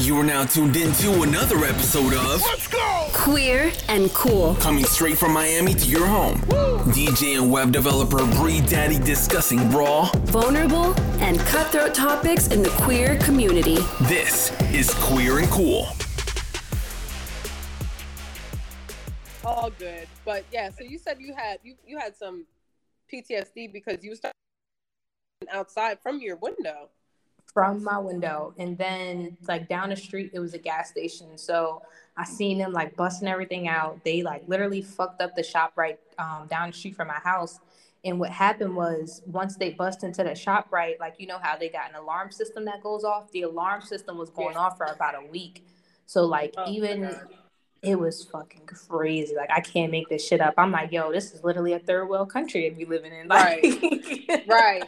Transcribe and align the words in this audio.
You 0.00 0.18
are 0.18 0.24
now 0.24 0.46
tuned 0.46 0.76
into 0.76 1.24
another 1.24 1.58
episode 1.66 2.14
of 2.14 2.40
Let's 2.40 2.66
go! 2.68 3.08
Queer 3.12 3.70
and 3.88 4.10
cool. 4.14 4.54
Coming 4.54 4.86
straight 4.86 5.18
from 5.18 5.34
Miami 5.34 5.74
to 5.74 5.84
your 5.84 6.06
home. 6.06 6.38
DJ 6.94 7.36
and 7.38 7.52
web 7.52 7.70
developer 7.70 8.24
Bree 8.38 8.62
Daddy 8.62 8.98
discussing 8.98 9.70
raw. 9.72 10.10
Vulnerable 10.24 10.98
and 11.20 11.38
cutthroat 11.40 11.92
topics 11.92 12.46
in 12.46 12.62
the 12.62 12.70
queer 12.70 13.18
community. 13.18 13.76
This 14.04 14.52
is 14.72 14.88
Queer 14.94 15.40
and 15.40 15.48
Cool. 15.50 15.86
all 19.44 19.70
good. 19.78 20.08
But 20.24 20.46
yeah, 20.50 20.70
so 20.70 20.82
you 20.82 20.96
said 20.96 21.18
you 21.20 21.34
had 21.36 21.58
you 21.62 21.74
you 21.86 21.98
had 21.98 22.16
some 22.16 22.46
PTSD 23.12 23.70
because 23.70 24.02
you 24.02 24.14
started 24.14 24.32
outside 25.52 25.98
from 26.00 26.20
your 26.20 26.36
window. 26.36 26.88
From 27.52 27.82
my 27.82 27.98
window 27.98 28.54
and 28.58 28.78
then 28.78 29.36
like 29.48 29.68
down 29.68 29.90
the 29.90 29.96
street 29.96 30.30
it 30.32 30.38
was 30.38 30.54
a 30.54 30.58
gas 30.58 30.90
station 30.90 31.36
so 31.36 31.82
i 32.16 32.24
seen 32.24 32.58
them 32.58 32.72
like 32.72 32.94
busting 32.96 33.28
everything 33.28 33.66
out. 33.68 34.02
They 34.04 34.22
like 34.22 34.42
literally 34.46 34.82
fucked 34.82 35.20
up 35.22 35.34
the 35.34 35.42
shop 35.42 35.72
right 35.76 35.98
um, 36.18 36.46
down 36.48 36.70
the 36.70 36.76
street 36.76 36.96
from 36.96 37.08
my 37.08 37.14
house 37.14 37.60
and 38.04 38.18
what 38.18 38.30
happened 38.30 38.74
was 38.74 39.22
once 39.26 39.56
they 39.56 39.70
bust 39.70 40.04
into 40.04 40.24
the 40.24 40.34
shop 40.34 40.68
right 40.70 40.98
like 40.98 41.14
you 41.18 41.26
know 41.26 41.38
how 41.40 41.56
they 41.56 41.68
got 41.68 41.90
an 41.90 41.96
alarm 41.96 42.30
system 42.30 42.64
that 42.64 42.82
goes 42.82 43.04
off? 43.04 43.30
The 43.32 43.42
alarm 43.42 43.82
system 43.82 44.16
was 44.16 44.30
going 44.30 44.56
off 44.56 44.76
for 44.76 44.86
about 44.86 45.14
a 45.14 45.26
week. 45.30 45.66
So 46.06 46.24
like 46.24 46.54
Oh, 46.56 46.70
even 46.70 47.14
it 47.82 47.98
was 47.98 48.24
fucking 48.24 48.66
crazy. 48.66 49.34
Like 49.36 49.50
i 49.50 49.60
can't 49.60 49.90
make 49.90 50.08
this 50.08 50.26
shit 50.26 50.40
up. 50.40 50.54
I'm 50.58 50.72
like 50.72 50.92
yo 50.92 51.12
this 51.12 51.32
is 51.32 51.44
literally 51.44 51.74
a 51.74 51.78
third 51.78 52.08
world 52.08 52.30
country 52.32 52.74
we 52.76 52.84
living 52.84 53.12
in 53.12 53.28
like 53.28 53.62
Right. 54.46 54.84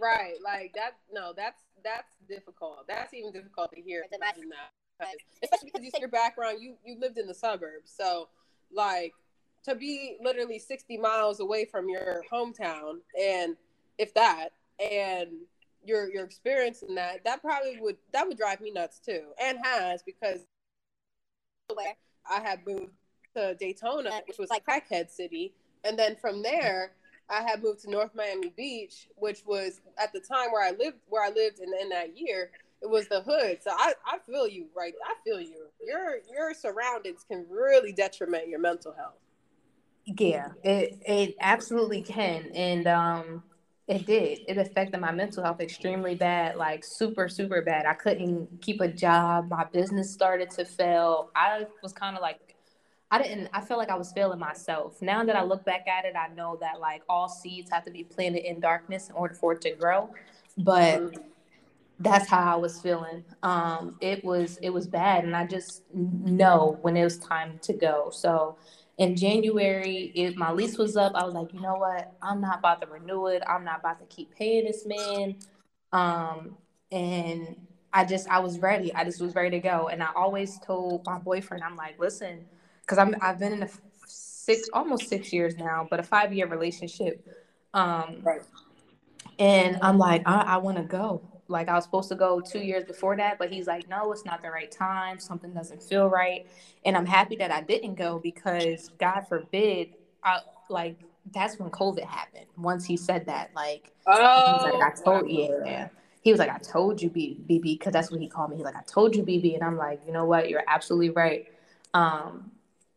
right. 0.00 0.34
Like 0.42 0.72
that 0.74 0.96
no, 1.12 1.32
that's 1.36 1.62
that's 1.84 2.16
difficult. 2.28 2.86
That's 2.88 3.14
even 3.14 3.32
difficult 3.32 3.72
to 3.72 3.80
hear. 3.80 4.04
Because- 4.10 4.20
Especially 5.42 5.70
because 5.72 5.84
you 5.84 5.90
your 6.00 6.08
background, 6.08 6.58
you 6.60 6.76
you 6.84 6.98
lived 6.98 7.18
in 7.18 7.26
the 7.26 7.34
suburbs. 7.34 7.92
So 7.94 8.28
like 8.72 9.12
to 9.64 9.74
be 9.74 10.16
literally 10.22 10.58
60 10.58 10.96
miles 10.96 11.40
away 11.40 11.64
from 11.64 11.88
your 11.88 12.22
hometown 12.32 12.98
and 13.20 13.56
if 13.98 14.14
that 14.14 14.50
and 14.78 15.30
you're 15.84 16.10
you're 16.12 16.24
experiencing 16.24 16.94
that, 16.96 17.24
that 17.24 17.40
probably 17.42 17.78
would 17.80 17.96
that 18.12 18.26
would 18.26 18.36
drive 18.36 18.60
me 18.60 18.70
nuts 18.70 18.98
too. 18.98 19.32
And 19.40 19.58
has 19.62 20.02
because 20.02 20.40
I 22.28 22.40
had 22.40 22.66
moved 22.66 22.92
to 23.36 23.54
Daytona, 23.54 24.20
which 24.26 24.38
was 24.38 24.50
like 24.50 24.64
crackhead 24.64 25.10
city, 25.10 25.52
and 25.84 25.98
then 25.98 26.16
from 26.16 26.42
there, 26.42 26.92
I 27.28 27.42
had 27.42 27.62
moved 27.62 27.80
to 27.82 27.90
North 27.90 28.14
Miami 28.14 28.50
Beach, 28.56 29.08
which 29.16 29.42
was 29.46 29.80
at 29.98 30.12
the 30.12 30.20
time 30.20 30.52
where 30.52 30.66
I 30.66 30.70
lived, 30.70 30.98
where 31.08 31.24
I 31.24 31.30
lived 31.30 31.58
in, 31.58 31.72
in 31.80 31.88
that 31.90 32.16
year, 32.16 32.50
it 32.82 32.88
was 32.88 33.08
the 33.08 33.20
hood. 33.20 33.58
So 33.62 33.70
I, 33.72 33.94
I 34.06 34.18
feel 34.26 34.46
you, 34.46 34.66
right? 34.76 34.94
I 35.04 35.14
feel 35.24 35.40
you. 35.40 35.66
Your 35.84 36.18
your 36.30 36.54
surroundings 36.54 37.24
can 37.28 37.46
really 37.50 37.92
detriment 37.92 38.48
your 38.48 38.60
mental 38.60 38.92
health. 38.92 39.14
Yeah, 40.04 40.50
it 40.62 40.98
it 41.06 41.36
absolutely 41.40 42.02
can, 42.02 42.50
and 42.54 42.86
um, 42.86 43.42
it 43.88 44.06
did. 44.06 44.40
It 44.46 44.58
affected 44.58 45.00
my 45.00 45.10
mental 45.10 45.42
health 45.42 45.60
extremely 45.60 46.14
bad, 46.14 46.56
like 46.56 46.84
super 46.84 47.28
super 47.28 47.62
bad. 47.62 47.86
I 47.86 47.94
couldn't 47.94 48.60
keep 48.60 48.80
a 48.80 48.88
job. 48.88 49.48
My 49.48 49.64
business 49.64 50.12
started 50.12 50.50
to 50.52 50.64
fail. 50.64 51.30
I 51.34 51.66
was 51.82 51.92
kind 51.92 52.14
of 52.14 52.22
like, 52.22 52.45
I 53.10 53.22
didn't. 53.22 53.48
I 53.52 53.60
felt 53.60 53.78
like 53.78 53.90
I 53.90 53.94
was 53.96 54.12
failing 54.12 54.38
myself. 54.38 55.00
Now 55.00 55.24
that 55.24 55.36
I 55.36 55.44
look 55.44 55.64
back 55.64 55.86
at 55.86 56.04
it, 56.04 56.14
I 56.16 56.34
know 56.34 56.58
that 56.60 56.80
like 56.80 57.02
all 57.08 57.28
seeds 57.28 57.70
have 57.70 57.84
to 57.84 57.90
be 57.90 58.02
planted 58.02 58.48
in 58.48 58.60
darkness 58.60 59.08
in 59.08 59.14
order 59.14 59.34
for 59.34 59.52
it 59.52 59.60
to 59.62 59.70
grow. 59.72 60.10
But 60.58 61.16
that's 62.00 62.28
how 62.28 62.52
I 62.52 62.56
was 62.56 62.80
feeling. 62.80 63.24
Um, 63.42 63.96
it 64.00 64.24
was 64.24 64.58
it 64.60 64.70
was 64.70 64.86
bad, 64.86 65.24
and 65.24 65.36
I 65.36 65.46
just 65.46 65.82
know 65.92 66.78
when 66.82 66.96
it 66.96 67.04
was 67.04 67.18
time 67.18 67.58
to 67.62 67.72
go. 67.72 68.10
So 68.10 68.58
in 68.98 69.14
January, 69.14 70.12
if 70.14 70.36
my 70.36 70.50
lease 70.52 70.76
was 70.78 70.96
up, 70.96 71.12
I 71.14 71.24
was 71.24 71.34
like, 71.34 71.52
you 71.52 71.60
know 71.60 71.76
what? 71.76 72.12
I'm 72.22 72.40
not 72.40 72.58
about 72.58 72.80
to 72.82 72.86
renew 72.88 73.26
it. 73.26 73.42
I'm 73.46 73.64
not 73.64 73.80
about 73.80 74.00
to 74.00 74.06
keep 74.06 74.34
paying 74.34 74.64
this 74.64 74.84
man. 74.86 75.36
Um, 75.92 76.56
and 76.90 77.56
I 77.92 78.04
just 78.04 78.28
I 78.28 78.40
was 78.40 78.58
ready. 78.58 78.92
I 78.94 79.04
just 79.04 79.20
was 79.20 79.34
ready 79.34 79.50
to 79.50 79.60
go. 79.60 79.88
And 79.88 80.02
I 80.02 80.08
always 80.14 80.58
told 80.60 81.06
my 81.06 81.18
boyfriend, 81.18 81.62
I'm 81.62 81.76
like, 81.76 81.98
listen, 81.98 82.46
because 82.86 82.98
I'm 82.98 83.16
I've 83.20 83.38
been 83.38 83.52
in 83.52 83.62
a 83.64 83.68
six 84.06 84.68
almost 84.72 85.08
six 85.08 85.32
years 85.32 85.56
now, 85.56 85.86
but 85.90 86.00
a 86.00 86.04
five 86.04 86.32
year 86.32 86.46
relationship. 86.46 87.26
Um, 87.74 88.18
Right. 88.22 88.42
and 89.38 89.78
I'm 89.82 89.98
like, 89.98 90.22
I, 90.26 90.40
I 90.42 90.56
want 90.58 90.76
to 90.78 90.84
go. 90.84 91.20
Like 91.48 91.68
I 91.68 91.74
was 91.74 91.84
supposed 91.84 92.08
to 92.08 92.14
go 92.16 92.40
two 92.40 92.60
years 92.60 92.84
before 92.84 93.16
that, 93.16 93.38
but 93.38 93.50
he's 93.52 93.66
like, 93.66 93.88
no, 93.88 94.10
it's 94.12 94.24
not 94.24 94.42
the 94.42 94.50
right 94.50 94.70
time. 94.70 95.18
Something 95.20 95.52
doesn't 95.52 95.82
feel 95.82 96.08
right. 96.08 96.46
And 96.84 96.96
I'm 96.96 97.06
happy 97.06 97.36
that 97.36 97.50
I 97.52 97.60
didn't 97.60 97.94
go 97.96 98.18
because 98.18 98.90
God 98.98 99.22
forbid, 99.28 99.90
I 100.24 100.40
like 100.68 100.96
that's 101.32 101.58
when 101.58 101.70
COVID 101.70 102.04
happened. 102.04 102.46
Once 102.56 102.84
he 102.84 102.96
said 102.96 103.26
that, 103.26 103.50
like 103.54 103.92
he 104.44 104.52
was 104.52 104.62
Oh, 104.62 104.78
like, 104.78 104.82
I 104.82 105.02
told 105.02 105.28
yeah. 105.28 105.88
He 106.22 106.32
was 106.32 106.40
like, 106.40 106.50
I 106.50 106.58
told 106.58 107.00
you, 107.00 107.08
B- 107.08 107.38
BB, 107.48 107.62
because 107.78 107.92
that's 107.92 108.10
what 108.10 108.20
he 108.20 108.28
called 108.28 108.50
me. 108.50 108.56
He's 108.56 108.64
like, 108.64 108.74
I 108.74 108.82
told 108.82 109.14
you, 109.14 109.22
BB, 109.22 109.54
and 109.54 109.62
I'm 109.62 109.76
like, 109.76 110.00
you 110.04 110.12
know 110.12 110.24
what? 110.24 110.48
You're 110.50 110.64
absolutely 110.66 111.10
right. 111.10 111.46
Um, 111.94 112.50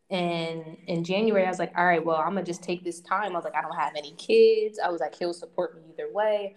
and 0.09 0.77
in 0.87 1.03
January, 1.03 1.45
I 1.45 1.49
was 1.49 1.59
like, 1.59 1.71
all 1.77 1.85
right, 1.85 2.03
well, 2.03 2.17
I'm 2.17 2.33
gonna 2.33 2.43
just 2.43 2.63
take 2.63 2.83
this 2.83 2.99
time. 2.99 3.31
I 3.31 3.35
was 3.35 3.43
like, 3.43 3.55
I 3.55 3.61
don't 3.61 3.75
have 3.75 3.93
any 3.95 4.13
kids. 4.13 4.79
I 4.83 4.89
was 4.89 5.01
like, 5.01 5.15
he'll 5.15 5.33
support 5.33 5.75
me 5.75 5.81
either 5.93 6.11
way. 6.11 6.55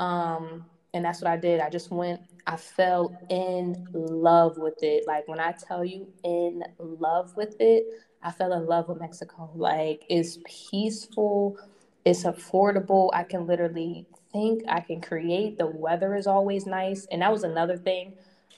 Um, 0.00 0.64
and 0.94 1.04
that's 1.04 1.20
what 1.20 1.30
I 1.30 1.36
did. 1.36 1.60
I 1.60 1.68
just 1.68 1.90
went. 1.90 2.20
I 2.46 2.56
fell 2.56 3.16
in 3.28 3.86
love 3.92 4.58
with 4.58 4.82
it. 4.82 5.04
Like 5.06 5.28
when 5.28 5.40
I 5.40 5.52
tell 5.52 5.84
you, 5.84 6.06
in 6.22 6.62
love 6.78 7.36
with 7.36 7.56
it, 7.60 7.86
I 8.22 8.30
fell 8.30 8.52
in 8.54 8.66
love 8.66 8.88
with 8.88 9.00
Mexico. 9.00 9.50
Like 9.54 10.04
it's 10.08 10.38
peaceful, 10.46 11.58
it's 12.04 12.24
affordable. 12.24 13.10
I 13.12 13.24
can 13.24 13.46
literally 13.46 14.06
think, 14.32 14.62
I 14.68 14.80
can 14.80 15.00
create. 15.00 15.58
The 15.58 15.66
weather 15.66 16.14
is 16.14 16.26
always 16.26 16.64
nice, 16.66 17.06
and 17.10 17.22
that 17.22 17.32
was 17.32 17.44
another 17.44 17.76
thing. 17.76 18.14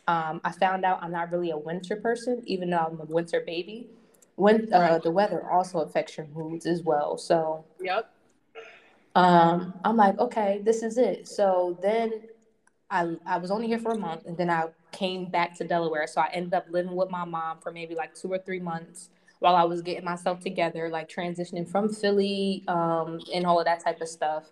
Um, 0.09 0.41
I 0.45 0.53
found 0.53 0.84
out 0.84 1.03
I'm 1.03 1.11
not 1.11 1.33
really 1.33 1.51
a 1.51 1.59
winter 1.59 1.97
person, 1.97 2.43
even 2.47 2.71
though 2.71 2.78
I'm 2.78 3.01
a 3.01 3.05
winter 3.05 3.43
baby. 3.45 3.89
When 4.36 4.72
uh, 4.72 4.78
Right. 4.78 5.02
the 5.02 5.10
weather 5.10 5.50
also 5.50 5.80
affects 5.80 6.16
your 6.16 6.26
moods 6.28 6.66
as 6.66 6.82
well. 6.82 7.16
So 7.19 7.64
Yep. 7.82 8.08
um, 9.14 9.74
I'm 9.84 9.97
like, 9.97 10.19
okay, 10.19 10.60
this 10.62 10.82
is 10.82 10.98
it. 10.98 11.26
So 11.26 11.78
then 11.82 12.12
I 12.91 13.16
I 13.26 13.38
was 13.38 13.50
only 13.50 13.66
here 13.66 13.78
for 13.78 13.92
a 13.92 13.98
month, 13.98 14.26
and 14.26 14.36
then 14.36 14.50
I 14.50 14.66
came 14.92 15.26
back 15.26 15.56
to 15.56 15.64
Delaware. 15.64 16.06
So 16.06 16.20
I 16.20 16.28
ended 16.32 16.54
up 16.54 16.66
living 16.70 16.94
with 16.94 17.10
my 17.10 17.24
mom 17.24 17.58
for 17.58 17.72
maybe 17.72 17.94
like 17.94 18.14
two 18.14 18.28
or 18.32 18.38
three 18.38 18.60
months 18.60 19.08
while 19.41 19.56
I 19.56 19.64
was 19.64 19.82
getting 19.82 20.04
myself 20.04 20.41
together, 20.41 20.88
like 20.88 21.08
transitioning 21.08 21.68
from 21.68 21.88
Philly 21.92 22.62
um, 22.68 23.20
and 23.34 23.44
all 23.47 23.58
of 23.58 23.64
that 23.66 23.80
type 23.84 24.00
of 24.00 24.08
stuff. 24.08 24.44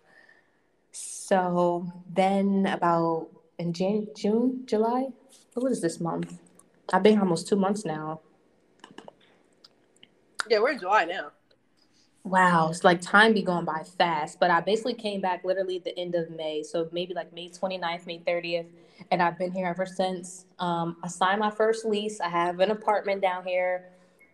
So 0.92 1.86
then 2.12 2.66
about 2.66 3.28
in 3.58 3.72
Jan- 3.72 4.08
June, 4.16 4.62
July, 4.66 5.08
what 5.54 5.70
is 5.72 5.80
this 5.80 6.00
month? 6.00 6.38
I've 6.92 7.02
been 7.02 7.12
here 7.14 7.22
almost 7.22 7.48
two 7.48 7.56
months 7.56 7.84
now. 7.84 8.20
Yeah, 10.49 10.60
we're 10.60 10.72
in 10.72 10.78
July 10.78 11.05
now. 11.05 11.32
Wow, 12.25 12.71
it's 12.71 12.84
like 12.84 13.00
time 13.03 13.34
be 13.34 13.43
going 13.43 13.66
by 13.66 13.84
fast. 13.99 14.41
But 14.41 14.50
I 14.50 14.60
basically 14.60 14.94
came 14.94 15.21
back 15.21 15.44
literally 15.44 15.78
the 15.81 15.99
end 15.99 16.15
of 16.15 16.31
May. 16.31 16.62
So 16.62 16.88
maybe 16.93 17.15
like 17.15 17.32
May 17.34 17.50
29th, 17.50 18.06
May 18.06 18.21
30th. 18.21 18.66
And 19.10 19.22
I've 19.22 19.38
been 19.38 19.53
here 19.53 19.66
ever 19.66 19.87
since. 19.87 20.47
Um, 20.59 20.97
I 21.03 21.09
signed 21.09 21.41
my 21.41 21.50
first 21.50 21.84
lease. 21.84 22.21
I 22.21 22.28
have 22.28 22.60
an 22.60 22.71
apartment 22.71 23.22
down 23.22 23.44
here. 23.47 23.87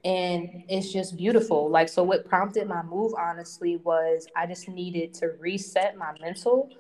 And 0.04 0.64
it's 0.68 0.92
just 0.92 1.16
beautiful. 1.16 1.68
Like, 1.70 1.88
so 1.88 2.02
what 2.04 2.24
prompted 2.26 2.68
my 2.68 2.82
move, 2.82 3.12
honestly, 3.18 3.76
was 3.78 4.28
I 4.36 4.46
just 4.46 4.68
needed 4.68 5.14
to 5.14 5.28
reset 5.40 5.96
my 5.96 6.14
mental 6.20 6.70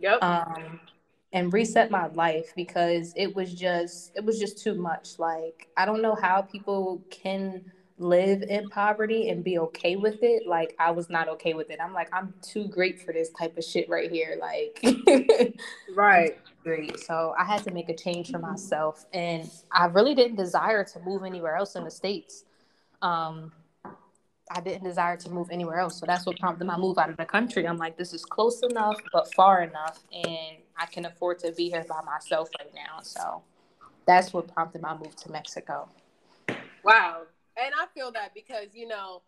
Yep. 0.00 0.22
um 0.22 0.80
and 1.32 1.52
reset 1.52 1.90
my 1.90 2.06
life 2.08 2.52
because 2.56 3.12
it 3.16 3.34
was 3.34 3.54
just 3.54 4.12
it 4.16 4.24
was 4.24 4.38
just 4.38 4.62
too 4.62 4.74
much 4.74 5.18
like 5.18 5.68
i 5.76 5.86
don't 5.86 6.02
know 6.02 6.14
how 6.14 6.42
people 6.42 7.02
can 7.10 7.64
live 7.98 8.42
in 8.42 8.68
poverty 8.68 9.30
and 9.30 9.42
be 9.42 9.58
okay 9.58 9.96
with 9.96 10.22
it 10.22 10.46
like 10.46 10.74
i 10.78 10.90
was 10.90 11.08
not 11.08 11.28
okay 11.28 11.54
with 11.54 11.70
it 11.70 11.78
i'm 11.82 11.94
like 11.94 12.08
i'm 12.12 12.34
too 12.42 12.68
great 12.68 13.00
for 13.00 13.12
this 13.12 13.30
type 13.30 13.56
of 13.56 13.64
shit 13.64 13.88
right 13.88 14.10
here 14.10 14.36
like 14.38 14.84
right. 15.94 16.38
great 16.62 16.98
so 17.00 17.34
i 17.38 17.44
had 17.44 17.62
to 17.62 17.70
make 17.70 17.88
a 17.88 17.94
change 17.94 18.30
for 18.30 18.38
myself 18.38 19.06
and 19.14 19.50
i 19.72 19.86
really 19.86 20.14
didn't 20.14 20.36
desire 20.36 20.84
to 20.84 21.00
move 21.00 21.24
anywhere 21.24 21.56
else 21.56 21.74
in 21.74 21.84
the 21.84 21.90
states 21.90 22.44
um 23.00 23.50
I 24.50 24.60
didn't 24.60 24.84
desire 24.84 25.16
to 25.16 25.30
move 25.30 25.48
anywhere 25.50 25.78
else. 25.78 25.98
So 25.98 26.06
that's 26.06 26.24
what 26.24 26.38
prompted 26.38 26.66
my 26.66 26.76
move 26.76 26.98
out 26.98 27.10
of 27.10 27.16
the 27.16 27.24
country. 27.24 27.66
I'm 27.66 27.78
like, 27.78 27.96
this 27.96 28.12
is 28.14 28.24
close 28.24 28.62
enough, 28.62 28.96
but 29.12 29.32
far 29.34 29.62
enough. 29.62 29.98
And 30.12 30.58
I 30.78 30.86
can 30.86 31.04
afford 31.04 31.40
to 31.40 31.52
be 31.52 31.68
here 31.68 31.84
by 31.88 32.00
myself 32.02 32.48
right 32.58 32.72
now. 32.72 33.00
So 33.02 33.42
that's 34.06 34.32
what 34.32 34.52
prompted 34.54 34.82
my 34.82 34.96
move 34.96 35.16
to 35.16 35.32
Mexico. 35.32 35.88
Wow. 36.84 37.22
And 37.62 37.74
I 37.74 37.86
feel 37.94 38.12
that 38.12 38.34
because, 38.34 38.68
you 38.74 38.86
know, 38.86 39.22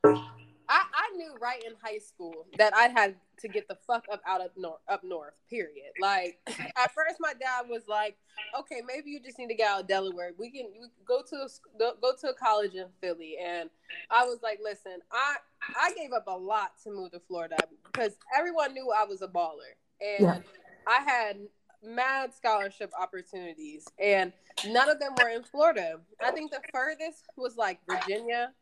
I, 0.69 0.83
I 0.93 1.17
knew 1.17 1.35
right 1.41 1.63
in 1.65 1.73
high 1.83 1.99
school 1.99 2.47
that 2.59 2.75
I 2.75 2.89
had 2.89 3.17
to 3.41 3.49
get 3.49 3.69
the 3.69 3.77
fuck 3.87 4.05
up 4.13 4.21
out 4.27 4.43
of 4.43 4.51
north 4.57 4.81
up 4.89 5.03
north. 5.03 5.33
Period. 5.49 5.93
Like 6.01 6.39
at 6.49 6.93
first, 6.95 7.17
my 7.21 7.33
dad 7.33 7.67
was 7.69 7.83
like, 7.89 8.17
"Okay, 8.59 8.83
maybe 8.87 9.11
you 9.11 9.21
just 9.21 9.39
need 9.39 9.49
to 9.49 9.55
get 9.55 9.71
out 9.71 9.81
of 9.83 9.89
Delaware. 9.89 10.33
We 10.39 10.51
can 10.51 10.67
we 10.79 10.89
go 11.07 11.23
to 11.23 11.37
a, 11.37 11.95
go 12.01 12.13
to 12.21 12.29
a 12.29 12.35
college 12.35 12.75
in 12.75 12.87
Philly." 13.01 13.37
And 13.43 13.71
I 14.11 14.25
was 14.25 14.41
like, 14.43 14.59
"Listen, 14.63 14.99
I 15.11 15.37
I 15.75 15.93
gave 15.95 16.13
up 16.13 16.25
a 16.27 16.37
lot 16.37 16.73
to 16.85 16.91
move 16.91 17.13
to 17.13 17.21
Florida 17.21 17.57
because 17.87 18.19
everyone 18.37 18.75
knew 18.75 18.93
I 18.95 19.05
was 19.05 19.23
a 19.23 19.29
baller, 19.29 19.73
and 20.01 20.27
yeah. 20.27 20.39
I 20.87 21.01
had 21.01 21.39
mad 21.83 22.35
scholarship 22.35 22.93
opportunities, 23.01 23.87
and 23.99 24.33
none 24.67 24.89
of 24.89 24.99
them 24.99 25.13
were 25.23 25.29
in 25.29 25.43
Florida. 25.43 26.01
I 26.21 26.31
think 26.31 26.51
the 26.51 26.61
furthest 26.73 27.27
was 27.37 27.57
like 27.57 27.79
Virginia. 27.89 28.53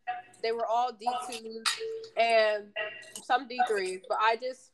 They 0.42 0.52
were 0.52 0.66
all 0.66 0.92
D 0.92 1.06
twos 1.28 1.64
and 2.16 2.64
some 3.24 3.48
D 3.48 3.60
threes, 3.68 4.00
but 4.08 4.18
I 4.20 4.36
just 4.36 4.72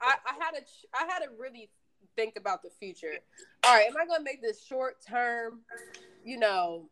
I, 0.00 0.14
I 0.26 0.44
had 0.44 0.52
to 0.52 0.62
I 0.94 1.12
had 1.12 1.20
to 1.20 1.28
really 1.38 1.70
think 2.16 2.36
about 2.36 2.62
the 2.62 2.70
future. 2.80 3.12
All 3.64 3.74
right, 3.74 3.86
am 3.86 3.96
I 3.96 4.06
going 4.06 4.20
to 4.20 4.24
make 4.24 4.42
this 4.42 4.64
short 4.64 4.96
term, 5.06 5.60
you 6.24 6.38
know, 6.38 6.88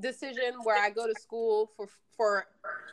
decision 0.00 0.54
where 0.64 0.80
I 0.82 0.90
go 0.90 1.06
to 1.06 1.14
school 1.20 1.70
for 1.76 1.88
for 2.16 2.46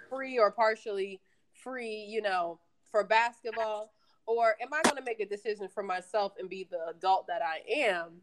free 0.09 0.37
or 0.37 0.51
partially 0.51 1.19
free, 1.53 2.05
you 2.07 2.21
know, 2.21 2.59
for 2.91 3.03
basketball? 3.03 3.91
Or 4.37 4.55
am 4.61 4.73
I 4.73 4.81
going 4.83 4.97
to 4.97 5.03
make 5.03 5.19
a 5.19 5.25
decision 5.25 5.67
for 5.73 5.83
myself 5.83 6.33
and 6.39 6.49
be 6.49 6.67
the 6.69 6.87
adult 6.89 7.27
that 7.27 7.41
I 7.41 7.61
am? 7.69 8.21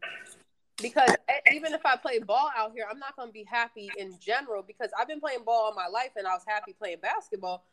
Because 0.81 1.11
even 1.51 1.73
if 1.73 1.85
I 1.85 1.97
play 1.97 2.19
ball 2.19 2.49
out 2.57 2.71
here, 2.73 2.85
I'm 2.89 2.99
not 2.99 3.15
going 3.15 3.29
to 3.29 3.33
be 3.33 3.43
happy 3.43 3.89
in 3.97 4.17
general 4.19 4.63
because 4.63 4.89
I've 4.97 5.07
been 5.07 5.19
playing 5.19 5.43
ball 5.45 5.65
all 5.65 5.75
my 5.75 5.87
life 5.87 6.11
and 6.15 6.25
I 6.25 6.33
was 6.33 6.43
happy 6.47 6.73
playing 6.73 6.99
basketball, 7.01 7.65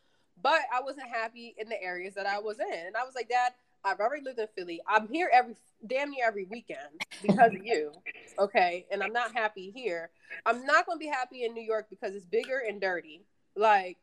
but 0.42 0.60
I 0.74 0.80
wasn't 0.82 1.08
happy 1.08 1.54
in 1.58 1.68
the 1.68 1.80
areas 1.80 2.14
that 2.14 2.26
I 2.26 2.40
was 2.40 2.58
in. 2.58 2.86
And 2.86 2.96
I 2.96 3.04
was 3.04 3.14
like, 3.14 3.28
Dad, 3.28 3.52
I've 3.84 4.00
already 4.00 4.24
lived 4.24 4.40
in 4.40 4.48
Philly. 4.56 4.80
I'm 4.88 5.06
here 5.06 5.30
every 5.32 5.54
damn 5.86 6.10
near 6.10 6.26
every 6.26 6.44
weekend 6.44 6.78
because 7.22 7.54
of 7.54 7.64
you. 7.64 7.92
Okay. 8.38 8.86
And 8.90 9.02
I'm 9.02 9.12
not 9.12 9.32
happy 9.34 9.70
here. 9.74 10.10
I'm 10.44 10.66
not 10.66 10.86
going 10.86 10.98
to 10.98 11.04
be 11.04 11.10
happy 11.10 11.44
in 11.44 11.54
New 11.54 11.62
York 11.62 11.86
because 11.88 12.14
it's 12.14 12.26
bigger 12.26 12.62
and 12.66 12.80
dirty. 12.80 13.22
Like, 13.56 13.97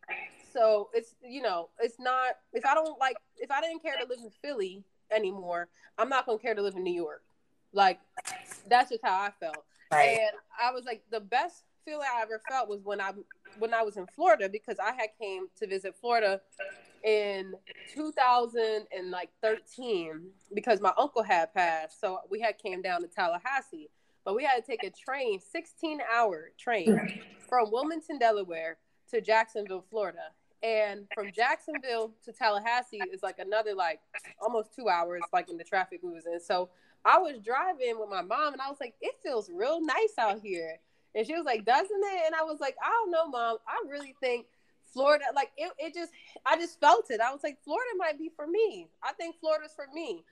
so 0.51 0.89
it's 0.93 1.15
you 1.23 1.41
know 1.41 1.69
it's 1.79 1.99
not 1.99 2.37
if 2.53 2.65
I 2.65 2.73
don't 2.73 2.99
like 2.99 3.17
if 3.37 3.51
I 3.51 3.61
didn't 3.61 3.81
care 3.81 3.95
to 4.01 4.07
live 4.07 4.19
in 4.23 4.31
Philly 4.41 4.83
anymore, 5.11 5.69
I'm 5.97 6.09
not 6.09 6.25
gonna 6.25 6.39
care 6.39 6.55
to 6.55 6.61
live 6.61 6.75
in 6.75 6.83
New 6.83 6.93
York. 6.93 7.23
Like 7.71 7.99
that's 8.69 8.89
just 8.89 9.01
how 9.03 9.13
I 9.13 9.31
felt. 9.39 9.63
Right. 9.91 10.19
And 10.19 10.31
I 10.61 10.71
was 10.71 10.85
like 10.85 11.03
the 11.11 11.19
best 11.19 11.63
feeling 11.85 12.07
I 12.15 12.21
ever 12.21 12.41
felt 12.49 12.69
was 12.69 12.81
when 12.83 13.01
I 13.01 13.11
when 13.59 13.73
I 13.73 13.83
was 13.83 13.97
in 13.97 14.07
Florida 14.07 14.49
because 14.49 14.79
I 14.79 14.93
had 14.93 15.09
came 15.19 15.47
to 15.59 15.67
visit 15.67 15.95
Florida 15.99 16.41
in 17.03 17.53
2013 17.93 20.21
because 20.53 20.79
my 20.81 20.93
uncle 20.97 21.23
had 21.23 21.53
passed. 21.53 21.99
So 21.99 22.19
we 22.29 22.39
had 22.39 22.57
came 22.57 22.81
down 22.81 23.01
to 23.01 23.07
Tallahassee, 23.07 23.89
but 24.23 24.35
we 24.35 24.43
had 24.43 24.55
to 24.55 24.61
take 24.61 24.83
a 24.83 24.89
train, 24.89 25.39
16 25.39 25.99
hour 26.13 26.51
train 26.57 27.21
from 27.47 27.71
Wilmington, 27.71 28.19
Delaware 28.19 28.77
to 29.13 29.21
Jacksonville, 29.21 29.85
Florida. 29.89 30.31
And 30.63 31.05
from 31.13 31.31
Jacksonville 31.31 32.11
to 32.25 32.31
Tallahassee 32.31 33.01
is 33.11 33.21
like 33.21 33.37
another 33.37 33.75
like 33.75 33.99
almost 34.41 34.73
two 34.73 34.89
hours, 34.89 35.21
like 35.31 35.49
in 35.49 35.57
the 35.57 35.63
traffic 35.63 35.99
we 36.01 36.11
was 36.11 36.25
in. 36.25 36.39
So 36.39 36.69
I 37.05 37.17
was 37.17 37.39
driving 37.39 37.99
with 37.99 38.09
my 38.09 38.21
mom 38.21 38.53
and 38.53 38.61
I 38.61 38.69
was 38.69 38.77
like, 38.79 38.95
it 39.01 39.15
feels 39.21 39.49
real 39.53 39.81
nice 39.81 40.13
out 40.17 40.39
here. 40.41 40.79
And 41.15 41.27
she 41.27 41.35
was 41.35 41.45
like, 41.45 41.65
doesn't 41.65 41.91
it? 41.91 42.21
And 42.25 42.33
I 42.33 42.43
was 42.43 42.59
like, 42.59 42.75
I 42.81 42.89
don't 42.89 43.11
know, 43.11 43.27
mom. 43.27 43.57
I 43.67 43.83
really 43.87 44.15
think 44.19 44.47
Florida, 44.93 45.25
like 45.35 45.51
it, 45.57 45.71
it 45.77 45.93
just, 45.93 46.11
I 46.45 46.55
just 46.55 46.79
felt 46.79 47.11
it. 47.11 47.19
I 47.19 47.31
was 47.31 47.43
like, 47.43 47.57
Florida 47.63 47.91
might 47.97 48.17
be 48.17 48.31
for 48.35 48.47
me. 48.47 48.87
I 49.03 49.11
think 49.13 49.35
Florida's 49.39 49.73
for 49.75 49.87
me. 49.93 50.23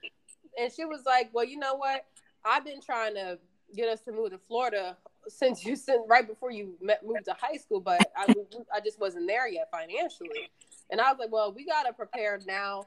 And 0.58 0.72
she 0.72 0.86
was 0.86 1.02
like, 1.04 1.30
well, 1.32 1.44
you 1.44 1.58
know 1.58 1.74
what? 1.74 2.06
I've 2.44 2.64
been 2.64 2.80
trying 2.80 3.14
to 3.14 3.38
get 3.76 3.88
us 3.88 4.00
to 4.02 4.12
move 4.12 4.30
to 4.30 4.38
Florida 4.38 4.96
since 5.28 5.64
you 5.64 5.76
sent 5.76 6.02
right 6.08 6.26
before 6.26 6.50
you 6.50 6.74
met, 6.80 7.04
moved 7.04 7.24
to 7.26 7.36
high 7.38 7.56
school, 7.56 7.80
but 7.80 8.00
I, 8.16 8.34
I 8.74 8.80
just 8.80 9.00
wasn't 9.00 9.26
there 9.26 9.48
yet 9.48 9.68
financially. 9.70 10.50
And 10.90 11.00
I 11.00 11.10
was 11.10 11.18
like, 11.18 11.32
well, 11.32 11.52
we 11.52 11.64
got 11.64 11.84
to 11.84 11.92
prepare 11.92 12.40
now 12.46 12.86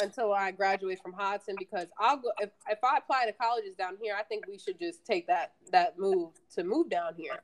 until 0.00 0.32
I 0.32 0.52
graduate 0.52 1.00
from 1.02 1.12
Hodgson 1.12 1.54
because 1.58 1.86
I'll 1.98 2.16
go 2.16 2.30
if, 2.38 2.50
if 2.68 2.78
I 2.82 2.96
apply 2.98 3.26
to 3.26 3.32
colleges 3.32 3.74
down 3.74 3.96
here, 4.00 4.14
I 4.18 4.22
think 4.22 4.46
we 4.46 4.58
should 4.58 4.78
just 4.78 5.04
take 5.04 5.26
that 5.26 5.52
that 5.70 5.98
move 5.98 6.30
to 6.54 6.64
move 6.64 6.88
down 6.88 7.14
here. 7.16 7.42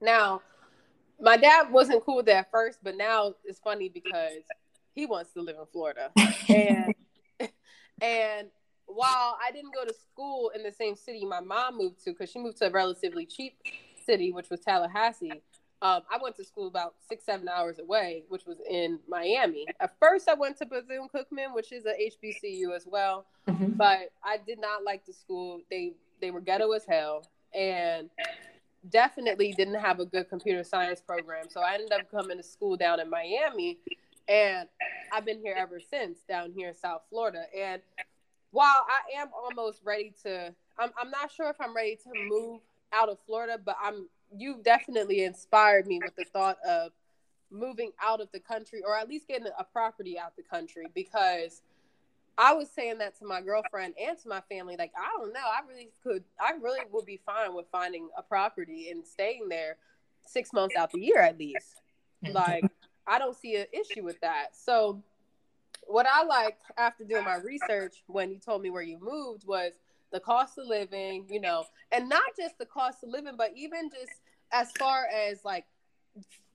Now, 0.00 0.42
my 1.20 1.36
dad 1.36 1.72
wasn't 1.72 2.04
cool 2.04 2.16
with 2.16 2.26
that 2.26 2.50
first, 2.50 2.78
but 2.82 2.96
now 2.96 3.34
it's 3.44 3.58
funny 3.58 3.88
because 3.88 4.42
he 4.94 5.06
wants 5.06 5.32
to 5.32 5.42
live 5.42 5.56
in 5.58 5.66
Florida. 5.72 6.10
And 6.48 6.94
and 8.02 8.48
while 8.94 9.38
I 9.42 9.50
didn't 9.52 9.74
go 9.74 9.84
to 9.84 9.94
school 9.94 10.50
in 10.54 10.62
the 10.62 10.72
same 10.72 10.96
city 10.96 11.24
my 11.24 11.40
mom 11.40 11.78
moved 11.78 12.04
to, 12.04 12.10
because 12.10 12.30
she 12.30 12.38
moved 12.38 12.58
to 12.58 12.66
a 12.66 12.70
relatively 12.70 13.26
cheap 13.26 13.56
city, 14.04 14.32
which 14.32 14.50
was 14.50 14.60
Tallahassee. 14.60 15.42
Um, 15.82 16.02
I 16.08 16.18
went 16.22 16.36
to 16.36 16.44
school 16.44 16.68
about 16.68 16.94
six, 17.08 17.24
seven 17.24 17.48
hours 17.48 17.80
away, 17.80 18.22
which 18.28 18.46
was 18.46 18.58
in 18.70 19.00
Miami. 19.08 19.66
At 19.80 19.98
first, 19.98 20.28
I 20.28 20.34
went 20.34 20.56
to 20.58 20.66
Bethune 20.66 21.08
Cookman, 21.12 21.54
which 21.54 21.72
is 21.72 21.84
a 21.86 21.90
HBCU 21.90 22.74
as 22.74 22.86
well, 22.86 23.26
mm-hmm. 23.48 23.72
but 23.72 24.12
I 24.22 24.36
did 24.46 24.60
not 24.60 24.84
like 24.84 25.04
the 25.04 25.12
school. 25.12 25.60
They 25.70 25.94
they 26.20 26.30
were 26.30 26.40
ghetto 26.40 26.70
as 26.70 26.84
hell, 26.84 27.26
and 27.52 28.10
definitely 28.90 29.54
didn't 29.56 29.74
have 29.74 29.98
a 29.98 30.04
good 30.04 30.28
computer 30.28 30.62
science 30.62 31.00
program. 31.00 31.46
So 31.48 31.60
I 31.60 31.74
ended 31.74 31.92
up 31.92 32.08
coming 32.10 32.36
to 32.36 32.44
school 32.44 32.76
down 32.76 33.00
in 33.00 33.10
Miami, 33.10 33.78
and 34.28 34.68
I've 35.12 35.24
been 35.24 35.40
here 35.40 35.56
ever 35.58 35.80
since 35.80 36.20
down 36.28 36.52
here 36.52 36.68
in 36.68 36.74
South 36.76 37.02
Florida. 37.10 37.44
And 37.56 37.82
while 38.52 38.86
I 38.86 39.20
am 39.20 39.28
almost 39.34 39.80
ready 39.82 40.14
to, 40.22 40.54
I'm, 40.78 40.90
I'm 40.96 41.10
not 41.10 41.32
sure 41.32 41.50
if 41.50 41.56
I'm 41.60 41.74
ready 41.74 41.96
to 41.96 42.10
move 42.28 42.60
out 42.92 43.08
of 43.08 43.18
Florida, 43.26 43.58
but 43.62 43.76
I'm, 43.82 44.08
you've 44.34 44.62
definitely 44.62 45.24
inspired 45.24 45.86
me 45.86 46.00
with 46.02 46.14
the 46.16 46.24
thought 46.24 46.58
of 46.66 46.92
moving 47.50 47.92
out 48.02 48.20
of 48.20 48.28
the 48.32 48.40
country 48.40 48.82
or 48.86 48.96
at 48.96 49.08
least 49.08 49.26
getting 49.26 49.48
a 49.58 49.64
property 49.64 50.18
out 50.18 50.36
the 50.36 50.42
country 50.42 50.86
because 50.94 51.62
I 52.38 52.54
was 52.54 52.70
saying 52.70 52.98
that 52.98 53.18
to 53.18 53.26
my 53.26 53.40
girlfriend 53.40 53.94
and 54.00 54.18
to 54.18 54.28
my 54.28 54.40
family. 54.50 54.76
Like, 54.78 54.92
I 54.96 55.18
don't 55.18 55.32
know. 55.32 55.40
I 55.40 55.66
really 55.68 55.90
could, 56.02 56.24
I 56.40 56.52
really 56.60 56.80
would 56.90 57.04
be 57.04 57.20
fine 57.24 57.54
with 57.54 57.66
finding 57.70 58.08
a 58.16 58.22
property 58.22 58.90
and 58.90 59.06
staying 59.06 59.48
there 59.48 59.76
six 60.26 60.52
months 60.52 60.76
out 60.76 60.92
the 60.92 61.00
year 61.00 61.18
at 61.18 61.38
least. 61.38 61.82
Mm-hmm. 62.24 62.34
Like, 62.34 62.64
I 63.06 63.18
don't 63.18 63.36
see 63.36 63.56
an 63.56 63.66
issue 63.72 64.02
with 64.02 64.20
that. 64.20 64.48
So, 64.54 65.02
what 65.86 66.06
I 66.06 66.24
liked 66.24 66.62
after 66.78 67.04
doing 67.04 67.24
my 67.24 67.36
research 67.36 68.02
when 68.06 68.30
you 68.30 68.38
told 68.38 68.62
me 68.62 68.70
where 68.70 68.82
you 68.82 68.98
moved 69.00 69.46
was 69.46 69.72
the 70.12 70.20
cost 70.20 70.58
of 70.58 70.66
living, 70.66 71.26
you 71.28 71.40
know, 71.40 71.64
and 71.90 72.08
not 72.08 72.22
just 72.38 72.58
the 72.58 72.66
cost 72.66 73.02
of 73.02 73.10
living, 73.10 73.34
but 73.36 73.50
even 73.56 73.90
just 73.90 74.12
as 74.52 74.70
far 74.78 75.06
as 75.06 75.44
like, 75.44 75.64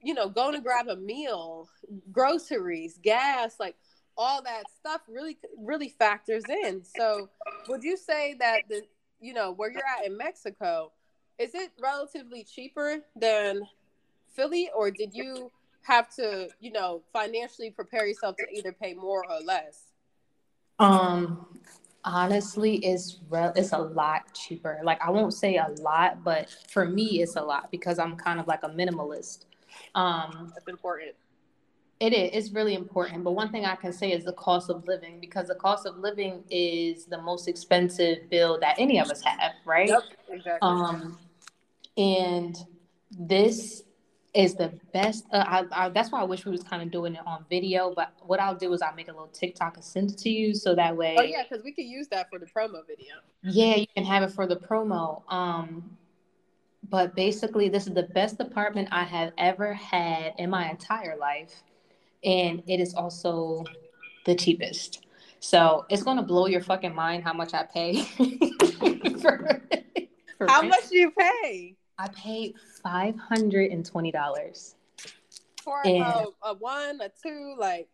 you 0.01 0.13
know, 0.13 0.29
going 0.29 0.53
to 0.53 0.62
grab 0.62 0.88
a 0.88 0.96
meal, 0.96 1.67
groceries, 2.12 3.00
gas, 3.01 3.55
like 3.60 3.75
all 4.17 4.41
that 4.43 4.63
stuff 4.79 5.01
really, 5.07 5.38
really 5.57 5.89
factors 5.89 6.43
in. 6.63 6.84
So, 6.84 7.29
would 7.67 7.84
you 7.84 7.98
say 7.98 8.36
that 8.39 8.62
the, 8.69 8.84
you 9.19 9.34
know, 9.34 9.51
where 9.51 9.72
you're 9.72 9.81
at 10.00 10.05
in 10.05 10.17
Mexico, 10.17 10.91
is 11.39 11.53
it 11.53 11.72
relatively 11.81 12.43
cheaper 12.43 13.00
than 13.15 13.62
Philly, 14.36 14.69
or 14.75 14.91
did 14.91 15.13
you 15.13 15.51
have 15.88 16.13
to, 16.15 16.50
you 16.60 16.72
know, 16.72 17.01
financially 17.13 17.72
prepare 17.72 18.06
yourself 18.06 18.36
to 18.36 18.46
either 18.53 18.74
pay 18.74 18.94
more 18.94 19.24
or 19.29 19.39
less? 19.39 19.86
Um, 20.79 21.48
honestly, 22.03 22.75
it's 22.77 23.20
re- 23.29 23.53
it's 23.56 23.72
a 23.72 23.77
lot 23.77 24.34
cheaper. 24.34 24.79
Like 24.84 25.01
I 25.01 25.10
won't 25.10 25.34
say 25.34 25.56
a 25.56 25.70
lot, 25.82 26.24
but 26.24 26.50
for 26.70 26.86
me, 26.86 27.22
it's 27.22 27.38
a 27.38 27.41
lot 27.41 27.72
because 27.72 28.00
I'm 28.00 28.17
kind 28.17 28.39
of 28.39 28.48
like 28.48 28.63
a 28.63 28.70
minimalist. 28.70 29.46
Um, 29.96 30.51
That's 30.53 30.67
important. 30.67 31.12
It 32.00 32.13
is. 32.13 32.29
It's 32.34 32.53
really 32.53 32.75
important. 32.75 33.24
But 33.24 33.32
one 33.32 33.51
thing 33.51 33.65
I 33.65 33.75
can 33.75 33.91
say 33.91 34.12
is 34.12 34.25
the 34.25 34.34
cost 34.34 34.70
of 34.70 34.86
living 34.88 35.20
because 35.20 35.48
the 35.48 35.56
cost 35.56 35.88
of 35.88 35.98
living 35.98 36.44
is 36.51 37.06
the 37.06 37.20
most 37.20 37.48
expensive 37.48 38.29
bill 38.29 38.60
that 38.60 38.75
any 38.77 39.00
of 39.00 39.10
us 39.10 39.22
have, 39.24 39.53
right? 39.65 39.89
Yep, 39.89 40.03
exactly. 40.29 40.70
Um, 40.70 41.17
and 41.98 42.56
this 43.10 43.84
is 44.38 44.53
the 44.53 44.72
best. 44.94 45.25
Uh, 45.34 45.44
I, 45.72 45.86
I, 45.86 45.89
that's 45.89 46.12
why 46.12 46.22
I 46.22 46.24
wish 46.24 46.46
we 46.46 46.51
was 46.51 46.62
kind 46.62 46.84
of 46.84 46.91
doing 46.91 47.15
it 47.15 47.22
on 47.25 47.44
video. 47.50 47.91
But 47.96 48.13
what 48.22 48.39
I'll 48.39 48.56
do 48.56 48.72
is 48.72 48.84
I'll 48.84 48.94
make 48.94 49.08
a 49.08 49.12
little 49.12 49.27
TikTok 49.27 49.77
and 49.77 49.84
send 49.84 50.12
it 50.12 50.17
to 50.20 50.29
you 50.29 50.53
so 50.53 50.75
that 50.75 50.96
way. 50.96 51.15
Oh 51.17 51.24
yeah, 51.24 51.41
because 51.41 51.63
we 51.63 51.72
could 51.72 51.86
use 51.86 52.08
that 52.10 52.29
for 52.29 52.38
the 52.38 52.46
promo 52.46 52.86
video. 52.86 53.15
Yeah, 53.41 53.75
you 53.75 53.88
can 53.96 54.06
have 54.06 54.22
it 54.22 54.32
for 54.32 54.46
the 54.46 54.56
promo. 54.56 55.24
Um, 55.32 55.98
but 56.88 57.15
basically, 57.15 57.67
this 57.67 57.88
is 57.88 57.96
the 57.96 58.03
best 58.03 58.39
apartment 58.39 58.89
I 58.91 59.03
have 59.06 59.34
ever 59.39 59.74
had 59.74 60.36
in 60.38 60.51
my 60.51 60.70
entire 60.70 61.17
life, 61.17 61.63
and 62.24 62.62
it 62.67 62.79
is 62.79 62.94
also 62.94 63.65
the 64.25 64.36
cheapest. 64.36 65.08
So 65.39 65.86
it's 65.89 66.03
gonna 66.03 66.22
blow 66.22 66.46
your 66.46 66.62
fucking 66.62 66.94
mind 66.94 67.24
how 67.24 67.34
much 67.34 67.56
I 67.56 67.63
pay. 67.63 68.03
for, 68.03 69.63
for 70.38 70.48
how 70.48 70.62
rent. 70.62 70.70
much 70.70 70.89
do 70.89 70.98
you 70.98 71.12
pay? 71.12 71.76
I 71.99 72.07
paid 72.09 72.55
five 72.83 73.15
hundred 73.17 73.71
and 73.71 73.85
twenty 73.85 74.11
dollars 74.11 74.75
for 75.63 75.81
a, 75.85 76.25
a, 76.43 76.53
one, 76.53 76.99
a 77.01 77.09
two, 77.21 77.55
like. 77.57 77.89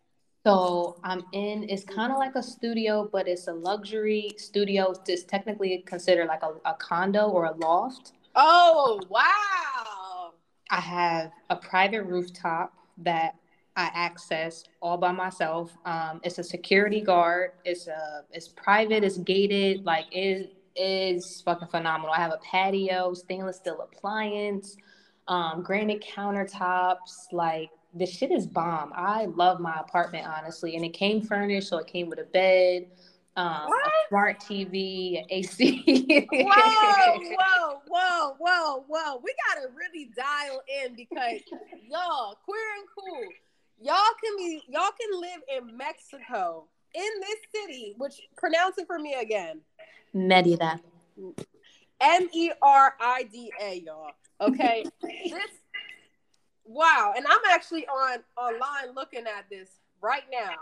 So 0.45 0.97
I'm 1.03 1.23
in. 1.31 1.69
It's 1.69 1.85
kind 1.85 2.11
of 2.11 2.17
like 2.17 2.35
a 2.35 2.43
studio, 2.43 3.09
but 3.11 3.27
it's 3.29 3.47
a 3.47 3.53
luxury 3.53 4.31
studio. 4.37 4.93
It's 5.07 5.23
technically 5.23 5.83
considered 5.85 6.27
like 6.27 6.43
a, 6.43 6.53
a 6.69 6.73
condo 6.75 7.29
or 7.29 7.45
a 7.45 7.53
loft. 7.53 8.11
Oh 8.35 8.99
wow! 9.09 10.33
I 10.69 10.81
have 10.81 11.31
a 11.49 11.55
private 11.55 12.03
rooftop 12.03 12.73
that 12.97 13.35
I 13.77 13.89
access 13.93 14.65
all 14.81 14.97
by 14.97 15.13
myself. 15.13 15.71
Um, 15.85 16.19
it's 16.23 16.39
a 16.39 16.43
security 16.43 16.99
guard. 16.99 17.51
It's 17.63 17.87
a 17.87 18.23
it's 18.31 18.49
private. 18.49 19.05
It's 19.05 19.17
gated. 19.19 19.85
Like 19.85 20.05
it 20.11 20.53
is 20.75 21.41
fucking 21.41 21.67
phenomenal. 21.67 22.13
I 22.13 22.19
have 22.19 22.33
a 22.33 22.39
patio, 22.43 23.13
stainless 23.13 23.57
steel 23.57 23.81
appliance, 23.81 24.77
um, 25.27 25.63
granite 25.63 26.03
countertops. 26.03 27.31
Like 27.31 27.69
the 27.93 28.05
shit 28.05 28.31
is 28.31 28.47
bomb. 28.47 28.91
I 28.95 29.25
love 29.25 29.59
my 29.59 29.75
apartment 29.79 30.25
honestly, 30.27 30.75
and 30.75 30.83
it 30.83 30.93
came 30.93 31.21
furnished, 31.21 31.69
so 31.69 31.77
it 31.77 31.87
came 31.87 32.09
with 32.09 32.19
a 32.19 32.25
bed, 32.25 32.87
um, 33.35 33.67
a 33.71 33.91
smart 34.09 34.39
TV, 34.39 35.23
AC. 35.29 36.27
whoa, 36.31 37.17
whoa, 37.19 37.81
whoa, 37.87 38.35
whoa, 38.39 38.85
whoa! 38.87 39.21
We 39.23 39.33
gotta 39.47 39.67
really 39.75 40.11
dial 40.15 40.61
in 40.83 40.95
because 40.95 41.41
y'all, 41.89 42.35
queer 42.45 42.61
and 42.77 42.87
cool, 42.95 43.27
y'all 43.81 44.13
can 44.23 44.37
be, 44.37 44.61
y'all 44.69 44.91
can 44.99 45.21
live 45.21 45.41
in 45.57 45.77
Mexico 45.77 46.67
in 46.93 47.09
this 47.21 47.39
city. 47.53 47.95
Which 47.97 48.21
pronounce 48.37 48.77
it 48.77 48.87
for 48.87 48.99
me 48.99 49.15
again. 49.15 49.61
Merida. 50.13 50.79
M 52.01 52.29
E 52.33 52.51
R 52.61 52.95
I 52.99 53.23
D 53.23 53.51
A, 53.61 53.83
y'all. 53.85 54.11
Okay, 54.41 54.83
this 55.01 55.49
Wow, 56.65 57.13
and 57.15 57.25
I'm 57.27 57.41
actually 57.51 57.85
on 57.87 58.19
online 58.37 58.95
looking 58.95 59.25
at 59.25 59.49
this 59.49 59.79
right 60.01 60.23
now. 60.31 60.55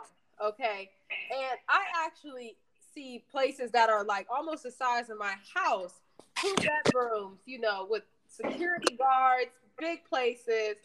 Okay, 0.44 0.90
and 1.32 1.60
I 1.70 1.84
actually 2.06 2.58
see 2.94 3.24
places 3.32 3.72
that 3.72 3.90
are 3.90 4.04
like 4.04 4.28
almost 4.30 4.64
the 4.64 4.72
size 4.72 5.10
of 5.10 5.20
my 5.20 5.36
house, 5.54 5.94
two 6.36 6.56
bedrooms, 6.56 7.40
you 7.46 7.60
know, 7.60 7.86
with 7.90 8.04
security 8.28 8.96
guards, 8.98 9.52
big 9.78 10.04
places, 10.06 10.78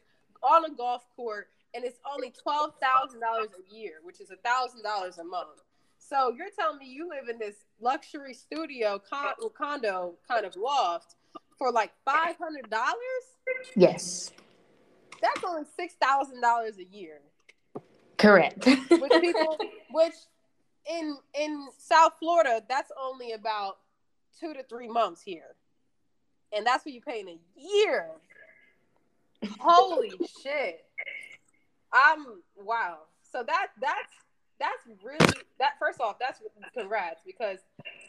on 0.43 0.67
a 0.67 0.71
golf 0.71 1.07
court, 1.17 1.49
and 1.77 1.85
it's 1.85 2.01
only 2.11 2.33
twelve 2.43 2.73
thousand 2.81 3.21
dollars 3.21 3.51
a 3.55 3.75
year, 3.75 3.95
which 4.03 4.21
is 4.21 4.31
a 4.31 4.37
thousand 4.37 4.83
dollars 4.83 5.19
a 5.19 5.25
month. 5.25 5.61
So 5.99 6.33
you're 6.37 6.51
telling 6.59 6.79
me 6.79 6.87
you 6.87 7.09
live 7.09 7.29
in 7.29 7.39
this 7.39 7.57
luxury 7.81 8.35
studio 8.35 8.99
con- 8.99 9.35
condo 9.57 10.15
kind 10.27 10.47
of 10.47 10.57
loft 10.57 11.15
for 11.59 11.71
like 11.71 11.93
five 12.05 12.37
hundred 12.39 12.71
dollars? 12.71 12.97
Yes 13.77 14.33
that's 15.21 15.45
only 15.45 15.63
six 15.77 15.95
thousand 15.95 16.41
dollars 16.41 16.79
a 16.79 16.85
year. 16.85 17.21
Correct. 18.19 18.65
which 18.89 19.13
people, 19.21 19.59
which 19.91 20.15
in 20.91 21.17
in 21.39 21.69
South 21.79 22.13
Florida, 22.19 22.63
that's 22.69 22.91
only 23.01 23.33
about 23.33 23.79
two 24.39 24.55
to 24.55 24.63
three 24.65 24.89
months 24.89 25.23
here, 25.23 25.57
and 26.53 26.67
that's 26.67 26.85
what 26.85 26.95
you 26.95 27.01
pay 27.01 27.21
in 27.21 27.29
a 27.29 27.39
year. 27.57 28.11
Holy 29.59 30.11
shit! 30.43 30.85
I'm 31.97 32.27
wow. 32.57 32.99
So 33.23 33.43
that 33.47 33.69
that's 33.81 34.13
that's 34.61 35.03
really 35.03 35.43
that. 35.59 35.73
First 35.79 36.01
off, 36.01 36.19
that's 36.19 36.41
congrats 36.77 37.23
because 37.27 37.59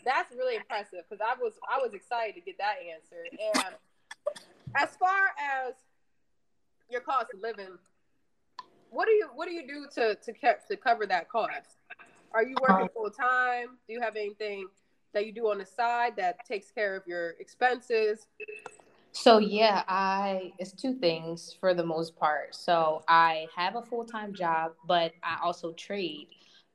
that's 0.03 0.33
really 0.35 0.55
impressive. 0.55 1.03
Because 1.09 1.25
I 1.25 1.41
was 1.41 1.53
I 1.71 1.79
was 1.79 1.93
excited 1.93 2.35
to 2.35 2.41
get 2.41 2.57
that 2.57 2.75
answer. 2.93 3.23
And 3.55 3.75
as 4.75 4.89
far 4.97 5.29
as 5.39 5.73
your 6.89 7.01
cost 7.01 7.27
of 7.33 7.39
living, 7.41 7.77
what 8.89 9.05
do 9.05 9.11
you 9.11 9.29
what 9.33 9.47
do 9.47 9.53
you 9.53 9.65
do 9.65 9.87
to 9.95 10.15
to 10.15 10.33
keep, 10.33 10.67
to 10.69 10.75
cover 10.75 11.05
that 11.05 11.29
cost? 11.29 11.77
Are 12.33 12.43
you 12.43 12.55
working 12.61 12.83
um, 12.83 12.89
full 12.93 13.09
time? 13.09 13.77
Do 13.87 13.93
you 13.93 14.01
have 14.01 14.17
anything 14.17 14.67
that 15.13 15.25
you 15.25 15.31
do 15.31 15.49
on 15.49 15.59
the 15.59 15.65
side 15.65 16.17
that 16.17 16.45
takes 16.45 16.71
care 16.71 16.95
of 16.95 17.03
your 17.07 17.31
expenses? 17.39 18.27
So 19.17 19.39
yeah, 19.39 19.83
I 19.87 20.53
it's 20.59 20.71
two 20.71 20.93
things 20.93 21.55
for 21.59 21.73
the 21.73 21.83
most 21.83 22.15
part. 22.15 22.53
So 22.55 23.03
I 23.07 23.47
have 23.55 23.75
a 23.75 23.81
full 23.81 24.05
time 24.05 24.31
job, 24.33 24.73
but 24.87 25.13
I 25.23 25.37
also 25.43 25.71
trade, 25.73 26.27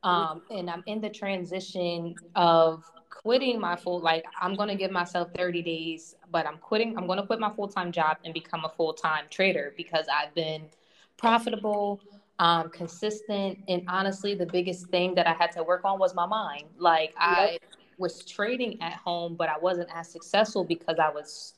um, 0.03 0.43
and 0.51 0.69
I'm 0.69 0.83
in 0.87 1.01
the 1.01 1.09
transition 1.09 2.17
of 2.35 2.85
quitting 3.11 3.61
my 3.61 3.77
full 3.77 4.01
like 4.01 4.25
I'm 4.41 4.57
gonna 4.57 4.75
give 4.75 4.91
myself 4.91 5.29
30 5.37 5.63
days, 5.63 6.17
but 6.33 6.45
I'm 6.47 6.59
quitting. 6.59 6.99
I'm 6.99 7.07
gonna 7.07 7.25
quit 7.25 7.39
my 7.39 7.53
full 7.55 7.69
time 7.69 7.93
job 7.93 8.17
and 8.25 8.35
become 8.35 8.65
a 8.65 8.69
full 8.71 8.93
time 8.93 9.27
trader 9.31 9.73
because 9.77 10.07
I've 10.13 10.35
been 10.35 10.65
profitable, 11.19 12.01
um, 12.41 12.71
consistent, 12.71 13.61
and 13.69 13.85
honestly, 13.87 14.35
the 14.35 14.47
biggest 14.47 14.89
thing 14.89 15.15
that 15.15 15.29
I 15.29 15.33
had 15.33 15.53
to 15.53 15.63
work 15.63 15.85
on 15.85 15.99
was 16.01 16.13
my 16.15 16.27
mind. 16.27 16.65
Like 16.77 17.15
I 17.17 17.59
was 17.99 18.25
trading 18.25 18.83
at 18.83 18.95
home, 18.95 19.37
but 19.37 19.49
I 19.49 19.59
wasn't 19.59 19.91
as 19.95 20.11
successful 20.11 20.65
because 20.65 20.99
I 20.99 21.11
was 21.11 21.55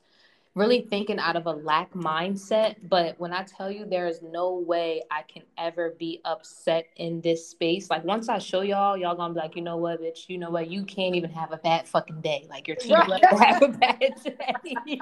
really 0.55 0.83
thinking 0.83 1.19
out 1.19 1.37
of 1.37 1.47
a 1.47 1.53
lack 1.53 1.93
mindset. 1.95 2.77
But 2.89 3.19
when 3.19 3.33
I 3.33 3.43
tell 3.43 3.71
you 3.71 3.85
there 3.85 4.07
is 4.07 4.23
no 4.23 4.55
way 4.55 5.03
I 5.11 5.23
can 5.23 5.43
ever 5.59 5.95
be 5.99 6.21
upset 6.25 6.87
in 6.97 7.21
this 7.21 7.49
space, 7.49 7.91
like 7.91 8.05
once 8.05 8.29
I 8.29 8.39
show 8.39 8.61
y'all, 8.61 8.97
y'all 8.97 9.17
gonna 9.17 9.35
be 9.35 9.41
like, 9.41 9.57
you 9.57 9.63
know 9.63 9.77
what, 9.77 10.01
bitch, 10.01 10.29
you 10.29 10.39
know 10.39 10.51
what, 10.51 10.71
you 10.71 10.85
can't 10.85 11.15
even 11.15 11.31
have 11.31 11.53
a 11.53 11.59
bad 11.59 11.89
fucking 11.89 12.21
day. 12.21 12.47
Like 12.49 12.69
you're 12.69 12.77
too 12.77 12.95
right. 12.95 13.25
have 13.25 13.63
a 13.63 13.69
bad 13.69 13.99
day. 13.99 14.13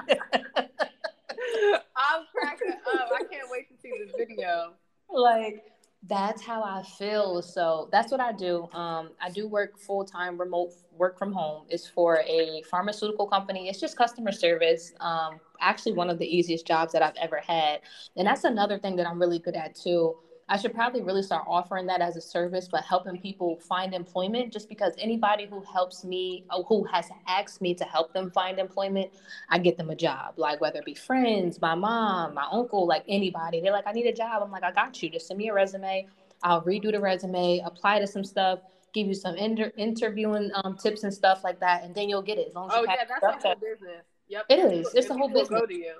I'm 1.95 2.25
cracking 2.33 2.71
up. 2.71 3.09
I 3.13 3.23
can't 3.29 3.49
wait 3.49 3.69
to 3.69 3.75
see 3.81 3.91
this 4.03 4.13
video. 4.17 4.73
Like 5.15 5.63
that's 6.07 6.41
how 6.41 6.63
I 6.63 6.83
feel. 6.83 7.41
So 7.41 7.87
that's 7.91 8.11
what 8.11 8.19
I 8.19 8.33
do. 8.33 8.67
Um, 8.73 9.11
I 9.21 9.29
do 9.29 9.47
work 9.47 9.77
full 9.79 10.03
time 10.03 10.37
remote 10.37 10.73
work 10.97 11.17
from 11.17 11.31
home. 11.31 11.65
It's 11.69 11.87
for 11.87 12.19
a 12.27 12.61
pharmaceutical 12.69 13.27
company. 13.27 13.69
It's 13.69 13.79
just 13.79 13.97
customer 13.97 14.31
service. 14.31 14.91
Um, 14.99 15.39
actually, 15.61 15.93
one 15.93 16.09
of 16.09 16.19
the 16.19 16.25
easiest 16.25 16.67
jobs 16.67 16.91
that 16.93 17.01
I've 17.01 17.15
ever 17.21 17.37
had. 17.37 17.81
And 18.17 18.27
that's 18.27 18.43
another 18.43 18.77
thing 18.77 18.95
that 18.97 19.07
I'm 19.07 19.19
really 19.19 19.39
good 19.39 19.55
at 19.55 19.75
too. 19.75 20.15
I 20.49 20.57
should 20.57 20.73
probably 20.73 21.01
really 21.01 21.23
start 21.23 21.45
offering 21.47 21.85
that 21.87 22.01
as 22.01 22.17
a 22.17 22.21
service, 22.21 22.67
but 22.69 22.83
helping 22.83 23.17
people 23.17 23.57
find 23.59 23.93
employment 23.93 24.51
just 24.51 24.67
because 24.67 24.93
anybody 24.97 25.45
who 25.45 25.61
helps 25.61 26.03
me, 26.03 26.45
uh, 26.49 26.63
who 26.63 26.83
has 26.85 27.09
asked 27.27 27.61
me 27.61 27.73
to 27.75 27.83
help 27.85 28.13
them 28.13 28.29
find 28.31 28.59
employment, 28.59 29.11
I 29.49 29.59
get 29.59 29.77
them 29.77 29.89
a 29.89 29.95
job. 29.95 30.33
Like 30.37 30.59
whether 30.59 30.79
it 30.79 30.85
be 30.85 30.95
friends, 30.95 31.61
my 31.61 31.75
mom, 31.75 32.33
my 32.33 32.47
uncle, 32.51 32.85
like 32.85 33.03
anybody. 33.07 33.61
They're 33.61 33.71
like, 33.71 33.87
I 33.87 33.93
need 33.93 34.07
a 34.07 34.13
job. 34.13 34.43
I'm 34.43 34.51
like, 34.51 34.63
I 34.63 34.71
got 34.71 35.01
you. 35.01 35.09
Just 35.09 35.27
send 35.27 35.37
me 35.37 35.49
a 35.49 35.53
resume. 35.53 36.07
I'll 36.43 36.61
redo 36.61 36.91
the 36.91 36.99
resume, 36.99 37.61
apply 37.63 37.99
to 37.99 38.07
some 38.07 38.25
stuff, 38.25 38.59
give 38.93 39.07
you 39.07 39.13
some 39.13 39.35
inter- 39.35 39.71
interviewing 39.77 40.51
um, 40.55 40.77
tips 40.77 41.03
and 41.03 41.13
stuff 41.13 41.43
like 41.43 41.59
that, 41.61 41.83
and 41.83 41.95
then 41.95 42.09
you'll 42.09 42.21
get 42.21 42.37
it. 42.37 42.49
As 42.49 42.53
long 42.53 42.69
as 42.69 42.75
oh, 42.75 42.81
you 42.81 42.87
yeah, 42.89 43.05
that's 43.21 43.45
a 43.45 43.47
whole 43.47 43.55
business. 43.55 44.03
Yep. 44.27 44.45
It 44.49 44.59
is. 44.73 44.93
It's 44.93 45.09
a 45.09 45.13
whole 45.13 45.29
business. 45.29 45.61
Go 45.61 45.65
to 45.65 45.73
you 45.73 45.93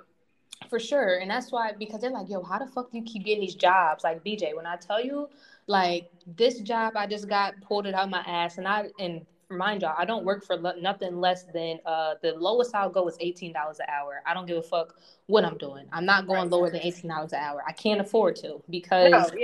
for 0.68 0.78
sure. 0.78 1.18
And 1.18 1.30
that's 1.30 1.52
why 1.52 1.72
because 1.78 2.00
they're 2.00 2.10
like, 2.10 2.28
yo, 2.28 2.42
how 2.42 2.58
the 2.58 2.66
fuck 2.66 2.90
do 2.90 2.98
you 2.98 3.04
keep 3.04 3.24
getting 3.24 3.40
these 3.40 3.54
jobs? 3.54 4.04
Like 4.04 4.24
BJ, 4.24 4.54
when 4.54 4.66
I 4.66 4.76
tell 4.76 5.04
you, 5.04 5.28
like 5.66 6.10
this 6.26 6.60
job 6.60 6.94
I 6.96 7.06
just 7.06 7.28
got 7.28 7.60
pulled 7.60 7.86
it 7.86 7.94
out 7.94 8.10
my 8.10 8.20
ass, 8.20 8.58
and 8.58 8.68
I 8.68 8.90
and 8.98 9.24
mind 9.50 9.82
y'all, 9.82 9.94
I 9.96 10.04
don't 10.04 10.24
work 10.24 10.44
for 10.44 10.56
nothing 10.80 11.20
less 11.20 11.44
than 11.44 11.78
uh 11.86 12.14
the 12.22 12.32
lowest 12.32 12.74
I'll 12.74 12.90
go 12.90 13.08
is 13.08 13.16
eighteen 13.20 13.52
dollars 13.52 13.78
an 13.78 13.86
hour. 13.88 14.22
I 14.26 14.34
don't 14.34 14.46
give 14.46 14.58
a 14.58 14.62
fuck 14.62 14.96
what 15.26 15.44
I'm 15.44 15.58
doing. 15.58 15.86
I'm 15.92 16.04
not 16.04 16.26
going 16.26 16.42
right. 16.42 16.50
lower 16.50 16.70
than 16.70 16.80
eighteen 16.80 17.10
dollars 17.10 17.32
an 17.32 17.40
hour. 17.40 17.62
I 17.66 17.72
can't 17.72 18.00
afford 18.00 18.36
to 18.36 18.62
because 18.68 19.32
no, 19.32 19.38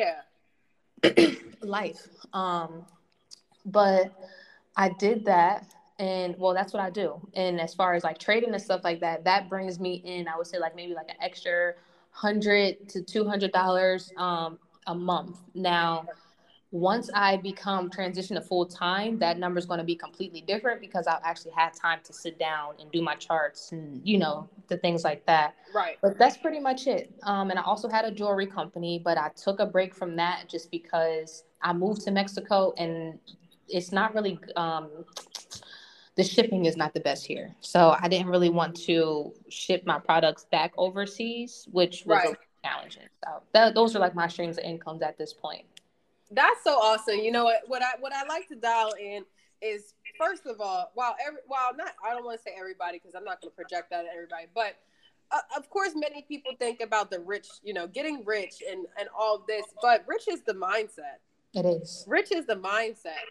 yeah, 1.05 1.35
life. 1.63 2.09
Um, 2.33 2.85
but 3.65 4.13
I 4.77 4.91
did 4.99 5.25
that 5.27 5.75
and 6.01 6.35
well 6.39 6.55
that's 6.55 6.73
what 6.73 6.83
i 6.83 6.91
do. 6.91 7.21
And 7.35 7.61
as 7.61 7.75
far 7.75 7.95
as 7.95 8.03
like 8.03 8.19
trading 8.19 8.53
and 8.53 8.63
stuff 8.63 8.81
like 8.83 9.01
that 9.01 9.23
that 9.25 9.49
brings 9.49 9.79
me 9.79 10.03
in 10.05 10.27
i 10.27 10.37
would 10.37 10.47
say 10.47 10.59
like 10.59 10.75
maybe 10.75 10.95
like 10.95 11.11
an 11.11 11.17
extra 11.21 11.75
hundred 12.11 12.89
to 12.89 13.03
two 13.03 13.29
hundred 13.29 13.53
dollars 13.53 14.13
um 14.17 14.59
a 14.87 14.95
month. 14.95 15.39
Now 15.55 16.07
once 16.73 17.11
i 17.15 17.37
become 17.37 17.91
transition 17.91 18.37
to 18.37 18.41
full 18.41 18.65
time 18.65 19.19
that 19.19 19.39
number 19.39 19.59
is 19.59 19.67
going 19.67 19.79
to 19.79 19.85
be 19.85 19.97
completely 19.97 20.41
different 20.41 20.81
because 20.81 21.09
i'll 21.09 21.21
actually 21.25 21.51
have 21.51 21.75
time 21.75 21.99
to 22.05 22.13
sit 22.13 22.39
down 22.39 22.75
and 22.81 22.93
do 22.93 23.03
my 23.03 23.17
charts 23.17 23.73
and 23.73 24.01
you 24.05 24.17
know 24.17 24.49
the 24.69 24.77
things 24.79 25.03
like 25.03 25.27
that. 25.27 25.57
Right. 25.75 25.99
But 26.01 26.17
that's 26.17 26.37
pretty 26.37 26.61
much 26.61 26.87
it. 26.87 27.13
Um 27.25 27.51
and 27.51 27.59
i 27.59 27.63
also 27.63 27.89
had 27.89 28.05
a 28.05 28.11
jewelry 28.13 28.47
company 28.47 29.01
but 29.05 29.19
i 29.19 29.31
took 29.31 29.59
a 29.61 29.67
break 29.67 29.95
from 29.95 30.17
that 30.17 30.49
just 30.49 30.71
because 30.71 31.45
i 31.61 31.73
moved 31.73 32.03
to 32.03 32.11
mexico 32.13 32.73
and 32.79 33.19
it's 33.69 33.93
not 33.93 34.15
really 34.15 34.39
um 34.57 34.89
the 36.21 36.29
shipping 36.29 36.67
is 36.67 36.77
not 36.77 36.93
the 36.93 37.01
best 37.01 37.25
here. 37.25 37.55
So 37.61 37.97
I 37.99 38.07
didn't 38.07 38.27
really 38.27 38.51
want 38.51 38.77
to 38.83 39.33
ship 39.49 39.87
my 39.87 39.99
products 39.99 40.45
back 40.53 40.71
overseas, 40.77 41.67
which 41.73 42.05
was 42.05 42.23
right. 42.23 42.37
challenging. 42.63 43.09
So 43.25 43.41
th- 43.55 43.75
those 43.75 43.97
are 43.97 44.01
like 44.01 44.15
my 44.15 44.29
streams 44.29 44.59
of 44.59 44.65
incomes 44.65 45.01
at 45.01 45.17
this 45.17 45.33
point. 45.33 45.65
That's 46.31 46.63
so 46.63 46.73
awesome. 46.73 47.21
You 47.21 47.33
know 47.33 47.45
what? 47.45 47.63
What 47.69 47.81
I 47.81 47.93
what 48.01 48.13
I 48.13 48.27
like 48.27 48.49
to 48.49 48.55
dial 48.55 48.93
in 49.01 49.25
is 49.63 49.95
first 50.19 50.45
of 50.45 50.61
all, 50.61 50.91
while 50.93 51.17
every 51.27 51.41
while 51.47 51.75
not 51.75 51.93
I 52.07 52.11
don't 52.11 52.27
want 52.27 52.39
to 52.39 52.43
say 52.43 52.55
everybody 52.55 52.99
because 52.99 53.15
I'm 53.15 53.25
not 53.25 53.41
going 53.41 53.51
to 53.51 53.57
project 53.57 53.89
that 53.89 54.05
at 54.05 54.13
everybody, 54.13 54.45
but 54.55 54.77
uh, 55.31 55.39
of 55.57 55.71
course 55.71 55.93
many 55.95 56.21
people 56.29 56.53
think 56.59 56.83
about 56.83 57.11
the 57.11 57.21
rich, 57.21 57.49
you 57.63 57.73
know, 57.73 57.87
getting 57.87 58.27
rich 58.27 58.63
and 58.71 58.85
and 58.99 59.09
all 59.19 59.43
this, 59.49 59.65
but 59.81 60.05
rich 60.07 60.29
is 60.29 60.43
the 60.43 60.53
mindset. 60.53 61.21
It 61.55 61.65
is. 61.65 62.05
Rich 62.07 62.31
is 62.31 62.45
the 62.45 62.57
mindset. 62.57 63.25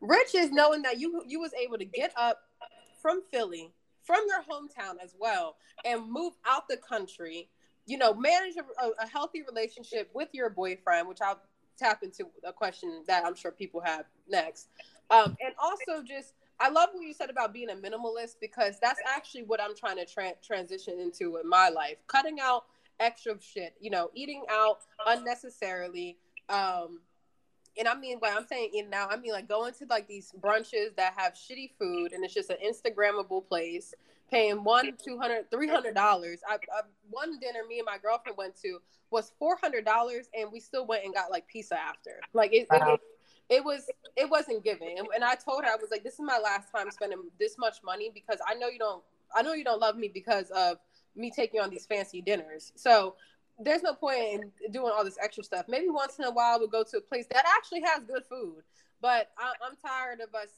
Rich 0.00 0.34
is 0.34 0.50
knowing 0.50 0.82
that 0.82 0.98
you 0.98 1.22
you 1.26 1.40
was 1.40 1.52
able 1.54 1.78
to 1.78 1.84
get 1.84 2.12
up 2.16 2.40
from 3.00 3.22
Philly, 3.30 3.72
from 4.02 4.24
your 4.28 4.42
hometown 4.42 4.94
as 5.02 5.14
well, 5.18 5.56
and 5.84 6.10
move 6.10 6.34
out 6.46 6.68
the 6.68 6.76
country. 6.76 7.48
You 7.86 7.98
know, 7.98 8.14
manage 8.14 8.56
a, 8.56 9.02
a 9.02 9.06
healthy 9.06 9.42
relationship 9.42 10.10
with 10.12 10.28
your 10.32 10.50
boyfriend, 10.50 11.06
which 11.06 11.20
I'll 11.22 11.40
tap 11.78 12.02
into 12.02 12.26
a 12.44 12.52
question 12.52 13.04
that 13.06 13.24
I'm 13.24 13.36
sure 13.36 13.52
people 13.52 13.80
have 13.80 14.06
next. 14.28 14.68
Um, 15.10 15.36
and 15.44 15.54
also 15.58 16.02
just 16.02 16.34
I 16.58 16.70
love 16.70 16.88
what 16.92 17.06
you 17.06 17.12
said 17.12 17.30
about 17.30 17.52
being 17.52 17.70
a 17.70 17.74
minimalist 17.74 18.36
because 18.40 18.78
that's 18.80 19.00
actually 19.06 19.44
what 19.44 19.60
I'm 19.60 19.76
trying 19.76 19.96
to 19.96 20.06
tra- 20.06 20.34
transition 20.42 20.98
into 20.98 21.36
in 21.36 21.48
my 21.48 21.68
life. 21.68 21.96
Cutting 22.06 22.38
out 22.40 22.64
extra 22.98 23.34
shit, 23.40 23.74
you 23.80 23.90
know, 23.90 24.10
eating 24.14 24.42
out 24.50 24.78
unnecessarily. 25.06 26.16
Um, 26.48 27.00
and 27.78 27.88
I 27.88 27.94
mean, 27.94 28.18
when 28.18 28.36
I'm 28.36 28.46
saying 28.46 28.70
eating 28.72 28.94
out, 28.94 29.12
I 29.12 29.16
mean 29.16 29.32
like 29.32 29.48
going 29.48 29.74
to 29.74 29.86
like 29.88 30.08
these 30.08 30.32
brunches 30.40 30.94
that 30.96 31.14
have 31.16 31.34
shitty 31.34 31.72
food 31.78 32.12
and 32.12 32.24
it's 32.24 32.34
just 32.34 32.50
an 32.50 32.56
Instagrammable 32.64 33.46
place, 33.46 33.94
paying 34.30 34.64
one, 34.64 34.92
two 35.02 35.18
hundred, 35.18 35.50
three 35.50 35.68
hundred 35.68 35.94
dollars. 35.94 36.40
I, 36.48 36.54
I 36.54 36.82
one 37.10 37.38
dinner 37.38 37.60
me 37.68 37.78
and 37.78 37.86
my 37.86 37.98
girlfriend 37.98 38.36
went 38.36 38.56
to 38.62 38.78
was 39.10 39.32
four 39.38 39.56
hundred 39.60 39.84
dollars, 39.84 40.28
and 40.38 40.50
we 40.52 40.60
still 40.60 40.86
went 40.86 41.04
and 41.04 41.14
got 41.14 41.30
like 41.30 41.46
pizza 41.48 41.78
after. 41.78 42.20
Like 42.32 42.52
it, 42.52 42.66
wow. 42.70 42.94
it, 42.94 43.00
it 43.48 43.64
was 43.64 43.88
it 44.16 44.28
wasn't 44.28 44.64
giving 44.64 44.98
and, 44.98 45.06
and 45.14 45.22
i 45.22 45.34
told 45.34 45.64
her 45.64 45.70
i 45.70 45.76
was 45.76 45.90
like 45.90 46.02
this 46.02 46.14
is 46.14 46.20
my 46.20 46.38
last 46.38 46.68
time 46.74 46.90
spending 46.90 47.18
this 47.38 47.56
much 47.58 47.76
money 47.84 48.10
because 48.12 48.38
i 48.48 48.54
know 48.54 48.68
you 48.68 48.78
don't 48.78 49.02
i 49.34 49.42
know 49.42 49.52
you 49.52 49.64
don't 49.64 49.80
love 49.80 49.96
me 49.96 50.10
because 50.12 50.50
of 50.50 50.78
me 51.14 51.30
taking 51.30 51.60
on 51.60 51.70
these 51.70 51.86
fancy 51.86 52.20
dinners 52.20 52.72
so 52.76 53.14
there's 53.58 53.82
no 53.82 53.94
point 53.94 54.44
in 54.64 54.72
doing 54.72 54.92
all 54.94 55.04
this 55.04 55.18
extra 55.22 55.42
stuff. 55.42 55.66
Maybe 55.68 55.88
once 55.88 56.18
in 56.18 56.24
a 56.24 56.30
while 56.30 56.58
we'll 56.58 56.68
go 56.68 56.84
to 56.84 56.98
a 56.98 57.00
place 57.00 57.26
that 57.30 57.44
actually 57.56 57.82
has 57.82 58.02
good 58.04 58.24
food 58.28 58.62
but 59.00 59.30
I, 59.38 59.52
i'm 59.66 59.76
tired 59.76 60.20
of 60.20 60.34
us 60.34 60.48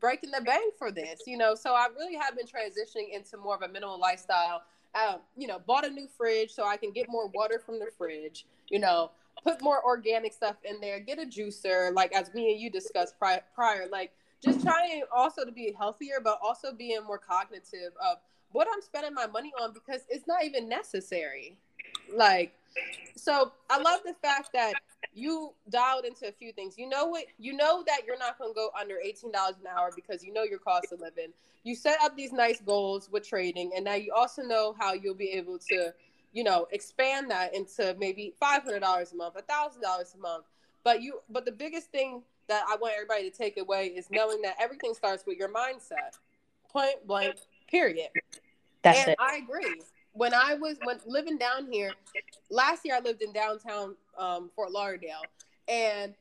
breaking 0.00 0.30
the 0.30 0.40
bank 0.42 0.74
for 0.78 0.90
this 0.90 1.22
you 1.26 1.36
know? 1.36 1.54
So 1.54 1.74
i 1.74 1.86
really 1.96 2.16
have 2.16 2.36
been 2.36 2.46
transitioning 2.46 3.14
into 3.14 3.36
more 3.36 3.54
of 3.54 3.62
a 3.62 3.68
minimal 3.68 3.98
lifestyle. 3.98 4.62
Um, 4.94 5.20
you 5.36 5.46
know 5.46 5.58
bought 5.66 5.86
a 5.86 5.90
new 5.90 6.06
fridge 6.06 6.50
so 6.50 6.66
i 6.66 6.76
can 6.76 6.92
get 6.92 7.08
more 7.08 7.28
water 7.28 7.58
from 7.64 7.78
the 7.78 7.88
fridge 7.96 8.46
you 8.68 8.78
know? 8.78 9.10
Put 9.44 9.62
more 9.62 9.84
organic 9.84 10.32
stuff 10.32 10.56
in 10.62 10.80
there, 10.80 11.00
get 11.00 11.18
a 11.18 11.26
juicer, 11.26 11.92
like 11.94 12.12
as 12.14 12.32
me 12.32 12.52
and 12.52 12.60
you 12.60 12.70
discussed 12.70 13.18
prior, 13.18 13.40
prior 13.54 13.88
like 13.90 14.12
just 14.44 14.62
trying 14.62 15.02
also 15.14 15.44
to 15.44 15.52
be 15.52 15.74
healthier, 15.76 16.18
but 16.22 16.38
also 16.42 16.72
being 16.72 17.02
more 17.04 17.18
cognitive 17.18 17.92
of 18.00 18.18
what 18.50 18.68
I'm 18.72 18.82
spending 18.82 19.14
my 19.14 19.26
money 19.26 19.52
on 19.60 19.72
because 19.72 20.02
it's 20.08 20.26
not 20.26 20.44
even 20.44 20.68
necessary. 20.68 21.56
Like, 22.14 22.52
so 23.16 23.52
I 23.70 23.80
love 23.80 24.00
the 24.04 24.14
fact 24.22 24.50
that 24.54 24.74
you 25.14 25.52
dialed 25.68 26.04
into 26.04 26.28
a 26.28 26.32
few 26.32 26.52
things. 26.52 26.78
You 26.78 26.88
know 26.88 27.06
what? 27.06 27.24
You 27.38 27.54
know 27.54 27.84
that 27.86 28.02
you're 28.06 28.18
not 28.18 28.38
going 28.38 28.50
to 28.50 28.54
go 28.54 28.70
under 28.78 28.96
$18 29.04 29.24
an 29.24 29.66
hour 29.76 29.90
because 29.94 30.24
you 30.24 30.32
know 30.32 30.42
your 30.42 30.58
cost 30.58 30.92
of 30.92 31.00
living. 31.00 31.28
You 31.64 31.76
set 31.76 31.98
up 32.02 32.16
these 32.16 32.32
nice 32.32 32.60
goals 32.60 33.08
with 33.10 33.28
trading, 33.28 33.72
and 33.76 33.84
now 33.84 33.94
you 33.94 34.12
also 34.12 34.42
know 34.42 34.74
how 34.78 34.94
you'll 34.94 35.14
be 35.14 35.30
able 35.32 35.58
to 35.70 35.92
you 36.32 36.44
know, 36.44 36.66
expand 36.72 37.30
that 37.30 37.54
into 37.54 37.94
maybe 37.98 38.34
five 38.40 38.62
hundred 38.62 38.80
dollars 38.80 39.12
a 39.12 39.16
month, 39.16 39.36
a 39.36 39.42
thousand 39.42 39.82
dollars 39.82 40.14
a 40.16 40.20
month. 40.20 40.44
But 40.82 41.02
you, 41.02 41.20
but 41.30 41.44
the 41.44 41.52
biggest 41.52 41.90
thing 41.92 42.22
that 42.48 42.64
I 42.68 42.76
want 42.76 42.94
everybody 42.94 43.30
to 43.30 43.36
take 43.36 43.58
away 43.58 43.88
is 43.88 44.08
knowing 44.10 44.42
that 44.42 44.56
everything 44.60 44.94
starts 44.94 45.24
with 45.26 45.38
your 45.38 45.52
mindset. 45.52 46.18
Point 46.70 47.06
blank. 47.06 47.36
Period. 47.68 48.08
That's 48.82 49.00
and 49.00 49.10
it. 49.10 49.18
I 49.20 49.36
agree. 49.36 49.82
When 50.12 50.34
I 50.34 50.54
was 50.54 50.76
when 50.84 50.98
living 51.06 51.38
down 51.38 51.70
here, 51.70 51.92
last 52.50 52.84
year 52.84 52.96
I 52.96 53.00
lived 53.00 53.22
in 53.22 53.32
downtown 53.32 53.96
um, 54.18 54.50
Fort 54.54 54.70
Lauderdale, 54.70 55.22
and 55.68 56.14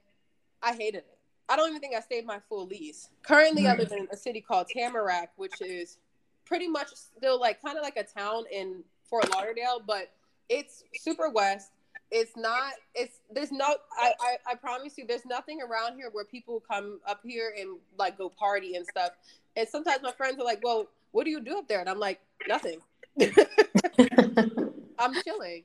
I 0.62 0.74
hated 0.74 1.00
it. 1.00 1.18
I 1.50 1.58
don't 1.58 1.70
even 1.70 1.82
think 1.82 1.96
I 1.96 2.00
stayed 2.00 2.26
my 2.26 2.40
full 2.48 2.66
lease. 2.68 3.10
Currently, 3.24 3.68
I 3.68 3.76
live 3.76 3.92
in 3.92 4.08
a 4.12 4.16
city 4.16 4.40
called 4.40 4.68
Tamarac, 4.74 5.28
which 5.36 5.62
is 5.62 5.98
pretty 6.46 6.68
much 6.68 6.88
still 6.94 7.40
like 7.40 7.62
kind 7.62 7.78
of 7.78 7.84
like 7.84 7.98
a 7.98 8.04
town 8.04 8.46
in 8.52 8.84
Fort 9.10 9.30
Lauderdale, 9.34 9.82
but 9.86 10.12
it's 10.48 10.84
super 10.98 11.30
west. 11.30 11.72
It's 12.10 12.36
not. 12.38 12.74
It's 12.96 13.20
there's 13.30 13.52
no. 13.52 13.76
I, 13.98 14.14
I 14.22 14.52
I 14.52 14.56
promise 14.56 14.98
you, 14.98 15.06
there's 15.06 15.26
nothing 15.26 15.62
around 15.62 15.96
here 15.96 16.10
where 16.12 16.26
people 16.26 16.62
come 16.70 17.00
up 17.06 17.20
here 17.24 17.54
and 17.58 17.78
like 17.98 18.18
go 18.18 18.30
party 18.30 18.76
and 18.76 18.86
stuff. 18.88 19.12
And 19.58 19.68
sometimes 19.68 20.02
my 20.04 20.12
friends 20.12 20.40
are 20.40 20.46
like, 20.46 20.62
"Well, 20.64 20.88
what 21.12 21.26
do 21.26 21.32
you 21.32 21.42
do 21.42 21.58
up 21.58 21.68
there?" 21.68 21.82
And 21.82 21.90
I'm 21.90 22.00
like, 22.00 22.20
"Nothing. 22.48 22.80
I'm 25.00 25.14
chilling." 25.24 25.64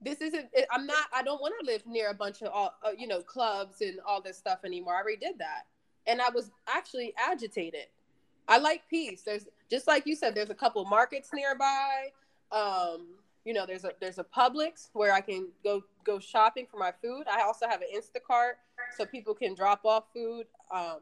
This 0.00 0.20
isn't. 0.20 0.48
I'm 0.70 0.86
not. 0.86 1.06
I 1.14 1.22
don't 1.22 1.40
want 1.40 1.54
to 1.60 1.66
live 1.66 1.86
near 1.86 2.10
a 2.10 2.14
bunch 2.14 2.42
of 2.42 2.48
all, 2.52 2.74
uh, 2.84 2.90
you 2.96 3.06
know, 3.06 3.20
clubs 3.20 3.80
and 3.80 3.98
all 4.06 4.20
this 4.20 4.36
stuff 4.36 4.60
anymore. 4.64 4.94
I 4.94 5.00
already 5.00 5.16
did 5.16 5.38
that, 5.38 5.66
and 6.06 6.20
I 6.20 6.28
was 6.30 6.50
actually 6.68 7.14
agitated. 7.18 7.86
I 8.46 8.58
like 8.58 8.82
peace. 8.90 9.22
There's 9.22 9.46
just 9.70 9.86
like 9.86 10.06
you 10.06 10.14
said. 10.14 10.34
There's 10.34 10.50
a 10.50 10.54
couple 10.54 10.84
markets 10.84 11.30
nearby. 11.32 12.08
Um, 12.52 13.06
you 13.44 13.52
know, 13.52 13.66
there's 13.66 13.84
a 13.84 13.92
there's 14.00 14.18
a 14.18 14.24
Publix 14.24 14.88
where 14.92 15.12
I 15.12 15.20
can 15.20 15.48
go 15.62 15.82
go 16.04 16.18
shopping 16.18 16.66
for 16.70 16.78
my 16.78 16.92
food. 17.02 17.24
I 17.30 17.42
also 17.42 17.66
have 17.68 17.80
an 17.80 17.88
Instacart 17.94 18.54
so 18.96 19.04
people 19.06 19.34
can 19.34 19.54
drop 19.54 19.84
off 19.84 20.04
food. 20.14 20.46
Um, 20.70 20.98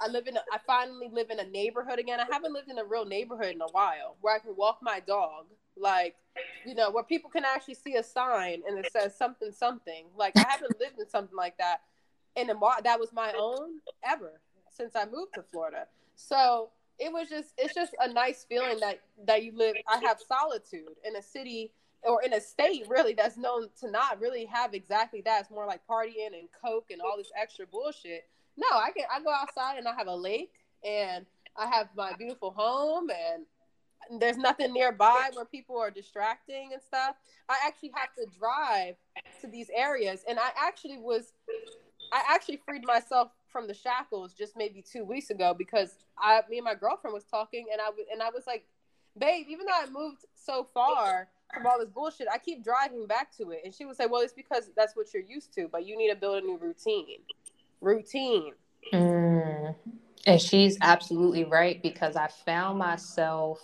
I 0.00 0.08
live 0.08 0.26
in 0.26 0.36
a, 0.36 0.40
I 0.52 0.58
finally 0.66 1.08
live 1.12 1.30
in 1.30 1.40
a 1.40 1.46
neighborhood 1.46 1.98
again. 1.98 2.20
I 2.20 2.26
haven't 2.30 2.52
lived 2.52 2.70
in 2.70 2.78
a 2.78 2.84
real 2.84 3.04
neighborhood 3.04 3.54
in 3.54 3.60
a 3.60 3.70
while 3.70 4.16
where 4.20 4.34
I 4.34 4.38
can 4.38 4.54
walk 4.56 4.78
my 4.82 5.00
dog, 5.00 5.46
like 5.76 6.16
you 6.66 6.74
know, 6.74 6.90
where 6.90 7.04
people 7.04 7.30
can 7.30 7.44
actually 7.44 7.74
see 7.74 7.94
a 7.96 8.02
sign 8.02 8.62
and 8.68 8.78
it 8.78 8.90
says 8.92 9.16
something 9.16 9.52
something. 9.52 10.06
Like 10.16 10.36
I 10.36 10.44
haven't 10.48 10.78
lived 10.80 10.98
in 10.98 11.08
something 11.08 11.36
like 11.36 11.56
that 11.58 11.82
in 12.36 12.50
a 12.50 12.54
that 12.82 12.98
was 12.98 13.12
my 13.12 13.32
own 13.38 13.80
ever 14.04 14.40
since 14.70 14.96
I 14.96 15.04
moved 15.04 15.34
to 15.34 15.44
Florida. 15.52 15.86
So 16.16 16.70
it 16.98 17.12
was 17.12 17.28
just 17.28 17.54
it's 17.58 17.74
just 17.74 17.94
a 18.00 18.12
nice 18.12 18.44
feeling 18.48 18.78
that 18.80 19.00
that 19.26 19.42
you 19.42 19.52
live 19.56 19.74
i 19.88 19.98
have 19.98 20.18
solitude 20.20 20.94
in 21.04 21.16
a 21.16 21.22
city 21.22 21.72
or 22.02 22.22
in 22.22 22.34
a 22.34 22.40
state 22.40 22.84
really 22.88 23.14
that's 23.14 23.36
known 23.36 23.68
to 23.78 23.90
not 23.90 24.20
really 24.20 24.44
have 24.44 24.74
exactly 24.74 25.20
that 25.20 25.40
it's 25.40 25.50
more 25.50 25.66
like 25.66 25.80
partying 25.88 26.38
and 26.38 26.48
coke 26.64 26.86
and 26.90 27.00
all 27.00 27.16
this 27.16 27.32
extra 27.40 27.66
bullshit 27.66 28.28
no 28.56 28.66
i 28.72 28.90
can 28.90 29.04
i 29.12 29.22
go 29.22 29.30
outside 29.30 29.78
and 29.78 29.88
i 29.88 29.94
have 29.94 30.06
a 30.06 30.14
lake 30.14 30.52
and 30.84 31.26
i 31.56 31.66
have 31.66 31.88
my 31.96 32.12
beautiful 32.14 32.50
home 32.50 33.08
and 33.10 33.44
there's 34.20 34.36
nothing 34.36 34.72
nearby 34.72 35.30
where 35.32 35.46
people 35.46 35.78
are 35.78 35.90
distracting 35.90 36.70
and 36.72 36.82
stuff 36.82 37.16
i 37.48 37.56
actually 37.66 37.90
have 37.94 38.12
to 38.14 38.26
drive 38.38 38.94
to 39.40 39.46
these 39.46 39.70
areas 39.74 40.24
and 40.28 40.38
i 40.38 40.50
actually 40.60 40.98
was 40.98 41.32
i 42.12 42.22
actually 42.30 42.60
freed 42.66 42.84
myself 42.84 43.30
from 43.54 43.68
the 43.68 43.72
shackles 43.72 44.34
just 44.34 44.56
maybe 44.56 44.82
two 44.82 45.04
weeks 45.04 45.30
ago 45.30 45.54
because 45.56 45.94
I, 46.18 46.40
me 46.50 46.58
and 46.58 46.64
my 46.64 46.74
girlfriend 46.74 47.14
was 47.14 47.22
talking, 47.24 47.66
and 47.72 47.80
I 47.80 47.88
and 48.12 48.20
I 48.20 48.30
was 48.30 48.46
like, 48.48 48.66
babe, 49.16 49.46
even 49.48 49.64
though 49.64 49.72
I 49.72 49.86
moved 49.88 50.24
so 50.34 50.66
far 50.74 51.28
from 51.54 51.64
all 51.66 51.78
this 51.78 51.88
bullshit, 51.88 52.26
I 52.32 52.38
keep 52.38 52.64
driving 52.64 53.06
back 53.06 53.34
to 53.36 53.52
it. 53.52 53.60
And 53.64 53.72
she 53.72 53.84
would 53.84 53.96
say, 53.96 54.06
well, 54.06 54.22
it's 54.22 54.32
because 54.32 54.70
that's 54.76 54.96
what 54.96 55.14
you're 55.14 55.22
used 55.22 55.54
to, 55.54 55.68
but 55.70 55.86
you 55.86 55.96
need 55.96 56.10
to 56.10 56.16
build 56.16 56.42
a 56.42 56.46
new 56.46 56.58
routine. 56.58 57.20
Routine. 57.84 58.54
Mm. 58.92 59.74
And 60.26 60.40
she's 60.40 60.78
absolutely 60.80 61.44
right 61.44 61.82
because 61.82 62.16
I 62.16 62.28
found 62.28 62.78
myself 62.78 63.60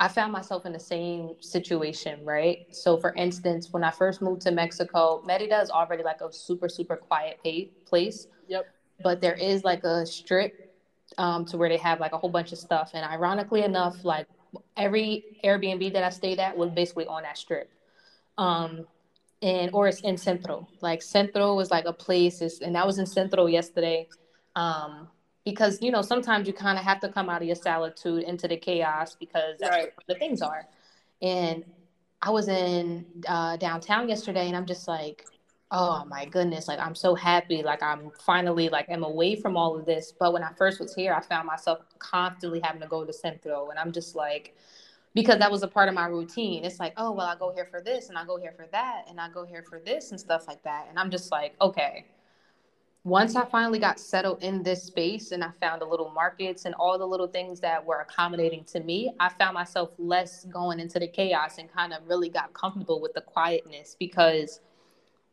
I 0.00 0.06
found 0.06 0.32
myself 0.32 0.64
in 0.64 0.72
the 0.72 0.78
same 0.78 1.34
situation, 1.40 2.24
right? 2.24 2.66
So, 2.70 2.96
for 2.96 3.12
instance, 3.14 3.72
when 3.72 3.82
I 3.82 3.90
first 3.90 4.22
moved 4.22 4.42
to 4.42 4.52
Mexico, 4.52 5.22
Merida 5.26 5.60
is 5.60 5.70
already 5.70 6.04
like 6.04 6.20
a 6.20 6.32
super, 6.32 6.68
super 6.68 6.96
quiet 6.96 7.40
place. 7.84 8.28
Yep. 8.46 8.66
But 9.02 9.20
there 9.20 9.34
is 9.34 9.64
like 9.64 9.82
a 9.82 10.06
strip 10.06 10.72
um, 11.16 11.44
to 11.46 11.56
where 11.56 11.68
they 11.68 11.78
have 11.78 11.98
like 11.98 12.12
a 12.12 12.18
whole 12.18 12.30
bunch 12.30 12.52
of 12.52 12.58
stuff. 12.58 12.92
And 12.94 13.04
ironically 13.04 13.62
enough, 13.62 14.04
like 14.04 14.28
every 14.76 15.40
Airbnb 15.44 15.92
that 15.94 16.04
I 16.04 16.10
stayed 16.10 16.38
at 16.38 16.56
was 16.56 16.70
basically 16.70 17.06
on 17.06 17.24
that 17.24 17.36
strip. 17.36 17.68
Um, 18.36 18.86
and 19.42 19.70
or 19.72 19.88
it's 19.88 20.00
in 20.00 20.16
Centro. 20.16 20.68
Like 20.80 21.02
Centro 21.02 21.54
was 21.54 21.70
like 21.70 21.84
a 21.84 21.92
place, 21.92 22.42
is, 22.42 22.60
and 22.60 22.76
I 22.76 22.84
was 22.84 22.98
in 22.98 23.06
Centro 23.06 23.46
yesterday. 23.46 24.08
Um, 24.56 25.08
because 25.44 25.80
you 25.80 25.90
know 25.90 26.02
sometimes 26.02 26.46
you 26.46 26.52
kind 26.52 26.78
of 26.78 26.84
have 26.84 27.00
to 27.00 27.08
come 27.08 27.30
out 27.30 27.40
of 27.40 27.46
your 27.46 27.56
solitude 27.56 28.24
into 28.24 28.46
the 28.46 28.56
chaos 28.56 29.16
because 29.18 29.56
that's 29.58 29.70
right. 29.70 29.92
what 29.94 30.06
the 30.06 30.14
things 30.14 30.42
are. 30.42 30.66
And 31.22 31.64
I 32.20 32.30
was 32.30 32.48
in 32.48 33.06
uh, 33.26 33.56
downtown 33.56 34.08
yesterday, 34.08 34.48
and 34.48 34.56
I'm 34.56 34.66
just 34.66 34.88
like, 34.88 35.24
oh 35.70 36.04
my 36.06 36.26
goodness, 36.26 36.68
like 36.68 36.80
I'm 36.80 36.94
so 36.94 37.14
happy, 37.14 37.62
like 37.62 37.82
I'm 37.82 38.10
finally 38.26 38.68
like 38.68 38.90
I'm 38.90 39.04
away 39.04 39.36
from 39.36 39.56
all 39.56 39.78
of 39.78 39.86
this. 39.86 40.12
But 40.18 40.32
when 40.32 40.42
I 40.42 40.52
first 40.58 40.80
was 40.80 40.94
here, 40.94 41.14
I 41.14 41.20
found 41.20 41.46
myself 41.46 41.78
constantly 41.98 42.60
having 42.60 42.82
to 42.82 42.88
go 42.88 43.04
to 43.04 43.12
Centro, 43.12 43.70
and 43.70 43.78
I'm 43.78 43.92
just 43.92 44.16
like, 44.16 44.56
because 45.22 45.38
that 45.38 45.50
was 45.50 45.62
a 45.64 45.68
part 45.68 45.88
of 45.88 45.94
my 45.94 46.06
routine. 46.06 46.64
It's 46.64 46.78
like, 46.78 46.94
oh 46.96 47.12
well, 47.12 47.26
I 47.26 47.36
go 47.36 47.52
here 47.52 47.66
for 47.70 47.80
this, 47.80 48.08
and 48.08 48.18
I 48.18 48.24
go 48.24 48.38
here 48.38 48.52
for 48.56 48.66
that, 48.72 49.06
and 49.08 49.20
I 49.20 49.28
go 49.30 49.44
here 49.44 49.64
for 49.68 49.80
this 49.80 50.12
and 50.12 50.20
stuff 50.20 50.46
like 50.46 50.62
that. 50.64 50.86
And 50.88 50.98
I'm 50.98 51.10
just 51.10 51.32
like, 51.32 51.54
okay 51.60 52.04
once 53.04 53.36
I 53.36 53.46
finally 53.46 53.78
got 53.78 53.98
settled 53.98 54.42
in 54.42 54.62
this 54.62 54.84
space 54.84 55.32
and 55.32 55.42
I 55.42 55.50
found 55.60 55.80
the 55.80 55.86
little 55.86 56.10
markets 56.10 56.66
and 56.66 56.74
all 56.74 56.98
the 56.98 57.06
little 57.06 57.28
things 57.28 57.60
that 57.60 57.84
were 57.84 58.00
accommodating 58.00 58.64
to 58.64 58.80
me, 58.80 59.10
I 59.18 59.30
found 59.30 59.54
myself 59.54 59.90
less 59.98 60.44
going 60.46 60.78
into 60.78 60.98
the 60.98 61.08
chaos 61.08 61.58
and 61.58 61.72
kind 61.72 61.94
of 61.94 62.02
really 62.06 62.28
got 62.28 62.52
comfortable 62.52 63.00
with 63.00 63.14
the 63.14 63.22
quietness 63.22 63.96
because 63.98 64.60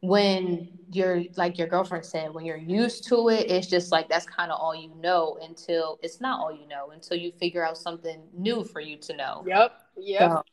when 0.01 0.69
you're 0.91 1.23
like 1.35 1.57
your 1.57 1.67
girlfriend 1.67 2.05
said, 2.05 2.33
when 2.33 2.45
you're 2.45 2.57
used 2.57 3.07
to 3.07 3.29
it, 3.29 3.49
it's 3.49 3.67
just 3.67 3.91
like 3.91 4.07
that's 4.09 4.25
kind 4.25 4.51
of 4.51 4.59
all 4.59 4.75
you 4.75 4.91
know 5.01 5.37
until 5.41 5.99
it's 6.03 6.21
not 6.21 6.39
all 6.39 6.51
you 6.51 6.67
know 6.67 6.91
until 6.91 7.17
you 7.17 7.31
figure 7.31 7.65
out 7.65 7.77
something 7.77 8.21
new 8.33 8.63
for 8.63 8.79
you 8.79 8.97
to 8.97 9.15
know. 9.15 9.43
Yep. 9.47 9.71
Yep. 9.97 10.31
So, 10.31 10.43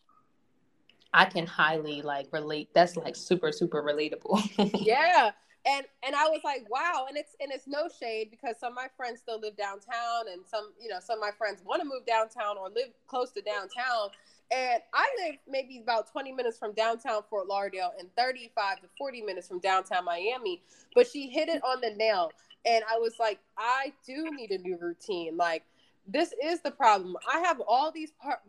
I 1.15 1.27
can 1.27 1.47
highly 1.47 2.03
like 2.03 2.29
relate. 2.33 2.71
That's 2.75 2.97
like 2.97 3.17
super, 3.17 3.53
super 3.53 3.83
relatable. 3.83 4.41
yeah. 4.87 5.31
And 5.65 5.87
and 6.05 6.17
I 6.17 6.25
was 6.29 6.41
like, 6.43 6.69
wow, 6.69 7.07
and 7.09 7.17
it's 7.17 7.37
and 7.41 7.53
it's 7.53 7.69
no 7.69 7.89
shade 8.01 8.31
because 8.31 8.59
some 8.59 8.73
of 8.73 8.77
my 8.77 8.89
friends 8.97 9.21
still 9.21 9.41
live 9.41 9.57
downtown 9.57 10.33
and 10.33 10.43
some, 10.47 10.73
you 10.81 10.89
know, 10.89 10.99
some 11.01 11.19
of 11.19 11.21
my 11.21 11.31
friends 11.39 11.63
want 11.65 11.81
to 11.83 11.89
move 11.89 12.05
downtown 12.07 12.59
or 12.59 12.69
live 12.69 12.93
close 13.07 13.31
to 13.33 13.43
downtown. 13.43 14.11
And 14.53 14.83
I 14.93 15.09
live 15.25 15.37
maybe 15.49 15.81
about 15.83 16.13
20 16.13 16.31
minutes 16.33 16.59
from 16.59 16.75
downtown 16.75 17.23
Fort 17.31 17.49
Lauderdale 17.49 17.93
and 17.99 18.09
35 18.17 18.83
to 18.83 18.89
40 18.99 19.23
minutes 19.23 19.49
from 19.49 19.61
downtown 19.61 20.05
Miami. 20.05 20.63
But 20.95 21.07
she 21.07 21.31
hit 21.31 21.49
it 21.49 21.63
on 21.65 21.81
the 21.81 21.91
nail. 21.91 22.31
And 22.67 22.85
I 22.91 22.99
was 22.99 23.15
like, 23.19 23.41
I 23.57 23.95
do 24.07 24.31
need 24.37 24.51
a 24.51 24.59
new 24.59 24.77
routine. 24.79 25.39
Like, 25.39 25.65
this 26.07 26.35
is 26.45 26.61
the 26.61 26.71
problem. 26.71 27.17
I 27.33 27.41
have 27.41 27.61
all 27.67 27.91
these 27.91 28.13
par- 28.21 28.43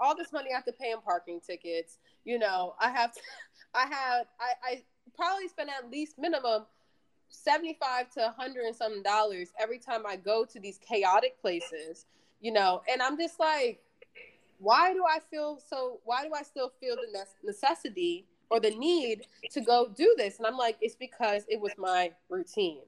all 0.00 0.16
this 0.16 0.32
money 0.32 0.48
I 0.52 0.56
have 0.56 0.64
to 0.64 0.72
pay 0.72 0.90
in 0.90 1.00
parking 1.00 1.40
tickets. 1.46 1.98
You 2.24 2.38
know, 2.38 2.74
I 2.80 2.90
have, 2.90 3.12
to, 3.12 3.20
I 3.74 3.86
have, 3.86 4.26
I, 4.40 4.70
I 4.72 4.82
probably 5.14 5.46
spend 5.48 5.70
at 5.70 5.90
least 5.90 6.18
minimum 6.18 6.64
75 7.28 8.10
to 8.14 8.20
100 8.20 8.64
and 8.64 8.74
some 8.74 9.02
dollars 9.02 9.50
every 9.60 9.78
time 9.78 10.06
I 10.06 10.16
go 10.16 10.44
to 10.44 10.58
these 10.58 10.78
chaotic 10.78 11.40
places. 11.40 12.06
You 12.40 12.52
know, 12.52 12.82
and 12.90 13.00
I'm 13.00 13.16
just 13.16 13.38
like, 13.38 13.80
why 14.58 14.92
do 14.92 15.04
I 15.04 15.18
feel 15.30 15.60
so? 15.68 16.00
Why 16.04 16.24
do 16.24 16.32
I 16.34 16.42
still 16.42 16.72
feel 16.80 16.96
the 16.96 17.26
necessity 17.44 18.24
or 18.50 18.60
the 18.60 18.70
need 18.70 19.26
to 19.52 19.60
go 19.60 19.88
do 19.94 20.14
this? 20.16 20.38
And 20.38 20.46
I'm 20.46 20.56
like, 20.56 20.76
it's 20.80 20.96
because 20.96 21.44
it 21.48 21.60
was 21.60 21.72
my 21.78 22.12
routine. 22.28 22.82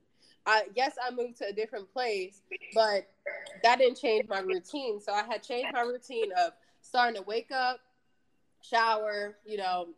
I 0.47 0.65
yes, 0.75 0.97
I 1.05 1.11
moved 1.11 1.37
to 1.39 1.49
a 1.49 1.53
different 1.53 1.93
place, 1.93 2.43
but 2.75 3.09
that 3.63 3.79
didn't 3.79 3.99
change 3.99 4.29
my 4.29 4.41
routine. 4.41 5.01
So 5.01 5.13
I 5.13 5.25
had 5.25 5.43
changed 5.43 5.73
my 5.73 5.83
routine 5.83 6.31
of 6.39 6.53
starting 6.81 7.17
to 7.17 7.23
wake 7.23 7.51
up, 7.53 7.81
shower, 8.63 9.37
you 9.45 9.59
know, 9.59 9.89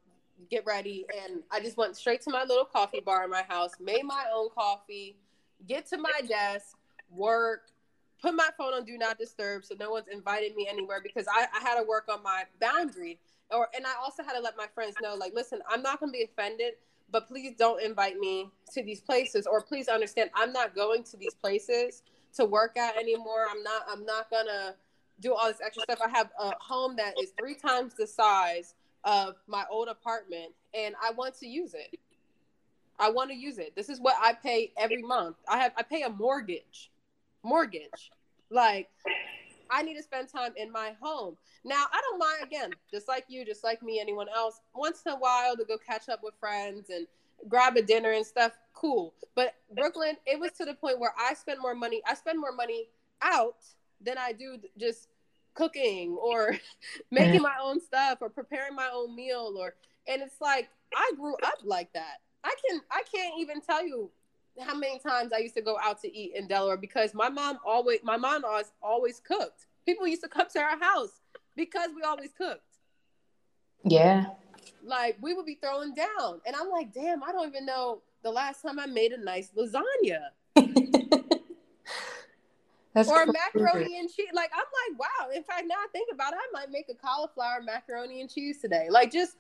get 0.51 0.65
ready, 0.67 1.07
and 1.23 1.43
I 1.51 1.61
just 1.61 1.77
went 1.77 1.97
straight 1.97 2.23
to 2.23 2.31
my 2.31 2.45
little 2.45 2.65
coffee 2.65 3.01
bar 3.01 3.25
in 3.25 3.31
my 3.31 3.43
house, 3.43 3.73
made 3.79 4.05
my 4.05 4.25
own 4.35 4.49
coffee, 4.51 5.17
get 5.69 5.87
to 5.91 5.99
my 5.99 6.21
desk, 6.27 6.77
work, 7.15 7.69
put 8.21 8.35
my 8.35 8.49
phone 8.57 8.75
on 8.75 8.85
do 8.85 8.99
not 8.99 9.19
disturb 9.19 9.65
so 9.65 9.75
no 9.79 9.91
one's 9.91 10.09
invited 10.09 10.55
me 10.55 10.69
anywhere 10.71 11.01
because 11.03 11.27
I, 11.29 11.47
I 11.55 11.61
had 11.61 11.81
to 11.81 11.87
work 11.87 12.05
on 12.09 12.23
my 12.23 12.45
boundary. 12.61 13.19
Or 13.51 13.69
and 13.75 13.87
I 13.87 13.95
also 14.03 14.23
had 14.23 14.35
to 14.35 14.41
let 14.41 14.57
my 14.57 14.67
friends 14.75 14.95
know 15.03 15.15
like 15.15 15.35
listen 15.35 15.61
I'm 15.69 15.83
not 15.83 16.01
gonna 16.01 16.13
be 16.13 16.23
offended 16.23 16.75
but 17.13 17.27
please 17.27 17.55
don't 17.59 17.83
invite 17.83 18.19
me 18.19 18.49
to 18.73 18.85
these 18.85 19.01
places. 19.01 19.47
Or 19.47 19.61
please 19.61 19.89
understand 19.89 20.31
i'm 20.35 20.53
not 20.53 20.75
going 20.75 21.03
to 21.05 21.17
these 21.17 21.35
places 21.35 22.03
to 22.35 22.45
work 22.45 22.77
at 22.77 22.97
anymore. 22.97 23.47
I'm 23.51 23.63
not 23.63 23.83
i'm 23.89 24.05
not 24.05 24.31
gonna 24.31 24.75
do 25.21 25.35
all 25.35 25.49
this 25.49 25.61
extra 25.65 25.83
stuff. 25.83 26.01
I 26.05 26.09
have 26.17 26.31
a 26.39 26.53
home 26.61 26.97
that 26.97 27.15
is 27.21 27.33
three 27.39 27.55
times 27.55 27.95
the 27.95 28.07
size 28.07 28.75
of 29.05 29.37
my 29.47 29.65
old 29.71 29.89
apartment 29.89 30.53
and 30.75 30.95
i 31.03 31.11
want 31.13 31.35
to 31.41 31.47
use 31.47 31.75
it. 31.75 31.99
I 32.99 33.11
want 33.11 33.31
to 33.31 33.37
use 33.37 33.59
it. 33.59 33.75
This 33.75 33.89
is 33.89 33.99
what 33.99 34.15
i 34.21 34.35
pay 34.35 34.73
every 34.77 35.03
month. 35.03 35.37
I 35.49 35.59
have 35.59 35.73
i 35.77 35.83
pay 35.83 36.03
a 36.03 36.11
mortgage 36.11 36.91
mortgage 37.43 38.11
like 38.51 38.89
I 39.71 39.83
need 39.83 39.95
to 39.95 40.03
spend 40.03 40.29
time 40.29 40.53
in 40.57 40.73
my 40.73 40.93
home. 41.01 41.37
Now, 41.65 41.85
I 41.93 42.01
don't 42.11 42.19
mind, 42.19 42.43
again, 42.43 42.71
just 42.91 43.07
like 43.07 43.25
you, 43.29 43.45
just 43.45 43.63
like 43.63 43.83
me, 43.83 44.01
anyone 44.01 44.27
else, 44.29 44.61
once 44.75 45.03
in 45.07 45.13
a 45.13 45.17
while 45.17 45.57
to 45.57 45.65
go 45.65 45.79
catch 45.79 46.09
up 46.09 46.21
with 46.25 46.35
friends 46.41 46.91
and 46.91 47.07
grab 47.49 47.77
a 47.77 47.83
dinner 47.83 48.11
and 48.11 48.27
stuff, 48.27 48.59
cool. 48.75 49.15
But 49.37 49.55
Brooklyn, 49.75 50.17
it 50.27 50.39
was 50.41 50.51
to 50.53 50.65
the 50.65 50.75
point 50.75 50.99
where 50.99 51.15
I 51.19 51.35
spend 51.35 51.61
more 51.61 51.75
money, 51.75 52.03
I 52.07 52.15
spend 52.15 52.41
more 52.41 52.53
money 52.53 52.89
out 53.23 53.59
than 54.01 54.19
I 54.19 54.33
do 54.33 54.59
just 54.79 55.09
cooking 55.55 56.17
or 56.21 56.57
making 57.11 57.43
my 57.43 57.55
own 57.63 57.81
stuff 57.81 58.19
or 58.21 58.29
preparing 58.29 58.75
my 58.75 58.89
own 58.93 59.15
meal 59.15 59.55
or 59.59 59.75
and 60.09 60.23
it's 60.23 60.41
like 60.41 60.71
I 60.97 61.13
grew 61.17 61.35
up 61.45 61.59
like 61.65 61.93
that. 61.93 62.19
I 62.43 62.55
can 62.67 62.81
I 62.91 63.03
can't 63.15 63.35
even 63.39 63.61
tell 63.61 63.87
you 63.87 64.11
how 64.59 64.75
many 64.75 64.99
times 64.99 65.33
I 65.33 65.39
used 65.39 65.55
to 65.55 65.63
go 65.63 65.79
out 65.83 66.01
to 66.03 66.13
eat 66.15 66.33
in 66.35 66.49
Delaware 66.49 66.77
because 66.77 67.15
my 67.15 67.29
mom 67.29 67.59
always 67.65 68.01
my 68.03 68.17
mom 68.17 68.45
always 68.45 68.73
always 68.83 69.21
cooked. 69.21 69.67
People 69.87 70.07
used 70.07 70.23
to 70.23 70.29
come 70.29 70.47
to 70.53 70.61
our 70.61 70.79
house 70.79 71.21
because 71.57 71.91
we 71.95 72.03
always 72.03 72.31
cooked. 72.37 72.63
Yeah. 73.85 74.27
Like 74.85 75.17
we 75.21 75.35
would 75.35 75.47
be 75.47 75.59
throwing 75.61 75.95
down. 75.95 76.41
And 76.47 76.55
I'm 76.57 76.69
like, 76.71 76.93
damn, 76.93 77.23
I 77.23 77.33
don't 77.33 77.49
even 77.49 77.67
know 77.67 78.03
the 78.23 78.31
last 78.31 78.63
time 78.63 78.79
I 78.79 78.87
made 78.87 79.13
a 79.13 79.23
nice 79.23 79.51
lasagna. 79.57 80.31
That's 82.93 83.09
or 83.09 83.25
crazy. 83.25 83.33
macaroni 83.55 84.01
and 84.01 84.11
cheese. 84.11 84.29
Like 84.35 84.51
I'm 84.53 84.65
like, 84.91 84.99
wow. 84.99 85.31
In 85.35 85.45
fact, 85.45 85.65
now 85.67 85.77
I 85.77 85.87
think 85.93 86.09
about 86.13 86.33
it, 86.33 86.39
I 86.41 86.49
might 86.53 86.71
make 86.71 86.87
a 86.91 86.95
cauliflower 86.95 87.63
macaroni 87.65 88.21
and 88.21 88.29
cheese 88.29 88.59
today. 88.61 88.89
Like 88.91 89.13
just 89.13 89.37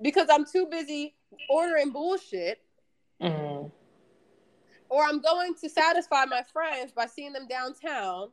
because 0.00 0.28
I'm 0.30 0.44
too 0.44 0.66
busy 0.66 1.14
ordering 1.48 1.90
bullshit. 1.90 2.60
Mm 3.20 3.70
or 4.90 5.04
I'm 5.04 5.20
going 5.20 5.54
to 5.62 5.70
satisfy 5.70 6.24
my 6.26 6.42
friends 6.52 6.92
by 6.92 7.06
seeing 7.06 7.32
them 7.32 7.46
downtown, 7.48 8.28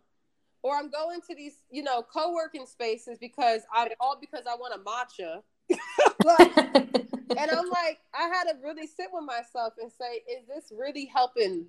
or 0.63 0.75
I'm 0.75 0.89
going 0.89 1.21
to 1.29 1.35
these, 1.35 1.61
you 1.69 1.83
know, 1.83 2.01
co-working 2.01 2.65
spaces 2.65 3.19
because 3.19 3.61
I'm 3.73 3.89
all 3.99 4.17
because 4.19 4.43
I 4.49 4.55
want 4.55 4.73
a 4.73 4.79
matcha. 4.79 5.43
and 7.37 7.51
I'm 7.51 7.69
like, 7.69 7.99
I 8.13 8.27
had 8.27 8.45
to 8.45 8.55
really 8.63 8.87
sit 8.87 9.07
with 9.13 9.23
myself 9.23 9.73
and 9.79 9.91
say, 9.91 10.23
is 10.29 10.47
this 10.47 10.73
really 10.77 11.05
helping 11.05 11.67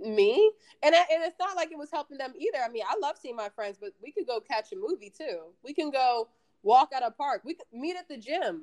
me? 0.00 0.50
And, 0.82 0.94
I, 0.94 1.00
and 1.12 1.22
it's 1.24 1.38
not 1.38 1.54
like 1.54 1.70
it 1.70 1.78
was 1.78 1.90
helping 1.92 2.16
them 2.16 2.32
either. 2.38 2.64
I 2.64 2.70
mean, 2.70 2.84
I 2.88 2.96
love 3.00 3.16
seeing 3.20 3.36
my 3.36 3.50
friends, 3.50 3.76
but 3.78 3.92
we 4.02 4.12
could 4.12 4.26
go 4.26 4.40
catch 4.40 4.72
a 4.72 4.76
movie 4.76 5.12
too. 5.16 5.40
We 5.62 5.74
can 5.74 5.90
go 5.90 6.28
walk 6.62 6.90
at 6.96 7.02
a 7.02 7.10
park. 7.10 7.42
We 7.44 7.52
could 7.54 7.66
meet 7.70 7.96
at 7.96 8.08
the 8.08 8.16
gym. 8.16 8.62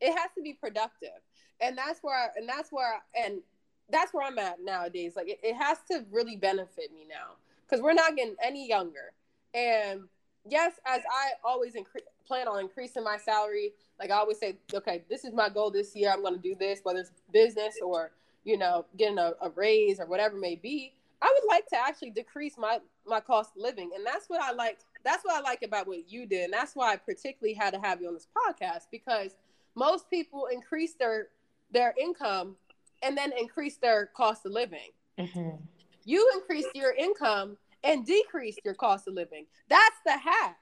It 0.00 0.16
has 0.16 0.30
to 0.36 0.42
be 0.42 0.52
productive. 0.52 1.18
And 1.60 1.76
that's 1.76 1.98
where, 2.02 2.32
and 2.36 2.48
that's 2.48 2.70
where, 2.70 3.02
and 3.20 3.40
that's 3.90 4.12
where 4.12 4.26
I'm 4.26 4.38
at 4.38 4.62
nowadays. 4.62 5.14
Like 5.16 5.28
it, 5.28 5.40
it 5.42 5.56
has 5.56 5.78
to 5.90 6.04
really 6.10 6.36
benefit 6.36 6.92
me 6.92 7.06
now 7.08 7.36
because 7.66 7.82
we're 7.82 7.94
not 7.94 8.16
getting 8.16 8.36
any 8.42 8.68
younger. 8.68 9.12
And 9.54 10.02
yes, 10.46 10.74
as 10.86 11.00
I 11.10 11.32
always 11.44 11.74
incre- 11.74 12.06
plan 12.26 12.48
on 12.48 12.60
increasing 12.60 13.04
my 13.04 13.16
salary, 13.16 13.72
like 13.98 14.10
I 14.10 14.14
always 14.14 14.38
say, 14.38 14.56
okay, 14.72 15.04
this 15.08 15.24
is 15.24 15.32
my 15.32 15.48
goal 15.48 15.70
this 15.70 15.94
year. 15.96 16.10
I'm 16.12 16.22
going 16.22 16.34
to 16.34 16.40
do 16.40 16.54
this, 16.54 16.80
whether 16.82 17.00
it's 17.00 17.12
business 17.32 17.76
or 17.82 18.12
you 18.44 18.56
know 18.56 18.86
getting 18.96 19.18
a, 19.18 19.32
a 19.42 19.50
raise 19.50 20.00
or 20.00 20.06
whatever 20.06 20.36
may 20.36 20.56
be. 20.56 20.92
I 21.20 21.34
would 21.34 21.48
like 21.48 21.66
to 21.68 21.76
actually 21.76 22.10
decrease 22.10 22.56
my 22.56 22.78
my 23.06 23.20
cost 23.20 23.52
of 23.56 23.62
living, 23.62 23.90
and 23.94 24.06
that's 24.06 24.28
what 24.28 24.40
I 24.40 24.52
like. 24.52 24.78
That's 25.04 25.24
what 25.24 25.34
I 25.34 25.40
like 25.40 25.62
about 25.62 25.88
what 25.88 26.10
you 26.10 26.26
did, 26.26 26.44
and 26.44 26.52
that's 26.52 26.76
why 26.76 26.92
I 26.92 26.96
particularly 26.96 27.54
had 27.54 27.72
to 27.74 27.80
have 27.80 28.00
you 28.00 28.08
on 28.08 28.14
this 28.14 28.28
podcast 28.36 28.86
because 28.90 29.36
most 29.74 30.08
people 30.10 30.46
increase 30.52 30.94
their 30.94 31.28
their 31.72 31.94
income 32.00 32.56
and 33.02 33.16
then 33.16 33.32
increase 33.38 33.76
their 33.76 34.06
cost 34.16 34.46
of 34.46 34.52
living. 34.52 34.90
Mm-hmm. 35.18 35.62
You 36.04 36.30
increased 36.34 36.70
your 36.74 36.92
income 36.92 37.56
and 37.84 38.04
decreased 38.04 38.60
your 38.64 38.74
cost 38.74 39.08
of 39.08 39.14
living. 39.14 39.46
That's 39.68 39.96
the 40.04 40.16
hack. 40.16 40.56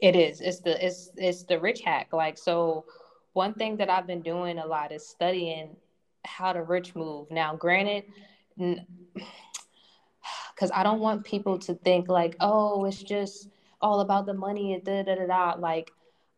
It 0.00 0.16
is. 0.16 0.40
It's 0.40 0.60
the 0.60 0.84
it's 0.84 1.10
it's 1.16 1.44
the 1.44 1.58
rich 1.58 1.80
hack. 1.80 2.12
Like 2.12 2.36
so 2.36 2.84
one 3.32 3.54
thing 3.54 3.76
that 3.78 3.90
I've 3.90 4.06
been 4.06 4.22
doing 4.22 4.58
a 4.58 4.66
lot 4.66 4.92
is 4.92 5.06
studying 5.06 5.76
how 6.24 6.52
the 6.52 6.62
rich 6.62 6.94
move. 6.94 7.30
Now, 7.30 7.54
granted, 7.54 8.04
because 8.56 8.80
I 10.74 10.82
don't 10.82 11.00
want 11.00 11.24
people 11.24 11.58
to 11.60 11.74
think 11.74 12.08
like, 12.08 12.36
oh, 12.40 12.84
it's 12.84 13.02
just 13.02 13.48
all 13.80 14.00
about 14.00 14.26
the 14.26 14.34
money 14.34 14.74
and 14.74 14.84
da 14.84 15.02
da 15.02 15.16
da 15.16 15.26
da. 15.26 15.54
Like, 15.58 15.90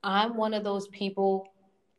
I'm 0.02 0.36
one 0.36 0.54
of 0.54 0.64
those 0.64 0.88
people 0.88 1.48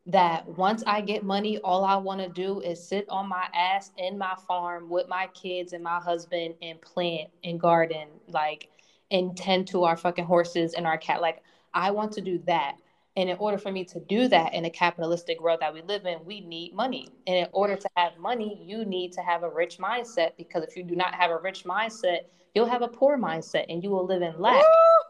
that 0.08 0.48
once 0.48 0.84
I 0.88 1.02
get 1.02 1.24
money, 1.24 1.58
all 1.60 1.84
I 1.84 1.98
want 1.98 2.22
to 2.22 2.30
do 2.30 2.62
is 2.62 2.82
sit 2.82 3.06
on 3.10 3.28
my 3.28 3.46
ass 3.54 3.92
in 3.98 4.18
my 4.18 4.36
farm 4.48 4.90
with 4.90 5.10
my 5.10 5.28
kids 5.34 5.74
and 5.74 5.84
my 5.84 6.00
husband 6.00 6.56
and 6.62 6.82
plant 6.82 7.30
and 7.44 7.60
garden, 7.60 8.08
like, 8.30 8.70
and 9.12 9.36
tend 9.36 9.68
to 9.68 9.84
our 9.84 9.98
fucking 9.98 10.24
horses 10.24 10.74
and 10.74 10.88
our 10.88 10.98
cat. 10.98 11.22
Like, 11.22 11.44
I 11.74 11.92
want 11.92 12.14
to 12.14 12.22
do 12.22 12.42
that. 12.48 12.78
And 13.18 13.30
in 13.30 13.38
order 13.38 13.58
for 13.58 13.72
me 13.72 13.84
to 13.86 14.00
do 14.00 14.30
that 14.30 14.54
in 14.54 14.64
a 14.64 14.70
capitalistic 14.70 15.42
world 15.42 15.60
that 15.60 15.74
we 15.74 15.82
live 15.82 16.06
in, 16.06 16.24
we 16.24 16.40
need 16.40 16.74
money. 16.74 17.10
And 17.26 17.36
in 17.36 17.48
order 17.52 17.76
to 17.76 17.90
have 17.98 18.18
money, 18.18 18.62
you 18.64 18.86
need 18.86 19.12
to 19.14 19.22
have 19.22 19.44
a 19.44 19.50
rich 19.50 19.78
mindset 19.78 20.38
because 20.38 20.64
if 20.64 20.78
you 20.78 20.84
do 20.84 20.96
not 20.96 21.16
have 21.16 21.32
a 21.32 21.38
rich 21.38 21.66
mindset, 21.66 22.20
you'll 22.56 22.68
have 22.68 22.82
a 22.82 22.88
poor 22.88 23.18
mindset 23.18 23.66
and 23.68 23.84
you 23.84 23.90
will 23.90 24.06
live 24.06 24.22
in 24.22 24.40
lack. 24.40 24.64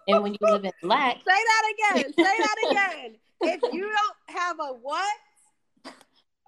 and 0.08 0.24
when 0.24 0.32
you 0.32 0.40
live 0.42 0.64
in 0.64 0.72
lack, 0.82 1.18
say 1.18 1.24
that 1.26 1.74
again. 1.94 2.14
Say 2.14 2.24
that 2.24 2.56
again 2.72 3.18
if 3.42 3.62
you 3.74 3.82
don't 3.82 4.38
have 4.38 4.58
a 4.60 4.74
what? 4.74 5.16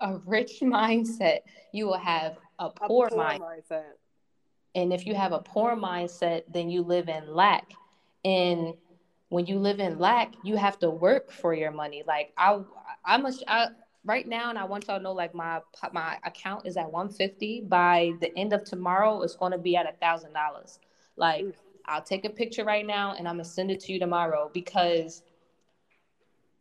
A 0.02 0.18
rich 0.26 0.60
mindset, 0.62 1.40
you 1.74 1.86
will 1.86 1.98
have 1.98 2.38
a 2.60 2.70
poor, 2.70 3.08
a 3.08 3.10
poor 3.10 3.18
mind- 3.18 3.44
mindset. 3.44 3.84
And 4.76 4.94
if 4.94 5.06
you 5.06 5.16
have 5.16 5.32
a 5.32 5.40
poor 5.40 5.76
mindset, 5.76 6.44
then 6.48 6.70
you 6.70 6.84
live 6.84 7.10
in 7.10 7.34
lack. 7.34 7.74
And 8.24 8.76
when 9.30 9.46
you 9.46 9.60
live 9.60 9.80
in 9.80 9.98
lack, 10.00 10.34
you 10.44 10.56
have 10.56 10.78
to 10.80 10.90
work 10.90 11.32
for 11.32 11.54
your 11.54 11.72
money. 11.72 12.04
Like 12.06 12.34
I, 12.38 12.60
I 13.04 13.18
must, 13.18 13.44
I, 13.48 13.70
right 14.06 14.28
now, 14.28 14.50
and 14.50 14.58
I 14.58 14.66
want 14.66 14.88
y'all 14.88 14.98
to 14.98 15.04
know, 15.04 15.12
like 15.12 15.34
my 15.34 15.62
my 15.92 16.18
account 16.24 16.66
is 16.66 16.78
at 16.78 16.92
150. 16.92 17.62
By 17.68 18.14
the 18.22 18.36
end 18.38 18.54
of 18.54 18.64
tomorrow, 18.64 19.22
it's 19.22 19.36
going 19.36 19.52
to 19.52 19.58
be 19.58 19.76
at 19.76 19.88
a 19.88 19.94
thousand 19.98 20.34
dollars. 20.34 20.80
Like, 21.16 21.46
I'll 21.86 22.02
take 22.02 22.26
a 22.26 22.30
picture 22.30 22.64
right 22.64 22.86
now, 22.86 23.16
and 23.18 23.28
I'm 23.28 23.36
gonna 23.36 23.46
send 23.46 23.72
it 23.72 23.80
to 23.82 23.94
you 23.94 24.00
tomorrow 24.00 24.50
because 24.54 25.24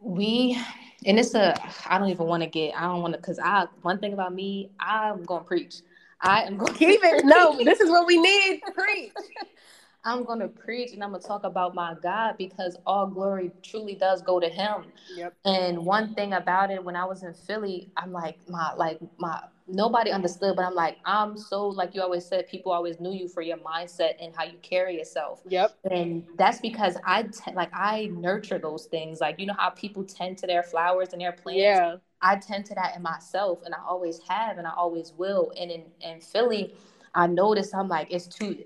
we, 0.00 0.58
and 1.06 1.18
it's 1.18 1.34
a, 1.34 1.54
I 1.86 1.98
don't 1.98 2.08
even 2.08 2.26
want 2.26 2.42
to 2.42 2.48
get, 2.48 2.74
I 2.76 2.82
don't 2.82 3.02
want 3.02 3.14
to, 3.14 3.20
cause 3.20 3.38
I 3.38 3.66
one 3.82 3.98
thing 3.98 4.12
about 4.12 4.34
me, 4.34 4.70
I'm 4.80 5.24
gonna 5.24 5.44
preach. 5.44 5.82
I 6.20 6.42
am 6.42 6.56
going 6.56 6.72
to 6.72 6.78
keep 6.78 7.00
it. 7.02 7.24
No, 7.24 7.56
this 7.64 7.80
is 7.80 7.90
what 7.90 8.06
we 8.06 8.20
need. 8.20 8.60
Preach. 8.74 9.12
I'm 10.04 10.24
going 10.24 10.40
to 10.40 10.48
preach 10.48 10.92
and 10.92 11.02
I'm 11.02 11.10
going 11.10 11.20
to 11.20 11.28
talk 11.28 11.44
about 11.44 11.74
my 11.74 11.94
God 12.02 12.36
because 12.38 12.76
all 12.86 13.06
glory 13.06 13.50
truly 13.62 13.94
does 13.94 14.22
go 14.22 14.38
to 14.40 14.48
him. 14.48 14.84
Yep. 15.14 15.34
And 15.44 15.84
one 15.84 16.14
thing 16.14 16.32
about 16.32 16.70
it 16.70 16.82
when 16.82 16.96
I 16.96 17.04
was 17.04 17.22
in 17.22 17.34
Philly, 17.34 17.90
I'm 17.96 18.12
like 18.12 18.38
my 18.48 18.72
like 18.74 19.00
my 19.18 19.42
nobody 19.66 20.10
understood, 20.10 20.56
but 20.56 20.64
I'm 20.64 20.74
like 20.74 20.98
I'm 21.04 21.36
so 21.36 21.68
like 21.68 21.94
you 21.94 22.02
always 22.02 22.24
said 22.24 22.48
people 22.48 22.72
always 22.72 23.00
knew 23.00 23.12
you 23.12 23.28
for 23.28 23.42
your 23.42 23.58
mindset 23.58 24.14
and 24.20 24.34
how 24.34 24.44
you 24.44 24.56
carry 24.62 24.96
yourself. 24.96 25.42
Yep. 25.48 25.76
And 25.90 26.24
that's 26.36 26.60
because 26.60 26.96
I 27.04 27.28
like 27.54 27.70
I 27.72 28.06
nurture 28.12 28.58
those 28.58 28.86
things. 28.86 29.20
Like 29.20 29.38
you 29.38 29.46
know 29.46 29.56
how 29.58 29.70
people 29.70 30.04
tend 30.04 30.38
to 30.38 30.46
their 30.46 30.62
flowers 30.62 31.12
and 31.12 31.20
their 31.20 31.32
plants. 31.32 31.60
Yeah. 31.60 31.96
I 32.20 32.36
tend 32.36 32.66
to 32.66 32.74
that 32.74 32.96
in 32.96 33.02
myself 33.02 33.60
and 33.64 33.74
I 33.74 33.78
always 33.86 34.20
have 34.28 34.58
and 34.58 34.66
I 34.66 34.72
always 34.76 35.12
will. 35.16 35.52
And 35.58 35.70
in, 35.70 35.84
in 36.00 36.20
Philly, 36.20 36.74
I 37.14 37.26
noticed 37.26 37.74
I'm 37.74 37.88
like, 37.88 38.08
it's 38.10 38.26
too, 38.26 38.64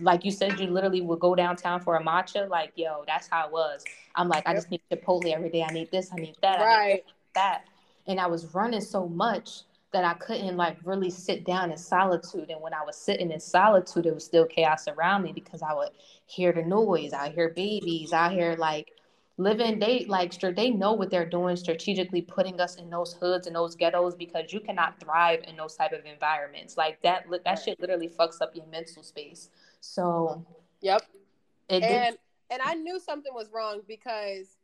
like 0.00 0.24
you 0.24 0.30
said, 0.30 0.58
you 0.58 0.66
literally 0.68 1.00
would 1.00 1.20
go 1.20 1.34
downtown 1.34 1.80
for 1.80 1.96
a 1.96 2.02
matcha. 2.02 2.48
Like, 2.48 2.72
yo, 2.76 3.04
that's 3.06 3.28
how 3.28 3.46
it 3.46 3.52
was. 3.52 3.84
I'm 4.14 4.28
like, 4.28 4.46
I 4.46 4.54
just 4.54 4.70
need 4.70 4.80
Chipotle 4.90 5.32
every 5.32 5.50
day. 5.50 5.62
I 5.62 5.72
need 5.72 5.90
this, 5.90 6.10
I 6.12 6.16
need 6.16 6.36
that, 6.42 6.60
right. 6.60 6.94
Need 6.94 7.14
that. 7.34 7.64
And 8.06 8.18
I 8.18 8.26
was 8.26 8.54
running 8.54 8.80
so 8.80 9.06
much 9.08 9.62
that 9.92 10.04
I 10.04 10.14
couldn't 10.14 10.56
like 10.56 10.76
really 10.84 11.10
sit 11.10 11.44
down 11.44 11.70
in 11.70 11.78
solitude. 11.78 12.50
And 12.50 12.60
when 12.60 12.74
I 12.74 12.84
was 12.84 12.96
sitting 12.96 13.30
in 13.30 13.40
solitude, 13.40 14.06
it 14.06 14.14
was 14.14 14.24
still 14.24 14.46
chaos 14.46 14.86
around 14.88 15.22
me 15.22 15.32
because 15.32 15.62
I 15.62 15.72
would 15.72 15.90
hear 16.26 16.52
the 16.52 16.62
noise. 16.62 17.12
I 17.12 17.30
hear 17.30 17.50
babies. 17.50 18.12
I 18.12 18.32
hear 18.32 18.54
like 18.56 18.92
living 19.38 19.78
they 19.78 20.04
like 20.06 20.38
they 20.56 20.70
know 20.70 20.92
what 20.92 21.10
they're 21.10 21.28
doing 21.28 21.56
strategically 21.56 22.20
putting 22.20 22.60
us 22.60 22.74
in 22.74 22.90
those 22.90 23.14
hoods 23.14 23.46
and 23.46 23.54
those 23.54 23.76
ghettos 23.76 24.14
because 24.14 24.52
you 24.52 24.60
cannot 24.60 24.98
thrive 25.00 25.40
in 25.46 25.56
those 25.56 25.76
type 25.76 25.92
of 25.92 26.04
environments 26.04 26.76
like 26.76 27.00
that 27.02 27.28
look 27.30 27.42
that 27.44 27.54
shit 27.54 27.80
literally 27.80 28.08
fucks 28.08 28.42
up 28.42 28.54
your 28.54 28.66
mental 28.66 29.02
space 29.02 29.48
so 29.80 30.44
yep 30.82 31.02
and 31.70 31.82
did. 31.82 32.18
and 32.50 32.60
i 32.64 32.74
knew 32.74 32.98
something 32.98 33.32
was 33.32 33.48
wrong 33.52 33.80
because 33.86 34.56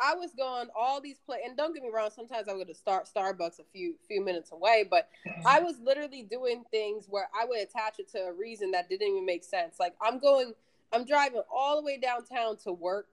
I 0.00 0.14
was 0.14 0.32
going 0.32 0.68
all 0.74 1.00
these 1.00 1.18
play 1.18 1.40
and 1.44 1.56
don't 1.56 1.74
get 1.74 1.82
me 1.82 1.90
wrong, 1.92 2.08
sometimes 2.12 2.48
I 2.48 2.54
would 2.54 2.66
have 2.66 2.76
start 2.76 3.08
Starbucks 3.14 3.60
a 3.60 3.64
few 3.72 3.94
few 4.08 4.24
minutes 4.24 4.50
away, 4.50 4.84
but 4.90 5.08
I 5.46 5.60
was 5.60 5.78
literally 5.80 6.22
doing 6.22 6.64
things 6.72 7.06
where 7.08 7.28
I 7.38 7.44
would 7.44 7.60
attach 7.60 7.98
it 7.98 8.10
to 8.12 8.18
a 8.18 8.32
reason 8.32 8.70
that 8.72 8.88
didn't 8.88 9.06
even 9.06 9.26
make 9.26 9.44
sense. 9.44 9.76
Like 9.78 9.94
I'm 10.00 10.18
going 10.18 10.54
I'm 10.92 11.04
driving 11.04 11.42
all 11.54 11.76
the 11.76 11.82
way 11.84 11.98
downtown 11.98 12.56
to 12.64 12.72
work 12.72 13.08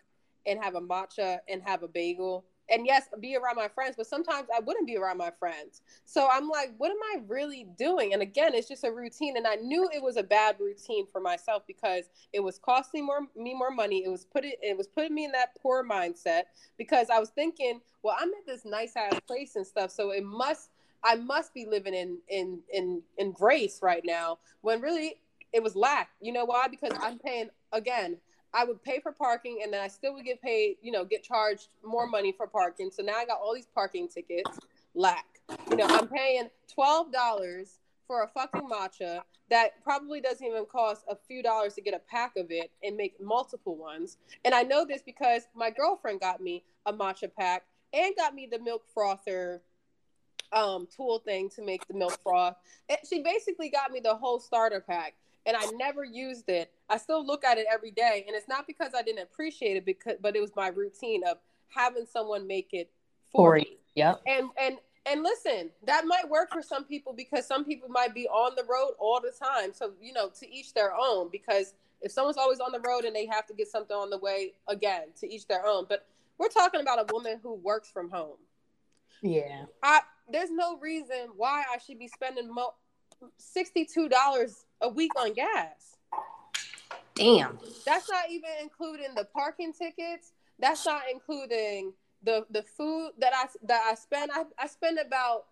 and 0.46 0.62
have 0.64 0.76
a 0.76 0.82
matcha 0.82 1.40
and 1.48 1.62
have 1.64 1.84
a 1.84 1.88
bagel. 1.88 2.46
And 2.72 2.86
yes 2.86 3.06
be 3.20 3.36
around 3.36 3.56
my 3.56 3.68
friends 3.68 3.96
but 3.98 4.06
sometimes 4.06 4.48
i 4.56 4.60
wouldn't 4.60 4.86
be 4.86 4.96
around 4.96 5.18
my 5.18 5.32
friends. 5.40 5.82
So 6.06 6.28
i'm 6.32 6.48
like 6.48 6.72
what 6.78 6.92
am 6.92 6.98
i 7.16 7.22
really 7.28 7.68
doing? 7.78 8.14
And 8.14 8.22
again 8.22 8.54
it's 8.54 8.68
just 8.68 8.84
a 8.84 8.92
routine 8.92 9.38
and 9.38 9.48
i 9.48 9.56
knew 9.56 9.90
it 9.92 10.04
was 10.04 10.18
a 10.18 10.24
bad 10.24 10.58
routine 10.60 11.08
for 11.12 11.20
myself 11.20 11.64
because 11.66 12.06
it 12.32 12.42
was 12.42 12.60
costing 12.60 13.06
more 13.06 13.22
me 13.36 13.56
more 13.56 13.72
money. 13.72 14.04
It 14.06 14.10
was 14.10 14.26
put 14.26 14.46
it 14.46 14.60
it 14.62 14.78
was 14.78 14.88
putting 14.88 15.16
me 15.16 15.26
in 15.26 15.32
that 15.32 15.56
poor 15.60 15.84
mindset 15.84 16.44
because 16.78 17.10
i 17.10 17.20
was 17.20 17.30
thinking 17.30 17.82
well 18.04 18.16
i'm 18.20 18.30
at 18.30 18.46
this 18.46 18.66
nice 18.66 18.96
ass 18.96 19.20
place 19.26 19.56
and 19.56 19.66
stuff 19.66 19.90
so 19.90 20.12
it 20.12 20.24
must 20.24 20.70
i 21.04 21.16
must 21.16 21.54
be 21.56 21.66
living 21.66 21.96
in 21.96 22.20
in 22.30 22.60
in 22.72 23.02
in 23.18 23.32
grace 23.32 23.80
right 23.82 24.04
now 24.06 24.38
when 24.62 24.80
really 24.80 25.16
it 25.54 25.64
was 25.64 25.76
lack. 25.76 26.10
You 26.22 26.34
know 26.34 26.46
why? 26.46 26.68
Because 26.68 26.92
i'm 27.02 27.20
paying 27.20 27.50
again 27.72 28.18
I 28.54 28.66
would 28.66 28.84
pay 28.84 29.00
for 29.00 29.12
parking 29.12 29.60
and 29.64 29.72
then 29.72 29.82
I 29.82 29.88
still 29.88 30.14
would 30.16 30.26
get 30.26 30.42
paid, 30.42 30.78
you 30.82 30.92
know, 30.92 31.06
get 31.06 31.24
charged 31.24 31.68
more 31.84 32.08
money 32.08 32.32
for 32.32 32.48
parking. 32.48 32.90
So 32.92 33.04
now 33.04 33.14
I 33.14 33.26
got 33.26 33.40
all 33.40 33.54
these 33.54 33.68
parking 33.74 34.08
tickets. 34.08 34.60
Lack. 34.96 35.26
You 35.70 35.78
know, 35.78 35.86
I'm 35.88 36.08
paying 36.08 36.50
twelve 36.74 37.12
dollars 37.12 37.78
for 38.08 38.24
a 38.24 38.28
fucking 38.28 38.68
matcha 38.68 39.22
that 39.52 39.84
probably 39.84 40.20
doesn't 40.20 40.46
even 40.46 40.66
cost 40.66 41.06
a 41.08 41.16
few 41.16 41.44
dollars 41.44 41.76
to 41.76 41.82
get 41.82 41.94
a 41.94 42.00
pack 42.00 42.36
of 42.38 42.48
it 42.50 42.72
and 42.84 42.98
make 42.98 43.20
multiple 43.22 43.76
ones. 43.76 44.18
And 44.44 44.54
I 44.54 44.64
know 44.64 44.86
this 44.86 45.02
because 45.04 45.44
my 45.56 45.70
girlfriend 45.70 46.20
got 46.20 46.42
me 46.42 46.64
a 46.86 46.94
matcha 46.94 47.30
pack 47.34 47.66
and 47.94 48.16
got 48.16 48.34
me 48.34 48.48
the 48.52 48.60
milk 48.60 48.84
frother 48.94 49.62
um, 50.52 50.88
tool 50.96 51.20
thing 51.20 51.50
to 51.52 51.64
make 51.64 51.88
the 51.88 51.94
milk 51.94 52.18
froth. 52.22 52.56
And 52.90 52.98
she 53.08 53.22
basically 53.22 53.70
got 53.70 53.92
me 53.92 54.00
the 54.00 54.16
whole 54.16 54.40
starter 54.40 54.82
pack 54.82 55.14
and 55.46 55.56
I 55.58 55.66
never 55.76 56.04
used 56.04 56.50
it. 56.50 56.72
I 56.90 56.98
still 56.98 57.26
look 57.26 57.44
at 57.44 57.58
it 57.58 57.66
every 57.72 57.92
day, 57.92 58.24
and 58.28 58.36
it's 58.36 58.48
not 58.48 58.68
because 58.68 58.92
I 58.98 59.02
didn't 59.02 59.24
appreciate 59.24 59.78
it, 59.78 59.86
because 59.86 60.16
but 60.22 60.36
it 60.36 60.42
was 60.42 60.52
my 60.56 60.68
routine 60.68 61.24
of 61.28 61.38
having 61.70 62.06
someone 62.06 62.48
make 62.48 62.70
it 62.74 62.90
for, 63.32 63.56
me. 63.56 63.78
Yep. 63.96 64.22
And 64.28 64.50
and 64.60 64.78
and 65.06 65.24
listen, 65.24 65.72
that 65.86 66.06
might 66.06 66.30
work 66.30 66.52
for 66.52 66.62
some 66.62 66.84
people 66.84 67.14
because 67.14 67.48
some 67.48 67.66
people 67.66 67.90
might 67.90 68.14
be 68.14 68.28
on 68.28 68.56
the 68.56 68.64
road 68.64 68.94
all 69.00 69.20
the 69.22 69.32
time. 69.32 69.74
So 69.74 69.94
you 70.02 70.14
know, 70.14 70.30
to 70.40 70.50
each 70.50 70.74
their 70.74 70.94
own. 70.94 71.30
Because 71.32 71.74
if 72.02 72.12
someone's 72.12 72.38
always 72.38 72.60
on 72.60 72.72
the 72.72 72.80
road 72.80 73.06
and 73.06 73.16
they 73.16 73.26
have 73.26 73.46
to 73.48 73.54
get 73.54 73.68
something 73.68 73.96
on 73.96 74.10
the 74.10 74.18
way, 74.18 74.54
again, 74.68 75.08
to 75.20 75.32
each 75.32 75.48
their 75.48 75.66
own. 75.66 75.86
But 75.88 76.06
we're 76.38 76.50
talking 76.50 76.82
about 76.82 77.00
a 77.00 77.14
woman 77.14 77.40
who 77.42 77.56
works 77.56 77.90
from 77.90 78.10
home. 78.10 78.38
Yeah. 79.22 79.66
I 79.84 80.02
there's 80.32 80.52
no 80.52 80.78
reason 80.78 81.30
why 81.36 81.64
I 81.74 81.78
should 81.80 82.00
be 82.00 82.08
spending 82.08 82.54
mo- 82.54 82.76
$62 83.40 84.54
a 84.82 84.90
week 84.90 85.12
on 85.18 85.34
gas. 85.34 85.98
Damn. 87.16 87.60
That's 87.86 88.10
not 88.10 88.30
even 88.30 88.50
including 88.62 89.16
the 89.16 89.26
parking 89.26 89.74
tickets. 89.74 90.32
That's 90.58 90.86
not 90.86 91.04
including 91.12 91.94
the 92.24 92.46
the 92.50 92.64
food 92.64 93.12
that 93.20 93.34
I 93.34 93.48
that 93.64 93.82
I 93.86 93.96
spend. 93.96 94.32
I, 94.34 94.44
I 94.58 94.68
spend 94.68 95.00
about 95.00 95.46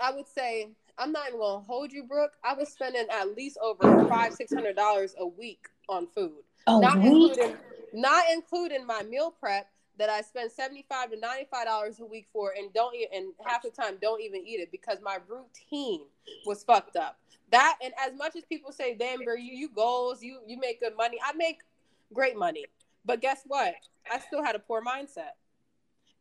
I 0.00 0.12
would 0.12 0.26
say 0.26 0.70
I'm 0.98 1.12
not 1.12 1.28
even 1.28 1.40
gonna 1.40 1.60
hold 1.60 1.92
you, 1.92 2.04
Brooke. 2.04 2.32
I 2.44 2.54
was 2.54 2.68
spending 2.68 3.06
at 3.10 3.34
least 3.36 3.58
over 3.62 3.84
five 4.08 4.32
six 4.32 4.52
hundred 4.52 4.76
dollars 4.76 5.14
a 5.18 5.26
week 5.26 5.66
on 5.88 6.06
food. 6.06 6.42
Oh, 6.66 6.80
not 6.80 6.96
including 6.96 7.56
not 7.92 8.24
including 8.32 8.86
my 8.86 9.02
meal 9.02 9.30
prep 9.30 9.68
that 9.98 10.08
I 10.08 10.22
spend 10.22 10.50
seventy 10.50 10.84
five 10.88 11.10
to 11.10 11.18
ninety 11.18 11.46
five 11.50 11.66
dollars 11.66 12.00
a 12.00 12.04
week 12.04 12.26
for, 12.32 12.52
and 12.56 12.72
don't 12.72 12.94
eat, 12.94 13.08
and 13.14 13.32
half 13.46 13.62
the 13.62 13.70
time 13.70 13.98
don't 14.00 14.20
even 14.20 14.46
eat 14.46 14.60
it 14.60 14.70
because 14.70 14.98
my 15.02 15.18
routine 15.28 16.02
was 16.46 16.64
fucked 16.64 16.96
up. 16.96 17.18
That 17.50 17.76
and 17.82 17.92
as 18.04 18.16
much 18.16 18.36
as 18.36 18.44
people 18.44 18.72
say, 18.72 18.94
"Damn, 18.94 19.24
girl, 19.24 19.36
you 19.36 19.54
you 19.54 19.68
goals, 19.68 20.22
you 20.22 20.40
you 20.46 20.58
make 20.58 20.80
good 20.80 20.96
money," 20.96 21.18
I 21.24 21.32
make 21.34 21.60
great 22.12 22.36
money, 22.36 22.64
but 23.04 23.20
guess 23.20 23.42
what? 23.46 23.74
I 24.10 24.18
still 24.18 24.42
had 24.42 24.54
a 24.54 24.58
poor 24.58 24.82
mindset, 24.82 25.32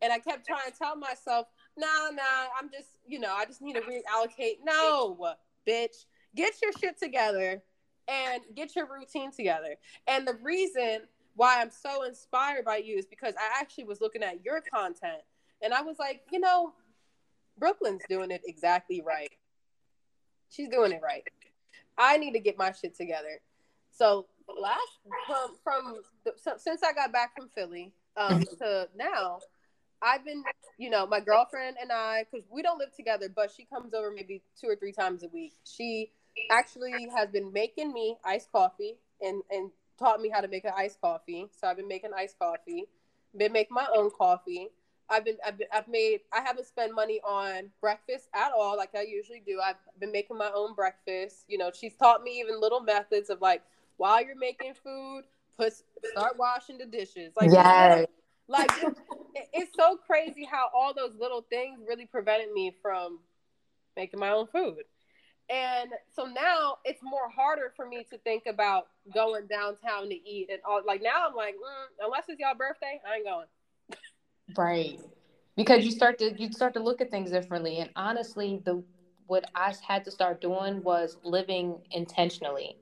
and 0.01 0.11
I 0.11 0.19
kept 0.19 0.45
trying 0.45 0.69
to 0.69 0.77
tell 0.77 0.95
myself, 0.95 1.47
"Nah, 1.77 2.09
nah, 2.11 2.47
I'm 2.59 2.69
just 2.69 2.89
you 3.07 3.19
know, 3.19 3.33
I 3.33 3.45
just 3.45 3.61
need 3.61 3.75
to 3.75 3.81
reallocate." 3.81 4.57
No, 4.63 5.35
bitch, 5.67 6.05
get 6.35 6.61
your 6.61 6.71
shit 6.73 6.99
together 6.99 7.61
and 8.07 8.41
get 8.55 8.75
your 8.75 8.87
routine 8.87 9.31
together. 9.31 9.75
And 10.07 10.27
the 10.27 10.35
reason 10.41 11.01
why 11.35 11.61
I'm 11.61 11.71
so 11.71 12.03
inspired 12.03 12.65
by 12.65 12.77
you 12.77 12.97
is 12.97 13.05
because 13.05 13.33
I 13.35 13.59
actually 13.59 13.85
was 13.85 14.01
looking 14.01 14.23
at 14.23 14.43
your 14.43 14.61
content 14.61 15.21
and 15.61 15.73
I 15.73 15.81
was 15.81 15.97
like, 15.99 16.21
you 16.31 16.39
know, 16.39 16.73
Brooklyn's 17.57 18.01
doing 18.09 18.31
it 18.31 18.41
exactly 18.45 19.01
right. 19.05 19.31
She's 20.49 20.69
doing 20.69 20.91
it 20.91 21.01
right. 21.03 21.23
I 21.97 22.17
need 22.17 22.33
to 22.33 22.39
get 22.39 22.57
my 22.57 22.71
shit 22.71 22.95
together. 22.95 23.39
So 23.91 24.27
last 24.59 24.81
from 25.27 25.55
from 25.63 26.01
the, 26.25 26.33
so, 26.41 26.53
since 26.57 26.81
I 26.83 26.93
got 26.93 27.11
back 27.11 27.35
from 27.35 27.49
Philly 27.49 27.93
um, 28.17 28.41
mm-hmm. 28.41 28.55
to 28.59 28.89
now, 28.95 29.39
I've 30.01 30.25
been, 30.25 30.43
you 30.77 30.89
know, 30.89 31.05
my 31.05 31.19
girlfriend 31.19 31.77
and 31.79 31.91
I, 31.91 32.25
because 32.29 32.45
we 32.51 32.61
don't 32.61 32.79
live 32.79 32.95
together, 32.95 33.29
but 33.33 33.51
she 33.55 33.65
comes 33.65 33.93
over 33.93 34.11
maybe 34.11 34.41
two 34.59 34.67
or 34.67 34.75
three 34.75 34.91
times 34.91 35.23
a 35.23 35.27
week. 35.27 35.53
She 35.63 36.11
actually 36.49 37.07
has 37.15 37.29
been 37.29 37.51
making 37.53 37.93
me 37.93 38.17
iced 38.25 38.51
coffee 38.51 38.97
and 39.21 39.41
and 39.51 39.69
taught 40.01 40.19
me 40.19 40.29
how 40.29 40.41
to 40.41 40.47
make 40.47 40.65
an 40.65 40.73
iced 40.75 40.99
coffee. 40.99 41.47
So 41.59 41.67
I've 41.67 41.77
been 41.77 41.87
making 41.87 42.11
iced 42.15 42.37
coffee, 42.39 42.85
been 43.37 43.53
making 43.53 43.75
my 43.75 43.87
own 43.95 44.09
coffee. 44.17 44.69
I've 45.09 45.25
been, 45.25 45.37
I've 45.45 45.57
been, 45.57 45.67
I've 45.73 45.87
made, 45.87 46.21
I 46.31 46.41
haven't 46.41 46.65
spent 46.65 46.95
money 46.95 47.19
on 47.23 47.69
breakfast 47.81 48.29
at 48.33 48.51
all, 48.57 48.77
like 48.77 48.95
I 48.95 49.01
usually 49.01 49.41
do. 49.45 49.59
I've 49.63 49.75
been 49.99 50.11
making 50.11 50.37
my 50.37 50.49
own 50.53 50.73
breakfast. 50.73 51.43
You 51.47 51.57
know, 51.57 51.69
she's 51.77 51.93
taught 51.95 52.23
me 52.23 52.39
even 52.39 52.59
little 52.59 52.79
methods 52.79 53.29
of 53.29 53.41
like, 53.41 53.61
while 53.97 54.23
you're 54.23 54.37
making 54.37 54.73
food, 54.81 55.23
put, 55.57 55.73
start 56.11 56.37
washing 56.37 56.77
the 56.77 56.85
dishes. 56.85 57.33
Like, 57.35 57.51
yes. 57.51 58.07
like 58.47 58.71
it, 59.35 59.49
it's 59.53 59.75
so 59.75 59.97
crazy 59.97 60.47
how 60.49 60.69
all 60.73 60.93
those 60.93 61.13
little 61.19 61.45
things 61.49 61.81
really 61.87 62.05
prevented 62.05 62.51
me 62.53 62.73
from 62.81 63.19
making 63.97 64.19
my 64.19 64.29
own 64.29 64.47
food. 64.47 64.83
And 65.49 65.91
so 66.15 66.25
now 66.25 66.77
it's 66.85 67.01
more 67.03 67.29
harder 67.29 67.73
for 67.75 67.87
me 67.87 68.05
to 68.09 68.17
think 68.19 68.43
about 68.47 68.87
going 69.13 69.47
downtown 69.47 70.09
to 70.09 70.15
eat 70.29 70.49
and 70.49 70.59
all. 70.65 70.81
Like 70.85 71.01
now 71.01 71.27
I'm 71.27 71.35
like, 71.35 71.55
mm, 71.55 72.05
unless 72.05 72.25
it's 72.29 72.39
y'all 72.39 72.55
birthday, 72.55 73.01
I 73.09 73.15
ain't 73.17 73.25
going. 73.25 73.47
Right. 74.55 74.99
because 75.55 75.85
you 75.85 75.91
start 75.91 76.17
to 76.19 76.33
you 76.41 76.51
start 76.51 76.73
to 76.73 76.79
look 76.79 77.01
at 77.01 77.11
things 77.11 77.31
differently 77.31 77.77
and 77.79 77.89
honestly 77.95 78.61
the 78.65 78.83
what 79.27 79.45
i 79.55 79.73
had 79.87 80.03
to 80.05 80.11
start 80.11 80.41
doing 80.41 80.81
was 80.83 81.17
living 81.23 81.77
intentionally 81.91 82.75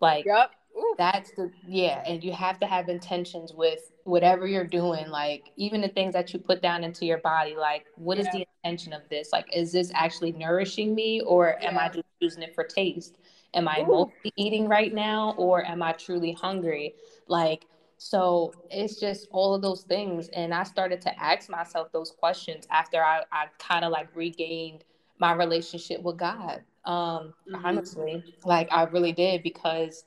like 0.00 0.26
Yep. 0.26 0.50
That's 0.98 1.30
the 1.32 1.50
yeah 1.66 2.02
and 2.06 2.22
you 2.24 2.32
have 2.32 2.58
to 2.60 2.66
have 2.66 2.88
intentions 2.88 3.52
with 3.54 3.92
whatever 4.04 4.46
you're 4.46 4.66
doing 4.66 5.08
like 5.08 5.50
even 5.56 5.80
the 5.80 5.88
things 5.88 6.12
that 6.12 6.32
you 6.32 6.38
put 6.38 6.62
down 6.62 6.84
into 6.84 7.04
your 7.04 7.18
body 7.18 7.54
like 7.56 7.84
what 7.96 8.18
is 8.18 8.26
Yeah. 8.26 8.32
the 8.32 8.46
intention 8.64 8.92
of 8.92 9.02
this? 9.08 9.30
Like 9.32 9.46
is 9.54 9.72
this 9.72 9.90
actually 9.94 10.32
nourishing 10.32 10.94
me 10.94 11.20
or 11.20 11.62
am 11.62 11.78
i 11.78 11.88
just 11.88 12.04
using 12.20 12.42
it 12.42 12.54
for 12.54 12.64
taste? 12.64 13.18
Am 13.54 13.68
i 13.68 13.82
mostly 13.82 14.32
eating 14.36 14.68
right 14.68 14.92
now 14.92 15.34
or 15.38 15.64
am 15.64 15.82
i 15.82 15.92
truly 15.92 16.32
hungry? 16.32 16.94
Like 17.28 17.66
so 17.98 18.52
it's 18.70 19.00
just 19.00 19.28
all 19.30 19.54
of 19.54 19.62
those 19.62 19.82
things 19.82 20.28
and 20.34 20.52
i 20.52 20.62
started 20.62 21.00
to 21.00 21.22
ask 21.22 21.48
myself 21.48 21.90
those 21.92 22.10
questions 22.10 22.66
after 22.70 23.02
i, 23.02 23.22
I 23.32 23.46
kind 23.58 23.86
of 23.86 23.90
like 23.90 24.14
regained 24.14 24.84
my 25.18 25.32
relationship 25.32 26.02
with 26.02 26.18
god 26.18 26.62
um 26.84 27.32
Mhm. 27.50 27.64
honestly. 27.64 28.22
Like 28.44 28.68
i 28.70 28.82
really 28.82 29.12
did 29.12 29.42
because 29.42 30.04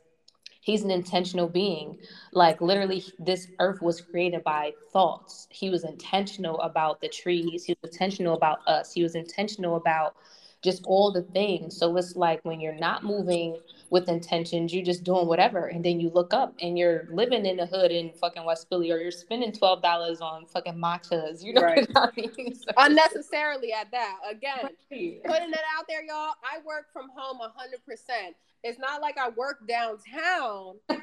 he's 0.61 0.83
an 0.83 0.91
intentional 0.91 1.47
being. 1.47 1.97
Like 2.31 2.61
literally 2.61 3.03
this 3.19 3.47
earth 3.59 3.81
was 3.81 4.01
created 4.01 4.43
by 4.43 4.73
thoughts. 4.91 5.47
He 5.51 5.69
was 5.69 5.83
intentional 5.83 6.59
about 6.61 7.01
the 7.01 7.09
trees. 7.09 7.63
He 7.65 7.75
was 7.81 7.91
intentional 7.91 8.35
about 8.35 8.59
us. 8.67 8.93
He 8.93 9.03
was 9.03 9.15
intentional 9.15 9.75
about 9.75 10.15
just 10.61 10.83
all 10.85 11.11
the 11.11 11.21
things 11.21 11.77
so 11.77 11.95
it's 11.97 12.15
like 12.15 12.43
when 12.43 12.59
you're 12.59 12.75
not 12.75 13.03
moving 13.03 13.57
with 13.89 14.09
intentions 14.09 14.73
you're 14.73 14.83
just 14.83 15.03
doing 15.03 15.25
whatever 15.25 15.67
and 15.67 15.83
then 15.85 15.99
you 15.99 16.09
look 16.09 16.33
up 16.33 16.53
and 16.61 16.77
you're 16.77 17.07
living 17.11 17.45
in 17.45 17.55
the 17.57 17.65
hood 17.65 17.91
in 17.91 18.11
fucking 18.11 18.43
west 18.43 18.67
philly 18.69 18.91
or 18.91 18.97
you're 18.97 19.09
spending 19.11 19.51
$12 19.51 20.21
on 20.21 20.45
fucking 20.45 20.75
matchas 20.75 21.43
you 21.43 21.53
know 21.53 21.61
Right. 21.61 21.87
what 21.93 22.13
i 22.17 22.21
mean 22.37 22.53
So- 22.55 22.71
Unnecessarily 22.77 23.71
at 23.73 23.89
that. 23.91 24.17
Again, 24.29 24.59
Right. 24.63 25.23
putting 25.25 25.49
it 25.51 25.59
out 25.77 25.85
there, 25.87 26.03
y'all. 26.03 26.33
I 26.43 26.59
work 26.65 26.87
from 26.91 27.09
home 27.15 27.37
hundred 27.55 27.83
percent. 27.85 28.35
It's 28.63 28.77
not 28.79 29.01
like 29.01 29.17
I 29.17 29.29
work 29.29 29.65
downtown, 29.67 30.75
and, 30.89 30.99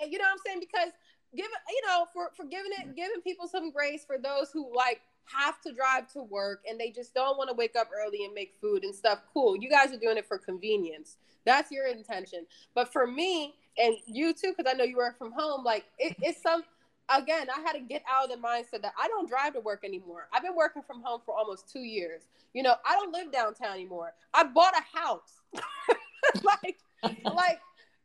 and 0.00 0.10
you 0.12 0.18
know 0.18 0.24
what 0.24 0.32
I'm 0.32 0.38
saying 0.46 0.60
because 0.60 0.90
give 1.36 1.46
you 1.68 1.82
know, 1.86 2.06
for 2.12 2.30
for 2.36 2.44
giving 2.44 2.72
it, 2.80 2.96
giving 2.96 3.20
people 3.22 3.46
some 3.48 3.70
grace 3.70 4.04
for 4.06 4.16
those 4.18 4.50
who 4.52 4.72
like 4.74 5.00
have 5.24 5.60
to 5.62 5.72
drive 5.72 6.12
to 6.12 6.22
work 6.22 6.62
and 6.68 6.78
they 6.78 6.90
just 6.90 7.14
don't 7.14 7.38
want 7.38 7.50
to 7.50 7.54
wake 7.54 7.76
up 7.78 7.88
early 7.94 8.24
and 8.24 8.34
make 8.34 8.54
food 8.60 8.84
and 8.84 8.94
stuff. 8.94 9.20
Cool, 9.32 9.56
you 9.56 9.70
guys 9.70 9.92
are 9.92 9.98
doing 9.98 10.16
it 10.16 10.26
for 10.26 10.38
convenience. 10.38 11.16
That's 11.44 11.70
your 11.70 11.86
intention. 11.86 12.46
But 12.74 12.92
for 12.92 13.06
me 13.06 13.54
and 13.78 13.96
you 14.06 14.32
too, 14.32 14.54
because 14.56 14.70
I 14.72 14.76
know 14.76 14.84
you 14.84 14.96
work 14.96 15.18
from 15.18 15.32
home, 15.32 15.64
like 15.64 15.84
it, 15.98 16.16
it's 16.20 16.42
some. 16.42 16.62
Again, 17.08 17.48
I 17.54 17.60
had 17.60 17.72
to 17.72 17.80
get 17.80 18.02
out 18.10 18.30
of 18.30 18.30
the 18.30 18.36
mindset 18.36 18.80
that 18.82 18.94
I 18.98 19.08
don't 19.08 19.28
drive 19.28 19.54
to 19.54 19.60
work 19.60 19.84
anymore. 19.84 20.28
I've 20.32 20.42
been 20.42 20.54
working 20.54 20.82
from 20.82 21.02
home 21.02 21.20
for 21.26 21.36
almost 21.36 21.68
two 21.68 21.80
years. 21.80 22.22
You 22.54 22.62
know, 22.62 22.74
I 22.86 22.94
don't 22.94 23.12
live 23.12 23.32
downtown 23.32 23.72
anymore. 23.72 24.14
I 24.32 24.44
bought 24.44 24.72
a 24.74 24.98
house. 24.98 25.40
like, 26.44 26.78
like, 27.24 27.60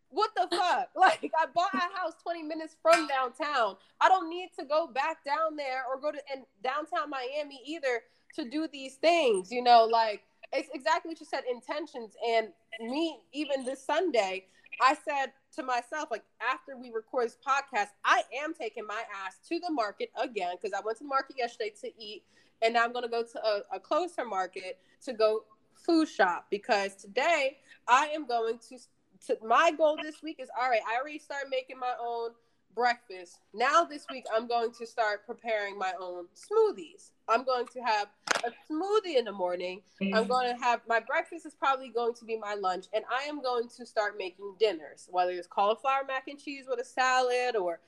what 0.10 0.32
the 0.36 0.48
fuck? 0.56 0.90
Like, 0.96 1.32
I 1.40 1.46
bought 1.54 1.74
a 1.74 1.98
house 1.98 2.14
20 2.24 2.44
minutes 2.44 2.76
from 2.82 3.08
downtown. 3.08 3.76
I 4.02 4.10
don't 4.10 4.30
need 4.30 4.50
to 4.60 4.66
go 4.66 4.88
back 4.88 5.24
down 5.24 5.56
there 5.56 5.84
or 5.88 6.00
go 6.00 6.12
to 6.12 6.20
in 6.34 6.44
downtown 6.64 7.10
Miami 7.10 7.62
either 7.66 8.02
to 8.36 8.50
do 8.50 8.68
these 8.72 8.96
things. 8.96 9.52
You 9.52 9.64
know, 9.64 9.86
like 9.86 10.24
it's 10.54 10.70
exactly 10.74 11.10
what 11.10 11.20
you 11.20 11.26
said, 11.26 11.44
intentions. 11.50 12.14
And 12.28 12.50
me, 12.80 13.20
even 13.34 13.66
this 13.66 13.86
Sunday, 13.86 14.46
I 14.82 14.96
said 14.96 15.32
to 15.56 15.64
myself, 15.64 16.10
like 16.12 16.24
after 16.42 16.78
we 16.78 16.92
record 16.92 17.26
this 17.26 17.38
podcast, 17.46 17.88
I 18.06 18.24
am 18.44 18.54
taking 18.54 18.86
my 18.86 19.04
ass 19.26 19.38
to 19.50 19.60
the 19.60 19.72
market 19.72 20.10
again 20.22 20.56
because 20.62 20.74
I 20.74 20.84
went 20.86 20.98
to 21.00 21.04
the 21.04 21.10
market 21.10 21.36
yesterday 21.38 21.74
to 21.82 21.92
eat, 22.00 22.24
and 22.62 22.74
now 22.74 22.84
I'm 22.84 22.94
gonna 22.94 23.10
go 23.10 23.24
to 23.24 23.46
a, 23.46 23.62
a 23.76 23.80
closer 23.80 24.26
market 24.26 24.80
to 25.06 25.14
go 25.14 25.44
food 25.74 26.08
shop 26.08 26.48
because 26.50 26.96
today 26.96 27.58
I 27.88 28.08
am 28.08 28.28
going 28.28 28.60
to. 28.70 28.78
To, 29.26 29.38
my 29.44 29.72
goal 29.72 29.98
this 30.02 30.22
week 30.22 30.38
is 30.40 30.50
all 30.60 30.70
right. 30.70 30.82
I 30.88 31.00
already 31.00 31.20
started 31.20 31.50
making 31.50 31.80
my 31.80 31.94
own 32.00 32.32
breakfast. 32.78 33.40
Now 33.56 33.84
this 33.84 34.06
week 34.12 34.26
I'm 34.36 34.48
going 34.48 34.72
to 34.74 34.86
start 34.86 35.26
preparing 35.26 35.80
my 35.80 35.94
own 36.00 36.26
smoothies. 36.36 37.10
I'm 37.28 37.44
going 37.44 37.66
to 37.74 37.80
have 37.82 38.08
a 38.46 38.50
smoothie 38.72 39.18
in 39.18 39.26
the 39.26 39.32
morning. 39.32 39.82
I'm 40.00 40.26
mm. 40.26 40.28
going 40.28 40.56
to 40.56 40.64
have 40.64 40.82
my 40.88 41.00
breakfast 41.00 41.48
is 41.48 41.56
probably 41.56 41.90
going 41.90 42.14
to 42.14 42.26
be 42.26 42.38
my 42.38 42.54
lunch, 42.54 42.86
and 42.94 43.04
I 43.12 43.24
am 43.24 43.42
going 43.42 43.68
to 43.78 43.86
start 43.86 44.16
making 44.18 44.56
dinners, 44.60 45.08
whether 45.10 45.32
it's 45.32 45.48
cauliflower 45.48 46.04
mac 46.08 46.28
and 46.28 46.40
cheese 46.40 46.66
with 46.70 46.80
a 46.80 46.86
salad 46.86 47.56
or, 47.56 47.80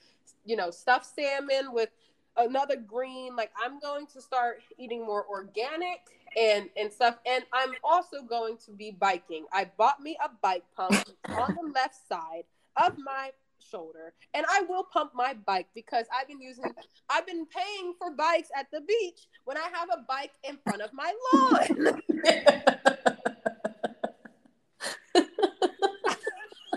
you 0.44 0.56
know, 0.56 0.72
stuffed 0.72 1.06
salmon 1.06 1.72
with 1.72 1.90
another 2.38 2.76
green. 2.76 3.36
Like 3.36 3.52
I'm 3.64 3.80
going 3.80 4.08
to 4.08 4.22
start 4.22 4.62
eating 4.80 5.06
more 5.06 5.26
organic 5.30 6.00
and 6.38 6.70
and 6.78 6.92
stuff. 6.92 7.18
And 7.26 7.44
I'm 7.54 7.72
also 7.84 8.22
going 8.22 8.58
to 8.66 8.72
be 8.72 8.92
biking. 8.92 9.46
I 9.54 9.70
bought 9.78 10.02
me 10.02 10.18
a 10.24 10.30
bike 10.42 10.66
pump 10.76 11.10
on 11.30 11.56
the 11.56 11.72
left 11.74 11.96
side 12.08 12.44
of 12.78 12.98
my 12.98 13.32
shoulder 13.60 14.14
and 14.34 14.46
I 14.50 14.62
will 14.62 14.84
pump 14.84 15.12
my 15.14 15.34
bike 15.46 15.68
because 15.76 16.06
I've 16.18 16.28
been 16.28 16.42
using 16.42 16.66
I've 17.10 17.28
been 17.28 17.46
paying 17.46 17.94
for 18.00 18.12
bikes 18.12 18.50
at 18.58 18.68
the 18.72 18.82
beach 18.82 19.28
when 19.46 19.58
I 19.58 19.68
have 19.74 19.90
a 19.92 20.06
bike 20.08 20.32
in 20.44 20.58
front 20.64 20.82
of 20.82 20.92
my 20.94 21.14
lawn. 21.34 22.02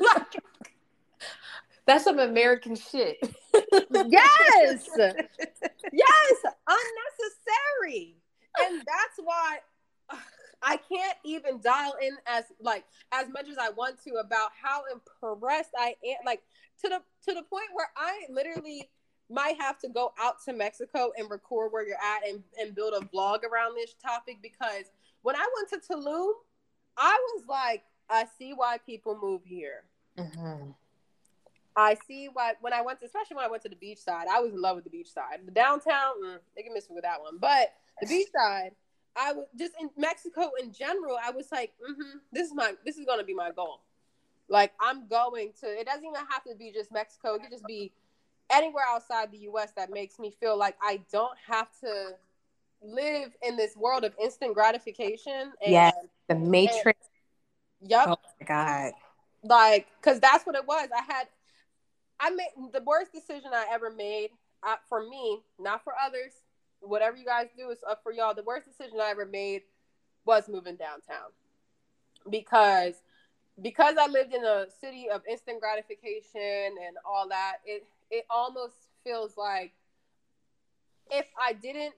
like, 0.00 0.36
That's 1.86 2.04
some 2.04 2.18
American 2.20 2.76
shit. 2.76 3.18
yes. 3.92 4.88
yes, 5.92 6.42
unnecessary. 6.68 8.21
And 8.60 8.78
that's 8.78 9.18
why 9.22 9.58
ugh, 10.10 10.18
I 10.62 10.76
can't 10.76 11.18
even 11.24 11.60
dial 11.60 11.94
in 12.00 12.16
as 12.26 12.44
like 12.60 12.84
as 13.12 13.28
much 13.28 13.48
as 13.48 13.58
I 13.58 13.70
want 13.70 14.02
to 14.04 14.14
about 14.14 14.50
how 14.60 14.82
impressed 14.92 15.70
I 15.76 15.96
am 16.04 16.18
like 16.24 16.42
to 16.82 16.88
the 16.88 17.02
to 17.28 17.34
the 17.34 17.42
point 17.42 17.68
where 17.72 17.88
I 17.96 18.22
literally 18.30 18.88
might 19.30 19.56
have 19.58 19.78
to 19.78 19.88
go 19.88 20.12
out 20.20 20.36
to 20.44 20.52
Mexico 20.52 21.12
and 21.16 21.30
record 21.30 21.72
where 21.72 21.86
you're 21.86 21.96
at 21.96 22.28
and, 22.28 22.42
and 22.60 22.74
build 22.74 22.92
a 22.94 23.04
vlog 23.06 23.44
around 23.44 23.74
this 23.74 23.94
topic 23.94 24.38
because 24.42 24.84
when 25.22 25.36
I 25.36 25.46
went 25.56 25.70
to 25.70 25.92
Tulum, 25.92 26.32
I 26.96 27.18
was 27.34 27.44
like, 27.48 27.84
I 28.10 28.26
see 28.38 28.52
why 28.52 28.78
people 28.84 29.18
move 29.20 29.42
here. 29.44 29.84
Mm-hmm. 30.18 30.72
I 31.76 31.96
see 32.06 32.28
why 32.32 32.52
when 32.60 32.72
I 32.72 32.82
went 32.82 33.00
to, 33.00 33.06
especially 33.06 33.36
when 33.36 33.44
I 33.44 33.48
went 33.48 33.62
to 33.62 33.68
the 33.68 33.76
beach 33.76 33.98
side, 33.98 34.26
I 34.30 34.40
was 34.40 34.52
in 34.52 34.60
love 34.60 34.76
with 34.76 34.84
the 34.84 34.90
beach 34.90 35.10
side. 35.10 35.40
The 35.44 35.52
downtown, 35.52 36.22
mm, 36.22 36.38
they 36.54 36.62
can 36.62 36.74
miss 36.74 36.88
me 36.88 36.94
with 36.94 37.04
that 37.04 37.20
one. 37.20 37.38
But 37.38 37.72
the 38.00 38.06
beach 38.06 38.28
side, 38.34 38.72
I 39.16 39.32
was 39.32 39.46
just 39.58 39.72
in 39.80 39.90
Mexico 39.96 40.50
in 40.62 40.72
general. 40.72 41.18
I 41.22 41.30
was 41.30 41.50
like, 41.50 41.72
mm-hmm, 41.82 42.18
this 42.32 42.48
is 42.48 42.54
my, 42.54 42.74
this 42.84 42.98
is 42.98 43.06
going 43.06 43.18
to 43.18 43.24
be 43.24 43.34
my 43.34 43.50
goal. 43.50 43.80
Like 44.48 44.72
I'm 44.80 45.08
going 45.08 45.52
to. 45.60 45.66
It 45.66 45.86
doesn't 45.86 46.04
even 46.04 46.20
have 46.30 46.44
to 46.44 46.54
be 46.54 46.72
just 46.72 46.92
Mexico. 46.92 47.34
It 47.34 47.42
could 47.42 47.50
just 47.50 47.66
be 47.66 47.92
anywhere 48.50 48.84
outside 48.88 49.32
the 49.32 49.38
U.S. 49.38 49.72
that 49.76 49.90
makes 49.90 50.18
me 50.18 50.30
feel 50.40 50.58
like 50.58 50.76
I 50.82 51.00
don't 51.10 51.36
have 51.46 51.68
to 51.80 52.10
live 52.82 53.30
in 53.46 53.56
this 53.56 53.76
world 53.76 54.04
of 54.04 54.12
instant 54.22 54.54
gratification. 54.54 55.52
And, 55.62 55.72
Yes. 55.72 55.94
The 56.28 56.34
Matrix. 56.34 57.00
Yep. 57.80 58.04
Oh 58.08 58.16
my 58.40 58.46
god. 58.46 58.92
like 59.42 59.88
because 60.00 60.20
that's 60.20 60.46
what 60.46 60.54
it 60.54 60.64
was 60.66 60.88
i 60.96 61.02
had 61.12 61.26
i 62.22 62.30
made 62.30 62.72
the 62.72 62.82
worst 62.86 63.12
decision 63.12 63.50
i 63.52 63.66
ever 63.70 63.90
made 63.90 64.30
uh, 64.62 64.76
for 64.88 65.06
me 65.06 65.42
not 65.58 65.84
for 65.84 65.92
others 66.02 66.32
whatever 66.82 67.16
you 67.16 67.24
guys 67.24 67.48
do 67.56 67.70
is 67.70 67.78
up 67.88 68.02
for 68.02 68.12
y'all. 68.12 68.34
The 68.34 68.42
worst 68.42 68.66
decision 68.66 68.98
i 69.00 69.10
ever 69.10 69.26
made 69.26 69.62
was 70.24 70.48
moving 70.48 70.76
downtown. 70.76 71.30
Because 72.28 72.94
because 73.60 73.96
i 74.00 74.06
lived 74.06 74.32
in 74.32 74.42
a 74.44 74.64
city 74.80 75.10
of 75.12 75.20
instant 75.28 75.60
gratification 75.60 76.74
and 76.86 76.96
all 77.04 77.28
that 77.28 77.56
it 77.66 77.84
it 78.10 78.24
almost 78.30 78.72
feels 79.04 79.36
like 79.36 79.72
if 81.10 81.26
i 81.38 81.52
didn't 81.52 81.92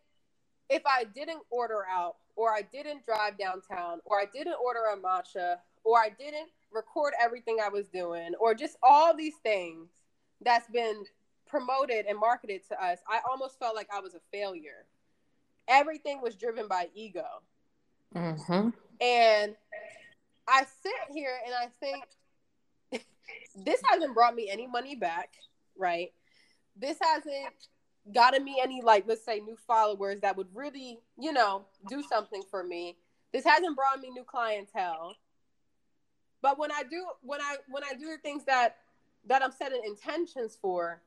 if 0.68 0.82
i 0.84 1.04
didn't 1.04 1.38
order 1.50 1.84
out 1.88 2.16
or 2.34 2.50
i 2.50 2.60
didn't 2.60 3.04
drive 3.04 3.38
downtown 3.38 4.00
or 4.04 4.18
i 4.18 4.24
didn't 4.34 4.56
order 4.60 4.80
a 4.92 4.96
matcha 4.96 5.58
or 5.84 5.98
I 5.98 6.08
didn't 6.08 6.48
record 6.72 7.12
everything 7.22 7.58
I 7.62 7.68
was 7.68 7.88
doing, 7.88 8.32
or 8.40 8.54
just 8.54 8.76
all 8.82 9.14
these 9.14 9.36
things 9.42 9.90
that's 10.44 10.68
been 10.68 11.04
promoted 11.46 12.06
and 12.06 12.18
marketed 12.18 12.62
to 12.68 12.84
us, 12.84 12.98
I 13.08 13.20
almost 13.28 13.58
felt 13.58 13.74
like 13.74 13.88
I 13.94 14.00
was 14.00 14.14
a 14.14 14.20
failure. 14.32 14.86
Everything 15.68 16.20
was 16.20 16.34
driven 16.34 16.68
by 16.68 16.88
ego. 16.94 17.24
Mm-hmm. 18.14 18.70
And 19.00 19.54
I 20.48 20.64
sit 20.82 20.92
here 21.12 21.36
and 21.44 21.54
I 21.54 21.68
think 21.80 22.04
this 23.64 23.80
hasn't 23.88 24.14
brought 24.14 24.34
me 24.34 24.48
any 24.50 24.66
money 24.66 24.94
back, 24.94 25.30
right? 25.76 26.12
This 26.76 26.98
hasn't 27.00 27.54
gotten 28.12 28.44
me 28.44 28.60
any, 28.62 28.82
like, 28.82 29.04
let's 29.06 29.24
say, 29.24 29.40
new 29.40 29.56
followers 29.66 30.20
that 30.20 30.36
would 30.36 30.48
really, 30.54 30.98
you 31.18 31.32
know, 31.32 31.64
do 31.88 32.02
something 32.02 32.42
for 32.50 32.62
me. 32.62 32.96
This 33.32 33.44
hasn't 33.44 33.76
brought 33.76 34.00
me 34.00 34.10
new 34.10 34.24
clientele 34.24 35.16
but 36.44 36.58
when 36.58 36.70
i 36.70 36.82
do 36.82 37.06
when 37.22 37.40
i 37.40 37.56
when 37.68 37.82
i 37.82 37.94
do 37.94 38.04
the 38.04 38.18
things 38.18 38.44
that 38.44 38.76
that 39.26 39.42
i'm 39.42 39.52
setting 39.52 39.82
intentions 39.84 40.56
for 40.60 41.00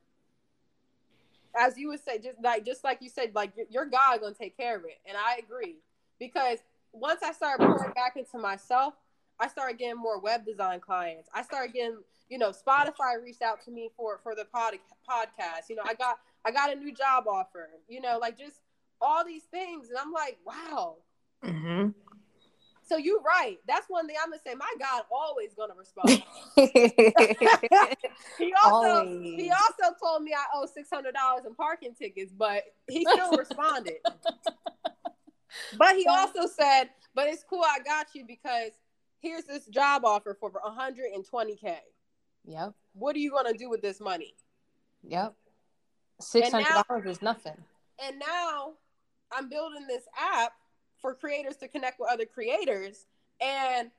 as 1.57 1.77
you 1.77 1.89
would 1.89 2.03
say, 2.03 2.19
just 2.19 2.37
like 2.41 2.65
just 2.65 2.83
like 2.83 2.99
you 3.01 3.09
said, 3.09 3.31
like 3.33 3.51
your, 3.69 3.85
God 3.85 4.21
gonna 4.21 4.33
take 4.33 4.55
care 4.55 4.77
of 4.77 4.85
it, 4.85 4.99
and 5.05 5.17
I 5.17 5.37
agree 5.37 5.77
because 6.19 6.59
once 6.93 7.21
I 7.23 7.31
started 7.31 7.65
pouring 7.65 7.93
back 7.93 8.15
into 8.15 8.37
myself, 8.37 8.93
I 9.39 9.47
started 9.47 9.77
getting 9.77 9.97
more 9.97 10.19
web 10.19 10.45
design 10.45 10.79
clients. 10.79 11.29
I 11.33 11.41
started 11.43 11.73
getting, 11.73 11.97
you 12.29 12.37
know, 12.37 12.51
Spotify 12.51 13.21
reached 13.21 13.41
out 13.41 13.63
to 13.65 13.71
me 13.71 13.89
for 13.95 14.19
for 14.21 14.35
the 14.35 14.45
pod, 14.45 14.75
podcast. 15.09 15.69
You 15.69 15.75
know, 15.77 15.83
I 15.85 15.93
got 15.93 16.19
I 16.45 16.51
got 16.51 16.71
a 16.71 16.75
new 16.75 16.93
job 16.93 17.25
offer. 17.27 17.69
You 17.87 18.01
know, 18.01 18.17
like 18.19 18.37
just 18.37 18.61
all 19.01 19.25
these 19.25 19.43
things, 19.43 19.89
and 19.89 19.97
I'm 19.97 20.11
like, 20.11 20.37
wow. 20.45 20.97
Mm-hmm. 21.43 21.89
So 22.87 22.97
you're 22.97 23.21
right. 23.21 23.57
That's 23.67 23.85
one 23.89 24.07
thing 24.07 24.15
I'm 24.23 24.29
gonna 24.29 24.41
say. 24.45 24.55
My 24.55 24.73
God 24.79 25.03
always 25.11 25.53
gonna 25.53 25.73
respond. 25.75 26.09
he 28.37 28.53
also 28.63 28.87
always. 28.87 29.35
he 29.35 29.51
also 29.51 29.93
told 30.01 30.23
me 30.23 30.33
I 30.33 30.45
owe 30.55 30.65
six 30.65 30.89
hundred 30.91 31.15
dollars 31.15 31.45
in 31.45 31.53
parking 31.53 31.93
tickets, 31.93 32.31
but 32.31 32.63
he 32.87 33.05
still 33.11 33.35
responded. 33.35 33.97
but 35.77 35.95
he 35.95 36.07
also 36.07 36.47
said, 36.47 36.89
"But 37.13 37.27
it's 37.27 37.43
cool. 37.43 37.63
I 37.63 37.79
got 37.79 38.07
you 38.13 38.25
because 38.25 38.71
here's 39.19 39.43
this 39.43 39.65
job 39.67 40.05
offer 40.05 40.37
for 40.39 40.51
120k. 40.51 41.75
Yep. 42.45 42.73
What 42.93 43.15
are 43.15 43.19
you 43.19 43.31
gonna 43.31 43.53
do 43.53 43.69
with 43.69 43.81
this 43.81 43.99
money? 43.99 44.35
Yep. 45.03 45.33
Six 46.21 46.51
hundred 46.51 46.85
dollars 46.87 47.05
is 47.05 47.21
nothing. 47.21 47.57
And 48.01 48.19
now 48.19 48.73
I'm 49.31 49.49
building 49.49 49.85
this 49.87 50.03
app 50.17 50.53
for 51.01 51.13
creators 51.13 51.55
to 51.57 51.67
connect 51.67 51.99
with 51.99 52.09
other 52.11 52.25
creators 52.25 53.05
and 53.41 53.91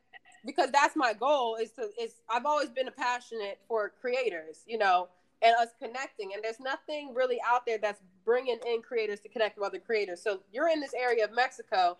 because 0.44 0.70
that's 0.70 0.96
my 0.96 1.12
goal 1.12 1.56
is 1.56 1.70
to 1.72 1.88
is 2.00 2.14
I've 2.30 2.46
always 2.46 2.70
been 2.70 2.88
a 2.88 2.92
passionate 2.92 3.58
for 3.66 3.92
creators, 4.00 4.62
you 4.66 4.78
know, 4.78 5.08
and 5.42 5.54
us 5.56 5.68
connecting. 5.78 6.32
And 6.34 6.42
there's 6.42 6.60
nothing 6.60 7.12
really 7.14 7.38
out 7.46 7.66
there 7.66 7.78
that's 7.78 8.00
bringing 8.24 8.58
in 8.66 8.82
creators 8.82 9.20
to 9.20 9.28
connect 9.28 9.58
with 9.58 9.66
other 9.66 9.78
creators. 9.78 10.22
So 10.22 10.40
you're 10.52 10.68
in 10.68 10.80
this 10.80 10.94
area 10.94 11.24
of 11.24 11.32
Mexico, 11.34 11.98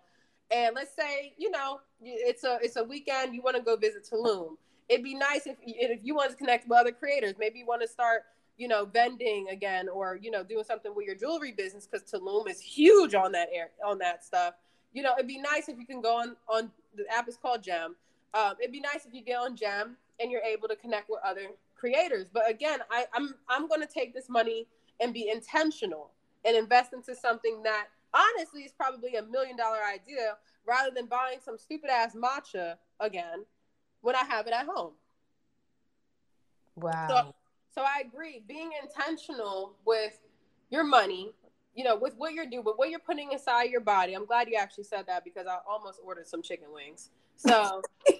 and 0.51 0.74
let's 0.74 0.94
say 0.94 1.34
you 1.36 1.51
know 1.51 1.80
it's 2.01 2.44
a 2.44 2.59
it's 2.62 2.76
a 2.76 2.84
weekend 2.84 3.34
you 3.34 3.42
want 3.42 3.57
to 3.57 3.62
go 3.62 3.76
visit 3.76 4.09
Tulum. 4.11 4.57
It'd 4.88 5.05
be 5.05 5.14
nice 5.14 5.46
if 5.46 5.57
if 5.62 6.01
you 6.03 6.14
want 6.14 6.30
to 6.30 6.36
connect 6.36 6.68
with 6.68 6.78
other 6.78 6.92
creators. 6.92 7.34
Maybe 7.38 7.59
you 7.59 7.66
want 7.66 7.82
to 7.82 7.88
start 7.88 8.22
you 8.57 8.68
know 8.68 8.84
vending 8.86 9.49
again, 9.51 9.88
or 9.88 10.16
you 10.16 10.30
know 10.30 10.42
doing 10.42 10.64
something 10.64 10.94
with 10.94 11.07
your 11.07 11.16
jewelry 11.16 11.53
business 11.53 11.86
because 11.86 12.11
Tulum 12.11 12.49
is 12.49 12.61
huge 12.61 13.14
on 13.14 13.32
that 13.32 13.49
air 13.53 13.70
on 13.84 13.99
that 13.99 14.24
stuff 14.24 14.55
you 14.93 15.03
know, 15.03 15.12
it'd 15.16 15.28
be 15.28 15.39
nice 15.39 15.68
if 15.68 15.78
you 15.78 15.86
can 15.86 16.01
go 16.01 16.16
on 16.16 16.36
on 16.49 16.70
the 16.97 17.05
app 17.12 17.28
is 17.28 17.36
called 17.36 17.62
Gem. 17.62 17.97
Um, 18.34 18.55
it'd 18.61 18.72
be 18.72 18.80
nice 18.80 19.07
if 19.07 19.14
you 19.14 19.22
get 19.22 19.39
on 19.39 19.57
Gem 19.57 19.97
and 20.20 20.30
you're 20.30 20.43
able 20.43 20.68
to 20.68 20.76
connect 20.76 21.09
with 21.09 21.20
other 21.24 21.49
creators. 21.76 22.26
But 22.32 22.49
again, 22.51 22.80
I, 22.91 23.07
I'm 23.14 23.34
I'm 23.49 23.68
going 23.68 23.80
to 23.80 23.86
take 23.86 24.14
this 24.14 24.28
money 24.28 24.66
and 25.01 25.14
be 25.14 25.30
intentional 25.30 26.11
and 26.45 26.57
invest 26.57 26.93
into 26.93 27.14
something 27.14 27.62
that 27.62 27.89
honestly 28.14 28.62
is 28.62 28.72
probably 28.72 29.16
a 29.16 29.22
million 29.22 29.57
dollar 29.57 29.78
idea 29.93 30.36
rather 30.66 30.91
than 30.95 31.07
buying 31.07 31.39
some 31.45 31.59
stupid 31.59 31.91
ass 31.91 32.14
matcha 32.14 32.76
again 33.01 33.45
when 34.01 34.14
I 34.14 34.24
have 34.24 34.47
it 34.47 34.53
at 34.53 34.66
home. 34.66 34.93
Wow. 36.76 37.07
So, 37.09 37.34
so 37.74 37.82
I 37.82 38.03
agree. 38.07 38.43
Being 38.47 38.70
intentional 38.82 39.74
with 39.84 40.18
your 40.70 40.84
money 40.84 41.32
you 41.75 41.85
know, 41.85 41.97
with 41.97 42.14
what 42.16 42.35
you're 42.35 42.47
doing, 42.47 42.64
with 42.64 42.77
what 42.77 42.91
you're 42.91 42.99
putting 42.99 43.33
inside 43.33 43.71
your 43.71 43.81
body. 43.81 44.14
I'm 44.14 44.27
glad 44.27 44.49
you 44.49 44.57
actually 44.57 44.85
said 44.85 45.07
that 45.07 45.25
because 45.25 45.47
I 45.47 45.59
almost 45.69 46.01
ordered 46.05 46.27
some 46.27 46.43
chicken 46.43 46.69
wings. 46.73 47.11
So 47.37 47.83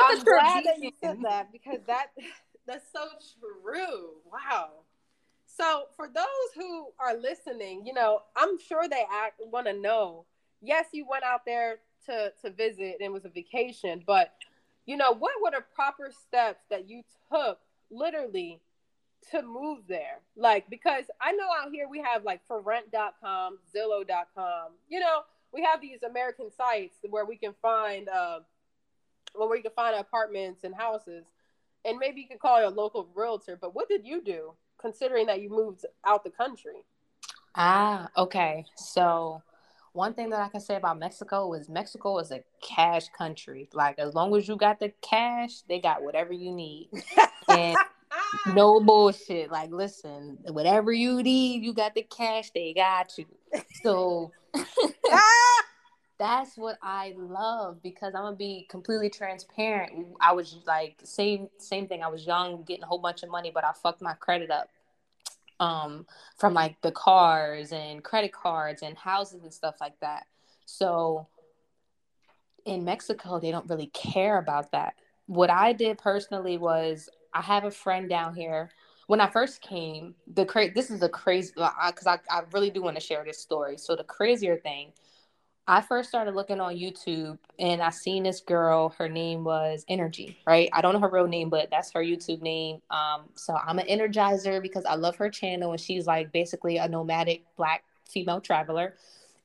I'm 0.00 0.24
glad 0.24 0.64
that 0.64 0.78
you 0.80 0.90
said 1.02 1.18
that 1.22 1.52
because 1.52 1.80
that 1.86 2.06
that's 2.66 2.86
so 2.92 3.06
true. 3.62 4.10
Wow. 4.32 4.70
So 5.46 5.84
for 5.96 6.08
those 6.08 6.24
who 6.56 6.88
are 6.98 7.16
listening, 7.16 7.86
you 7.86 7.92
know, 7.92 8.20
I'm 8.36 8.58
sure 8.58 8.88
they 8.88 9.04
act 9.12 9.40
want 9.40 9.66
to 9.66 9.72
know. 9.72 10.24
Yes, 10.62 10.86
you 10.92 11.06
went 11.08 11.24
out 11.24 11.44
there 11.44 11.78
to 12.06 12.32
to 12.42 12.50
visit 12.50 12.96
and 12.98 13.02
it 13.02 13.12
was 13.12 13.24
a 13.24 13.28
vacation, 13.28 14.02
but 14.06 14.32
you 14.86 14.96
know, 14.96 15.12
what 15.12 15.32
were 15.42 15.50
the 15.50 15.64
proper 15.74 16.10
steps 16.26 16.62
that 16.70 16.88
you 16.88 17.02
took 17.32 17.58
literally 17.90 18.60
to 19.30 19.42
move 19.42 19.80
there. 19.88 20.20
Like, 20.36 20.68
because 20.70 21.04
I 21.20 21.32
know 21.32 21.46
out 21.62 21.72
here 21.72 21.88
we 21.88 22.00
have 22.00 22.24
like 22.24 22.40
forrent.com, 22.46 23.58
Zillow.com, 23.74 24.72
you 24.88 25.00
know, 25.00 25.20
we 25.52 25.62
have 25.62 25.80
these 25.80 26.02
American 26.02 26.50
sites 26.50 26.96
where 27.08 27.24
we 27.24 27.36
can 27.36 27.54
find, 27.62 28.08
uh, 28.08 28.40
well, 29.34 29.48
where 29.48 29.56
you 29.56 29.62
can 29.62 29.72
find 29.72 29.96
apartments 29.96 30.64
and 30.64 30.74
houses. 30.74 31.24
And 31.84 31.98
maybe 31.98 32.22
you 32.22 32.28
could 32.28 32.40
call 32.40 32.66
a 32.66 32.70
local 32.70 33.08
realtor. 33.14 33.58
But 33.60 33.74
what 33.74 33.88
did 33.88 34.06
you 34.06 34.22
do 34.22 34.54
considering 34.80 35.26
that 35.26 35.40
you 35.40 35.50
moved 35.50 35.84
out 36.04 36.24
the 36.24 36.30
country? 36.30 36.84
Ah, 37.54 38.08
okay. 38.16 38.64
So, 38.76 39.42
one 39.94 40.12
thing 40.12 40.30
that 40.30 40.40
I 40.40 40.48
can 40.48 40.60
say 40.60 40.74
about 40.74 40.98
Mexico 40.98 41.52
is 41.52 41.68
Mexico 41.68 42.18
is 42.18 42.32
a 42.32 42.42
cash 42.60 43.08
country. 43.16 43.68
Like 43.72 43.98
as 44.00 44.12
long 44.12 44.34
as 44.36 44.48
you 44.48 44.56
got 44.56 44.80
the 44.80 44.92
cash, 45.00 45.62
they 45.68 45.78
got 45.78 46.02
whatever 46.02 46.32
you 46.32 46.50
need. 46.50 46.90
and 47.48 47.76
no 48.54 48.80
bullshit. 48.80 49.50
Like, 49.50 49.70
listen, 49.70 50.38
whatever 50.48 50.92
you 50.92 51.22
need, 51.22 51.64
you 51.64 51.72
got 51.72 51.94
the 51.94 52.02
cash, 52.02 52.50
they 52.50 52.72
got 52.72 53.16
you. 53.18 53.26
So 53.82 54.32
that's 56.18 56.56
what 56.56 56.78
I 56.82 57.14
love 57.16 57.82
because 57.82 58.14
I'm 58.14 58.22
gonna 58.22 58.36
be 58.36 58.66
completely 58.70 59.10
transparent. 59.10 60.08
I 60.20 60.32
was 60.32 60.58
like 60.66 60.96
same 61.04 61.48
same 61.58 61.86
thing. 61.86 62.02
I 62.02 62.08
was 62.08 62.26
young, 62.26 62.62
getting 62.62 62.84
a 62.84 62.86
whole 62.86 62.98
bunch 62.98 63.22
of 63.22 63.30
money, 63.30 63.50
but 63.52 63.64
I 63.64 63.72
fucked 63.72 64.02
my 64.02 64.14
credit 64.14 64.50
up. 64.50 64.68
Um, 65.60 66.06
from 66.36 66.52
like 66.52 66.80
the 66.82 66.90
cars 66.90 67.70
and 67.70 68.02
credit 68.02 68.32
cards 68.32 68.82
and 68.82 68.98
houses 68.98 69.44
and 69.44 69.54
stuff 69.54 69.76
like 69.80 69.98
that. 70.00 70.24
So 70.66 71.28
in 72.64 72.84
Mexico, 72.84 73.38
they 73.38 73.52
don't 73.52 73.68
really 73.68 73.86
care 73.86 74.38
about 74.38 74.72
that. 74.72 74.94
What 75.26 75.50
I 75.50 75.72
did 75.72 75.98
personally 75.98 76.58
was 76.58 77.08
I 77.34 77.42
have 77.42 77.64
a 77.64 77.70
friend 77.70 78.08
down 78.08 78.34
here. 78.34 78.70
When 79.06 79.20
I 79.20 79.28
first 79.28 79.60
came, 79.60 80.14
the 80.32 80.46
cra- 80.46 80.72
this 80.72 80.90
is 80.90 81.02
a 81.02 81.08
crazy 81.08 81.52
because 81.54 82.06
I, 82.06 82.18
I 82.30 82.42
really 82.52 82.70
do 82.70 82.82
want 82.82 82.96
to 82.96 83.02
share 83.02 83.24
this 83.24 83.38
story. 83.38 83.76
So 83.76 83.96
the 83.96 84.04
crazier 84.04 84.56
thing, 84.56 84.92
I 85.66 85.80
first 85.80 86.10
started 86.10 86.34
looking 86.34 86.60
on 86.60 86.76
YouTube 86.76 87.38
and 87.58 87.82
I 87.82 87.90
seen 87.90 88.22
this 88.22 88.40
girl. 88.40 88.90
Her 88.90 89.08
name 89.08 89.44
was 89.44 89.84
Energy, 89.88 90.38
right? 90.46 90.68
I 90.72 90.80
don't 90.80 90.94
know 90.94 91.00
her 91.00 91.08
real 91.08 91.26
name, 91.26 91.50
but 91.50 91.70
that's 91.70 91.92
her 91.92 92.02
YouTube 92.02 92.42
name. 92.42 92.80
Um, 92.90 93.28
so 93.34 93.54
I'm 93.54 93.78
an 93.78 93.86
energizer 93.86 94.62
because 94.62 94.84
I 94.84 94.94
love 94.94 95.16
her 95.16 95.30
channel 95.30 95.72
and 95.72 95.80
she's 95.80 96.06
like 96.06 96.32
basically 96.32 96.76
a 96.78 96.88
nomadic 96.88 97.44
black 97.56 97.84
female 98.06 98.40
traveler. 98.40 98.94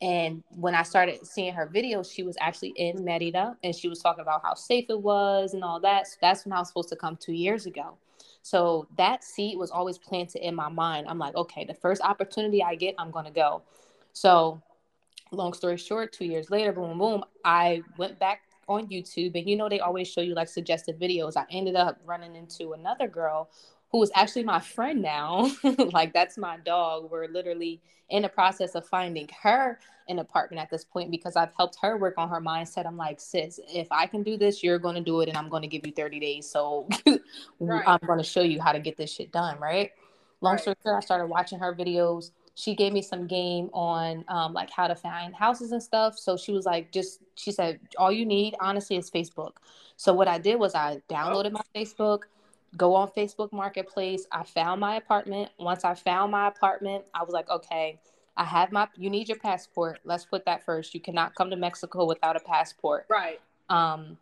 And 0.01 0.43
when 0.51 0.75
I 0.75 0.83
started 0.83 1.25
seeing 1.25 1.53
her 1.53 1.67
videos, 1.67 2.13
she 2.13 2.23
was 2.23 2.37
actually 2.39 2.69
in 2.77 3.03
Merida 3.03 3.57
and 3.63 3.75
she 3.75 3.89
was 3.89 3.99
talking 3.99 4.21
about 4.21 4.41
how 4.43 4.53
safe 4.53 4.85
it 4.89 5.01
was 5.01 5.53
and 5.53 5.63
all 5.63 5.79
that. 5.81 6.07
So 6.07 6.15
that's 6.21 6.45
when 6.45 6.53
I 6.53 6.59
was 6.59 6.69
supposed 6.69 6.89
to 6.89 6.95
come 6.95 7.17
two 7.17 7.33
years 7.33 7.65
ago. 7.65 7.97
So 8.41 8.87
that 8.97 9.23
seed 9.23 9.57
was 9.57 9.71
always 9.71 9.97
planted 9.97 10.45
in 10.45 10.55
my 10.55 10.69
mind. 10.69 11.07
I'm 11.09 11.19
like, 11.19 11.35
okay, 11.35 11.65
the 11.65 11.73
first 11.73 12.01
opportunity 12.01 12.63
I 12.63 12.75
get, 12.75 12.95
I'm 12.97 13.11
going 13.11 13.25
to 13.25 13.31
go. 13.31 13.63
So, 14.13 14.61
long 15.31 15.53
story 15.53 15.77
short, 15.77 16.13
two 16.13 16.25
years 16.25 16.49
later, 16.49 16.71
boom, 16.71 16.97
boom, 16.97 17.23
I 17.43 17.83
went 17.97 18.19
back 18.19 18.41
on 18.67 18.87
YouTube 18.87 19.35
and 19.35 19.49
you 19.49 19.57
know, 19.57 19.67
they 19.67 19.79
always 19.79 20.07
show 20.07 20.21
you 20.21 20.33
like 20.33 20.47
suggested 20.47 20.99
videos. 20.99 21.35
I 21.35 21.45
ended 21.51 21.75
up 21.75 21.99
running 22.05 22.35
into 22.35 22.71
another 22.73 23.07
girl 23.07 23.49
who 23.91 24.01
is 24.03 24.11
actually 24.15 24.43
my 24.43 24.59
friend 24.59 25.01
now. 25.01 25.51
like 25.93 26.13
that's 26.13 26.37
my 26.37 26.57
dog. 26.57 27.09
We're 27.11 27.27
literally 27.27 27.81
in 28.09 28.23
the 28.23 28.29
process 28.29 28.75
of 28.75 28.87
finding 28.87 29.29
her 29.41 29.79
an 30.07 30.19
apartment 30.19 30.61
at 30.61 30.69
this 30.69 30.83
point 30.83 31.11
because 31.11 31.35
I've 31.35 31.53
helped 31.55 31.77
her 31.81 31.97
work 31.97 32.15
on 32.17 32.29
her 32.29 32.41
mindset. 32.41 32.87
I'm 32.87 32.97
like, 32.97 33.19
sis, 33.19 33.59
if 33.67 33.91
I 33.91 34.07
can 34.07 34.23
do 34.23 34.37
this, 34.37 34.63
you're 34.63 34.79
going 34.79 34.95
to 34.95 35.01
do 35.01 35.21
it 35.21 35.29
and 35.29 35.37
I'm 35.37 35.49
going 35.49 35.61
to 35.61 35.67
give 35.67 35.85
you 35.85 35.93
30 35.93 36.19
days. 36.19 36.49
So 36.49 36.87
right. 37.59 37.83
I'm 37.85 37.99
going 38.05 38.17
to 38.17 38.23
show 38.23 38.41
you 38.41 38.59
how 38.59 38.71
to 38.71 38.79
get 38.79 38.97
this 38.97 39.13
shit 39.13 39.31
done, 39.31 39.59
right? 39.59 39.91
Long 40.41 40.53
right. 40.53 40.61
story 40.61 40.75
short, 40.83 40.97
I 40.97 40.99
started 41.01 41.27
watching 41.27 41.59
her 41.59 41.75
videos. 41.75 42.31
She 42.55 42.75
gave 42.75 42.91
me 42.91 43.01
some 43.03 43.27
game 43.27 43.69
on 43.71 44.25
um, 44.27 44.53
like 44.53 44.71
how 44.71 44.87
to 44.87 44.95
find 44.95 45.35
houses 45.35 45.71
and 45.71 45.81
stuff. 45.81 46.17
So 46.17 46.35
she 46.35 46.51
was 46.51 46.65
like, 46.65 46.91
just, 46.91 47.21
she 47.35 47.51
said, 47.51 47.79
all 47.97 48.11
you 48.11 48.25
need, 48.25 48.55
honestly, 48.59 48.97
is 48.97 49.11
Facebook. 49.11 49.53
So 49.95 50.13
what 50.13 50.27
I 50.27 50.39
did 50.39 50.55
was 50.55 50.73
I 50.73 51.01
downloaded 51.07 51.51
oh. 51.55 51.61
my 51.61 51.61
Facebook 51.75 52.23
go 52.77 52.95
on 52.95 53.09
Facebook 53.09 53.51
Marketplace. 53.51 54.25
I 54.31 54.43
found 54.43 54.81
my 54.81 54.95
apartment. 54.95 55.49
Once 55.59 55.83
I 55.83 55.93
found 55.95 56.31
my 56.31 56.47
apartment, 56.47 57.05
I 57.13 57.23
was 57.23 57.33
like, 57.33 57.49
okay, 57.49 57.99
I 58.37 58.43
have 58.43 58.71
my 58.71 58.87
you 58.95 59.09
need 59.09 59.27
your 59.27 59.37
passport. 59.37 59.99
Let's 60.03 60.25
put 60.25 60.45
that 60.45 60.63
first. 60.63 60.93
You 60.93 61.01
cannot 61.01 61.35
come 61.35 61.49
to 61.49 61.55
Mexico 61.55 62.05
without 62.05 62.35
a 62.35 62.39
passport. 62.39 63.05
Right. 63.09 63.39
Um 63.69 64.17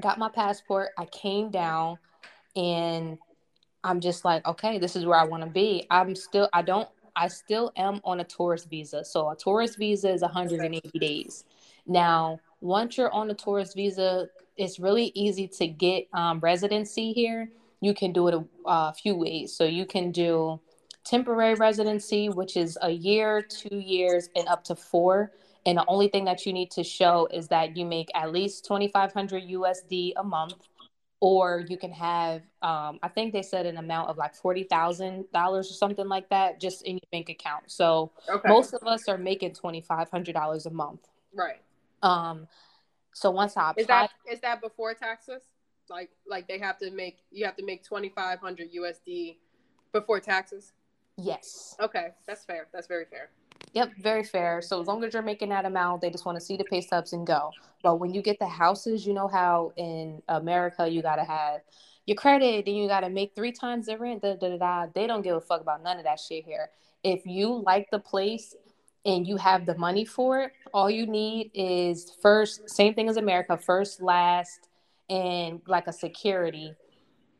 got 0.00 0.18
my 0.18 0.28
passport. 0.28 0.90
I 0.98 1.06
came 1.06 1.50
down 1.50 1.98
and 2.56 3.18
I'm 3.84 4.00
just 4.00 4.24
like, 4.24 4.46
okay, 4.46 4.78
this 4.78 4.96
is 4.96 5.04
where 5.06 5.18
I 5.18 5.24
want 5.24 5.42
to 5.42 5.50
be. 5.50 5.86
I'm 5.90 6.14
still 6.14 6.48
I 6.52 6.62
don't 6.62 6.88
I 7.16 7.28
still 7.28 7.72
am 7.76 8.00
on 8.04 8.20
a 8.20 8.24
tourist 8.24 8.68
visa. 8.70 9.04
So 9.04 9.30
a 9.30 9.36
tourist 9.36 9.78
visa 9.78 10.10
is 10.10 10.22
180 10.22 10.98
days. 10.98 11.44
Now, 11.86 12.40
once 12.60 12.96
you're 12.96 13.12
on 13.12 13.30
a 13.30 13.34
tourist 13.34 13.74
visa, 13.74 14.28
it's 14.56 14.78
really 14.78 15.12
easy 15.14 15.48
to 15.48 15.66
get 15.66 16.06
um, 16.12 16.40
residency 16.40 17.12
here. 17.12 17.50
You 17.80 17.94
can 17.94 18.12
do 18.12 18.28
it 18.28 18.34
a, 18.34 18.44
a 18.66 18.92
few 18.94 19.16
ways. 19.16 19.54
So 19.54 19.64
you 19.64 19.86
can 19.86 20.12
do 20.12 20.60
temporary 21.04 21.54
residency, 21.54 22.28
which 22.28 22.56
is 22.56 22.78
a 22.82 22.90
year, 22.90 23.42
two 23.42 23.78
years, 23.78 24.28
and 24.36 24.46
up 24.48 24.64
to 24.64 24.76
four. 24.76 25.32
And 25.66 25.78
the 25.78 25.84
only 25.86 26.08
thing 26.08 26.24
that 26.26 26.44
you 26.46 26.52
need 26.52 26.70
to 26.72 26.84
show 26.84 27.28
is 27.32 27.48
that 27.48 27.76
you 27.76 27.84
make 27.86 28.10
at 28.14 28.32
least 28.32 28.64
2,500 28.66 29.42
USD 29.44 30.12
a 30.16 30.22
month, 30.24 30.68
or 31.20 31.64
you 31.68 31.76
can 31.78 31.92
have, 31.92 32.42
um, 32.62 32.98
I 33.02 33.08
think 33.08 33.32
they 33.32 33.42
said 33.42 33.66
an 33.66 33.76
amount 33.76 34.10
of 34.10 34.16
like 34.18 34.34
$40,000 34.34 35.26
or 35.34 35.62
something 35.62 36.08
like 36.08 36.28
that 36.30 36.60
just 36.60 36.82
in 36.82 36.94
your 36.94 37.08
bank 37.12 37.28
account. 37.28 37.70
So 37.70 38.12
Okay. 38.28 38.48
most 38.48 38.74
of 38.74 38.82
us 38.86 39.08
are 39.08 39.18
making 39.18 39.52
$2,500 39.52 40.66
a 40.66 40.70
month. 40.70 41.08
right. 41.34 41.60
Um, 42.02 42.48
so 43.12 43.30
once 43.30 43.56
I 43.56 43.72
Is 43.76 43.86
that 43.86 44.10
is 44.30 44.40
that 44.40 44.60
before 44.60 44.94
taxes? 44.94 45.42
Like 45.88 46.10
like 46.26 46.48
they 46.48 46.58
have 46.58 46.78
to 46.78 46.90
make 46.90 47.18
you 47.30 47.44
have 47.44 47.56
to 47.56 47.64
make 47.64 47.84
twenty 47.84 48.08
five 48.08 48.38
hundred 48.40 48.72
USD 48.72 49.36
before 49.92 50.20
taxes. 50.20 50.72
yes. 51.16 51.76
Okay, 51.80 52.08
that's 52.26 52.44
fair. 52.44 52.68
That's 52.72 52.86
very 52.86 53.04
fair. 53.04 53.30
Yep, 53.74 53.92
very 54.00 54.24
fair. 54.24 54.60
So 54.60 54.80
as 54.80 54.86
long 54.86 55.02
as 55.04 55.14
you're 55.14 55.22
making 55.22 55.50
that 55.50 55.64
amount, 55.64 56.00
they 56.02 56.10
just 56.10 56.26
want 56.26 56.38
to 56.38 56.44
see 56.44 56.56
the 56.56 56.64
pay 56.64 56.80
stubs 56.80 57.12
and 57.12 57.26
go. 57.26 57.50
But 57.82 57.96
when 57.96 58.12
you 58.12 58.22
get 58.22 58.38
the 58.38 58.46
houses, 58.48 59.06
you 59.06 59.12
know 59.14 59.28
how 59.28 59.72
in 59.76 60.22
America 60.28 60.88
you 60.88 61.02
gotta 61.02 61.24
have 61.24 61.60
your 62.06 62.16
credit, 62.16 62.66
then 62.66 62.74
you 62.74 62.88
gotta 62.88 63.08
make 63.10 63.34
three 63.34 63.52
times 63.52 63.86
the 63.86 63.98
rent. 63.98 64.22
Da, 64.22 64.34
da, 64.34 64.50
da, 64.50 64.56
da. 64.58 64.86
They 64.94 65.06
don't 65.06 65.22
give 65.22 65.36
a 65.36 65.40
fuck 65.40 65.60
about 65.60 65.82
none 65.82 65.98
of 65.98 66.04
that 66.04 66.20
shit 66.20 66.44
here. 66.44 66.70
If 67.02 67.26
you 67.26 67.62
like 67.66 67.90
the 67.90 67.98
place 67.98 68.54
and 69.04 69.26
you 69.26 69.36
have 69.36 69.66
the 69.66 69.76
money 69.76 70.04
for 70.04 70.40
it, 70.40 70.52
all 70.72 70.90
you 70.90 71.06
need 71.06 71.50
is 71.54 72.16
first, 72.20 72.68
same 72.70 72.94
thing 72.94 73.08
as 73.08 73.16
America, 73.16 73.56
first, 73.56 74.00
last, 74.00 74.68
and 75.10 75.60
like 75.66 75.86
a 75.86 75.92
security. 75.92 76.74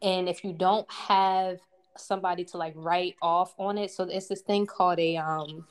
And 0.02 0.28
if 0.28 0.44
you 0.44 0.52
don't 0.52 0.90
have 0.90 1.58
somebody 1.96 2.44
to 2.44 2.56
like 2.56 2.74
write 2.76 3.16
off 3.22 3.54
on 3.58 3.78
it, 3.78 3.90
so 3.90 4.04
it's 4.04 4.28
this 4.28 4.40
thing 4.42 4.66
called 4.66 4.98
a 4.98 5.16
um 5.16 5.66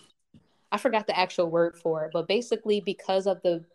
I 0.72 0.78
forgot 0.78 1.06
the 1.06 1.18
actual 1.18 1.50
word 1.50 1.78
for 1.78 2.06
it, 2.06 2.12
but 2.14 2.30
basically 2.30 2.80
because 2.80 3.28
of 3.28 3.42
the 3.42 3.66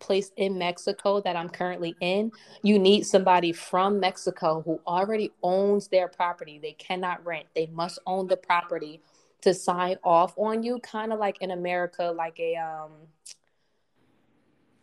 place 0.00 0.32
in 0.36 0.58
Mexico 0.58 1.20
that 1.20 1.36
I'm 1.36 1.48
currently 1.48 1.94
in, 2.00 2.32
you 2.62 2.78
need 2.78 3.04
somebody 3.06 3.52
from 3.52 4.00
Mexico 4.00 4.62
who 4.64 4.80
already 4.86 5.32
owns 5.42 5.88
their 5.88 6.08
property. 6.08 6.58
They 6.60 6.72
cannot 6.72 7.24
rent. 7.24 7.46
They 7.54 7.66
must 7.66 7.98
own 8.06 8.26
the 8.26 8.36
property 8.36 9.00
to 9.42 9.54
sign 9.54 9.96
off 10.02 10.34
on 10.36 10.62
you, 10.62 10.78
kind 10.80 11.12
of 11.12 11.18
like 11.18 11.40
in 11.40 11.50
America, 11.50 12.12
like 12.16 12.38
a 12.40 12.56
um 12.56 12.92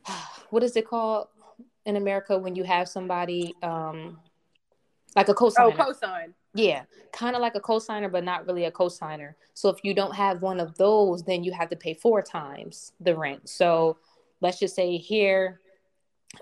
what 0.49 0.63
is 0.63 0.75
it 0.75 0.87
called 0.87 1.27
in 1.85 1.95
America 1.95 2.37
when 2.37 2.55
you 2.55 2.63
have 2.63 2.87
somebody 2.87 3.53
um 3.63 4.17
like 5.15 5.29
a 5.29 5.31
Oh, 5.31 5.35
cosigner. 5.35 5.77
cosign. 5.77 6.33
Yeah, 6.53 6.83
kind 7.11 7.35
of 7.35 7.41
like 7.41 7.55
a 7.55 7.59
cosigner, 7.59 8.11
but 8.11 8.23
not 8.23 8.47
really 8.47 8.65
a 8.65 8.71
cosigner. 8.71 9.33
So 9.53 9.69
if 9.69 9.77
you 9.83 9.93
don't 9.93 10.15
have 10.15 10.41
one 10.41 10.59
of 10.59 10.77
those, 10.77 11.23
then 11.23 11.43
you 11.43 11.51
have 11.51 11.69
to 11.69 11.75
pay 11.75 11.93
four 11.93 12.21
times 12.21 12.93
the 13.01 13.15
rent. 13.15 13.49
So 13.49 13.97
let's 14.41 14.59
just 14.59 14.75
say 14.75 14.97
here, 14.97 15.59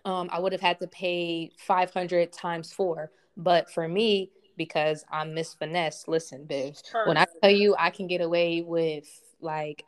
um, 0.05 0.30
I 0.32 0.39
would 0.39 0.51
have 0.51 0.61
had 0.61 0.80
to 0.80 0.88
pay 0.88 1.51
500 1.59 2.32
times 2.32 2.72
four. 2.72 3.11
But 3.38 3.72
for 3.72 3.88
me, 3.88 4.30
because 4.58 5.04
I'm 5.12 5.34
Miss 5.34 5.54
Finesse, 5.54 6.08
listen, 6.08 6.45
bitch, 6.47 6.82
when 7.06 7.18
I 7.18 7.26
tell 7.41 7.51
you 7.51 7.76
I 7.78 7.89
can 7.89 8.08
get 8.08 8.22
away 8.22 8.62
with 8.62 9.08
like, 9.41 9.86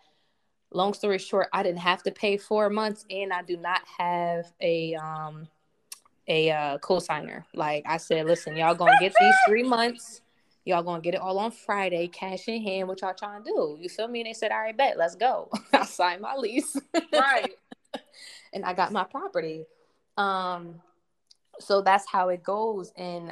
long 0.71 0.93
story 0.93 1.19
short, 1.19 1.47
I 1.53 1.63
didn't 1.63 1.79
have 1.79 2.03
to 2.03 2.11
pay 2.11 2.37
four 2.37 2.69
months 2.69 3.05
and 3.09 3.31
I 3.31 3.41
do 3.43 3.57
not 3.57 3.81
have 3.97 4.51
a, 4.61 4.95
um, 4.95 5.47
a 6.27 6.51
uh, 6.51 6.77
co-signer. 6.79 7.45
Like 7.53 7.85
I 7.87 7.97
said, 7.97 8.25
listen, 8.25 8.57
y'all 8.57 8.75
gonna 8.75 8.97
get 8.99 9.13
these 9.19 9.35
three 9.47 9.63
months. 9.67 10.21
Y'all 10.65 10.81
gonna 10.81 11.01
get 11.01 11.13
it 11.13 11.21
all 11.21 11.37
on 11.37 11.51
Friday, 11.51 12.07
cash 12.07 12.47
in 12.47 12.61
hand. 12.63 12.87
What 12.87 13.01
y'all 13.01 13.13
trying 13.13 13.43
to 13.43 13.49
do? 13.49 13.77
You 13.79 13.87
feel 13.87 14.07
me? 14.07 14.21
And 14.21 14.27
they 14.27 14.33
said, 14.33 14.51
"All 14.51 14.61
right, 14.61 14.75
bet, 14.75 14.97
let's 14.97 15.15
go." 15.15 15.51
I 15.73 15.85
signed 15.85 16.21
my 16.21 16.35
lease, 16.35 16.75
Right. 17.13 17.51
and 18.53 18.65
I 18.65 18.73
got 18.73 18.91
my 18.91 19.03
property. 19.03 19.65
Um, 20.17 20.81
so 21.59 21.81
that's 21.81 22.07
how 22.07 22.29
it 22.29 22.43
goes. 22.43 22.91
And 22.97 23.31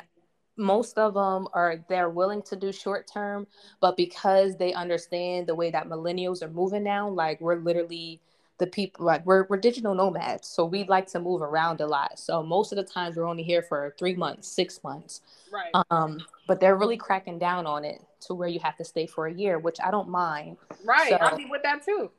most 0.58 0.98
of 0.98 1.14
them 1.16 1.48
are 1.54 1.84
they're 1.90 2.10
willing 2.10 2.42
to 2.44 2.56
do 2.56 2.72
short 2.72 3.08
term, 3.12 3.48
but 3.80 3.98
because 3.98 4.56
they 4.58 4.74
understand 4.74 5.48
the 5.48 5.56
way 5.56 5.72
that 5.72 5.88
millennials 5.88 6.42
are 6.42 6.50
moving 6.50 6.84
now, 6.84 7.10
like 7.10 7.42
we're 7.42 7.56
literally 7.56 8.20
the 8.60 8.68
people 8.68 9.04
like 9.04 9.26
we're, 9.26 9.46
we're 9.50 9.58
digital 9.58 9.96
nomads 9.96 10.48
so 10.48 10.64
we 10.64 10.84
like 10.84 11.08
to 11.08 11.20
move 11.20 11.42
around 11.42 11.82
a 11.82 11.88
lot 11.88 12.20
so 12.20 12.44
most 12.44 12.72
of 12.72 12.76
the 12.76 12.84
times 12.84 13.18
we're 13.18 13.28
only 13.28 13.42
here 13.42 13.64
for 13.64 13.96
three 13.98 14.14
months 14.14 14.48
six 14.48 14.82
months 14.84 15.22
Right. 15.52 15.72
um 15.90 16.20
but 16.48 16.60
they're 16.60 16.78
really 16.78 16.96
cracking 16.96 17.40
down 17.40 17.66
on 17.66 17.84
it 17.84 18.00
to 18.22 18.36
where 18.36 18.48
you 18.48 18.60
have 18.60 18.78
to 18.78 18.86
stay 18.86 19.08
for 19.08 19.26
a 19.26 19.34
year 19.34 19.58
which 19.58 19.80
i 19.84 19.90
don't 19.90 20.08
mind 20.08 20.58
right. 20.86 21.10
so- 21.10 21.16
I'll 21.16 21.36
be 21.36 21.46
with 21.50 21.64
that 21.64 21.84
too. 21.84 22.12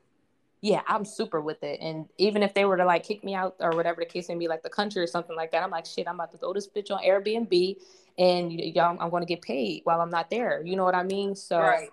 Yeah 0.64 0.80
i'm 0.88 1.04
super 1.04 1.42
with 1.42 1.62
it 1.62 1.78
and 1.82 2.06
even 2.16 2.42
if 2.42 2.54
they 2.54 2.64
were 2.64 2.78
to 2.78 2.86
like 2.86 3.04
kick 3.04 3.22
me 3.22 3.34
out 3.34 3.54
or 3.60 3.76
whatever 3.76 4.00
the 4.00 4.06
case 4.06 4.30
may 4.30 4.34
be 4.34 4.48
like 4.48 4.62
the 4.62 4.70
country 4.70 5.02
or 5.02 5.06
something 5.06 5.36
like 5.36 5.52
that 5.52 5.62
i'm 5.62 5.70
like 5.70 5.84
shit 5.84 6.08
i'm 6.08 6.14
about 6.14 6.32
to 6.32 6.38
throw 6.38 6.54
this 6.54 6.66
bitch 6.66 6.90
on 6.90 7.02
airbnb 7.04 7.76
and 8.18 8.50
y'all 8.50 8.96
i'm 8.98 9.10
going 9.10 9.22
to 9.22 9.26
get 9.26 9.42
paid 9.42 9.82
while 9.84 10.00
i'm 10.00 10.08
not 10.10 10.30
there 10.30 10.62
you 10.64 10.74
know 10.74 10.84
what 10.84 10.94
i 10.94 11.02
mean 11.02 11.34
so 11.34 11.60
Right. 11.60 11.90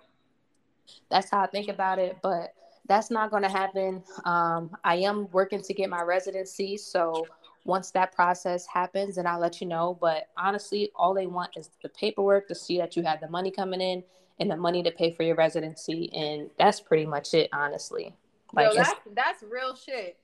that's 1.10 1.30
how 1.30 1.42
I 1.42 1.46
think 1.46 1.68
about 1.68 1.98
it. 1.98 2.16
But 2.22 2.54
that's 2.86 3.10
not 3.10 3.30
going 3.30 3.42
to 3.42 3.48
happen. 3.48 4.02
Um, 4.24 4.76
I 4.84 4.96
am 4.96 5.28
working 5.32 5.62
to 5.62 5.74
get 5.74 5.90
my 5.90 6.02
residency. 6.02 6.76
So 6.76 7.26
once 7.64 7.90
that 7.92 8.12
process 8.14 8.66
happens, 8.66 9.16
then 9.16 9.26
I'll 9.26 9.38
let 9.40 9.60
you 9.60 9.66
know. 9.66 9.98
But 10.00 10.28
honestly, 10.36 10.90
all 10.96 11.14
they 11.14 11.26
want 11.26 11.50
is 11.56 11.70
the 11.82 11.88
paperwork 11.90 12.48
to 12.48 12.54
see 12.54 12.78
that 12.78 12.96
you 12.96 13.02
have 13.04 13.20
the 13.20 13.28
money 13.28 13.50
coming 13.50 13.80
in 13.80 14.02
and 14.40 14.50
the 14.50 14.56
money 14.56 14.82
to 14.82 14.90
pay 14.90 15.12
for 15.12 15.22
your 15.22 15.36
residency. 15.36 16.10
And 16.14 16.50
that's 16.58 16.80
pretty 16.80 17.06
much 17.06 17.34
it, 17.34 17.48
honestly. 17.52 18.16
Like, 18.54 18.68
Yo, 18.68 18.74
that's 18.74 19.00
that's 19.14 19.42
real 19.42 19.74
shit. 19.74 20.18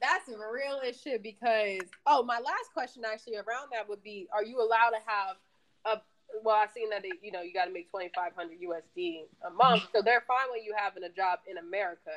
That's 0.00 0.28
real 0.28 0.80
as 0.86 1.00
shit 1.00 1.22
because 1.22 1.80
oh, 2.06 2.22
my 2.22 2.38
last 2.38 2.72
question 2.72 3.02
actually 3.10 3.36
around 3.36 3.70
that 3.72 3.88
would 3.88 4.02
be: 4.02 4.28
Are 4.32 4.44
you 4.44 4.60
allowed 4.60 4.90
to 4.90 5.00
have 5.06 5.36
a? 5.84 6.00
Well, 6.44 6.56
I've 6.56 6.70
seen 6.70 6.90
that 6.90 7.04
it, 7.04 7.14
you 7.22 7.32
know 7.32 7.42
you 7.42 7.52
got 7.52 7.64
to 7.66 7.72
make 7.72 7.90
twenty 7.90 8.10
five 8.14 8.32
hundred 8.36 8.58
USD 8.60 9.22
a 9.46 9.50
month, 9.50 9.84
so 9.94 10.02
they're 10.02 10.24
fine 10.26 10.46
with 10.52 10.62
you 10.64 10.74
having 10.76 11.04
a 11.04 11.08
job 11.08 11.40
in 11.50 11.58
America. 11.58 12.10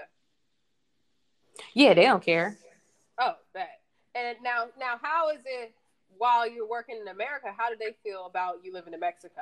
yeah, 1.73 1.93
they 1.93 2.03
don't 2.03 2.23
care. 2.23 2.57
Oh, 3.19 3.35
that. 3.53 3.81
And 4.15 4.37
now, 4.43 4.65
now, 4.79 4.99
how 5.01 5.29
is 5.29 5.41
it 5.45 5.73
while 6.17 6.49
you're 6.49 6.67
working 6.67 6.97
in 6.99 7.07
America? 7.07 7.47
How 7.55 7.69
do 7.69 7.75
they 7.79 7.95
feel 8.03 8.25
about 8.25 8.57
you 8.63 8.73
living 8.73 8.93
in 8.93 8.99
Mexico? 8.99 9.41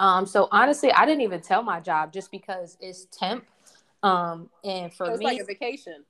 Um, 0.00 0.26
so 0.26 0.48
honestly, 0.50 0.92
I 0.92 1.06
didn't 1.06 1.22
even 1.22 1.40
tell 1.40 1.62
my 1.62 1.80
job 1.80 2.12
just 2.12 2.30
because 2.30 2.76
it's 2.80 3.06
temp. 3.06 3.44
Um, 4.04 4.50
and 4.62 4.92
for 4.92 5.06
So 5.06 5.12
it's 5.12 5.18
me, 5.20 5.24
like 5.24 5.40
a 5.40 5.44
vacation. 5.44 6.04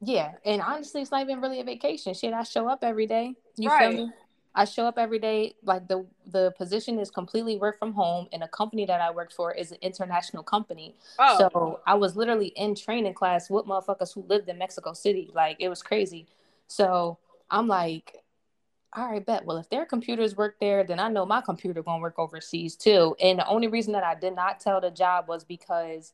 Yeah, 0.00 0.32
and 0.44 0.62
honestly, 0.62 1.00
it's 1.02 1.10
not 1.10 1.22
even 1.22 1.40
really 1.40 1.60
a 1.60 1.64
vacation. 1.64 2.14
Shit, 2.14 2.32
I 2.32 2.42
show 2.44 2.68
up 2.68 2.84
every 2.84 3.06
day. 3.06 3.34
You 3.56 3.68
Right. 3.68 3.78
feel 3.96 4.06
me? 4.06 4.12
I 4.54 4.64
show 4.64 4.86
up 4.86 4.98
every 4.98 5.18
day. 5.18 5.54
Like 5.64 5.88
the 5.88 6.06
the 6.26 6.52
position 6.58 6.98
is 6.98 7.10
completely 7.10 7.56
work 7.56 7.78
from 7.78 7.92
home, 7.94 8.28
and 8.32 8.42
the 8.42 8.48
company 8.48 8.84
that 8.86 9.00
I 9.00 9.10
work 9.10 9.32
for 9.32 9.52
is 9.52 9.72
an 9.72 9.78
international 9.80 10.42
company. 10.42 10.94
Oh, 11.18 11.38
So 11.38 11.80
I 11.86 11.94
was 11.94 12.14
literally 12.16 12.48
in 12.48 12.74
training 12.74 13.14
class 13.14 13.48
with 13.50 13.64
motherfuckers 13.66 14.12
who 14.14 14.22
lived 14.22 14.48
in 14.48 14.58
Mexico 14.58 14.92
City. 14.92 15.30
Like 15.34 15.56
it 15.60 15.68
was 15.68 15.82
crazy. 15.82 16.26
So 16.66 17.18
I'm 17.50 17.66
like, 17.68 18.16
all 18.94 19.10
right, 19.10 19.24
bet. 19.24 19.44
Well, 19.44 19.56
if 19.58 19.68
their 19.70 19.86
computers 19.86 20.36
work 20.36 20.56
there, 20.60 20.84
then 20.84 21.00
I 21.00 21.08
know 21.08 21.24
my 21.26 21.40
computer 21.40 21.82
gonna 21.82 22.02
work 22.02 22.18
overseas 22.18 22.76
too. 22.76 23.16
And 23.20 23.38
the 23.38 23.46
only 23.46 23.68
reason 23.68 23.92
that 23.94 24.04
I 24.04 24.14
did 24.14 24.34
not 24.34 24.60
tell 24.60 24.80
the 24.80 24.90
job 24.90 25.28
was 25.28 25.44
because 25.44 26.12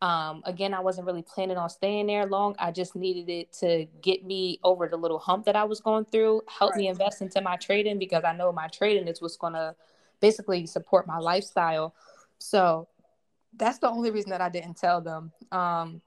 um, 0.00 0.42
again, 0.44 0.74
I 0.74 0.80
wasn't 0.80 1.06
really 1.06 1.22
planning 1.22 1.56
on 1.56 1.68
staying 1.68 2.06
there 2.06 2.26
long. 2.26 2.54
I 2.58 2.70
just 2.70 2.94
needed 2.94 3.28
it 3.28 3.52
to 3.54 3.86
get 4.00 4.24
me 4.24 4.60
over 4.62 4.86
the 4.86 4.96
little 4.96 5.18
hump 5.18 5.44
that 5.46 5.56
I 5.56 5.64
was 5.64 5.80
going 5.80 6.04
through, 6.04 6.42
help 6.46 6.76
me 6.76 6.86
invest 6.88 7.20
into 7.20 7.40
my 7.40 7.56
trading 7.56 7.98
because 7.98 8.22
I 8.24 8.32
know 8.32 8.52
my 8.52 8.68
trading 8.68 9.08
is 9.08 9.20
what's 9.20 9.36
going 9.36 9.54
to 9.54 9.74
basically 10.20 10.66
support 10.66 11.06
my 11.06 11.18
lifestyle. 11.18 11.94
So 12.38 12.86
that's 13.56 13.78
the 13.78 13.90
only 13.90 14.12
reason 14.12 14.30
that 14.30 14.40
I 14.40 14.48
didn't 14.48 14.76
tell 14.76 15.00
them. 15.00 15.32
Um, 15.50 16.00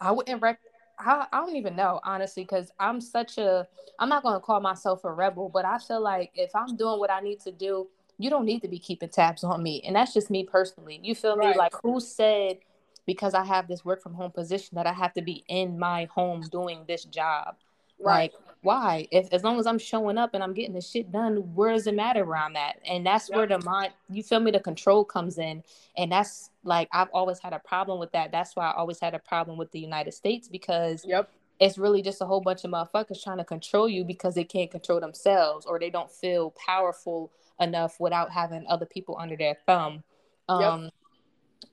I 0.00 0.12
wouldn't 0.12 0.40
rec. 0.40 0.60
I, 0.98 1.26
I 1.32 1.40
don't 1.40 1.56
even 1.56 1.74
know 1.74 2.00
honestly 2.04 2.44
because 2.44 2.70
I'm 2.78 3.00
such 3.00 3.38
a. 3.38 3.66
I'm 3.98 4.08
not 4.08 4.22
going 4.22 4.34
to 4.34 4.40
call 4.40 4.60
myself 4.60 5.04
a 5.04 5.12
rebel, 5.12 5.48
but 5.48 5.64
I 5.64 5.78
feel 5.78 6.00
like 6.00 6.30
if 6.34 6.54
I'm 6.54 6.76
doing 6.76 6.98
what 7.00 7.10
I 7.10 7.20
need 7.20 7.40
to 7.40 7.50
do, 7.50 7.88
you 8.18 8.30
don't 8.30 8.44
need 8.44 8.60
to 8.60 8.68
be 8.68 8.78
keeping 8.78 9.08
tabs 9.08 9.42
on 9.42 9.62
me, 9.62 9.82
and 9.86 9.96
that's 9.96 10.14
just 10.14 10.30
me 10.30 10.44
personally. 10.44 11.00
You 11.02 11.14
feel 11.14 11.36
me? 11.36 11.46
Right. 11.46 11.56
Like 11.56 11.72
who 11.82 11.98
said? 11.98 12.58
Because 13.06 13.34
I 13.34 13.44
have 13.44 13.68
this 13.68 13.84
work 13.84 14.02
from 14.02 14.14
home 14.14 14.32
position 14.32 14.74
that 14.74 14.86
I 14.86 14.92
have 14.92 15.12
to 15.14 15.22
be 15.22 15.44
in 15.48 15.78
my 15.78 16.06
home 16.06 16.42
doing 16.50 16.84
this 16.86 17.04
job. 17.04 17.56
right. 18.00 18.32
Like, 18.32 18.34
why? 18.62 19.06
If 19.12 19.32
as 19.32 19.44
long 19.44 19.60
as 19.60 19.66
I'm 19.66 19.78
showing 19.78 20.18
up 20.18 20.34
and 20.34 20.42
I'm 20.42 20.52
getting 20.52 20.74
the 20.74 20.80
shit 20.80 21.12
done, 21.12 21.36
where 21.54 21.72
does 21.72 21.86
it 21.86 21.94
matter 21.94 22.24
where 22.24 22.36
I'm 22.36 22.56
at? 22.56 22.80
And 22.84 23.06
that's 23.06 23.30
where 23.30 23.46
the 23.46 23.60
mind, 23.60 23.92
you 24.10 24.24
feel 24.24 24.40
me, 24.40 24.50
the 24.50 24.58
control 24.58 25.04
comes 25.04 25.38
in. 25.38 25.62
And 25.96 26.10
that's 26.10 26.50
like 26.64 26.88
I've 26.92 27.10
always 27.12 27.38
had 27.38 27.52
a 27.52 27.60
problem 27.60 28.00
with 28.00 28.10
that. 28.12 28.32
That's 28.32 28.56
why 28.56 28.68
I 28.68 28.74
always 28.74 28.98
had 28.98 29.14
a 29.14 29.20
problem 29.20 29.56
with 29.56 29.70
the 29.70 29.78
United 29.78 30.12
States 30.12 30.48
because 30.48 31.04
Yep. 31.06 31.30
it's 31.60 31.78
really 31.78 32.02
just 32.02 32.20
a 32.20 32.26
whole 32.26 32.40
bunch 32.40 32.64
of 32.64 32.72
motherfuckers 32.72 33.22
trying 33.22 33.38
to 33.38 33.44
control 33.44 33.88
you 33.88 34.04
because 34.04 34.34
they 34.34 34.44
can't 34.44 34.70
control 34.70 34.98
themselves 34.98 35.64
or 35.64 35.78
they 35.78 35.90
don't 35.90 36.10
feel 36.10 36.52
powerful 36.66 37.30
enough 37.60 38.00
without 38.00 38.32
having 38.32 38.66
other 38.66 38.86
people 38.86 39.16
under 39.18 39.36
their 39.36 39.56
thumb. 39.64 40.02
Um, 40.48 40.82
yep. 40.84 40.92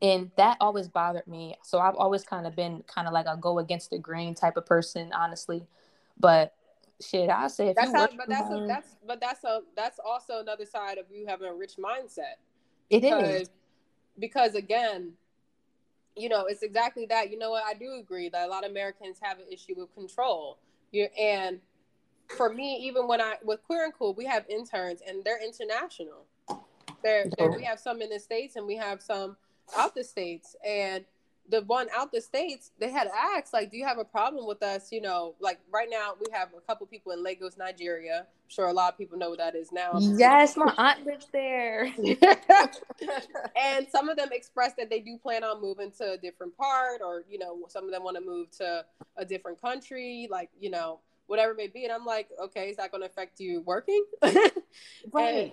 And 0.01 0.31
that 0.35 0.57
always 0.59 0.87
bothered 0.87 1.27
me. 1.27 1.55
So 1.63 1.79
I've 1.79 1.95
always 1.95 2.23
kind 2.23 2.45
of 2.45 2.55
been 2.55 2.83
kind 2.87 3.07
of 3.07 3.13
like 3.13 3.25
a 3.27 3.37
go 3.37 3.59
against 3.59 3.89
the 3.89 3.97
grain 3.97 4.35
type 4.35 4.57
of 4.57 4.65
person, 4.65 5.11
honestly. 5.13 5.65
But 6.19 6.53
shit, 7.01 7.29
I 7.29 7.47
say 7.47 7.69
if 7.69 7.75
that's 7.75 7.91
how, 7.91 8.07
but 8.07 8.27
that's 8.27 8.49
a, 8.49 8.65
that's 8.67 8.95
but 9.05 9.21
that's 9.21 9.43
a 9.43 9.61
that's 9.75 9.99
also 10.03 10.39
another 10.39 10.65
side 10.65 10.97
of 10.97 11.05
you 11.11 11.25
having 11.27 11.47
a 11.47 11.53
rich 11.53 11.75
mindset. 11.77 12.35
It 12.89 13.01
because, 13.01 13.41
is 13.41 13.49
because 14.19 14.55
again, 14.55 15.13
you 16.15 16.29
know, 16.29 16.45
it's 16.45 16.63
exactly 16.63 17.05
that. 17.07 17.31
You 17.31 17.37
know 17.37 17.51
what? 17.51 17.63
I 17.65 17.73
do 17.73 17.93
agree 17.93 18.29
that 18.29 18.47
a 18.47 18.49
lot 18.49 18.65
of 18.65 18.71
Americans 18.71 19.17
have 19.21 19.39
an 19.39 19.45
issue 19.49 19.75
with 19.77 19.93
control. 19.95 20.57
You 20.91 21.07
and 21.19 21.59
for 22.35 22.53
me, 22.53 22.77
even 22.83 23.07
when 23.07 23.21
I 23.21 23.35
with 23.43 23.63
Queer 23.63 23.85
and 23.85 23.93
Cool, 23.93 24.13
we 24.13 24.25
have 24.25 24.45
interns 24.49 25.01
and 25.07 25.23
they're 25.23 25.43
international. 25.43 26.25
They're, 27.03 27.25
they're, 27.37 27.51
we 27.51 27.63
have 27.63 27.79
some 27.79 28.01
in 28.01 28.09
the 28.09 28.19
states 28.19 28.55
and 28.55 28.65
we 28.65 28.77
have 28.77 29.01
some 29.01 29.35
out 29.75 29.95
the 29.95 30.03
states. 30.03 30.55
And 30.65 31.05
the 31.49 31.61
one 31.63 31.87
out 31.95 32.11
the 32.11 32.21
states, 32.21 32.71
they 32.79 32.89
had 32.89 33.07
asked, 33.07 33.53
like, 33.53 33.69
do 33.69 33.77
you 33.77 33.85
have 33.85 33.97
a 33.97 34.05
problem 34.05 34.47
with 34.47 34.63
us? 34.63 34.91
You 34.91 35.01
know, 35.01 35.35
like 35.39 35.59
right 35.71 35.87
now 35.89 36.13
we 36.19 36.27
have 36.31 36.49
a 36.57 36.61
couple 36.61 36.87
people 36.87 37.11
in 37.11 37.23
Lagos, 37.23 37.57
Nigeria. 37.57 38.19
I'm 38.19 38.49
sure 38.49 38.67
a 38.67 38.73
lot 38.73 38.93
of 38.93 38.97
people 38.97 39.17
know 39.17 39.29
what 39.29 39.39
that 39.39 39.55
is 39.55 39.71
now. 39.71 39.91
Yes, 39.99 40.55
my 40.55 40.73
aunt 40.77 41.05
lives 41.05 41.27
there. 41.33 41.93
and 43.55 43.87
some 43.91 44.09
of 44.09 44.17
them 44.17 44.29
expressed 44.31 44.77
that 44.77 44.89
they 44.89 45.01
do 45.01 45.17
plan 45.17 45.43
on 45.43 45.61
moving 45.61 45.91
to 45.99 46.13
a 46.13 46.17
different 46.17 46.55
part, 46.55 47.01
or 47.03 47.23
you 47.29 47.39
know, 47.39 47.57
some 47.67 47.85
of 47.85 47.91
them 47.91 48.03
want 48.03 48.15
to 48.15 48.23
move 48.23 48.49
to 48.57 48.85
a 49.17 49.25
different 49.25 49.61
country, 49.61 50.27
like 50.31 50.49
you 50.59 50.69
know, 50.69 50.99
whatever 51.27 51.51
it 51.51 51.57
may 51.57 51.67
be. 51.67 51.83
And 51.83 51.91
I'm 51.91 52.05
like, 52.05 52.29
okay, 52.41 52.69
is 52.69 52.77
that 52.77 52.91
going 52.91 53.01
to 53.01 53.07
affect 53.07 53.39
you 53.39 53.61
working? 53.61 54.03
right. 54.21 54.43
And, 55.13 55.51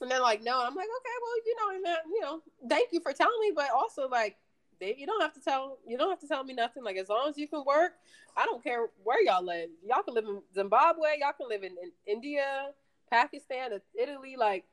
and 0.00 0.10
they're 0.10 0.20
like, 0.20 0.42
no. 0.42 0.64
I'm 0.64 0.74
like, 0.74 0.88
okay, 0.88 1.16
well, 1.22 1.36
you 1.46 1.56
know, 1.56 1.82
man, 1.82 1.96
you 2.12 2.20
know, 2.20 2.42
thank 2.68 2.92
you 2.92 3.00
for 3.00 3.12
telling 3.12 3.40
me, 3.40 3.52
but 3.54 3.70
also 3.74 4.08
like 4.08 4.36
they, 4.80 4.96
you 4.98 5.06
don't 5.06 5.20
have 5.20 5.34
to 5.34 5.40
tell 5.40 5.78
you 5.86 5.96
don't 5.98 6.10
have 6.10 6.20
to 6.20 6.28
tell 6.28 6.42
me 6.42 6.54
nothing. 6.54 6.82
Like 6.82 6.96
as 6.96 7.08
long 7.08 7.28
as 7.28 7.36
you 7.36 7.46
can 7.46 7.64
work, 7.64 7.92
I 8.36 8.46
don't 8.46 8.62
care 8.64 8.88
where 9.04 9.22
y'all 9.22 9.44
live. 9.44 9.68
Y'all 9.86 10.02
can 10.02 10.14
live 10.14 10.24
in 10.24 10.40
Zimbabwe, 10.54 11.18
y'all 11.20 11.32
can 11.38 11.48
live 11.48 11.62
in, 11.62 11.72
in 11.72 11.92
India, 12.06 12.70
Pakistan, 13.10 13.70
Italy. 13.94 14.36
Like, 14.38 14.64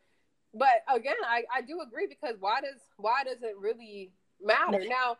but 0.54 0.84
again, 0.94 1.16
I, 1.26 1.44
I 1.54 1.62
do 1.62 1.82
agree 1.82 2.08
because 2.08 2.36
why 2.40 2.62
does 2.62 2.82
why 2.98 3.24
does 3.26 3.44
it 3.44 3.56
really 3.60 4.12
matter 4.44 4.84
now? 4.88 5.18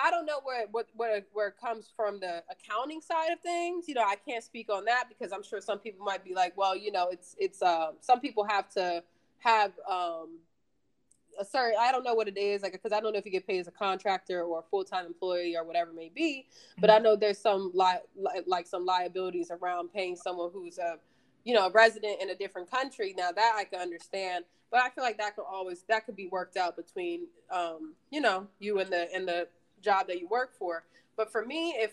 I 0.00 0.12
don't 0.12 0.26
know 0.26 0.40
where 0.44 0.66
what 0.70 0.86
where 0.94 1.22
where 1.32 1.48
it 1.48 1.56
comes 1.60 1.90
from 1.96 2.20
the 2.20 2.44
accounting 2.50 3.00
side 3.00 3.32
of 3.32 3.40
things. 3.40 3.88
You 3.88 3.94
know, 3.94 4.04
I 4.04 4.14
can't 4.14 4.44
speak 4.44 4.70
on 4.72 4.84
that 4.84 5.06
because 5.08 5.32
I'm 5.32 5.42
sure 5.42 5.60
some 5.60 5.80
people 5.80 6.04
might 6.04 6.24
be 6.24 6.34
like, 6.34 6.56
well, 6.56 6.76
you 6.76 6.92
know, 6.92 7.08
it's 7.08 7.34
it's 7.38 7.60
uh, 7.60 7.92
some 8.00 8.20
people 8.20 8.44
have 8.44 8.68
to 8.74 9.02
have 9.38 9.72
um, 9.88 10.38
a 11.38 11.44
certain 11.44 11.76
I 11.78 11.92
don't 11.92 12.04
know 12.04 12.14
what 12.14 12.28
it 12.28 12.36
is 12.36 12.62
like 12.62 12.72
because 12.72 12.92
I 12.92 13.00
don't 13.00 13.12
know 13.12 13.18
if 13.18 13.24
you 13.24 13.30
get 13.32 13.46
paid 13.46 13.60
as 13.60 13.68
a 13.68 13.72
contractor 13.72 14.42
or 14.42 14.60
a 14.60 14.62
full 14.62 14.84
time 14.84 15.06
employee 15.06 15.56
or 15.56 15.64
whatever 15.64 15.90
it 15.90 15.96
may 15.96 16.10
be, 16.14 16.46
but 16.78 16.90
I 16.90 16.98
know 16.98 17.16
there's 17.16 17.38
some 17.38 17.70
li-, 17.74 18.02
li- 18.16 18.42
like 18.46 18.66
some 18.66 18.84
liabilities 18.84 19.50
around 19.50 19.92
paying 19.92 20.16
someone 20.16 20.50
who's 20.52 20.78
a 20.78 20.96
you 21.44 21.54
know 21.54 21.66
a 21.66 21.70
resident 21.70 22.20
in 22.20 22.30
a 22.30 22.34
different 22.34 22.70
country. 22.70 23.14
Now 23.16 23.32
that 23.32 23.54
I 23.56 23.64
can 23.64 23.80
understand, 23.80 24.44
but 24.70 24.80
I 24.80 24.90
feel 24.90 25.04
like 25.04 25.18
that 25.18 25.36
could 25.36 25.46
always 25.50 25.84
that 25.88 26.06
could 26.06 26.16
be 26.16 26.28
worked 26.28 26.56
out 26.56 26.76
between 26.76 27.26
um, 27.50 27.94
you 28.10 28.20
know 28.20 28.46
you 28.58 28.80
and 28.80 28.90
the 28.90 29.08
and 29.14 29.26
the 29.26 29.48
job 29.82 30.08
that 30.08 30.20
you 30.20 30.28
work 30.28 30.54
for. 30.58 30.84
But 31.16 31.30
for 31.30 31.44
me, 31.44 31.70
if 31.78 31.92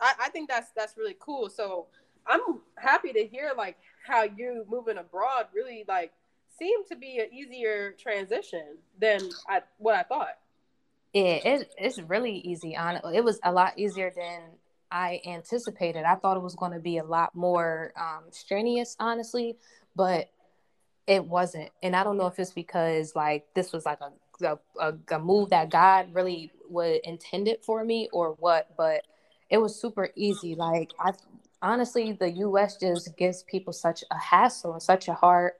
I, 0.00 0.14
I 0.22 0.28
think 0.30 0.48
that's 0.48 0.70
that's 0.74 0.96
really 0.96 1.16
cool. 1.18 1.48
So 1.50 1.86
I'm 2.26 2.60
happy 2.76 3.12
to 3.12 3.26
hear 3.26 3.52
like 3.56 3.76
how 4.06 4.22
you 4.24 4.64
moving 4.68 4.98
abroad 4.98 5.46
really 5.54 5.84
like 5.86 6.12
seemed 6.60 6.86
to 6.88 6.96
be 6.96 7.18
an 7.18 7.32
easier 7.32 7.92
transition 7.98 8.78
than 9.00 9.20
I, 9.48 9.62
what 9.78 9.94
I 9.94 10.02
thought. 10.02 10.38
Yeah, 11.12 11.22
it, 11.22 11.74
it's 11.76 11.98
really 11.98 12.38
easy. 12.38 12.76
On 12.76 13.00
it 13.12 13.24
was 13.24 13.40
a 13.42 13.52
lot 13.52 13.78
easier 13.78 14.12
than 14.14 14.42
I 14.92 15.20
anticipated. 15.26 16.04
I 16.04 16.14
thought 16.14 16.36
it 16.36 16.42
was 16.42 16.54
going 16.54 16.72
to 16.72 16.78
be 16.78 16.98
a 16.98 17.04
lot 17.04 17.34
more 17.34 17.92
um, 17.96 18.24
strenuous, 18.30 18.96
honestly, 19.00 19.56
but 19.96 20.30
it 21.06 21.24
wasn't. 21.24 21.70
And 21.82 21.96
I 21.96 22.04
don't 22.04 22.16
know 22.16 22.26
if 22.26 22.38
it's 22.38 22.52
because 22.52 23.16
like 23.16 23.46
this 23.54 23.72
was 23.72 23.84
like 23.86 24.00
a 24.00 24.12
a, 24.80 24.94
a 25.10 25.18
move 25.18 25.50
that 25.50 25.70
God 25.70 26.14
really 26.14 26.50
would 26.68 27.00
intended 27.04 27.58
for 27.62 27.84
me 27.84 28.08
or 28.12 28.36
what, 28.38 28.68
but 28.76 29.02
it 29.50 29.58
was 29.58 29.78
super 29.78 30.10
easy. 30.14 30.54
Like 30.54 30.92
I 30.98 31.12
honestly, 31.60 32.12
the 32.12 32.30
U.S. 32.30 32.76
just 32.76 33.16
gives 33.16 33.42
people 33.42 33.72
such 33.72 34.04
a 34.10 34.18
hassle 34.18 34.74
and 34.74 34.82
such 34.82 35.08
a 35.08 35.14
hard 35.14 35.52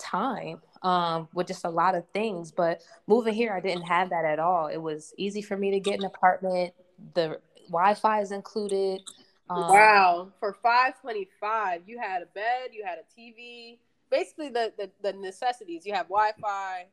time 0.00 0.60
um, 0.82 1.28
with 1.34 1.46
just 1.46 1.64
a 1.64 1.70
lot 1.70 1.94
of 1.94 2.04
things. 2.12 2.50
But 2.50 2.82
moving 3.06 3.34
here, 3.34 3.52
I 3.52 3.60
didn't 3.60 3.82
have 3.82 4.10
that 4.10 4.24
at 4.24 4.38
all. 4.38 4.66
It 4.66 4.78
was 4.78 5.12
easy 5.16 5.42
for 5.42 5.56
me 5.56 5.70
to 5.72 5.80
get 5.80 5.98
an 5.98 6.06
apartment. 6.06 6.74
The 7.14 7.40
Wi-Fi 7.68 8.20
is 8.20 8.32
included. 8.32 9.02
Um, 9.48 9.68
wow, 9.68 10.32
for 10.38 10.56
five 10.62 11.00
twenty-five, 11.00 11.82
you 11.86 11.98
had 11.98 12.22
a 12.22 12.26
bed, 12.26 12.70
you 12.72 12.84
had 12.84 12.98
a 12.98 13.20
TV, 13.20 13.78
basically 14.10 14.48
the 14.48 14.72
the, 14.78 14.90
the 15.02 15.12
necessities. 15.12 15.84
You 15.84 15.94
have 15.94 16.06
Wi-Fi, 16.06 16.86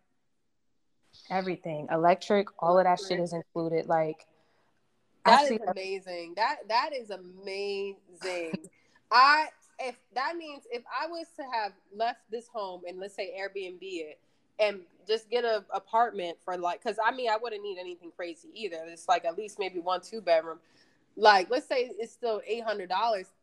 everything, 1.29 1.87
electric, 1.91 2.47
all 2.59 2.77
of 2.77 2.85
that 2.85 2.99
shit 2.99 3.19
is 3.19 3.33
included. 3.33 3.87
Like 3.87 4.25
that 5.25 5.51
is 5.51 5.59
amazing. 5.67 6.33
That 6.35 6.67
that 6.69 6.91
is 6.95 7.09
amazing. 7.09 8.69
I 9.11 9.47
if 9.79 9.95
that 10.15 10.35
means 10.37 10.63
if 10.71 10.83
I 10.87 11.07
was 11.07 11.27
to 11.37 11.43
have 11.53 11.73
left 11.95 12.19
this 12.31 12.47
home 12.47 12.81
and 12.87 12.99
let's 12.99 13.15
say 13.15 13.33
Airbnb 13.39 13.79
it 13.81 14.19
and 14.59 14.81
just 15.07 15.29
get 15.29 15.45
an 15.45 15.63
apartment 15.73 16.37
for 16.43 16.57
like, 16.57 16.81
because 16.81 16.97
I 17.03 17.11
mean, 17.11 17.29
I 17.29 17.37
wouldn't 17.37 17.61
need 17.61 17.77
anything 17.79 18.11
crazy 18.15 18.49
either. 18.53 18.77
It's 18.87 19.07
like 19.07 19.25
at 19.25 19.37
least 19.37 19.59
maybe 19.59 19.79
one, 19.79 20.01
two 20.01 20.21
bedroom. 20.21 20.59
Like, 21.15 21.49
let's 21.49 21.67
say 21.67 21.91
it's 21.97 22.11
still 22.11 22.41
$800. 22.49 22.87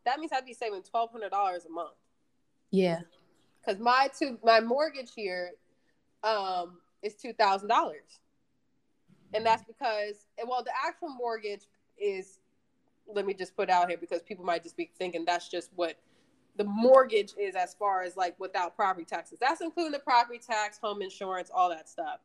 That 0.05 0.21
means 0.21 0.33
I'd 0.33 0.47
be 0.47 0.55
saving 0.55 0.83
$1,200 0.83 1.67
a 1.67 1.71
month. 1.71 1.91
Yeah. 2.71 3.01
Because 3.61 3.81
my 3.81 4.11
two, 4.17 4.39
my 4.45 4.61
mortgage 4.61 5.11
here 5.15 5.53
um, 6.23 6.79
is 7.03 7.15
$2,000. 7.15 7.69
And 9.33 9.45
that's 9.45 9.65
because, 9.65 10.27
well, 10.47 10.63
the 10.63 10.71
actual 10.87 11.09
mortgage 11.09 11.63
is, 11.99 12.39
let 13.13 13.27
me 13.27 13.35
just 13.35 13.57
put 13.57 13.69
out 13.69 13.89
here 13.89 13.99
because 13.99 14.23
people 14.23 14.45
might 14.45 14.63
just 14.63 14.77
be 14.77 14.91
thinking 14.97 15.25
that's 15.25 15.49
just 15.49 15.71
what 15.75 15.97
the 16.57 16.65
mortgage 16.65 17.33
is 17.39 17.55
as 17.55 17.75
far 17.75 18.03
as 18.03 18.17
like 18.17 18.39
without 18.39 18.77
property 18.77 19.05
taxes. 19.05 19.39
That's 19.41 19.61
including 19.61 19.93
the 19.93 19.99
property 19.99 20.39
tax, 20.39 20.79
home 20.79 21.03
insurance, 21.03 21.51
all 21.53 21.69
that 21.71 21.89
stuff. 21.89 22.21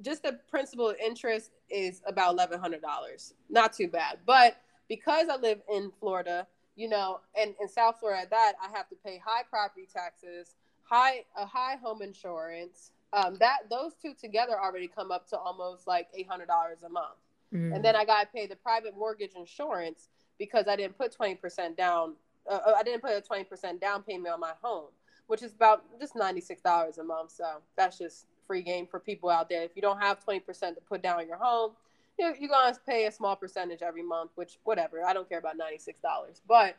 Just 0.00 0.22
the 0.22 0.38
principal 0.50 0.94
interest 1.04 1.50
is 1.70 2.02
about 2.06 2.32
eleven 2.32 2.60
hundred 2.60 2.82
dollars. 2.82 3.34
Not 3.48 3.72
too 3.72 3.88
bad. 3.88 4.18
But 4.26 4.60
because 4.88 5.28
I 5.28 5.36
live 5.36 5.60
in 5.72 5.92
Florida, 6.00 6.46
you 6.76 6.88
know, 6.88 7.20
and 7.40 7.54
in 7.60 7.68
South 7.68 7.96
Florida 8.00 8.22
at 8.22 8.30
that, 8.30 8.54
I 8.62 8.76
have 8.76 8.88
to 8.88 8.96
pay 9.04 9.20
high 9.24 9.42
property 9.48 9.88
taxes, 9.92 10.54
high 10.84 11.24
a 11.36 11.46
high 11.46 11.76
home 11.76 12.02
insurance. 12.02 12.92
Um, 13.12 13.36
that 13.40 13.70
those 13.70 13.94
two 14.00 14.12
together 14.14 14.60
already 14.60 14.86
come 14.86 15.10
up 15.10 15.28
to 15.30 15.38
almost 15.38 15.86
like 15.86 16.08
eight 16.14 16.28
hundred 16.28 16.46
dollars 16.46 16.78
a 16.84 16.88
month. 16.88 17.16
Mm. 17.54 17.76
And 17.76 17.84
then 17.84 17.96
I 17.96 18.04
got 18.04 18.20
to 18.20 18.26
pay 18.26 18.46
the 18.46 18.56
private 18.56 18.96
mortgage 18.96 19.32
insurance 19.34 20.08
because 20.38 20.66
I 20.68 20.76
didn't 20.76 20.98
put 20.98 21.12
twenty 21.12 21.34
percent 21.34 21.76
down 21.76 22.14
uh, 22.50 22.72
I 22.76 22.82
didn't 22.82 23.02
put 23.02 23.12
a 23.12 23.20
20% 23.20 23.80
down 23.80 24.02
payment 24.02 24.32
on 24.32 24.40
my 24.40 24.52
home, 24.62 24.88
which 25.26 25.42
is 25.42 25.52
about 25.52 25.84
just 26.00 26.14
$96 26.14 26.98
a 26.98 27.04
month. 27.04 27.32
So 27.32 27.44
that's 27.76 27.98
just 27.98 28.26
free 28.46 28.62
game 28.62 28.86
for 28.86 28.98
people 28.98 29.30
out 29.30 29.48
there. 29.48 29.62
If 29.62 29.72
you 29.76 29.82
don't 29.82 30.00
have 30.00 30.24
20% 30.24 30.44
to 30.46 30.80
put 30.88 31.02
down 31.02 31.26
your 31.26 31.36
home, 31.36 31.72
you're, 32.18 32.34
you're 32.36 32.48
going 32.48 32.74
to 32.74 32.80
pay 32.86 33.06
a 33.06 33.12
small 33.12 33.36
percentage 33.36 33.82
every 33.82 34.02
month, 34.02 34.30
which 34.34 34.58
whatever. 34.64 35.04
I 35.04 35.12
don't 35.12 35.28
care 35.28 35.38
about 35.38 35.56
$96. 35.56 36.40
But 36.48 36.76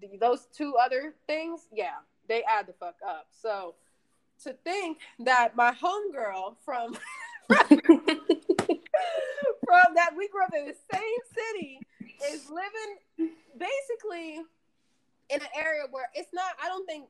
th- 0.00 0.20
those 0.20 0.46
two 0.56 0.74
other 0.80 1.14
things, 1.26 1.66
yeah, 1.72 1.96
they 2.28 2.42
add 2.44 2.66
the 2.66 2.72
fuck 2.72 2.96
up. 3.06 3.26
So 3.30 3.74
to 4.44 4.54
think 4.64 4.98
that 5.20 5.56
my 5.56 5.72
homegirl 5.72 6.56
from 6.64 6.96
from 7.48 7.80
that 9.94 10.10
we 10.16 10.28
grew 10.28 10.44
up 10.44 10.52
in 10.56 10.66
the 10.66 10.74
same 10.92 11.18
city 11.34 11.80
is 12.30 12.50
living 12.50 12.98
basically 13.58 14.42
in 15.30 15.40
an 15.40 15.48
area 15.56 15.82
where 15.90 16.08
it's 16.14 16.32
not 16.32 16.52
i 16.62 16.68
don't 16.68 16.86
think 16.86 17.06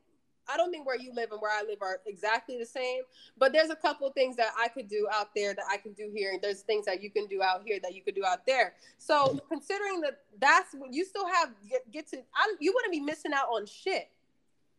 i 0.47 0.57
don't 0.57 0.71
think 0.71 0.85
where 0.85 0.99
you 0.99 1.13
live 1.13 1.31
and 1.31 1.41
where 1.41 1.51
i 1.51 1.63
live 1.63 1.81
are 1.81 1.99
exactly 2.05 2.57
the 2.57 2.65
same 2.65 3.01
but 3.37 3.53
there's 3.53 3.69
a 3.69 3.75
couple 3.75 4.07
of 4.07 4.13
things 4.13 4.35
that 4.35 4.51
i 4.59 4.67
could 4.67 4.87
do 4.87 5.07
out 5.13 5.29
there 5.35 5.53
that 5.53 5.65
i 5.71 5.77
can 5.77 5.93
do 5.93 6.09
here. 6.13 6.31
And 6.31 6.41
there's 6.41 6.61
things 6.61 6.85
that 6.85 7.01
you 7.01 7.09
can 7.09 7.27
do 7.27 7.41
out 7.41 7.61
here 7.65 7.79
that 7.83 7.93
you 7.93 8.01
could 8.01 8.15
do 8.15 8.25
out 8.25 8.45
there. 8.45 8.73
So 8.97 9.39
considering 9.49 10.01
that 10.01 10.19
that's 10.39 10.73
what 10.73 10.93
you 10.93 11.05
still 11.05 11.27
have 11.27 11.49
get, 11.69 11.91
get 11.91 12.07
to 12.09 12.17
I'm, 12.17 12.55
you 12.59 12.73
wouldn't 12.73 12.93
be 12.93 12.99
missing 12.99 13.33
out 13.33 13.47
on 13.47 13.65
shit 13.65 14.09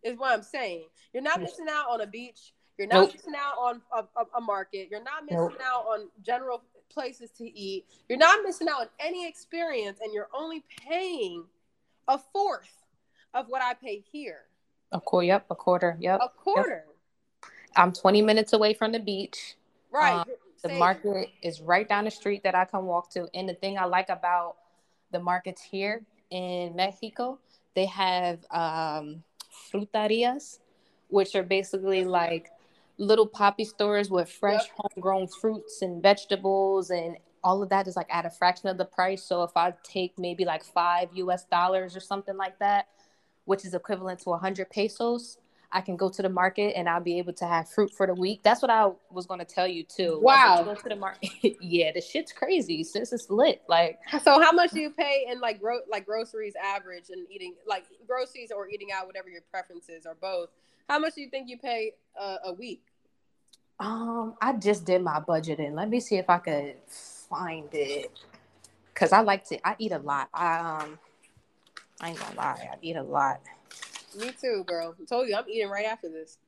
is 0.02 0.16
what 0.16 0.32
i'm 0.32 0.42
saying. 0.42 0.84
You're 1.12 1.22
not 1.22 1.40
missing 1.40 1.66
out 1.70 1.86
on 1.90 2.00
a 2.00 2.06
beach. 2.06 2.52
You're 2.78 2.88
not 2.88 3.02
nope. 3.02 3.12
missing 3.14 3.34
out 3.36 3.58
on 3.58 3.82
a, 3.92 4.20
a, 4.20 4.38
a, 4.38 4.40
market. 4.40 4.88
You're 4.90 5.02
not 5.02 5.24
missing 5.24 5.38
nope. 5.38 5.60
out 5.62 5.84
on 5.84 6.08
general 6.24 6.62
places 6.88 7.30
to 7.32 7.44
eat. 7.44 7.84
You're 8.08 8.18
not 8.18 8.42
missing 8.42 8.68
out 8.68 8.80
on 8.80 8.86
any 8.98 9.28
experience 9.28 9.98
and 10.02 10.14
you're 10.14 10.30
only 10.32 10.64
paying 10.80 11.44
a 12.08 12.18
fourth 12.32 12.79
of 13.34 13.46
what 13.48 13.62
I 13.62 13.74
pay 13.74 14.02
here. 14.12 14.42
A 14.92 15.00
quarter, 15.00 15.26
yep, 15.26 15.46
a 15.50 15.54
quarter, 15.54 15.96
yep. 16.00 16.20
A 16.22 16.28
quarter. 16.28 16.84
Yep. 16.86 17.50
I'm 17.76 17.92
20 17.92 18.22
minutes 18.22 18.52
away 18.52 18.74
from 18.74 18.92
the 18.92 18.98
beach. 18.98 19.56
Right. 19.92 20.14
Um, 20.16 20.24
The 20.62 20.70
market 20.70 21.30
is 21.42 21.60
right 21.60 21.88
down 21.88 22.04
the 22.04 22.10
street 22.10 22.42
that 22.42 22.54
I 22.54 22.64
can 22.64 22.84
walk 22.84 23.10
to. 23.12 23.28
And 23.32 23.48
the 23.48 23.54
thing 23.54 23.78
I 23.78 23.84
like 23.84 24.08
about 24.08 24.56
the 25.12 25.20
markets 25.20 25.62
here 25.62 26.02
in 26.30 26.74
Mexico, 26.76 27.38
they 27.74 27.86
have 27.86 28.44
um, 28.50 29.22
fruterias, 29.72 30.58
which 31.08 31.34
are 31.34 31.42
basically 31.42 32.04
like 32.04 32.50
little 32.98 33.26
poppy 33.26 33.64
stores 33.64 34.10
with 34.10 34.28
fresh 34.28 34.64
Yep. 34.64 34.92
homegrown 34.94 35.28
fruits 35.28 35.82
and 35.82 36.02
vegetables 36.02 36.90
and 36.90 37.16
all 37.42 37.62
of 37.62 37.70
that 37.70 37.86
is 37.88 37.96
like 37.96 38.08
at 38.10 38.26
a 38.26 38.30
fraction 38.30 38.68
of 38.68 38.76
the 38.76 38.84
price. 38.84 39.22
So 39.22 39.42
if 39.42 39.56
I 39.56 39.72
take 39.82 40.18
maybe 40.18 40.44
like 40.44 40.62
five 40.62 41.08
US 41.14 41.44
dollars 41.44 41.96
or 41.96 42.00
something 42.00 42.36
like 42.36 42.58
that, 42.58 42.88
which 43.44 43.64
is 43.64 43.74
equivalent 43.74 44.20
to 44.20 44.30
100 44.30 44.70
pesos, 44.70 45.38
I 45.72 45.80
can 45.80 45.96
go 45.96 46.08
to 46.08 46.22
the 46.22 46.28
market 46.28 46.76
and 46.76 46.88
I'll 46.88 47.00
be 47.00 47.18
able 47.18 47.32
to 47.34 47.46
have 47.46 47.68
fruit 47.68 47.92
for 47.94 48.06
the 48.06 48.14
week. 48.14 48.40
That's 48.42 48.60
what 48.60 48.70
I 48.70 48.90
was 49.10 49.26
going 49.26 49.38
to 49.38 49.46
tell 49.46 49.68
you 49.68 49.84
too. 49.84 50.18
Wow. 50.20 50.62
go 50.64 50.74
to 50.74 50.88
the 50.88 50.96
market. 50.96 51.30
yeah, 51.60 51.92
the 51.92 52.00
shit's 52.00 52.32
crazy. 52.32 52.82
Since 52.82 53.12
it's 53.12 53.30
lit, 53.30 53.62
like 53.68 54.00
So 54.22 54.40
how 54.40 54.52
much 54.52 54.72
do 54.72 54.80
you 54.80 54.90
pay 54.90 55.26
in 55.30 55.40
like 55.40 55.60
gro- 55.60 55.82
like 55.88 56.06
groceries 56.06 56.54
average 56.62 57.04
and 57.10 57.26
eating 57.30 57.54
like 57.66 57.84
groceries 58.06 58.50
or 58.54 58.68
eating 58.68 58.88
out 58.92 59.06
whatever 59.06 59.28
your 59.28 59.42
preferences 59.50 60.06
or 60.06 60.16
both? 60.20 60.48
How 60.88 60.98
much 60.98 61.14
do 61.14 61.20
you 61.20 61.30
think 61.30 61.48
you 61.48 61.56
pay 61.56 61.92
uh, 62.20 62.36
a 62.46 62.52
week? 62.52 62.82
Um, 63.78 64.34
I 64.42 64.52
just 64.54 64.84
did 64.84 65.02
my 65.02 65.20
budgeting. 65.20 65.74
Let 65.74 65.88
me 65.88 66.00
see 66.00 66.16
if 66.16 66.28
I 66.28 66.38
could 66.38 66.74
find 66.88 67.68
it. 67.72 68.10
Cause 68.94 69.12
I 69.12 69.20
like 69.20 69.44
to 69.44 69.66
I 69.66 69.76
eat 69.78 69.92
a 69.92 69.98
lot. 69.98 70.28
I 70.34 70.58
um 70.58 70.98
I 72.00 72.10
ain't 72.10 72.18
gonna 72.18 72.36
lie, 72.36 72.68
I 72.72 72.76
eat 72.82 72.96
a 72.96 73.02
lot. 73.02 73.40
Me 74.18 74.30
too, 74.40 74.64
girl. 74.66 74.94
I 75.00 75.04
told 75.04 75.28
you 75.28 75.36
I'm 75.36 75.48
eating 75.48 75.68
right 75.68 75.86
after 75.86 76.08
this. 76.08 76.38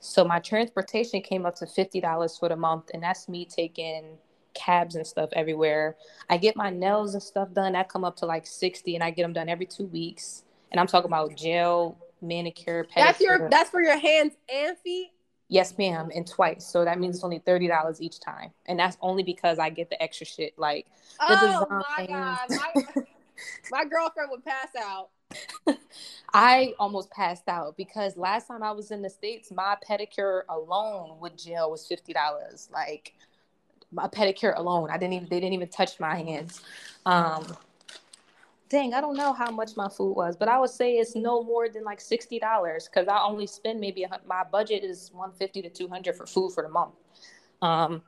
So 0.00 0.24
my 0.24 0.38
transportation 0.38 1.20
came 1.22 1.44
up 1.46 1.56
to 1.56 1.66
fifty 1.66 2.00
dollars 2.00 2.36
for 2.38 2.48
the 2.48 2.56
month, 2.56 2.90
and 2.94 3.02
that's 3.02 3.28
me 3.28 3.44
taking 3.44 4.18
cabs 4.54 4.94
and 4.94 5.06
stuff 5.06 5.30
everywhere. 5.32 5.96
I 6.30 6.36
get 6.36 6.56
my 6.56 6.70
nails 6.70 7.14
and 7.14 7.22
stuff 7.22 7.52
done. 7.52 7.72
That 7.72 7.88
come 7.88 8.04
up 8.04 8.16
to 8.16 8.26
like 8.26 8.46
sixty, 8.46 8.94
and 8.94 9.02
I 9.02 9.10
get 9.10 9.22
them 9.22 9.32
done 9.32 9.48
every 9.48 9.66
two 9.66 9.86
weeks. 9.86 10.44
And 10.70 10.78
I'm 10.78 10.86
talking 10.86 11.08
about 11.08 11.34
gel, 11.34 11.98
manicure, 12.20 12.84
pedicure. 12.84 12.94
That's 12.96 13.20
your 13.20 13.48
that's 13.50 13.70
for 13.70 13.82
your 13.82 13.98
hands 13.98 14.34
and 14.52 14.76
feet. 14.78 15.10
Yes, 15.48 15.76
ma'am, 15.78 16.10
and 16.14 16.26
twice. 16.26 16.66
So 16.66 16.84
that 16.84 17.00
means 17.00 17.16
it's 17.16 17.24
only 17.24 17.38
thirty 17.38 17.66
dollars 17.66 18.00
each 18.00 18.20
time, 18.20 18.50
and 18.66 18.78
that's 18.78 18.96
only 19.00 19.22
because 19.22 19.58
I 19.58 19.70
get 19.70 19.90
the 19.90 20.00
extra 20.00 20.26
shit. 20.26 20.56
Like 20.58 20.86
The 21.18 21.34
Oh 21.34 21.66
my 21.70 22.06
god, 22.06 22.38
my, 22.50 22.92
my 23.70 23.84
girlfriend 23.84 24.30
would 24.30 24.44
pass 24.44 24.68
out. 24.78 25.10
I 26.32 26.74
almost 26.78 27.10
passed 27.10 27.48
out 27.48 27.76
because 27.76 28.16
last 28.16 28.48
time 28.48 28.62
I 28.62 28.72
was 28.72 28.90
in 28.90 29.02
the 29.02 29.10
states, 29.10 29.50
my 29.50 29.76
pedicure 29.88 30.42
alone 30.48 31.18
with 31.20 31.36
gel 31.36 31.70
was 31.70 31.86
fifty 31.86 32.12
dollars. 32.12 32.68
Like 32.72 33.14
my 33.92 34.08
pedicure 34.08 34.56
alone, 34.56 34.90
I 34.90 34.98
didn't 34.98 35.14
even 35.14 35.28
they 35.28 35.40
didn't 35.40 35.54
even 35.54 35.68
touch 35.68 35.98
my 36.00 36.16
hands. 36.16 36.62
Um, 37.06 37.56
dang, 38.68 38.94
I 38.94 39.00
don't 39.00 39.16
know 39.16 39.32
how 39.32 39.50
much 39.50 39.76
my 39.76 39.88
food 39.88 40.14
was, 40.14 40.36
but 40.36 40.48
I 40.48 40.58
would 40.58 40.70
say 40.70 40.94
it's 40.94 41.14
no 41.14 41.42
more 41.42 41.68
than 41.68 41.84
like 41.84 42.00
sixty 42.00 42.38
dollars 42.38 42.88
because 42.88 43.08
I 43.08 43.22
only 43.22 43.46
spend 43.46 43.80
maybe 43.80 44.04
a, 44.04 44.20
my 44.26 44.44
budget 44.44 44.84
is 44.84 45.10
one 45.12 45.32
fifty 45.32 45.62
to 45.62 45.70
two 45.70 45.88
hundred 45.88 46.16
for 46.16 46.26
food 46.26 46.52
for 46.52 46.62
the 46.62 46.68
month. 46.68 46.94
Um, 47.62 48.02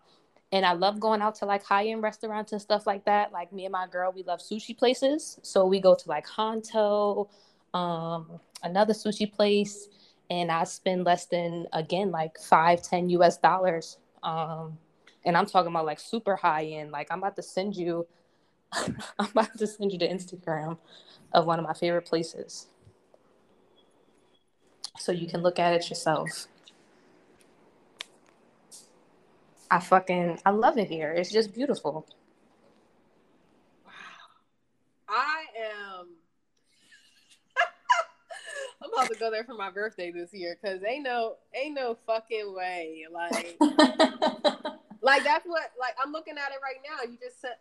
and 0.53 0.66
I 0.66 0.72
love 0.72 0.98
going 0.98 1.22
out 1.22 1.36
to 1.36 1.46
like 1.46 1.62
high 1.62 1.86
end 1.86 2.03
restaurants 2.03 2.53
and 2.53 2.61
stuff 2.61 2.86
like 2.86 3.05
that. 3.05 3.32
Like 3.32 3.53
me 3.53 3.66
and 3.66 3.72
my 3.72 3.86
girl, 3.86 4.12
we 4.12 4.22
love 4.22 4.40
sushi 4.40 4.76
places, 4.76 5.38
so 5.42 5.64
we 5.64 5.80
go 5.80 5.94
to 5.94 6.09
like 6.09 6.26
Honto, 6.26 7.28
um, 7.72 8.40
another 8.62 8.92
sushi 8.92 9.30
place, 9.30 9.88
and 10.28 10.51
I 10.51 10.64
spend 10.64 11.05
less 11.05 11.26
than 11.26 11.66
again 11.72 12.11
like 12.11 12.38
five, 12.38 12.82
ten 12.82 13.09
US 13.11 13.38
dollars. 13.38 13.98
Um, 14.22 14.78
and 15.24 15.36
I'm 15.36 15.46
talking 15.46 15.70
about 15.70 15.86
like 15.86 16.01
super 16.01 16.36
high 16.36 16.64
end. 16.64 16.90
Like 16.90 17.09
I'm 17.11 17.18
about 17.18 17.36
to 17.36 17.42
send 17.42 17.76
you, 17.76 18.07
I'm 18.72 19.28
about 19.30 19.57
to 19.57 19.66
send 19.66 19.92
you 19.92 19.98
the 19.98 20.09
Instagram 20.09 20.78
of 21.32 21.46
one 21.46 21.61
of 21.61 21.64
my 21.64 21.74
favorite 21.74 22.07
places, 22.07 22.66
so 24.98 25.12
you 25.12 25.28
can 25.28 25.42
look 25.42 25.61
at 25.61 25.74
it 25.74 25.88
yourself. 25.88 26.48
I 29.70 29.78
fucking 29.78 30.40
I 30.44 30.50
love 30.50 30.78
it 30.78 30.88
here. 30.88 31.12
It's 31.12 31.30
just 31.30 31.54
beautiful. 31.54 32.06
Wow. 33.84 33.92
I 35.08 35.44
am. 36.00 36.08
I'm 38.82 38.92
about 38.92 39.12
to 39.12 39.18
go 39.18 39.30
there 39.30 39.44
for 39.44 39.54
my 39.54 39.70
birthday 39.70 40.10
this 40.10 40.32
year 40.32 40.58
because 40.60 40.80
ain't 40.84 41.04
no 41.04 41.36
ain't 41.54 41.74
no 41.74 41.96
fucking 42.06 42.52
way. 42.54 43.06
Like 43.12 43.56
like 45.00 45.22
that's 45.24 45.46
what 45.46 45.70
like 45.78 45.94
I'm 46.02 46.10
looking 46.12 46.34
at 46.34 46.50
it 46.50 46.58
right 46.62 46.80
now. 46.84 47.10
You 47.10 47.16
just 47.22 47.40
said. 47.40 47.56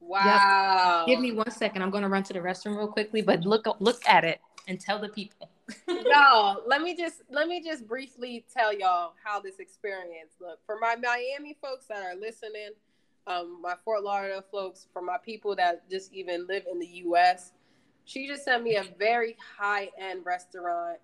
Wow. 0.00 1.04
Give 1.06 1.20
me 1.20 1.30
one 1.30 1.50
second. 1.50 1.80
I'm 1.80 1.90
gonna 1.90 2.08
run 2.08 2.24
to 2.24 2.32
the 2.32 2.40
restroom 2.40 2.76
real 2.76 2.88
quickly, 2.88 3.22
but 3.22 3.42
look 3.42 3.66
look 3.80 4.02
at 4.06 4.24
it 4.24 4.40
and 4.68 4.78
tell 4.78 4.98
the 4.98 5.08
people. 5.08 5.48
Y'all 5.88 6.62
let 6.66 6.82
me 6.82 6.96
just 6.96 7.22
let 7.30 7.48
me 7.48 7.62
just 7.62 7.86
briefly 7.86 8.44
tell 8.52 8.72
y'all 8.76 9.12
how 9.24 9.40
this 9.40 9.58
experience 9.58 10.32
looked 10.40 10.64
for 10.66 10.78
my 10.80 10.96
miami 10.96 11.56
folks 11.62 11.86
that 11.86 12.02
are 12.02 12.14
listening 12.14 12.70
um 13.26 13.60
my 13.62 13.74
fort 13.84 14.02
lauderdale 14.02 14.44
folks 14.50 14.86
for 14.92 15.02
my 15.02 15.16
people 15.24 15.54
that 15.54 15.88
just 15.90 16.12
even 16.12 16.46
live 16.46 16.64
in 16.70 16.78
the 16.78 16.86
us 16.86 17.52
she 18.04 18.26
just 18.26 18.44
sent 18.44 18.62
me 18.62 18.76
a 18.76 18.84
very 18.98 19.36
high 19.58 19.90
end 19.98 20.24
restaurant. 20.24 20.98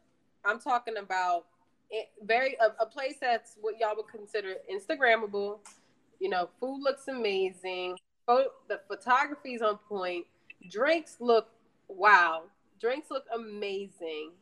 I'm 0.45 0.61
talking 0.61 0.97
about 0.97 1.47
it, 1.91 2.09
very 2.23 2.57
a, 2.61 2.83
a 2.83 2.87
place 2.87 3.14
that's 3.21 3.57
what 3.61 3.75
y'all 3.79 3.97
would 3.97 4.09
consider 4.09 4.55
instagrammable. 4.73 5.59
You 6.21 6.29
know 6.31 6.49
food 6.61 6.83
looks 6.83 7.09
amazing. 7.09 7.97
The 8.27 8.81
photography's 8.89 9.62
on 9.62 9.79
point. 9.89 10.27
Drinks 10.71 11.16
look 11.21 11.49
wow. 11.89 12.45
Drinks 12.81 13.11
look 13.11 13.25
amazing 13.35 14.33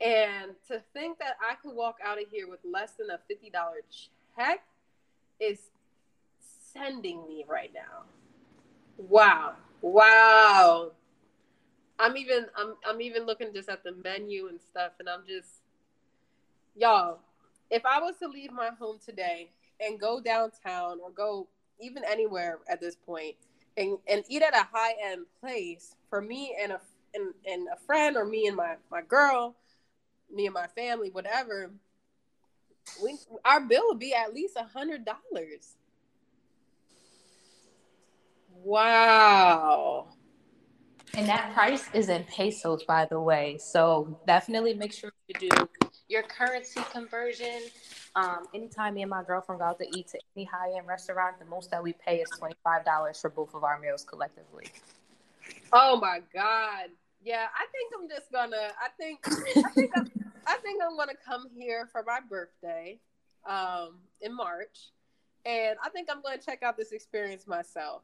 and 0.00 0.52
to 0.68 0.80
think 0.92 1.18
that 1.18 1.36
I 1.40 1.54
could 1.54 1.74
walk 1.74 1.96
out 2.04 2.20
of 2.20 2.28
here 2.30 2.48
with 2.48 2.60
less 2.64 2.92
than 2.92 3.08
a 3.10 3.18
$50 3.32 3.52
check 4.36 4.62
is 5.40 5.58
sending 6.72 7.26
me 7.26 7.44
right 7.48 7.72
now. 7.74 8.04
Wow. 8.96 9.54
Wow. 9.82 10.92
I'm 11.98 12.16
even 12.16 12.46
I'm 12.56 12.74
I'm 12.86 13.00
even 13.00 13.26
looking 13.26 13.52
just 13.52 13.68
at 13.68 13.82
the 13.82 13.92
menu 14.04 14.48
and 14.48 14.60
stuff 14.60 14.92
and 15.00 15.08
I'm 15.08 15.22
just 15.26 15.62
y'all, 16.76 17.18
if 17.70 17.84
I 17.84 18.00
was 18.00 18.16
to 18.22 18.28
leave 18.28 18.52
my 18.52 18.70
home 18.78 18.98
today 19.04 19.50
and 19.80 19.98
go 19.98 20.20
downtown 20.20 20.98
or 21.02 21.10
go 21.10 21.48
even 21.80 22.04
anywhere 22.04 22.58
at 22.68 22.80
this 22.80 22.94
point 22.94 23.34
and, 23.76 23.98
and 24.08 24.24
eat 24.28 24.42
at 24.42 24.54
a 24.54 24.66
high 24.72 24.94
end 25.04 25.26
place 25.40 25.94
for 26.08 26.20
me 26.20 26.56
and 26.60 26.72
a 26.72 26.80
and, 27.14 27.34
and 27.46 27.68
a 27.68 27.76
friend 27.86 28.16
or 28.16 28.24
me 28.24 28.46
and 28.46 28.56
my, 28.56 28.74
my 28.90 29.00
girl 29.00 29.56
me 30.32 30.46
and 30.46 30.54
my 30.54 30.66
family, 30.68 31.10
whatever, 31.10 31.70
we 33.02 33.16
our 33.44 33.60
bill 33.60 33.82
would 33.88 33.98
be 33.98 34.14
at 34.14 34.34
least 34.34 34.56
a 34.56 34.64
hundred 34.64 35.04
dollars. 35.04 35.76
Wow. 38.62 40.08
And 41.16 41.26
that 41.28 41.52
price 41.54 41.88
is 41.94 42.08
in 42.08 42.24
pesos, 42.24 42.84
by 42.84 43.06
the 43.06 43.20
way. 43.20 43.58
So 43.58 44.20
definitely 44.26 44.74
make 44.74 44.92
sure 44.92 45.10
you 45.28 45.48
do 45.50 45.68
your 46.08 46.22
currency 46.22 46.80
conversion. 46.92 47.60
Um, 48.14 48.46
anytime 48.54 48.94
me 48.94 49.02
and 49.02 49.10
my 49.10 49.22
girlfriend 49.22 49.60
go 49.60 49.66
out 49.66 49.78
to 49.78 49.86
eat 49.96 50.08
to 50.08 50.18
any 50.36 50.44
high 50.44 50.76
end 50.76 50.86
restaurant, 50.86 51.38
the 51.38 51.44
most 51.44 51.70
that 51.70 51.82
we 51.82 51.94
pay 51.94 52.18
is 52.18 52.30
twenty 52.30 52.56
five 52.64 52.84
dollars 52.84 53.20
for 53.20 53.30
both 53.30 53.54
of 53.54 53.64
our 53.64 53.78
meals 53.78 54.04
collectively. 54.04 54.66
Oh 55.72 55.98
my 56.00 56.20
God. 56.32 56.90
Yeah, 57.22 57.46
I 57.54 57.66
think 57.72 57.92
I'm 57.98 58.08
just 58.08 58.32
gonna. 58.32 58.72
I 58.80 58.88
think. 58.98 59.20
I 59.26 59.70
think. 59.70 59.92
I'm, 59.96 60.10
I 60.46 60.56
think 60.56 60.82
I'm 60.82 60.96
gonna 60.96 61.12
come 61.26 61.46
here 61.54 61.88
for 61.90 62.02
my 62.06 62.20
birthday, 62.28 62.98
um, 63.46 63.96
in 64.20 64.34
March, 64.34 64.90
and 65.44 65.76
I 65.84 65.90
think 65.90 66.08
I'm 66.10 66.22
gonna 66.22 66.38
check 66.38 66.62
out 66.62 66.76
this 66.76 66.92
experience 66.92 67.46
myself, 67.46 68.02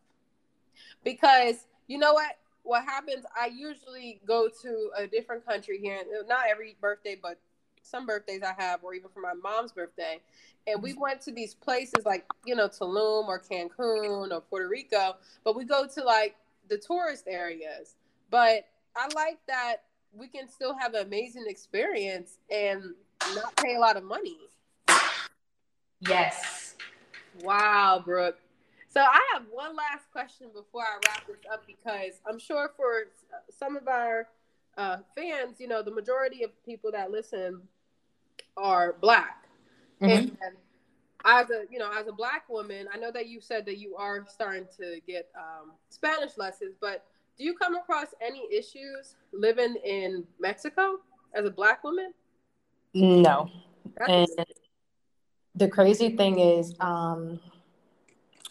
because 1.02 1.66
you 1.86 1.98
know 1.98 2.12
what? 2.12 2.36
What 2.64 2.84
happens? 2.84 3.24
I 3.38 3.46
usually 3.46 4.20
go 4.26 4.48
to 4.62 4.90
a 4.96 5.06
different 5.06 5.46
country 5.46 5.78
here. 5.78 5.98
Not 6.26 6.46
every 6.50 6.76
birthday, 6.80 7.16
but 7.20 7.38
some 7.82 8.06
birthdays 8.06 8.42
I 8.42 8.54
have, 8.58 8.82
or 8.82 8.94
even 8.94 9.10
for 9.10 9.20
my 9.20 9.34
mom's 9.34 9.72
birthday, 9.72 10.20
and 10.66 10.82
we 10.82 10.94
went 10.94 11.20
to 11.22 11.32
these 11.32 11.54
places 11.54 12.04
like 12.04 12.24
you 12.44 12.56
know 12.56 12.68
Tulum 12.68 13.28
or 13.28 13.40
Cancun 13.40 14.32
or 14.32 14.40
Puerto 14.40 14.68
Rico, 14.68 15.16
but 15.44 15.56
we 15.56 15.64
go 15.64 15.86
to 15.86 16.02
like 16.02 16.36
the 16.68 16.78
tourist 16.78 17.24
areas. 17.28 17.94
But 18.30 18.66
I 18.96 19.08
like 19.14 19.38
that 19.48 19.84
we 20.16 20.28
can 20.28 20.48
still 20.48 20.76
have 20.78 20.94
an 20.94 21.06
amazing 21.06 21.44
experience 21.46 22.38
and 22.50 22.94
not 23.34 23.56
pay 23.56 23.76
a 23.76 23.80
lot 23.80 23.96
of 23.96 24.04
money. 24.04 24.36
Yes. 26.00 26.76
Wow, 27.42 28.02
Brooke. 28.04 28.38
So 28.88 29.00
I 29.00 29.20
have 29.32 29.42
one 29.50 29.74
last 29.74 30.10
question 30.12 30.48
before 30.54 30.82
I 30.82 31.00
wrap 31.08 31.26
this 31.26 31.38
up 31.52 31.66
because 31.66 32.20
I'm 32.28 32.38
sure 32.38 32.70
for 32.76 33.04
some 33.50 33.76
of 33.76 33.88
our 33.88 34.28
uh, 34.76 34.98
fans, 35.16 35.56
you 35.58 35.66
know, 35.66 35.82
the 35.82 35.90
majority 35.90 36.44
of 36.44 36.50
people 36.64 36.92
that 36.92 37.10
listen 37.10 37.62
are 38.56 38.92
black. 39.00 39.48
Mhm. 40.00 40.36
And 40.40 40.56
as 41.24 41.50
a 41.50 41.64
you 41.70 41.78
know 41.78 41.90
as 41.92 42.06
a 42.06 42.12
black 42.12 42.48
woman, 42.48 42.86
I 42.92 42.98
know 42.98 43.10
that 43.10 43.26
you 43.26 43.40
said 43.40 43.64
that 43.66 43.78
you 43.78 43.96
are 43.96 44.26
starting 44.28 44.66
to 44.78 45.00
get 45.06 45.30
um, 45.36 45.72
Spanish 45.88 46.36
lessons, 46.36 46.76
but 46.80 47.04
do 47.38 47.44
you 47.44 47.54
come 47.54 47.74
across 47.74 48.08
any 48.20 48.46
issues 48.52 49.16
living 49.32 49.74
in 49.84 50.24
Mexico 50.40 51.00
as 51.34 51.44
a 51.44 51.50
black 51.50 51.82
woman? 51.82 52.12
No. 52.94 53.50
and 54.06 54.28
the 55.54 55.68
crazy 55.68 56.16
thing 56.16 56.38
is, 56.38 56.74
um, 56.80 57.40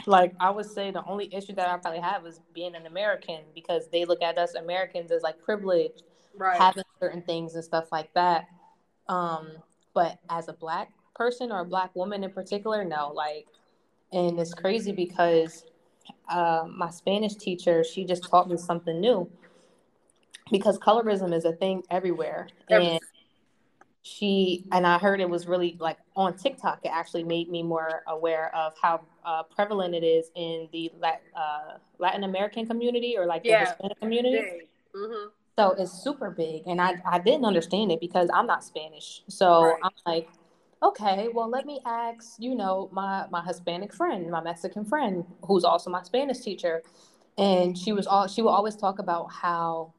like 0.05 0.33
I 0.39 0.49
would 0.49 0.65
say 0.65 0.91
the 0.91 1.05
only 1.05 1.33
issue 1.33 1.53
that 1.55 1.69
I 1.69 1.77
probably 1.77 2.01
have 2.01 2.25
is 2.25 2.41
being 2.53 2.75
an 2.75 2.85
American 2.85 3.39
because 3.55 3.87
they 3.89 4.05
look 4.05 4.21
at 4.21 4.37
us 4.37 4.55
Americans 4.55 5.11
as 5.11 5.21
like 5.21 5.41
privileged, 5.41 6.03
right. 6.35 6.59
having 6.59 6.83
certain 6.99 7.21
things 7.21 7.55
and 7.55 7.63
stuff 7.63 7.91
like 7.91 8.13
that. 8.13 8.47
Um, 9.07 9.51
but 9.93 10.19
as 10.29 10.49
a 10.49 10.53
black 10.53 10.91
person 11.15 11.51
or 11.51 11.61
a 11.61 11.65
black 11.65 11.95
woman 11.95 12.23
in 12.23 12.31
particular, 12.31 12.83
no. 12.83 13.11
Like, 13.13 13.47
and 14.11 14.39
it's 14.39 14.53
crazy 14.53 14.91
because 14.91 15.65
uh, 16.29 16.65
my 16.67 16.89
Spanish 16.89 17.35
teacher, 17.35 17.83
she 17.83 18.05
just 18.05 18.23
taught 18.29 18.49
me 18.49 18.57
something 18.57 18.99
new 18.99 19.29
because 20.51 20.77
colorism 20.79 21.33
is 21.33 21.45
a 21.45 21.53
thing 21.53 21.83
everywhere. 21.89 22.47
And 22.69 22.99
she 24.03 24.65
and 24.71 24.85
I 24.85 24.97
heard 24.97 25.21
it 25.21 25.29
was 25.29 25.47
really 25.47 25.77
like 25.79 25.97
on 26.15 26.35
TikTok. 26.35 26.81
It 26.83 26.91
actually 26.93 27.23
made 27.23 27.49
me 27.49 27.63
more 27.63 28.03
aware 28.07 28.53
of 28.53 28.73
how 28.81 29.01
uh, 29.25 29.43
prevalent 29.43 29.95
it 29.95 30.03
is 30.03 30.29
in 30.35 30.67
the 30.73 30.91
uh, 31.35 31.77
Latin 31.99 32.25
American 32.25 32.67
community 32.67 33.17
or 33.17 33.25
like 33.25 33.43
yeah. 33.45 33.63
the 33.63 33.69
Hispanic 33.69 33.99
community. 33.99 34.67
Mm-hmm. 34.93 35.29
So 35.57 35.71
it's 35.77 35.91
super 35.91 36.31
big, 36.31 36.63
and 36.67 36.81
I 36.81 36.95
I 37.05 37.19
didn't 37.19 37.45
understand 37.45 37.91
it 37.91 38.01
because 38.01 38.29
I'm 38.33 38.45
not 38.45 38.63
Spanish. 38.63 39.23
So 39.29 39.63
right. 39.63 39.79
I'm 39.83 39.91
like, 40.05 40.29
okay, 40.83 41.29
well 41.33 41.49
let 41.49 41.65
me 41.65 41.79
ask 41.85 42.35
you 42.39 42.55
know 42.55 42.89
my 42.91 43.25
my 43.31 43.43
Hispanic 43.43 43.93
friend, 43.93 44.29
my 44.29 44.41
Mexican 44.41 44.85
friend, 44.85 45.25
who's 45.43 45.63
also 45.63 45.89
my 45.89 46.03
Spanish 46.03 46.39
teacher, 46.39 46.83
and 47.37 47.77
she 47.77 47.93
was 47.93 48.05
all 48.05 48.27
she 48.27 48.41
would 48.41 48.51
always 48.51 48.75
talk 48.75 48.99
about 48.99 49.31
how 49.31 49.93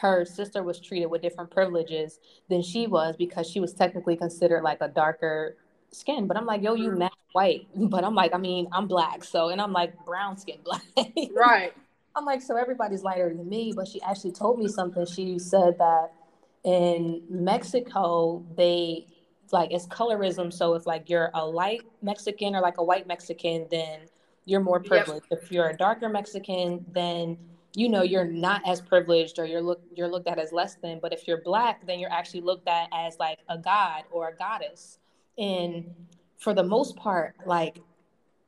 her 0.00 0.24
sister 0.24 0.62
was 0.62 0.80
treated 0.80 1.06
with 1.06 1.22
different 1.22 1.50
privileges 1.50 2.20
than 2.48 2.62
she 2.62 2.86
was 2.86 3.16
because 3.16 3.48
she 3.48 3.60
was 3.60 3.72
technically 3.72 4.16
considered 4.16 4.62
like 4.62 4.78
a 4.80 4.88
darker 4.88 5.56
skin. 5.90 6.26
But 6.26 6.36
I'm 6.36 6.46
like, 6.46 6.62
yo, 6.62 6.74
you 6.74 6.90
mm. 6.90 6.98
mad 6.98 7.10
white. 7.32 7.66
But 7.74 8.04
I'm 8.04 8.14
like, 8.14 8.34
I 8.34 8.38
mean, 8.38 8.68
I'm 8.72 8.86
black. 8.86 9.24
So, 9.24 9.48
and 9.48 9.60
I'm 9.60 9.72
like 9.72 9.92
brown 10.04 10.36
skin 10.36 10.58
black. 10.64 10.82
right. 11.34 11.72
I'm 12.16 12.24
like, 12.24 12.42
so 12.42 12.56
everybody's 12.56 13.02
lighter 13.02 13.32
than 13.32 13.48
me. 13.48 13.72
But 13.74 13.88
she 13.88 14.00
actually 14.02 14.32
told 14.32 14.58
me 14.58 14.68
something. 14.68 15.06
She 15.06 15.38
said 15.38 15.78
that 15.78 16.10
in 16.64 17.22
Mexico, 17.30 18.44
they 18.56 19.06
like 19.52 19.72
it's 19.72 19.86
colorism. 19.86 20.52
So 20.52 20.74
if 20.74 20.86
like 20.86 21.08
you're 21.08 21.30
a 21.34 21.44
light 21.44 21.82
Mexican 22.02 22.54
or 22.54 22.60
like 22.60 22.78
a 22.78 22.84
white 22.84 23.06
Mexican, 23.06 23.66
then 23.70 24.00
you're 24.44 24.60
more 24.60 24.80
privileged. 24.80 25.26
Yep. 25.30 25.42
If 25.42 25.52
you're 25.52 25.68
a 25.68 25.76
darker 25.76 26.08
Mexican, 26.08 26.84
then 26.92 27.36
you 27.74 27.88
know 27.88 28.02
you're 28.02 28.24
not 28.24 28.62
as 28.66 28.80
privileged 28.80 29.38
or 29.38 29.44
you're 29.44 29.62
look 29.62 29.80
you're 29.94 30.08
looked 30.08 30.26
at 30.26 30.38
as 30.38 30.52
less 30.52 30.76
than 30.76 30.98
but 31.00 31.12
if 31.12 31.28
you're 31.28 31.42
black 31.42 31.86
then 31.86 31.98
you're 31.98 32.12
actually 32.12 32.40
looked 32.40 32.66
at 32.66 32.88
as 32.92 33.16
like 33.20 33.38
a 33.48 33.58
god 33.58 34.04
or 34.10 34.28
a 34.28 34.36
goddess 34.36 34.98
and 35.36 35.84
for 36.38 36.54
the 36.54 36.62
most 36.62 36.96
part 36.96 37.34
like 37.46 37.80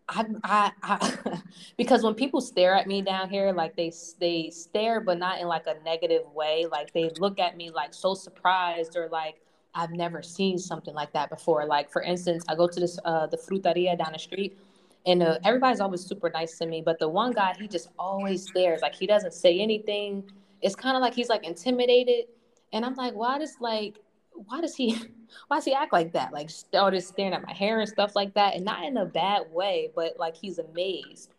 I, 0.08 0.24
I, 0.42 0.72
I 0.82 1.38
because 1.76 2.02
when 2.02 2.14
people 2.14 2.40
stare 2.40 2.74
at 2.74 2.86
me 2.86 3.02
down 3.02 3.30
here 3.30 3.52
like 3.52 3.76
they 3.76 3.92
they 4.18 4.50
stare 4.50 5.00
but 5.00 5.18
not 5.18 5.40
in 5.40 5.46
like 5.46 5.66
a 5.66 5.76
negative 5.84 6.22
way 6.34 6.66
like 6.70 6.92
they 6.92 7.10
look 7.18 7.38
at 7.38 7.56
me 7.56 7.70
like 7.70 7.94
so 7.94 8.14
surprised 8.14 8.96
or 8.96 9.08
like 9.10 9.36
I've 9.74 9.90
never 9.90 10.22
seen 10.22 10.58
something 10.58 10.94
like 10.94 11.12
that 11.12 11.30
before. 11.30 11.66
Like 11.66 11.90
for 11.90 12.02
instance 12.02 12.44
I 12.48 12.54
go 12.54 12.66
to 12.66 12.80
this 12.80 12.98
uh 13.04 13.26
the 13.26 13.36
fruteria 13.36 13.96
down 13.96 14.12
the 14.12 14.18
street 14.18 14.58
and 15.06 15.22
uh, 15.22 15.38
everybody's 15.44 15.80
always 15.80 16.04
super 16.04 16.30
nice 16.30 16.58
to 16.58 16.66
me 16.66 16.82
but 16.84 16.98
the 16.98 17.08
one 17.08 17.32
guy 17.32 17.54
he 17.58 17.68
just 17.68 17.88
always 17.98 18.46
stares. 18.46 18.80
Like 18.82 18.94
he 18.94 19.06
doesn't 19.06 19.34
say 19.34 19.60
anything. 19.60 20.24
It's 20.62 20.74
kind 20.74 20.96
of 20.96 21.00
like 21.00 21.14
he's 21.14 21.28
like 21.28 21.44
intimidated 21.44 22.26
and 22.72 22.84
i'm 22.84 22.94
like 22.94 23.14
why 23.14 23.38
does 23.38 23.56
like 23.60 23.98
why 24.46 24.60
does 24.60 24.74
he 24.74 24.94
why 25.48 25.56
does 25.56 25.64
he 25.64 25.72
act 25.72 25.92
like 25.92 26.12
that? 26.12 26.32
Like 26.32 26.50
started 26.50 27.00
staring 27.02 27.32
at 27.34 27.46
my 27.46 27.52
hair 27.52 27.80
and 27.80 27.88
stuff 27.88 28.16
like 28.16 28.34
that 28.34 28.54
and 28.54 28.64
not 28.64 28.84
in 28.84 28.96
a 28.96 29.06
bad 29.06 29.42
way 29.52 29.90
but 29.94 30.18
like 30.18 30.36
he's 30.36 30.58
amazed. 30.58 31.34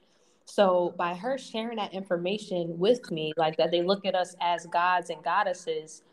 So 0.45 0.93
by 0.97 1.13
her 1.13 1.38
sharing 1.38 1.77
that 1.77 1.93
information 1.93 2.77
with 2.77 3.11
me 3.11 3.34
like 3.38 3.57
that 3.57 3.71
they 3.71 3.82
look 3.82 4.05
at 4.05 4.15
us 4.15 4.36
as 4.41 4.65
gods 4.67 5.09
and 5.09 5.23
goddesses 5.23 6.03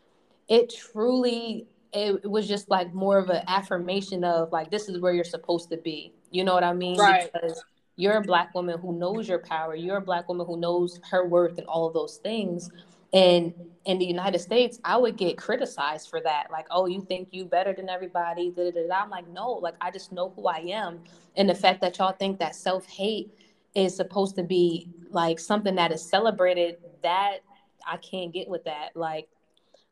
it 0.47 0.73
truly 0.73 1.67
it, 1.93 2.21
it 2.23 2.29
was 2.29 2.47
just 2.47 2.69
like 2.69 2.93
more 2.93 3.17
of 3.17 3.29
an 3.29 3.43
affirmation 3.47 4.23
of 4.23 4.51
like 4.51 4.69
this 4.69 4.89
is 4.89 4.99
where 4.99 5.13
you're 5.13 5.23
supposed 5.23 5.69
to 5.69 5.77
be 5.77 6.13
you 6.31 6.43
know 6.43 6.53
what 6.53 6.63
I 6.63 6.73
mean? 6.73 6.97
Right. 6.97 7.31
Because 7.31 7.63
you're 7.95 8.17
a 8.17 8.21
black 8.21 8.53
woman 8.53 8.79
who 8.79 8.97
knows 8.97 9.27
your 9.27 9.39
power. 9.39 9.75
You're 9.75 9.97
a 9.97 10.01
black 10.01 10.27
woman 10.27 10.45
who 10.45 10.57
knows 10.57 10.99
her 11.09 11.27
worth 11.27 11.57
and 11.57 11.67
all 11.67 11.87
of 11.87 11.93
those 11.93 12.17
things. 12.17 12.69
And 13.11 13.53
in 13.85 13.97
the 13.97 14.05
United 14.05 14.39
States, 14.39 14.79
I 14.83 14.95
would 14.97 15.17
get 15.17 15.37
criticized 15.37 16.09
for 16.09 16.21
that. 16.21 16.47
Like, 16.51 16.67
oh, 16.69 16.85
you 16.85 17.01
think 17.01 17.29
you 17.31 17.45
better 17.45 17.73
than 17.73 17.89
everybody. 17.89 18.51
Da, 18.51 18.71
da, 18.71 18.87
da. 18.87 19.03
I'm 19.03 19.09
like, 19.09 19.27
no, 19.29 19.53
like 19.53 19.75
I 19.81 19.91
just 19.91 20.11
know 20.11 20.31
who 20.35 20.47
I 20.47 20.59
am. 20.69 20.99
And 21.35 21.49
the 21.49 21.55
fact 21.55 21.81
that 21.81 21.97
y'all 21.97 22.13
think 22.13 22.39
that 22.39 22.55
self-hate 22.55 23.33
is 23.75 23.95
supposed 23.95 24.35
to 24.35 24.43
be 24.43 24.89
like 25.09 25.39
something 25.39 25.75
that 25.75 25.91
is 25.91 26.07
celebrated, 26.07 26.77
that 27.01 27.39
I 27.87 27.97
can't 27.97 28.31
get 28.31 28.47
with 28.47 28.63
that. 28.65 28.95
Like 28.95 29.27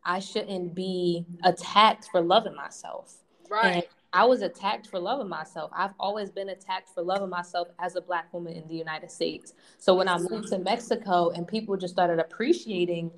I 0.08 0.20
shouldn't 0.20 0.74
be 0.74 1.26
attacked 1.44 2.08
for 2.12 2.22
loving 2.22 2.56
myself. 2.56 3.18
Right. 3.50 3.76
And 3.76 3.84
I 4.14 4.26
was 4.26 4.42
attacked 4.42 4.88
for 4.88 5.00
loving 5.00 5.28
myself. 5.28 5.70
I've 5.76 5.94
always 6.00 6.32
been 6.32 6.50
attacked 6.50 6.90
for 6.90 7.04
loving 7.04 7.30
myself 7.30 7.68
as 7.78 7.98
a 7.98 8.02
black 8.02 8.34
woman 8.34 8.54
in 8.54 8.66
the 8.70 8.74
United 8.74 9.12
States. 9.12 9.54
So 9.78 9.94
when 9.96 10.08
I 10.08 10.18
moved 10.18 10.48
to 10.48 10.60
Mexico 10.60 11.32
and 11.32 11.46
people 11.46 11.76
just 11.76 11.94
started 11.94 12.20
appreciating 12.20 13.12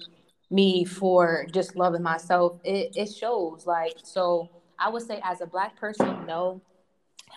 me 0.50 0.84
for 0.84 1.46
just 1.54 1.76
loving 1.76 2.02
myself, 2.02 2.60
it, 2.64 2.98
it 2.98 3.14
shows. 3.14 3.68
Like, 3.68 3.94
so 4.04 4.50
I 4.80 4.90
would 4.90 5.04
say 5.04 5.22
as 5.24 5.42
a 5.42 5.46
black 5.46 5.78
person, 5.78 6.26
no, 6.26 6.60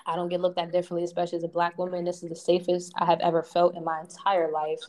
I 0.06 0.16
don't 0.16 0.30
get 0.30 0.40
looked 0.40 0.58
at 0.58 0.72
differently, 0.72 1.04
especially 1.04 1.36
as 1.36 1.44
a 1.44 1.48
black 1.48 1.76
woman. 1.76 2.06
This 2.06 2.22
is 2.22 2.30
the 2.30 2.36
safest 2.36 2.94
I 2.96 3.04
have 3.04 3.20
ever 3.20 3.42
felt 3.42 3.76
in 3.76 3.84
my 3.84 4.00
entire 4.00 4.50
life. 4.50 4.80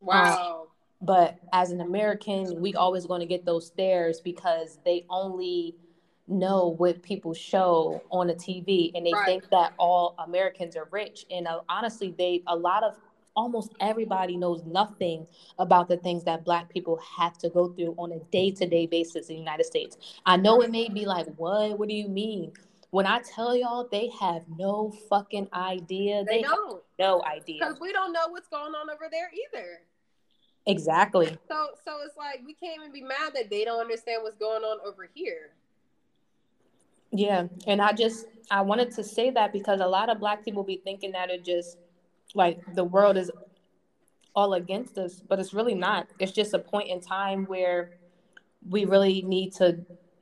Wow. 0.00 0.62
Um, 0.62 0.66
but 1.00 1.38
as 1.52 1.70
an 1.70 1.80
American, 1.80 2.60
we 2.60 2.74
always 2.74 3.06
going 3.06 3.20
to 3.20 3.26
get 3.26 3.44
those 3.44 3.66
stares 3.66 4.20
because 4.20 4.78
they 4.84 5.04
only 5.08 5.76
know 6.26 6.74
what 6.76 7.02
people 7.02 7.32
show 7.32 8.02
on 8.10 8.30
a 8.30 8.34
TV 8.34 8.90
and 8.94 9.06
they 9.06 9.12
right. 9.12 9.24
think 9.24 9.48
that 9.50 9.72
all 9.78 10.14
Americans 10.26 10.76
are 10.76 10.88
rich. 10.90 11.24
And 11.30 11.46
uh, 11.46 11.60
honestly, 11.68 12.14
they 12.18 12.42
a 12.46 12.56
lot 12.56 12.82
of 12.82 12.96
almost 13.34 13.72
everybody 13.80 14.36
knows 14.36 14.64
nothing 14.64 15.26
about 15.58 15.88
the 15.88 15.96
things 15.96 16.24
that 16.24 16.44
black 16.44 16.68
people 16.68 17.00
have 17.16 17.38
to 17.38 17.48
go 17.48 17.68
through 17.68 17.94
on 17.96 18.10
a 18.10 18.18
day-to-day 18.32 18.86
basis 18.86 19.28
in 19.28 19.36
the 19.36 19.40
United 19.40 19.64
States. 19.64 19.96
I 20.26 20.36
know 20.36 20.60
it 20.60 20.70
may 20.70 20.88
be 20.88 21.06
like, 21.06 21.26
what? 21.36 21.78
What 21.78 21.88
do 21.88 21.94
you 21.94 22.08
mean? 22.08 22.52
When 22.90 23.06
I 23.06 23.20
tell 23.20 23.54
y'all, 23.54 23.86
they 23.90 24.10
have 24.20 24.42
no 24.56 24.92
fucking 25.08 25.48
idea. 25.52 26.24
They, 26.24 26.38
they 26.38 26.42
don't. 26.42 26.82
No 26.98 27.22
idea. 27.24 27.58
Because 27.60 27.78
we 27.80 27.92
don't 27.92 28.12
know 28.12 28.28
what's 28.30 28.48
going 28.48 28.74
on 28.74 28.90
over 28.90 29.08
there 29.10 29.30
either. 29.32 29.82
Exactly. 30.66 31.26
So 31.48 31.68
so 31.84 31.98
it's 32.04 32.16
like 32.16 32.42
we 32.44 32.54
can't 32.54 32.80
even 32.80 32.92
be 32.92 33.02
mad 33.02 33.32
that 33.34 33.50
they 33.50 33.64
don't 33.64 33.80
understand 33.80 34.22
what's 34.22 34.36
going 34.36 34.62
on 34.62 34.78
over 34.86 35.08
here. 35.14 35.50
Yeah, 37.10 37.46
and 37.66 37.80
I 37.80 37.92
just 37.92 38.26
I 38.50 38.60
wanted 38.60 38.90
to 38.92 39.04
say 39.04 39.30
that 39.30 39.52
because 39.52 39.80
a 39.80 39.86
lot 39.86 40.10
of 40.10 40.20
black 40.20 40.44
people 40.44 40.62
be 40.62 40.80
thinking 40.84 41.12
that 41.12 41.30
it 41.30 41.44
just 41.44 41.78
like 42.34 42.60
the 42.74 42.84
world 42.84 43.16
is 43.16 43.30
all 44.34 44.54
against 44.54 44.98
us, 44.98 45.22
but 45.26 45.38
it's 45.38 45.54
really 45.54 45.74
not. 45.74 46.08
It's 46.18 46.32
just 46.32 46.54
a 46.54 46.58
point 46.58 46.88
in 46.88 47.00
time 47.00 47.44
where 47.46 47.92
we 48.68 48.84
really 48.84 49.22
need 49.22 49.52
to 49.54 49.78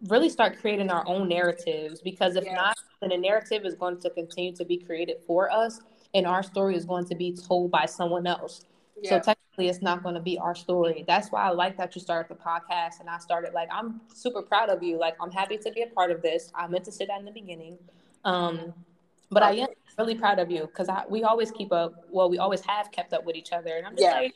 really 0.08 0.28
start 0.28 0.58
creating 0.60 0.90
our 0.90 1.06
own 1.06 1.28
narratives 1.28 2.00
because 2.00 2.36
if 2.36 2.44
not, 2.44 2.76
then 3.00 3.10
the 3.10 3.16
narrative 3.16 3.64
is 3.64 3.74
going 3.74 4.00
to 4.00 4.10
continue 4.10 4.54
to 4.54 4.64
be 4.64 4.76
created 4.76 5.16
for 5.26 5.50
us 5.50 5.80
and 6.14 6.26
our 6.26 6.42
story 6.42 6.76
is 6.76 6.84
going 6.84 7.04
to 7.06 7.14
be 7.14 7.36
told 7.36 7.70
by 7.70 7.86
someone 7.86 8.26
else. 8.26 8.64
Yeah. 9.00 9.10
So 9.10 9.16
technically, 9.16 9.35
it's 9.64 9.82
not 9.82 10.02
going 10.02 10.14
to 10.14 10.20
be 10.20 10.38
our 10.38 10.54
story. 10.54 11.04
That's 11.06 11.32
why 11.32 11.42
I 11.42 11.50
like 11.50 11.76
that 11.78 11.94
you 11.94 12.00
started 12.00 12.28
the 12.28 12.40
podcast 12.40 13.00
and 13.00 13.08
I 13.08 13.18
started 13.18 13.54
like 13.54 13.68
I'm 13.72 14.00
super 14.14 14.42
proud 14.42 14.68
of 14.68 14.82
you. 14.82 14.98
Like 14.98 15.16
I'm 15.20 15.30
happy 15.30 15.56
to 15.56 15.70
be 15.72 15.82
a 15.82 15.86
part 15.86 16.10
of 16.10 16.22
this. 16.22 16.52
I 16.54 16.66
meant 16.66 16.84
to 16.84 16.92
say 16.92 17.06
that 17.06 17.18
in 17.18 17.24
the 17.24 17.32
beginning, 17.32 17.78
um, 18.24 18.74
but 19.30 19.42
I 19.42 19.52
am 19.52 19.68
really 19.98 20.14
proud 20.14 20.38
of 20.38 20.50
you 20.50 20.66
because 20.66 20.88
we 21.08 21.24
always 21.24 21.50
keep 21.50 21.72
up. 21.72 22.04
Well, 22.10 22.28
we 22.28 22.38
always 22.38 22.60
have 22.62 22.90
kept 22.92 23.12
up 23.12 23.24
with 23.24 23.36
each 23.36 23.52
other, 23.52 23.76
and 23.76 23.86
I'm 23.86 23.92
just 23.92 24.02
yeah. 24.02 24.20
like. 24.20 24.34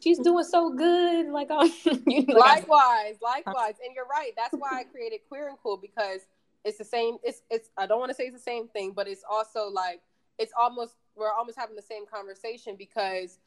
She's 0.00 0.18
doing 0.18 0.42
so 0.42 0.68
good. 0.72 1.28
Like, 1.28 1.48
um, 1.52 1.72
you 2.08 2.26
know, 2.26 2.34
likewise, 2.36 3.18
likewise, 3.22 3.74
and 3.84 3.94
you're 3.94 4.06
right. 4.06 4.32
That's 4.36 4.52
why 4.52 4.80
I 4.80 4.82
created 4.82 5.20
Queer 5.28 5.46
and 5.46 5.56
Cool 5.62 5.76
because 5.76 6.22
it's 6.64 6.76
the 6.76 6.84
same. 6.84 7.18
It's 7.22 7.42
it's. 7.50 7.70
I 7.76 7.86
don't 7.86 8.00
want 8.00 8.10
to 8.10 8.14
say 8.14 8.24
it's 8.24 8.34
the 8.34 8.42
same 8.42 8.66
thing, 8.66 8.94
but 8.96 9.06
it's 9.06 9.22
also 9.30 9.68
like 9.68 10.00
it's 10.38 10.52
almost 10.58 10.96
we're 11.14 11.32
almost 11.32 11.58
having 11.58 11.76
the 11.76 11.82
same 11.82 12.04
conversation 12.06 12.74
because 12.76 13.38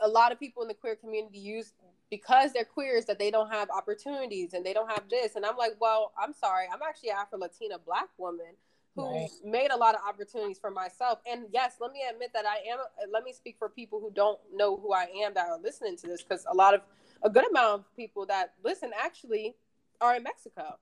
a 0.00 0.08
lot 0.08 0.32
of 0.32 0.38
people 0.40 0.62
in 0.62 0.68
the 0.68 0.74
queer 0.74 0.96
community 0.96 1.38
use 1.38 1.72
because 2.10 2.52
they're 2.52 2.64
queers 2.64 3.04
that 3.06 3.18
they 3.18 3.30
don't 3.30 3.50
have 3.50 3.68
opportunities 3.70 4.52
and 4.54 4.64
they 4.64 4.72
don't 4.72 4.90
have 4.90 5.08
this. 5.08 5.36
And 5.36 5.44
I'm 5.44 5.56
like, 5.56 5.72
well, 5.80 6.12
I'm 6.18 6.32
sorry, 6.32 6.66
I'm 6.72 6.80
actually 6.86 7.10
Afro 7.10 7.38
Latina 7.38 7.78
black 7.78 8.08
woman. 8.18 8.54
who 8.96 9.04
Right. 9.04 9.28
made 9.44 9.70
a 9.72 9.76
lot 9.76 9.94
of 9.94 10.00
opportunities 10.08 10.58
for 10.58 10.70
myself. 10.70 11.18
And 11.30 11.46
yes, 11.52 11.76
let 11.80 11.92
me 11.92 12.02
admit 12.08 12.30
that 12.32 12.44
I 12.46 12.56
am. 12.70 12.78
Let 13.12 13.24
me 13.24 13.32
speak 13.32 13.56
for 13.58 13.68
people 13.68 14.00
who 14.00 14.10
don't 14.12 14.38
know 14.54 14.76
who 14.76 14.92
I 14.92 15.06
am 15.24 15.34
that 15.34 15.48
are 15.48 15.58
listening 15.58 15.96
to 15.98 16.06
this, 16.06 16.22
because 16.22 16.46
a 16.50 16.54
lot 16.54 16.74
of 16.74 16.82
a 17.22 17.30
good 17.30 17.48
amount 17.50 17.80
of 17.80 17.96
people 17.96 18.26
that 18.26 18.54
listen 18.62 18.90
actually 18.96 19.56
are 20.00 20.14
in 20.16 20.22
Mexico, 20.22 20.78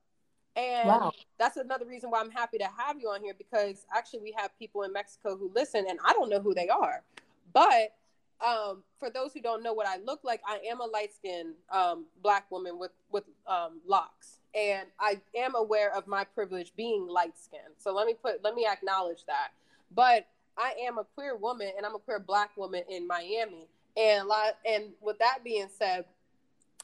and 0.55 0.87
Wow. 0.87 1.11
that's 1.39 1.57
another 1.57 1.85
reason 1.85 2.11
why 2.11 2.19
I'm 2.19 2.31
happy 2.31 2.57
to 2.59 2.67
have 2.77 2.99
you 2.99 3.09
on 3.09 3.21
here 3.23 3.33
because 3.35 3.85
actually 3.95 4.19
we 4.19 4.33
have 4.37 4.57
people 4.59 4.83
in 4.83 4.93
Mexico 4.93 5.35
who 5.37 5.51
listen, 5.55 5.85
and 5.89 5.97
I 6.05 6.13
don't 6.13 6.29
know 6.29 6.39
who 6.41 6.53
they 6.53 6.67
are, 6.69 7.03
but 7.53 7.95
um, 8.45 8.83
for 8.99 9.09
those 9.09 9.33
who 9.33 9.41
don't 9.41 9.63
know 9.63 9.73
what 9.73 9.87
I 9.87 9.97
look 9.97 10.21
like, 10.23 10.41
I 10.47 10.59
am 10.69 10.81
a 10.81 10.85
light 10.85 11.13
skinned 11.13 11.55
um, 11.71 12.05
black 12.21 12.49
woman 12.51 12.77
with 12.77 12.91
with 13.11 13.23
um, 13.47 13.81
locks, 13.87 14.39
and 14.53 14.87
I 14.99 15.21
am 15.35 15.55
aware 15.55 15.95
of 15.95 16.07
my 16.07 16.23
privilege 16.23 16.73
being 16.75 17.07
light 17.07 17.37
skinned. 17.37 17.75
So 17.77 17.93
let 17.93 18.05
me 18.05 18.13
put 18.13 18.43
let 18.43 18.55
me 18.55 18.65
acknowledge 18.65 19.25
that. 19.27 19.49
But 19.95 20.27
I 20.57 20.73
am 20.85 20.97
a 20.97 21.03
queer 21.15 21.35
woman, 21.35 21.71
and 21.77 21.85
I'm 21.85 21.95
a 21.95 21.99
queer 21.99 22.19
black 22.19 22.55
woman 22.57 22.83
in 22.89 23.07
Miami, 23.07 23.67
and 23.95 24.25
a 24.25 24.27
lot. 24.27 24.57
And 24.65 24.91
with 25.01 25.19
that 25.19 25.39
being 25.43 25.69
said, 25.69 26.05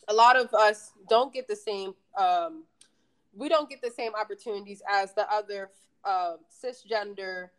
a 0.07 0.13
lot 0.13 0.37
of 0.37 0.53
us 0.53 0.93
don't 1.09 1.33
get 1.33 1.47
the 1.47 1.55
same. 1.55 1.93
Um, 2.17 2.63
we 3.35 3.49
don't 3.49 3.69
get 3.69 3.81
the 3.81 3.91
same 3.91 4.13
opportunities 4.15 4.81
as 4.89 5.13
the 5.13 5.31
other 5.31 5.69
uh, 6.03 6.35
cisgender, 6.63 7.49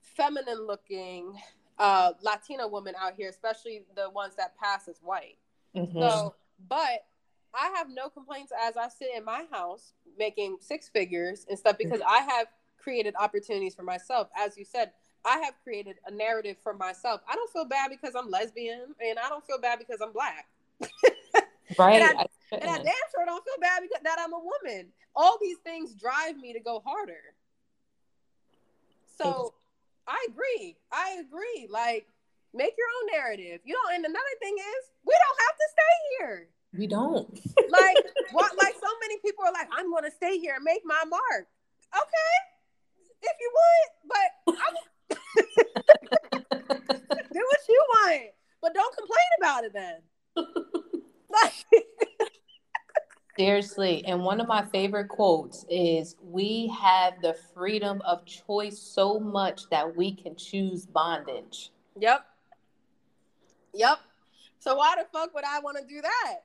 feminine 0.00 0.66
looking 0.66 1.34
uh, 1.80 2.12
Latina 2.22 2.68
women 2.68 2.94
out 3.00 3.14
here, 3.16 3.28
especially 3.28 3.82
the 3.96 4.08
ones 4.10 4.36
that 4.36 4.56
pass 4.56 4.86
as 4.86 4.98
white. 5.02 5.38
Mhm. 5.74 5.94
So, 5.98 6.34
but 6.68 7.06
I 7.54 7.72
have 7.74 7.88
no 7.88 8.08
complaints 8.08 8.52
as 8.62 8.76
I 8.76 8.88
sit 8.88 9.08
in 9.16 9.24
my 9.24 9.46
house 9.50 9.94
making 10.16 10.58
six 10.60 10.88
figures 10.88 11.46
and 11.48 11.58
stuff 11.58 11.78
because 11.78 12.00
I 12.06 12.18
have 12.18 12.46
created 12.78 13.14
opportunities 13.18 13.74
for 13.74 13.82
myself. 13.82 14.28
As 14.36 14.56
you 14.56 14.64
said, 14.64 14.92
I 15.24 15.38
have 15.38 15.54
created 15.64 15.96
a 16.06 16.10
narrative 16.10 16.56
for 16.62 16.74
myself. 16.74 17.22
I 17.28 17.34
don't 17.34 17.50
feel 17.50 17.64
bad 17.64 17.90
because 17.90 18.14
I'm 18.14 18.30
lesbian 18.30 18.94
and 19.00 19.18
I 19.18 19.28
don't 19.28 19.44
feel 19.46 19.58
bad 19.60 19.78
because 19.78 20.00
I'm 20.00 20.12
black. 20.12 20.46
right. 21.78 22.00
and 22.00 22.04
I- 22.04 22.22
I 22.22 22.26
And 22.52 22.64
I 22.64 22.76
damn 22.78 22.94
sure 23.14 23.24
don't 23.26 23.44
feel 23.44 23.58
bad 23.60 23.80
because 23.82 24.02
that 24.02 24.18
I'm 24.18 24.32
a 24.32 24.38
woman. 24.38 24.92
All 25.16 25.38
these 25.40 25.58
things 25.58 25.94
drive 25.94 26.36
me 26.36 26.52
to 26.52 26.60
go 26.60 26.80
harder. 26.84 27.34
So 29.16 29.54
I 30.10 30.26
agree. 30.28 30.76
I 30.90 31.22
agree. 31.22 31.68
Like, 31.70 32.06
make 32.52 32.74
your 32.76 32.88
own 32.98 33.06
narrative. 33.14 33.60
You 33.64 33.74
know, 33.74 33.94
and 33.94 34.04
another 34.04 34.34
thing 34.42 34.56
is, 34.58 34.82
we 35.06 35.14
don't 35.14 35.40
have 35.46 35.56
to 35.56 35.66
stay 35.70 35.94
here. 36.18 36.48
we 36.76 36.86
don't. 36.86 37.30
Like, 37.70 37.96
what? 38.32 38.50
Like, 38.58 38.74
so 38.74 38.90
many 39.00 39.18
people 39.24 39.44
are 39.46 39.52
like, 39.52 39.68
I'm 39.70 39.90
going 39.92 40.02
to 40.02 40.10
stay 40.10 40.38
here 40.38 40.54
and 40.56 40.64
make 40.64 40.82
my 40.84 41.04
mark. 41.06 41.46
Okay, 41.94 42.34
if 43.22 43.36
you 43.40 43.52
want, 43.54 43.90
but 44.10 44.28
I'm, 44.58 44.74
do 47.32 47.42
what 47.46 47.60
you 47.68 47.84
want, 47.94 48.22
but 48.60 48.74
don't 48.74 48.96
complain 48.96 49.30
about 49.40 49.64
it 49.64 49.72
then. 49.72 50.02
Like, 51.30 51.64
Seriously. 53.38 54.04
And 54.06 54.22
one 54.22 54.40
of 54.40 54.48
my 54.48 54.64
favorite 54.64 55.08
quotes 55.08 55.64
is 55.68 56.16
We 56.22 56.72
have 56.80 57.20
the 57.22 57.34
freedom 57.54 58.02
of 58.04 58.24
choice 58.24 58.78
so 58.78 59.18
much 59.18 59.68
that 59.70 59.96
we 59.96 60.14
can 60.14 60.36
choose 60.36 60.86
bondage. 60.86 61.70
Yep. 61.98 62.24
Yep. 63.74 63.98
So 64.58 64.76
why 64.76 64.96
the 64.98 65.06
fuck 65.12 65.34
would 65.34 65.44
I 65.44 65.60
want 65.60 65.78
to 65.78 65.86
do 65.86 66.02
that? 66.02 66.36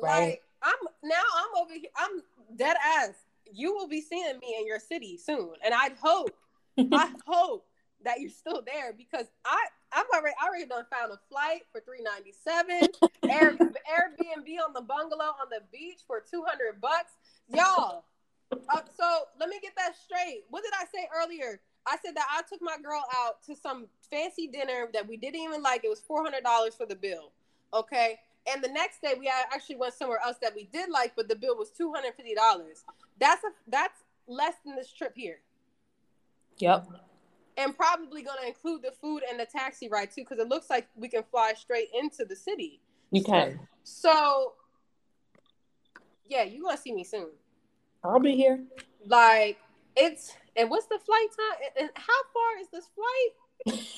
Right. 0.00 0.20
Like 0.20 0.42
I'm 0.62 0.88
now 1.02 1.22
I'm 1.36 1.62
over 1.62 1.74
here. 1.74 1.90
I'm 1.96 2.22
dead 2.56 2.76
ass. 2.98 3.10
You 3.52 3.74
will 3.74 3.88
be 3.88 4.00
seeing 4.00 4.38
me 4.38 4.56
in 4.58 4.66
your 4.66 4.78
city 4.78 5.16
soon, 5.16 5.50
and 5.64 5.74
I'd 5.74 5.94
hope, 6.00 6.30
I 6.92 7.12
hope 7.26 7.66
that 8.04 8.20
you're 8.20 8.30
still 8.30 8.62
there 8.66 8.92
because 8.96 9.26
I 9.44 9.58
I'm 9.92 10.06
already 10.14 10.34
I 10.40 10.48
already 10.48 10.66
done 10.66 10.84
found 10.90 11.12
a 11.12 11.18
flight 11.30 11.62
for 11.72 11.80
three 11.80 12.02
ninety 12.02 12.32
seven. 12.32 12.88
Air, 13.28 13.52
Airbnb 13.52 14.48
on 14.66 14.72
the 14.74 14.80
bungalow 14.80 15.36
on 15.40 15.48
the 15.50 15.60
beach 15.72 16.00
for 16.06 16.22
two 16.28 16.42
hundred 16.46 16.80
bucks, 16.80 17.12
y'all. 17.48 18.04
Uh, 18.52 18.80
so 18.96 19.22
let 19.38 19.48
me 19.48 19.58
get 19.62 19.72
that 19.76 19.94
straight. 19.96 20.44
What 20.50 20.62
did 20.64 20.72
I 20.74 20.84
say 20.84 21.06
earlier? 21.16 21.60
I 21.86 21.96
said 22.04 22.14
that 22.16 22.26
I 22.30 22.42
took 22.48 22.60
my 22.60 22.76
girl 22.82 23.02
out 23.16 23.42
to 23.46 23.56
some 23.56 23.86
fancy 24.10 24.46
dinner 24.46 24.88
that 24.92 25.06
we 25.06 25.16
didn't 25.16 25.40
even 25.40 25.62
like. 25.62 25.84
It 25.84 25.88
was 25.88 26.00
four 26.00 26.22
hundred 26.22 26.44
dollars 26.44 26.74
for 26.74 26.86
the 26.86 26.96
bill. 26.96 27.32
Okay. 27.72 28.18
And 28.50 28.64
the 28.64 28.68
next 28.68 29.02
day 29.02 29.14
we 29.18 29.30
actually 29.52 29.76
went 29.76 29.94
somewhere 29.94 30.18
else 30.24 30.36
that 30.40 30.54
we 30.54 30.64
did 30.72 30.88
like, 30.88 31.12
but 31.14 31.28
the 31.28 31.36
bill 31.36 31.56
was 31.56 31.70
two 31.70 31.92
hundred 31.92 32.14
fifty 32.14 32.34
dollars. 32.34 32.84
That's 33.18 33.44
a 33.44 33.48
that's 33.68 33.98
less 34.26 34.54
than 34.64 34.76
this 34.76 34.92
trip 34.92 35.12
here, 35.16 35.40
Yep. 36.58 36.86
And 37.60 37.76
probably 37.76 38.22
gonna 38.22 38.46
include 38.46 38.82
the 38.82 38.92
food 39.00 39.22
and 39.28 39.38
the 39.38 39.46
taxi 39.46 39.88
ride 39.88 40.10
too, 40.10 40.22
because 40.22 40.38
it 40.38 40.48
looks 40.48 40.70
like 40.70 40.88
we 40.96 41.08
can 41.08 41.22
fly 41.30 41.52
straight 41.56 41.88
into 41.94 42.24
the 42.24 42.36
city. 42.36 42.80
You 43.10 43.22
can. 43.22 43.60
So, 43.84 44.54
yeah, 46.26 46.44
you're 46.44 46.62
gonna 46.62 46.76
see 46.76 46.92
me 46.92 47.04
soon. 47.04 47.28
I'll 48.02 48.20
be 48.20 48.34
here. 48.34 48.60
Like 49.06 49.58
it's 49.96 50.32
and 50.56 50.70
what's 50.70 50.86
the 50.86 50.98
flight 50.98 51.28
time? 51.30 51.70
And 51.78 51.90
how 51.94 52.22
far 52.32 52.60
is 52.60 52.68
this 52.72 52.88
flight? 52.94 53.78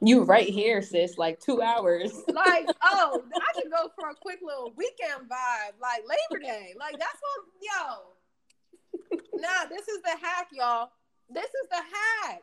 You 0.00 0.24
right 0.24 0.46
here, 0.46 0.82
sis. 0.82 1.16
Like 1.16 1.40
two 1.40 1.62
hours. 1.62 2.12
Like, 2.28 2.66
oh, 2.84 3.24
I 3.34 3.60
can 3.60 3.70
go 3.70 3.90
for 3.98 4.10
a 4.10 4.14
quick 4.14 4.40
little 4.42 4.74
weekend 4.76 5.28
vibe, 5.28 5.80
like 5.80 6.02
Labor 6.02 6.42
Day. 6.42 6.74
Like 6.78 6.98
that's 6.98 7.18
what, 7.22 7.46
yo. 7.62 9.40
Nah, 9.40 9.68
this 9.70 9.88
is 9.88 10.02
the 10.02 10.10
hack, 10.10 10.48
y'all. 10.52 10.90
This 11.30 11.46
is 11.46 11.68
the 11.70 11.76
hack. 11.76 12.42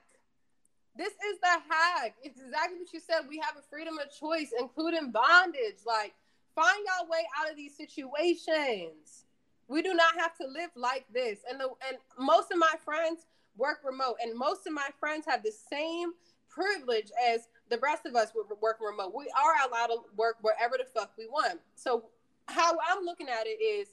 This 0.96 1.14
is 1.14 1.40
the 1.42 1.48
hack. 1.70 2.16
It's 2.24 2.40
exactly 2.40 2.80
what 2.80 2.94
you 2.94 3.00
said. 3.00 3.22
We 3.28 3.40
have 3.40 3.58
a 3.58 3.68
freedom 3.70 3.98
of 3.98 4.14
choice, 4.14 4.54
including 4.58 5.12
bondage. 5.12 5.82
Like, 5.86 6.14
find 6.56 6.78
your 6.86 7.10
way 7.10 7.26
out 7.40 7.50
of 7.50 7.58
these 7.58 7.76
situations. 7.76 9.26
We 9.68 9.82
do 9.82 9.94
not 9.94 10.20
have 10.20 10.38
to 10.38 10.46
live 10.48 10.70
like 10.76 11.06
this. 11.14 11.40
And 11.50 11.60
the 11.60 11.70
and 11.88 11.98
most 12.20 12.52
of 12.52 12.60
my 12.60 12.74
friends 12.86 13.26
work 13.58 13.80
remote, 13.84 14.18
and 14.22 14.38
most 14.38 14.68
of 14.68 14.74
my 14.74 14.90
friends 15.00 15.26
have 15.28 15.44
the 15.44 15.52
same 15.52 16.14
privilege 16.50 17.12
as 17.28 17.48
the 17.70 17.80
rest 17.80 18.06
of 18.06 18.16
us 18.16 18.32
with 18.36 18.46
working 18.62 18.86
remote. 18.86 19.14
We 19.16 19.26
are 19.36 19.68
allowed 19.68 19.88
to 19.88 19.98
work 20.16 20.38
wherever 20.42 20.78
the 20.78 20.86
fuck 20.86 21.12
we 21.18 21.28
want. 21.28 21.60
So 21.76 22.06
how 22.48 22.72
I'm 22.72 23.04
looking 23.04 23.30
at 23.30 23.48
it 23.48 23.62
is 23.64 23.90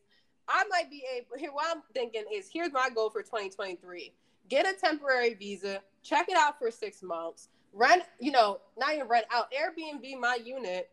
I 0.49 0.65
might 0.69 0.91
be 0.91 1.03
able 1.17 1.39
here 1.39 1.53
what 1.53 1.67
I'm 1.75 1.83
thinking 1.95 2.25
is 2.33 2.51
here's 2.53 2.73
my 2.73 2.91
goal 2.95 3.09
for 3.11 3.23
2023. 3.23 4.13
Get 4.49 4.67
a 4.67 4.79
temporary 4.79 5.35
visa, 5.35 5.81
check 6.03 6.29
it 6.29 6.37
out 6.37 6.59
for 6.59 6.71
six 6.71 7.03
months, 7.03 7.49
rent, 7.73 8.05
you 8.19 8.33
know, 8.33 8.61
not 8.77 8.95
even 8.95 9.09
rent 9.09 9.27
out, 9.33 9.53
Airbnb 9.53 10.19
my 10.19 10.39
unit. 10.43 10.91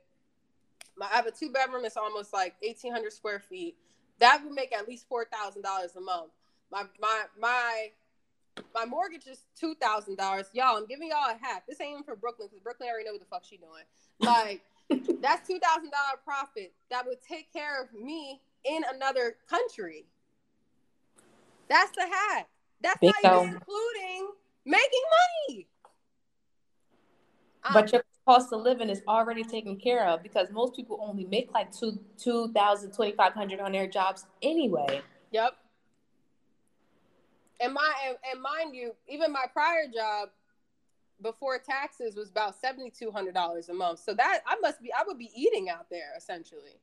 My, 0.95 1.07
I 1.11 1.15
have 1.15 1.27
a 1.27 1.31
two 1.31 1.51
bedroom, 1.51 1.85
it's 1.85 1.97
almost 1.97 2.33
like 2.33 2.55
1,800 2.61 3.13
square 3.13 3.39
feet. 3.39 3.75
That 4.19 4.41
would 4.43 4.53
make 4.53 4.73
at 4.73 4.87
least 4.87 5.07
$4,000 5.09 5.57
a 5.95 6.01
month. 6.01 6.31
My, 6.71 6.83
my, 6.99 7.23
my, 7.39 7.89
my 8.73 8.85
mortgage 8.85 9.27
is 9.27 9.41
two 9.59 9.75
thousand 9.75 10.17
dollars. 10.17 10.47
Y'all, 10.53 10.77
I'm 10.77 10.85
giving 10.87 11.09
y'all 11.09 11.29
a 11.29 11.37
hack. 11.39 11.63
This 11.67 11.79
ain't 11.81 11.91
even 11.91 12.03
for 12.03 12.15
Brooklyn 12.15 12.47
because 12.47 12.61
Brooklyn 12.61 12.89
already 12.89 13.05
know 13.05 13.13
what 13.13 13.21
the 13.21 13.27
fuck 13.27 13.43
she 13.45 13.57
doing. 13.57 13.83
Like 14.19 14.61
that's 15.21 15.47
two 15.47 15.59
thousand 15.59 15.91
dollar 15.91 16.19
profit 16.23 16.73
that 16.89 17.05
would 17.05 17.21
take 17.21 17.51
care 17.53 17.81
of 17.81 17.93
me 17.93 18.41
in 18.65 18.83
another 18.93 19.35
country. 19.49 20.05
That's 21.69 21.91
the 21.91 22.07
hack. 22.09 22.47
That's 22.81 23.01
not 23.01 23.15
Bingo. 23.21 23.43
even 23.43 23.53
including 23.55 24.29
making 24.67 25.05
money. 25.47 25.67
Um, 27.63 27.73
But 27.73 27.91
your 27.91 28.03
cost 28.25 28.51
of 28.51 28.61
living 28.61 28.89
is 28.89 29.01
already 29.07 29.43
taken 29.43 29.77
care 29.77 30.05
of 30.05 30.21
because 30.21 30.51
most 30.51 30.75
people 30.75 30.99
only 31.01 31.25
make 31.25 31.51
like 31.53 31.71
two 31.71 31.97
two 32.17 32.51
thousand 32.53 32.91
twenty 32.91 33.13
five 33.13 33.33
hundred 33.33 33.59
on 33.59 33.71
their 33.71 33.87
jobs 33.87 34.25
anyway. 34.41 35.01
Yep. 35.31 35.53
And 37.59 37.73
my 37.73 37.93
and, 38.05 38.17
and 38.31 38.41
mind 38.41 38.75
you, 38.75 38.93
even 39.07 39.31
my 39.31 39.45
prior 39.51 39.85
job 39.91 40.29
before 41.23 41.57
taxes 41.57 42.15
was 42.15 42.29
about 42.29 42.55
seventy 42.59 42.91
two 42.91 43.09
hundred 43.11 43.33
dollars 43.33 43.69
a 43.69 43.73
month. 43.73 43.99
So 43.99 44.13
that 44.13 44.41
I 44.45 44.57
must 44.61 44.81
be 44.81 44.91
I 44.93 45.03
would 45.07 45.17
be 45.17 45.31
eating 45.35 45.69
out 45.69 45.89
there 45.89 46.11
essentially. 46.17 46.77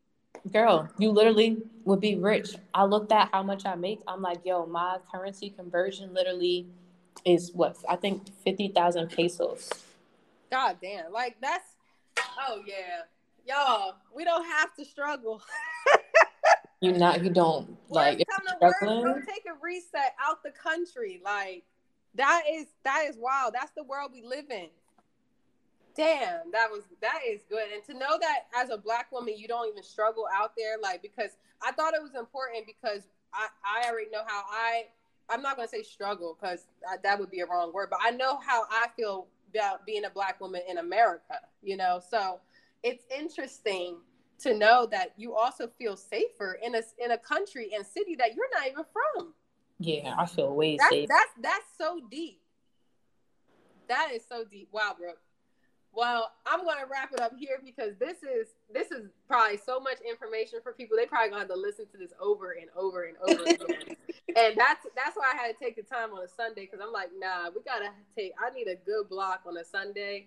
Girl, 0.53 0.89
you 0.99 1.11
literally 1.11 1.59
would 1.85 2.01
be 2.01 2.17
rich. 2.17 2.57
I 2.75 2.85
looked 2.85 3.13
at 3.13 3.29
how 3.33 3.43
much 3.43 3.65
I 3.65 3.77
make. 3.77 4.01
I'm 4.09 4.21
like, 4.21 4.41
yo, 4.45 4.67
my 4.67 4.99
currency 5.11 5.49
conversion 5.49 6.13
literally 6.13 6.67
is 7.25 7.53
what 7.53 7.77
I 7.89 7.97
think 7.97 8.23
fifty 8.45 8.69
thousand 8.69 9.09
pesos. 9.11 9.71
God 10.51 10.77
damn. 10.81 11.13
Like 11.13 11.37
that's 11.41 11.69
oh 12.49 12.63
yeah. 12.67 13.03
Y'all, 13.47 13.97
we 14.15 14.25
don't 14.25 14.45
have 14.45 14.75
to 14.75 14.85
struggle. 14.85 15.43
You 16.85 16.93
not 16.93 17.25
you 17.25 17.31
don't 17.31 17.79
like 17.89 18.21
if 18.21 18.27
you're 18.61 18.71
words, 18.71 19.05
go 19.05 19.33
take 19.33 19.45
a 19.47 19.57
reset 19.63 20.15
out 20.23 20.43
the 20.43 20.51
country. 20.51 21.19
Like 21.25 21.65
that 22.15 22.43
is 22.53 22.67
that 22.85 23.07
is 23.09 23.17
wild. 23.17 23.55
That's 23.55 23.73
the 23.75 23.85
world 23.85 24.11
we 24.13 24.23
live 24.23 24.51
in. 24.51 24.69
Damn, 25.97 26.51
that 26.53 26.71
was 26.71 26.83
that 27.01 27.21
is 27.27 27.41
good. 27.49 27.69
And 27.73 27.83
to 27.85 27.95
know 27.95 28.19
that 28.21 28.41
as 28.55 28.69
a 28.69 28.77
black 28.77 29.11
woman, 29.13 29.33
you 29.35 29.49
don't 29.49 29.67
even 29.67 29.83
struggle 29.83 30.27
out 30.31 30.53
there, 30.59 30.77
like 30.83 31.01
because 31.01 31.31
I 31.63 31.73
thought 31.73 31.95
it 31.95 32.03
was 32.03 32.15
important 32.15 32.67
because 32.67 33.05
I 33.33 33.47
I 33.65 33.89
already 33.89 34.11
know 34.11 34.23
how 34.27 34.43
I 34.51 34.85
I'm 35.29 35.43
not 35.43 35.57
gonna 35.57 35.69
say 35.69 35.83
struggle 35.83 36.37
because 36.39 36.67
that 37.03 37.19
would 37.19 37.31
be 37.31 37.41
a 37.41 37.47
wrong 37.47 37.73
word, 37.73 37.89
but 37.91 38.01
I 38.03 38.11
know 38.11 38.39
how 38.39 38.65
I 38.71 38.89
feel 38.97 39.29
about 39.51 39.87
being 39.87 40.05
a 40.05 40.11
black 40.11 40.41
woman 40.41 40.63
in 40.69 40.79
America. 40.79 41.41
You 41.63 41.77
know, 41.77 42.01
so 42.11 42.41
it's 42.83 43.05
interesting 43.17 43.99
to 44.41 44.57
know 44.57 44.87
that 44.91 45.13
you 45.17 45.35
also 45.35 45.69
feel 45.79 45.97
safer 45.97 46.59
in 46.63 46.75
a 46.75 46.83
in 47.03 47.13
a 47.13 47.19
country 47.19 47.71
and 47.75 47.85
city 47.87 48.15
that 48.17 48.35
you're 48.35 48.51
not 48.53 48.67
even 48.67 48.85
from. 48.93 49.35
Yeah, 49.79 50.15
I 50.17 50.27
feel 50.27 50.55
way 50.55 50.77
that's, 50.77 50.91
safe. 50.91 51.09
That's 51.09 51.31
that's 51.41 51.67
so 51.79 52.01
deep. 52.11 52.41
That 53.89 54.11
is 54.15 54.25
so 54.29 54.45
deep. 54.45 54.69
Wow, 54.73 54.95
Brooke. 54.99 55.19
Well, 55.97 56.33
I'm 56.45 56.65
gonna 56.65 56.87
wrap 56.91 57.13
it 57.13 57.21
up 57.21 57.33
here 57.39 57.61
because 57.65 57.95
this 58.01 58.23
is 58.23 58.49
this 58.73 58.91
is 58.91 59.09
probably 59.29 59.59
so 59.59 59.79
much 59.79 59.99
information 60.09 60.59
for 60.63 60.73
people. 60.73 60.97
They 60.97 61.07
probably 61.07 61.31
gonna 61.31 61.43
have 61.43 61.49
to 61.51 61.57
listen 61.57 61.87
to 61.93 61.99
this 61.99 62.13
over 62.21 62.53
and 62.53 62.69
over 62.77 63.05
and 63.05 63.17
over 63.29 63.43
again. 63.51 63.97
and 64.37 64.57
that's 64.57 64.87
that's 64.97 65.17
why 65.17 65.33
I 65.33 65.37
had 65.37 65.57
to 65.57 65.65
take 65.65 65.77
the 65.77 65.83
time 65.83 66.13
on 66.13 66.25
a 66.25 66.29
Sunday 66.29 66.63
because 66.63 66.81
I'm 66.85 66.93
like, 66.93 67.11
nah, 67.17 67.51
we 67.55 67.63
gotta 67.63 67.91
take. 68.17 68.33
I 68.45 68.53
need 68.53 68.67
a 68.67 68.77
good 68.77 69.09
block 69.09 69.43
on 69.47 69.57
a 69.57 69.65
Sunday, 69.65 70.27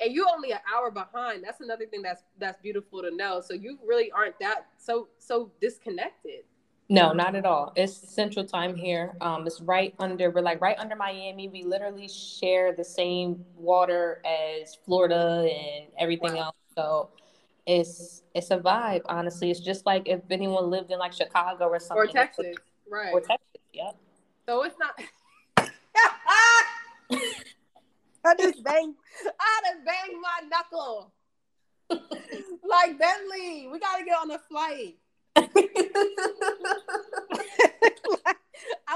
and 0.00 0.14
you 0.14 0.26
only 0.32 0.52
an 0.52 0.60
hour 0.74 0.90
behind. 0.90 1.44
That's 1.44 1.60
another 1.60 1.84
thing 1.86 2.00
that's 2.00 2.22
that's 2.38 2.60
beautiful 2.62 3.02
to 3.02 3.14
know. 3.14 3.42
So 3.42 3.52
you 3.52 3.78
really 3.86 4.10
aren't 4.10 4.38
that 4.40 4.66
so 4.78 5.08
so 5.18 5.50
disconnected. 5.60 6.44
No, 6.88 7.12
not 7.12 7.34
at 7.34 7.46
all. 7.46 7.72
It's 7.76 7.94
Central 8.14 8.44
Time 8.44 8.74
here. 8.76 9.16
Um, 9.20 9.46
it's 9.46 9.60
right 9.62 9.94
under. 9.98 10.30
We're 10.30 10.42
like 10.42 10.60
right 10.60 10.78
under 10.78 10.94
Miami. 10.94 11.48
We 11.48 11.62
literally 11.62 12.08
share 12.08 12.74
the 12.74 12.84
same 12.84 13.42
water 13.56 14.20
as 14.26 14.74
Florida 14.84 15.48
and 15.50 15.86
everything 15.98 16.34
wow. 16.34 16.40
else. 16.40 16.56
So 16.76 17.08
it's 17.66 18.22
it's 18.34 18.50
a 18.50 18.58
vibe. 18.58 19.00
Honestly, 19.06 19.50
it's 19.50 19.60
just 19.60 19.86
like 19.86 20.06
if 20.06 20.20
anyone 20.30 20.68
lived 20.68 20.90
in 20.90 20.98
like 20.98 21.14
Chicago 21.14 21.68
or 21.68 21.78
something, 21.80 21.96
or 21.96 22.06
Texas, 22.06 22.54
right? 22.90 23.12
Or 23.14 23.20
Texas, 23.20 23.62
yeah. 23.72 23.92
So 24.46 24.64
it's 24.64 24.76
not. 24.78 25.00
I 28.26 28.34
just 28.38 28.62
bang. 28.62 28.94
I 29.40 29.60
just 29.64 29.84
banged 29.86 30.20
my 30.20 30.48
knuckle. 30.48 31.12
like 31.90 32.98
Bentley, 32.98 33.68
we 33.72 33.78
gotta 33.78 34.04
get 34.04 34.18
on 34.20 34.28
the 34.28 34.40
flight. 34.50 34.96
I'm 35.36 35.46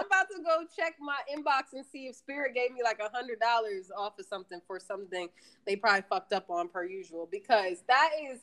about 0.07 0.28
to 0.30 0.43
go 0.45 0.64
check 0.76 0.95
my 1.01 1.18
inbox 1.34 1.72
and 1.72 1.84
see 1.91 2.07
if 2.07 2.16
Spirit 2.16 2.55
gave 2.55 2.72
me 2.72 2.80
like 2.84 3.01
a 3.01 3.11
hundred 3.14 3.41
dollars 3.41 3.91
off 3.97 4.18
of 4.18 4.26
something 4.26 4.61
for 4.66 4.78
something 4.78 5.28
they 5.66 5.76
probably 5.76 6.05
fucked 6.09 6.32
up 6.32 6.49
on 6.51 6.68
per 6.68 6.84
usual 6.84 7.28
because 7.30 7.82
that 7.89 8.11
is 8.30 8.41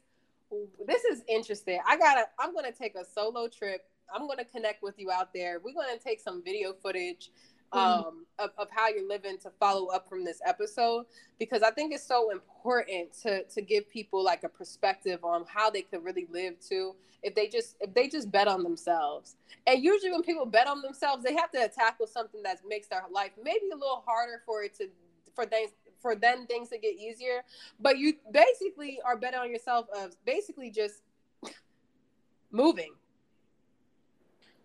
this 0.87 1.03
is 1.05 1.23
interesting. 1.27 1.79
I 1.87 1.97
gotta 1.97 2.25
I'm 2.39 2.53
gonna 2.53 2.71
take 2.71 2.95
a 2.95 3.05
solo 3.05 3.47
trip. 3.47 3.81
I'm 4.13 4.27
gonna 4.27 4.45
connect 4.45 4.83
with 4.83 4.95
you 4.97 5.11
out 5.11 5.33
there. 5.33 5.59
We're 5.63 5.73
gonna 5.73 5.97
take 6.03 6.19
some 6.19 6.43
video 6.43 6.73
footage 6.73 7.31
Mm-hmm. 7.73 8.07
um, 8.07 8.25
of, 8.37 8.51
of 8.57 8.67
how 8.69 8.89
you're 8.89 9.07
living 9.07 9.37
to 9.39 9.49
follow 9.59 9.87
up 9.87 10.07
from 10.07 10.23
this 10.23 10.39
episode 10.45 11.05
because 11.39 11.63
I 11.63 11.71
think 11.71 11.93
it's 11.93 12.05
so 12.05 12.31
important 12.31 13.13
to 13.23 13.43
to 13.43 13.61
give 13.61 13.89
people 13.89 14.23
like 14.23 14.43
a 14.43 14.49
perspective 14.49 15.23
on 15.23 15.45
how 15.47 15.69
they 15.69 15.81
could 15.81 16.03
really 16.03 16.27
live 16.31 16.59
too 16.59 16.95
if 17.23 17.33
they 17.33 17.47
just 17.47 17.75
if 17.79 17.93
they 17.93 18.07
just 18.07 18.31
bet 18.31 18.47
on 18.47 18.63
themselves. 18.63 19.35
And 19.65 19.83
usually 19.83 20.11
when 20.11 20.21
people 20.21 20.45
bet 20.45 20.67
on 20.67 20.81
themselves, 20.81 21.23
they 21.23 21.33
have 21.33 21.51
to 21.51 21.67
tackle 21.69 22.07
something 22.07 22.43
that 22.43 22.59
makes 22.67 22.87
their 22.87 23.03
life 23.11 23.31
maybe 23.41 23.69
a 23.73 23.75
little 23.75 24.03
harder 24.05 24.41
for 24.45 24.63
it 24.63 24.75
to 24.77 24.89
for 25.33 25.45
things 25.45 25.71
for 26.01 26.15
then 26.15 26.45
things 26.45 26.69
to 26.69 26.77
get 26.77 26.95
easier. 26.95 27.43
But 27.79 27.97
you 27.97 28.13
basically 28.31 28.99
are 29.03 29.17
betting 29.17 29.39
on 29.39 29.49
yourself 29.49 29.87
of 29.97 30.15
basically 30.25 30.69
just 30.69 31.01
moving. 32.51 32.93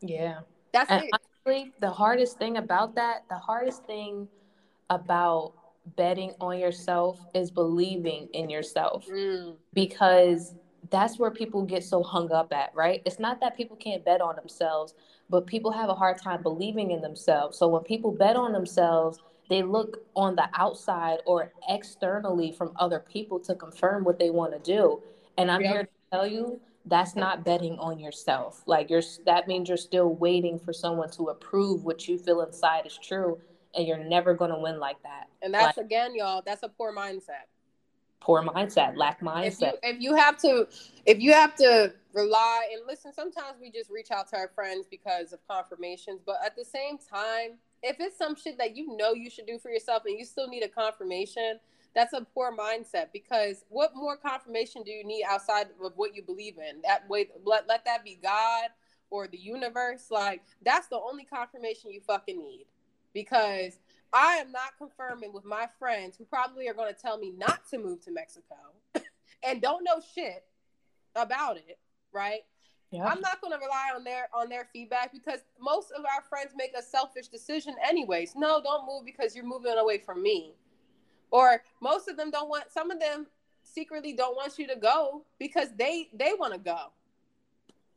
Yeah. 0.00 0.40
That's 0.72 0.90
and 0.90 1.04
it 1.04 1.10
honestly, 1.50 1.72
the 1.80 1.90
hardest 1.90 2.38
thing 2.38 2.56
about 2.56 2.94
that, 2.96 3.24
the 3.28 3.38
hardest 3.38 3.84
thing 3.84 4.28
about 4.88 5.52
betting 5.96 6.32
on 6.40 6.58
yourself 6.58 7.18
is 7.34 7.50
believing 7.50 8.28
in 8.32 8.50
yourself 8.50 9.06
mm. 9.06 9.56
because 9.72 10.54
that's 10.90 11.18
where 11.18 11.30
people 11.30 11.62
get 11.62 11.84
so 11.84 12.02
hung 12.02 12.32
up 12.32 12.52
at, 12.52 12.74
right? 12.74 13.02
It's 13.04 13.18
not 13.18 13.40
that 13.40 13.56
people 13.56 13.76
can't 13.76 14.04
bet 14.04 14.20
on 14.20 14.36
themselves, 14.36 14.94
but 15.28 15.46
people 15.46 15.70
have 15.70 15.88
a 15.88 15.94
hard 15.94 16.18
time 16.18 16.42
believing 16.42 16.90
in 16.90 17.00
themselves. 17.00 17.58
So 17.58 17.68
when 17.68 17.82
people 17.82 18.12
bet 18.12 18.36
on 18.36 18.52
themselves, 18.52 19.18
they 19.48 19.62
look 19.62 20.04
on 20.14 20.36
the 20.36 20.48
outside 20.54 21.18
or 21.26 21.52
externally 21.68 22.52
from 22.52 22.72
other 22.76 23.00
people 23.00 23.38
to 23.40 23.54
confirm 23.54 24.04
what 24.04 24.18
they 24.18 24.30
want 24.30 24.52
to 24.52 24.58
do. 24.58 25.02
And 25.38 25.50
I'm 25.50 25.60
yep. 25.60 25.72
here 25.72 25.82
to 25.84 25.90
tell 26.12 26.26
you 26.26 26.60
that's 26.86 27.14
not 27.14 27.44
betting 27.44 27.78
on 27.78 27.98
yourself. 27.98 28.62
Like 28.66 28.90
you're 28.90 29.02
that 29.26 29.48
means 29.48 29.68
you're 29.68 29.76
still 29.78 30.14
waiting 30.14 30.58
for 30.58 30.72
someone 30.72 31.10
to 31.12 31.28
approve 31.28 31.84
what 31.84 32.08
you 32.08 32.18
feel 32.18 32.42
inside 32.42 32.86
is 32.86 32.98
true 32.98 33.38
and 33.74 33.86
you're 33.86 34.02
never 34.02 34.34
going 34.34 34.50
to 34.50 34.58
win 34.58 34.80
like 34.80 35.00
that. 35.02 35.28
And 35.42 35.54
that's 35.54 35.76
like, 35.76 35.86
again 35.86 36.14
y'all, 36.14 36.42
that's 36.44 36.62
a 36.62 36.68
poor 36.68 36.94
mindset. 36.94 37.46
Poor 38.20 38.42
mindset, 38.42 38.96
lack 38.96 39.20
mindset. 39.20 39.74
If 39.82 39.96
you, 39.96 39.96
if 39.96 40.00
you 40.00 40.14
have 40.16 40.36
to 40.38 40.68
if 41.06 41.20
you 41.20 41.32
have 41.32 41.54
to 41.56 41.92
rely 42.12 42.68
and 42.72 42.82
listen, 42.86 43.12
sometimes 43.12 43.58
we 43.60 43.70
just 43.70 43.90
reach 43.90 44.10
out 44.10 44.28
to 44.30 44.36
our 44.36 44.48
friends 44.48 44.86
because 44.90 45.32
of 45.32 45.38
confirmations, 45.48 46.20
but 46.24 46.36
at 46.44 46.56
the 46.56 46.64
same 46.64 46.98
time, 46.98 47.58
if 47.82 47.96
it's 47.98 48.18
some 48.18 48.36
shit 48.36 48.58
that 48.58 48.76
you 48.76 48.96
know 48.96 49.12
you 49.12 49.30
should 49.30 49.46
do 49.46 49.58
for 49.58 49.70
yourself 49.70 50.02
and 50.06 50.18
you 50.18 50.24
still 50.24 50.48
need 50.48 50.62
a 50.62 50.68
confirmation, 50.68 51.60
that's 51.94 52.12
a 52.12 52.26
poor 52.34 52.56
mindset 52.56 53.06
because 53.12 53.64
what 53.68 53.92
more 53.94 54.16
confirmation 54.16 54.82
do 54.82 54.90
you 54.90 55.04
need 55.04 55.24
outside 55.28 55.66
of 55.82 55.92
what 55.96 56.14
you 56.14 56.22
believe 56.22 56.56
in? 56.58 56.80
That 56.82 57.08
way, 57.08 57.28
let, 57.44 57.68
let 57.68 57.84
that 57.84 58.04
be 58.04 58.18
God 58.22 58.68
or 59.10 59.26
the 59.26 59.38
universe. 59.38 60.06
Like, 60.10 60.42
that's 60.64 60.86
the 60.86 61.00
only 61.00 61.24
confirmation 61.24 61.90
you 61.90 62.00
fucking 62.00 62.38
need 62.38 62.66
because 63.12 63.78
I 64.12 64.36
am 64.36 64.52
not 64.52 64.78
confirming 64.78 65.32
with 65.32 65.44
my 65.44 65.66
friends 65.78 66.16
who 66.16 66.24
probably 66.24 66.68
are 66.68 66.74
going 66.74 66.92
to 66.92 67.00
tell 67.00 67.18
me 67.18 67.32
not 67.36 67.68
to 67.70 67.78
move 67.78 68.00
to 68.04 68.12
Mexico 68.12 68.56
and 69.42 69.60
don't 69.60 69.84
know 69.84 70.00
shit 70.14 70.44
about 71.16 71.56
it, 71.56 71.78
right? 72.12 72.40
Yeah. 72.92 73.06
I'm 73.06 73.20
not 73.20 73.40
going 73.40 73.52
to 73.52 73.58
rely 73.58 73.90
on 73.94 74.02
their 74.02 74.28
on 74.34 74.48
their 74.48 74.68
feedback 74.72 75.12
because 75.12 75.40
most 75.60 75.92
of 75.92 76.04
our 76.04 76.22
friends 76.28 76.52
make 76.56 76.72
a 76.76 76.82
selfish 76.82 77.28
decision 77.28 77.76
anyways. 77.88 78.34
No, 78.34 78.60
don't 78.60 78.84
move 78.84 79.04
because 79.04 79.36
you're 79.36 79.44
moving 79.44 79.78
away 79.78 79.98
from 79.98 80.24
me 80.24 80.54
or 81.30 81.62
most 81.80 82.08
of 82.08 82.16
them 82.16 82.30
don't 82.30 82.48
want 82.48 82.70
some 82.70 82.90
of 82.90 83.00
them 83.00 83.26
secretly 83.62 84.12
don't 84.12 84.36
want 84.36 84.58
you 84.58 84.66
to 84.66 84.76
go 84.76 85.22
because 85.38 85.68
they 85.76 86.08
they 86.12 86.32
want 86.38 86.52
to 86.52 86.58
go. 86.58 86.92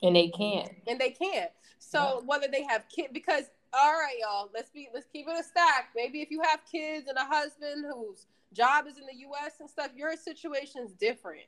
And 0.02 0.16
they 0.16 0.30
can't. 0.30 0.72
And 0.88 1.00
they 1.00 1.12
can't. 1.12 1.52
So 1.80 2.00
yeah. 2.00 2.26
whether 2.26 2.48
they 2.52 2.64
have 2.64 2.86
kids 2.90 3.10
because 3.14 3.46
all 3.74 3.94
right 3.94 4.16
y'all 4.22 4.50
let's 4.54 4.70
be 4.70 4.90
let's 4.94 5.08
keep 5.12 5.28
it 5.28 5.40
a 5.40 5.44
stack. 5.44 5.90
Maybe 5.96 6.22
if 6.22 6.30
you 6.32 6.42
have 6.42 6.62
kids 6.70 7.08
and 7.08 7.18
a 7.18 7.26
husband 7.26 7.86
whose 7.92 8.26
job 8.54 8.86
is 8.88 8.98
in 8.98 9.06
the 9.06 9.14
us 9.14 9.54
and 9.60 9.70
stuff 9.70 9.90
your 9.96 10.16
situation's 10.16 10.94
different. 10.94 11.46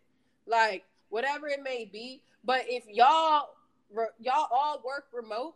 Like 0.47 0.83
whatever 1.09 1.47
it 1.47 1.61
may 1.63 1.85
be. 1.91 2.21
But 2.43 2.65
if 2.67 2.85
y'all 2.87 3.49
y'all 4.19 4.47
all 4.51 4.81
work 4.85 5.05
remote 5.13 5.55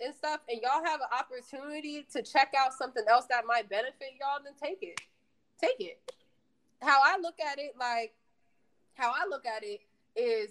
and 0.00 0.14
stuff 0.14 0.40
and 0.48 0.60
y'all 0.62 0.84
have 0.84 1.00
an 1.00 1.08
opportunity 1.18 2.06
to 2.12 2.22
check 2.22 2.52
out 2.58 2.72
something 2.72 3.04
else 3.08 3.26
that 3.30 3.44
might 3.46 3.68
benefit 3.68 4.14
y'all 4.20 4.38
then 4.44 4.52
take 4.60 4.78
it 4.82 5.00
take 5.60 5.80
it. 5.80 6.00
How 6.80 7.00
I 7.04 7.18
look 7.20 7.40
at 7.40 7.58
it, 7.58 7.74
like 7.78 8.14
how 8.94 9.10
I 9.10 9.26
look 9.28 9.46
at 9.46 9.62
it 9.64 9.80
is 10.16 10.50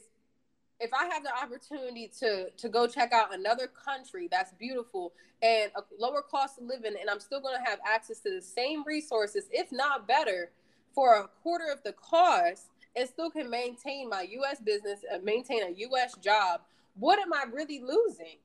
if 0.79 0.91
I 0.93 1.05
have 1.05 1.23
the 1.23 1.33
opportunity 1.35 2.11
to 2.19 2.49
to 2.49 2.69
go 2.69 2.87
check 2.87 3.11
out 3.11 3.33
another 3.33 3.67
country 3.67 4.27
that's 4.29 4.51
beautiful 4.53 5.13
and 5.41 5.71
a 5.75 5.81
lower 5.99 6.21
cost 6.21 6.59
of 6.59 6.65
living, 6.65 6.93
and 6.99 7.09
I'm 7.09 7.19
still 7.19 7.41
going 7.41 7.57
to 7.57 7.69
have 7.69 7.79
access 7.87 8.19
to 8.21 8.31
the 8.33 8.41
same 8.41 8.83
resources, 8.85 9.45
if 9.51 9.71
not 9.71 10.07
better, 10.07 10.51
for 10.93 11.15
a 11.15 11.27
quarter 11.43 11.71
of 11.71 11.83
the 11.83 11.93
cost, 11.93 12.69
and 12.95 13.07
still 13.07 13.29
can 13.29 13.49
maintain 13.49 14.09
my 14.09 14.23
U.S. 14.31 14.59
business 14.59 15.01
and 15.11 15.23
maintain 15.23 15.61
a 15.63 15.71
U.S. 15.77 16.15
job, 16.17 16.61
what 16.95 17.19
am 17.19 17.33
I 17.33 17.45
really 17.53 17.79
losing? 17.79 18.37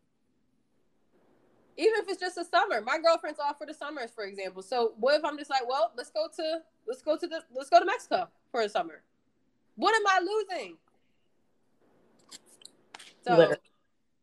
Even 1.77 1.95
if 1.97 2.09
it's 2.09 2.21
just 2.21 2.39
a 2.39 2.45
summer. 2.45 2.81
My 2.81 2.99
girlfriend's 2.99 3.41
off 3.41 3.59
for 3.59 3.67
the 3.67 3.75
summers, 3.75 4.11
for 4.15 4.25
example. 4.25 4.63
So 4.63 4.93
what 4.99 5.15
if 5.15 5.25
I'm 5.25 5.39
just 5.39 5.51
like, 5.51 5.69
well, 5.69 5.93
let's 5.97 6.11
go 6.11 6.27
to 6.37 6.59
let's 6.87 7.03
go 7.03 7.17
to 7.17 7.27
the 7.27 7.43
let's 7.55 7.71
go 7.71 7.81
to 7.81 7.87
Mexico 7.87 8.29
for 8.51 8.63
a 8.63 8.69
summer. 8.69 9.03
What 9.77 9.95
am 9.95 10.07
I 10.07 10.21
losing? 10.21 10.77
So 13.25 13.37
Literally. 13.37 13.57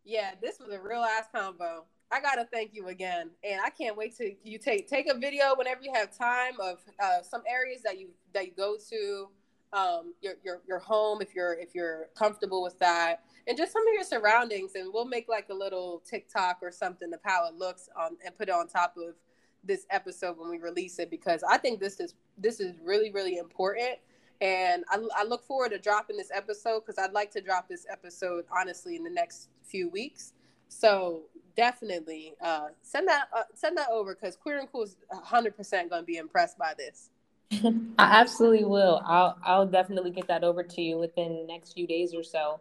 yeah, 0.04 0.32
this 0.42 0.60
was 0.60 0.70
a 0.70 0.80
real 0.80 1.02
ass 1.02 1.26
combo. 1.34 1.86
I 2.12 2.22
gotta 2.22 2.48
thank 2.52 2.74
you 2.74 2.88
again, 2.88 3.30
and 3.44 3.62
I 3.64 3.70
can't 3.70 3.96
wait 3.96 4.18
to 4.18 4.34
you 4.44 4.58
take 4.58 4.88
take 4.88 5.08
a 5.10 5.18
video 5.18 5.56
whenever 5.56 5.82
you 5.82 5.92
have 5.94 6.16
time 6.16 6.54
of 6.60 6.80
uh, 7.02 7.22
some 7.22 7.44
areas 7.48 7.82
that 7.84 8.00
you 8.00 8.10
that 8.34 8.48
you 8.48 8.52
go 8.58 8.78
to, 8.90 9.30
um, 9.74 10.14
your 10.22 10.34
your 10.44 10.62
your 10.68 10.80
home 10.80 11.22
if 11.22 11.36
you're 11.36 11.54
if 11.54 11.76
you're 11.76 12.10
comfortable 12.16 12.64
with 12.64 12.78
that. 12.80 13.24
And 13.48 13.58
just 13.58 13.72
some 13.72 13.88
of 13.88 13.94
your 13.94 14.04
surroundings 14.04 14.76
and 14.76 14.94
we'll 14.94 15.06
make 15.06 15.28
like 15.28 15.48
a 15.50 15.54
little 15.54 16.02
tiktok 16.10 16.60
or 16.62 16.72
something 16.72 17.14
of 17.14 17.20
how 17.24 17.48
it 17.48 17.56
looks 17.56 17.90
on 17.98 18.18
and 18.26 18.36
put 18.38 18.50
it 18.50 18.52
on 18.52 18.68
top 18.68 18.96
of 18.98 19.16
this 19.64 19.86
episode 19.90 20.38
when 20.38 20.50
we 20.50 20.58
release 20.58 21.00
it 21.00 21.10
because 21.10 21.44
i 21.44 21.58
think 21.58 21.82
this 21.82 22.00
is 22.00 22.14
this 22.38 22.60
is 22.60 22.76
really 22.84 23.12
really 23.12 23.38
important. 23.38 23.98
And 24.42 24.84
i, 24.90 24.98
I 25.16 25.24
look 25.24 25.44
forward 25.46 25.72
to 25.72 25.80
dropping 25.80 26.18
this 26.18 26.32
episode 26.34 26.82
because 26.82 26.98
i'd 26.98 27.14
like 27.14 27.32
to 27.32 27.42
drop 27.42 27.68
this 27.68 27.86
episode 27.92 28.46
honestly 28.56 28.96
in 28.96 29.04
the 29.04 29.10
next 29.10 29.50
few 29.64 29.90
weeks. 29.90 30.34
So 30.70 31.24
definitely 31.56 32.36
uh, 32.42 32.68
send 32.82 33.08
that 33.08 33.28
uh, 33.36 33.44
send 33.54 33.78
that 33.78 33.90
over 33.90 34.16
because 34.16 34.38
Queer 34.38 34.60
and 34.60 34.72
Cool 34.72 34.84
is 34.84 34.96
hundred 35.12 35.58
percent 35.58 35.90
going 35.90 36.04
to 36.04 36.06
be 36.06 36.18
impressed 36.18 36.58
by 36.58 36.74
this. 36.78 37.10
I 37.98 38.22
absolutely 38.22 38.66
will. 38.66 39.02
I'll 39.06 39.38
I'll 39.44 39.66
definitely 39.66 40.12
get 40.12 40.28
that 40.28 40.44
over 40.44 40.64
to 40.64 40.82
you 40.82 40.98
within 40.98 41.36
the 41.36 41.46
next 41.48 41.74
few 41.74 41.88
days 41.88 42.14
or 42.14 42.24
so. 42.24 42.60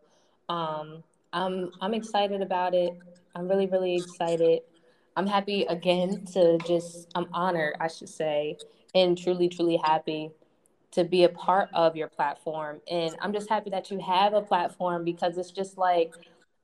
Um, 0.48 1.02
I'm 1.32 1.70
I'm 1.80 1.94
excited 1.94 2.40
about 2.40 2.74
it. 2.74 2.92
I'm 3.34 3.48
really 3.48 3.66
really 3.66 3.96
excited. 3.96 4.60
I'm 5.16 5.26
happy 5.26 5.64
again 5.64 6.24
to 6.32 6.58
just 6.66 7.08
I'm 7.14 7.26
honored, 7.32 7.74
I 7.80 7.88
should 7.88 8.08
say, 8.08 8.56
and 8.94 9.16
truly 9.18 9.48
truly 9.48 9.76
happy 9.76 10.30
to 10.92 11.04
be 11.04 11.24
a 11.24 11.28
part 11.28 11.68
of 11.74 11.96
your 11.96 12.08
platform. 12.08 12.80
And 12.90 13.14
I'm 13.20 13.32
just 13.32 13.48
happy 13.48 13.68
that 13.70 13.90
you 13.90 13.98
have 14.00 14.32
a 14.32 14.40
platform 14.40 15.04
because 15.04 15.36
it's 15.36 15.50
just 15.50 15.76
like 15.76 16.14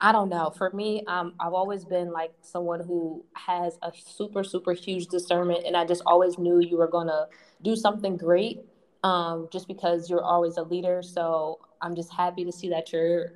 I 0.05 0.13
don't 0.13 0.29
know. 0.29 0.51
For 0.51 0.71
me, 0.73 1.03
um, 1.07 1.33
I've 1.41 1.55
always 1.55 1.87
been 1.87 2.13
like 2.13 2.35
someone 2.43 2.81
who 2.81 3.25
has 3.33 3.79
a 3.81 3.91
super, 3.97 4.45
super 4.45 4.75
huge 4.75 5.07
discernment, 5.07 5.65
and 5.67 5.75
I 5.75 5.87
just 5.87 6.03
always 6.05 6.39
knew 6.39 6.61
you 6.61 6.77
were 6.77 6.89
gonna 6.89 7.27
do 7.63 7.75
something 7.75 8.19
great, 8.19 8.61
um, 9.03 9.49
just 9.51 9.67
because 9.67 10.11
you're 10.11 10.23
always 10.23 10.59
a 10.59 10.63
leader. 10.63 11.01
So 11.01 11.59
I'm 11.81 11.95
just 11.95 12.13
happy 12.13 12.45
to 12.45 12.53
see 12.53 12.69
that 12.69 12.93
you're 12.93 13.33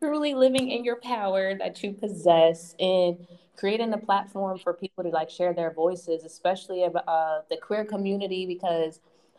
truly 0.00 0.34
living 0.34 0.68
in 0.68 0.82
your 0.82 0.96
power 0.96 1.54
that 1.54 1.80
you 1.84 1.92
possess 1.92 2.74
and 2.80 3.16
creating 3.56 3.92
a 3.92 3.98
platform 3.98 4.58
for 4.58 4.74
people 4.74 5.04
to 5.04 5.10
like 5.10 5.30
share 5.30 5.54
their 5.54 5.72
voices, 5.72 6.24
especially 6.24 6.82
of 6.82 6.96
uh, 6.96 7.42
the 7.50 7.56
queer 7.56 7.84
community, 7.84 8.46
because 8.46 8.98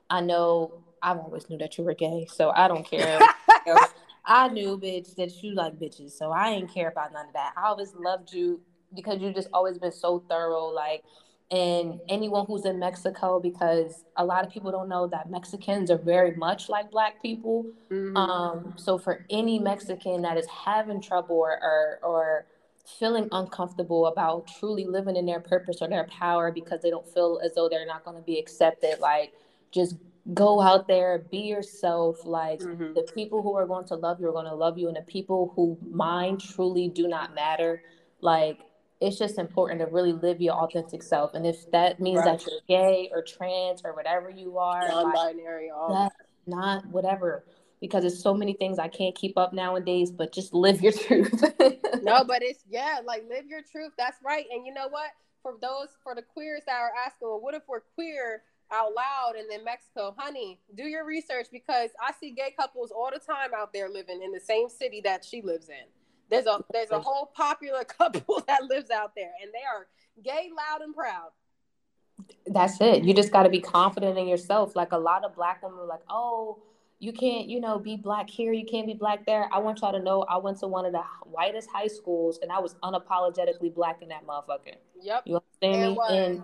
I 0.09 0.21
know 0.21 0.71
I've 1.01 1.17
always 1.17 1.49
knew 1.49 1.57
that 1.57 1.77
you 1.77 1.83
were 1.83 1.95
gay, 1.95 2.27
so 2.31 2.51
I 2.51 2.69
don't 2.69 2.89
care. 2.89 3.19
I 4.29 4.47
knew, 4.47 4.77
bitch, 4.77 5.15
that 5.15 5.43
you 5.43 5.55
like 5.55 5.79
bitches, 5.79 6.11
so 6.11 6.31
I 6.31 6.51
ain't 6.51 6.71
care 6.71 6.89
about 6.89 7.11
none 7.11 7.27
of 7.27 7.33
that. 7.33 7.53
I 7.57 7.67
always 7.67 7.93
loved 7.95 8.31
you 8.31 8.61
because 8.95 9.19
you 9.19 9.33
just 9.33 9.49
always 9.51 9.79
been 9.79 9.91
so 9.91 10.23
thorough, 10.29 10.67
like, 10.67 11.03
and 11.51 11.99
anyone 12.09 12.45
who's 12.45 12.63
in 12.65 12.77
Mexico, 12.77 13.39
because 13.39 14.05
a 14.17 14.23
lot 14.23 14.45
of 14.45 14.53
people 14.53 14.71
don't 14.71 14.87
know 14.87 15.07
that 15.07 15.31
Mexicans 15.31 15.89
are 15.89 15.97
very 15.97 16.35
much 16.35 16.69
like 16.69 16.91
Black 16.91 17.19
people. 17.23 17.65
Mm-hmm. 17.89 18.15
Um, 18.15 18.73
so 18.77 18.99
for 18.99 19.25
any 19.31 19.57
Mexican 19.57 20.21
that 20.21 20.37
is 20.37 20.45
having 20.45 21.01
trouble 21.01 21.37
or, 21.37 21.59
or 21.61 21.99
or 22.03 22.45
feeling 22.99 23.27
uncomfortable 23.31 24.07
about 24.07 24.47
truly 24.59 24.85
living 24.85 25.15
in 25.15 25.25
their 25.25 25.39
purpose 25.39 25.77
or 25.81 25.87
their 25.87 26.05
power 26.05 26.51
because 26.51 26.81
they 26.81 26.89
don't 26.89 27.07
feel 27.07 27.39
as 27.43 27.53
though 27.55 27.69
they're 27.69 27.85
not 27.85 28.03
going 28.05 28.17
to 28.17 28.23
be 28.23 28.37
accepted, 28.37 28.99
like 28.99 29.33
just 29.71 29.95
go 30.33 30.61
out 30.61 30.87
there, 30.87 31.25
be 31.31 31.39
yourself. 31.39 32.25
Like 32.25 32.59
mm-hmm. 32.59 32.93
the 32.93 33.07
people 33.13 33.41
who 33.41 33.55
are 33.55 33.65
going 33.65 33.85
to 33.87 33.95
love 33.95 34.19
you 34.19 34.29
are 34.29 34.33
going 34.33 34.45
to 34.45 34.55
love 34.55 34.77
you, 34.77 34.87
and 34.87 34.97
the 34.97 35.01
people 35.01 35.53
who 35.55 35.77
mind 35.89 36.41
truly 36.41 36.87
do 36.87 37.07
not 37.07 37.33
matter. 37.35 37.81
Like 38.21 38.59
it's 39.01 39.17
just 39.17 39.37
important 39.37 39.79
to 39.79 39.87
really 39.87 40.11
live 40.11 40.41
your 40.41 40.55
authentic 40.55 41.01
self. 41.01 41.33
And 41.33 41.45
if 41.45 41.69
that 41.71 41.99
means 41.99 42.17
right. 42.17 42.37
that 42.37 42.45
you're 42.45 42.59
gay 42.67 43.09
or 43.13 43.23
trans 43.23 43.81
or 43.85 43.95
whatever 43.95 44.29
you 44.29 44.57
are, 44.57 44.87
non-binary, 44.87 45.69
like, 45.69 45.77
all 45.77 46.11
not 46.45 46.85
whatever. 46.87 47.45
Because 47.79 48.01
there's 48.01 48.21
so 48.21 48.33
many 48.33 48.53
things 48.53 48.77
I 48.77 48.89
can't 48.89 49.15
keep 49.15 49.37
up 49.37 49.53
nowadays, 49.53 50.11
but 50.11 50.33
just 50.33 50.53
live 50.53 50.81
your 50.81 50.91
truth. 51.07 51.41
no, 52.03 52.25
but 52.25 52.43
it's 52.43 52.65
yeah, 52.69 52.99
like 53.05 53.23
live 53.29 53.45
your 53.47 53.61
truth. 53.61 53.93
That's 53.97 54.17
right. 54.23 54.45
And 54.51 54.65
you 54.65 54.73
know 54.73 54.89
what? 54.89 55.11
For 55.41 55.53
those 55.61 55.87
for 56.03 56.13
the 56.13 56.21
queers 56.21 56.63
that 56.65 56.75
are 56.75 56.91
asking, 57.05 57.29
well, 57.29 57.39
what 57.39 57.53
if 57.53 57.63
we're 57.69 57.79
queer 57.95 58.43
out 58.71 58.93
loud 58.95 59.33
and 59.37 59.49
then 59.49 59.63
Mexico, 59.63 60.15
honey, 60.17 60.59
do 60.75 60.83
your 60.83 61.05
research 61.05 61.47
because 61.51 61.89
I 62.01 62.11
see 62.19 62.31
gay 62.31 62.53
couples 62.57 62.91
all 62.91 63.09
the 63.11 63.19
time 63.19 63.51
out 63.55 63.73
there 63.73 63.89
living 63.89 64.21
in 64.23 64.31
the 64.31 64.39
same 64.39 64.69
city 64.69 65.01
that 65.03 65.25
she 65.25 65.41
lives 65.41 65.69
in. 65.69 65.85
There's 66.29 66.45
a 66.45 66.63
there's 66.71 66.91
a 66.91 66.99
whole 66.99 67.31
popular 67.35 67.83
couple 67.85 68.43
that 68.47 68.63
lives 68.63 68.91
out 68.91 69.13
there 69.15 69.31
and 69.41 69.51
they 69.51 69.59
are 69.59 69.87
gay, 70.23 70.49
loud, 70.55 70.81
and 70.81 70.93
proud. 70.93 71.29
That's 72.47 72.79
it. 72.81 73.03
You 73.03 73.13
just 73.13 73.31
got 73.31 73.43
to 73.43 73.49
be 73.49 73.61
confident 73.61 74.17
in 74.17 74.27
yourself. 74.27 74.75
Like 74.75 74.91
a 74.91 74.97
lot 74.97 75.23
of 75.23 75.35
black 75.35 75.63
women 75.63 75.79
are 75.79 75.85
like, 75.85 76.03
oh, 76.09 76.61
you 76.99 77.13
can't, 77.13 77.47
you 77.47 77.61
know, 77.61 77.79
be 77.79 77.95
black 77.95 78.29
here, 78.29 78.51
you 78.51 78.65
can't 78.65 78.85
be 78.85 78.93
black 78.93 79.25
there. 79.25 79.49
I 79.53 79.59
want 79.59 79.79
y'all 79.81 79.93
to 79.93 80.01
know 80.01 80.23
I 80.23 80.37
went 80.37 80.59
to 80.59 80.67
one 80.67 80.85
of 80.85 80.91
the 80.91 81.01
whitest 81.23 81.69
high 81.69 81.87
schools 81.87 82.39
and 82.41 82.51
I 82.51 82.59
was 82.59 82.75
unapologetically 82.83 83.73
black 83.73 84.01
in 84.01 84.09
that 84.09 84.27
motherfucker. 84.27 84.75
Yep. 85.01 85.23
You 85.25 85.39
understand 85.61 85.95
me? 85.95 86.17
And 86.17 86.41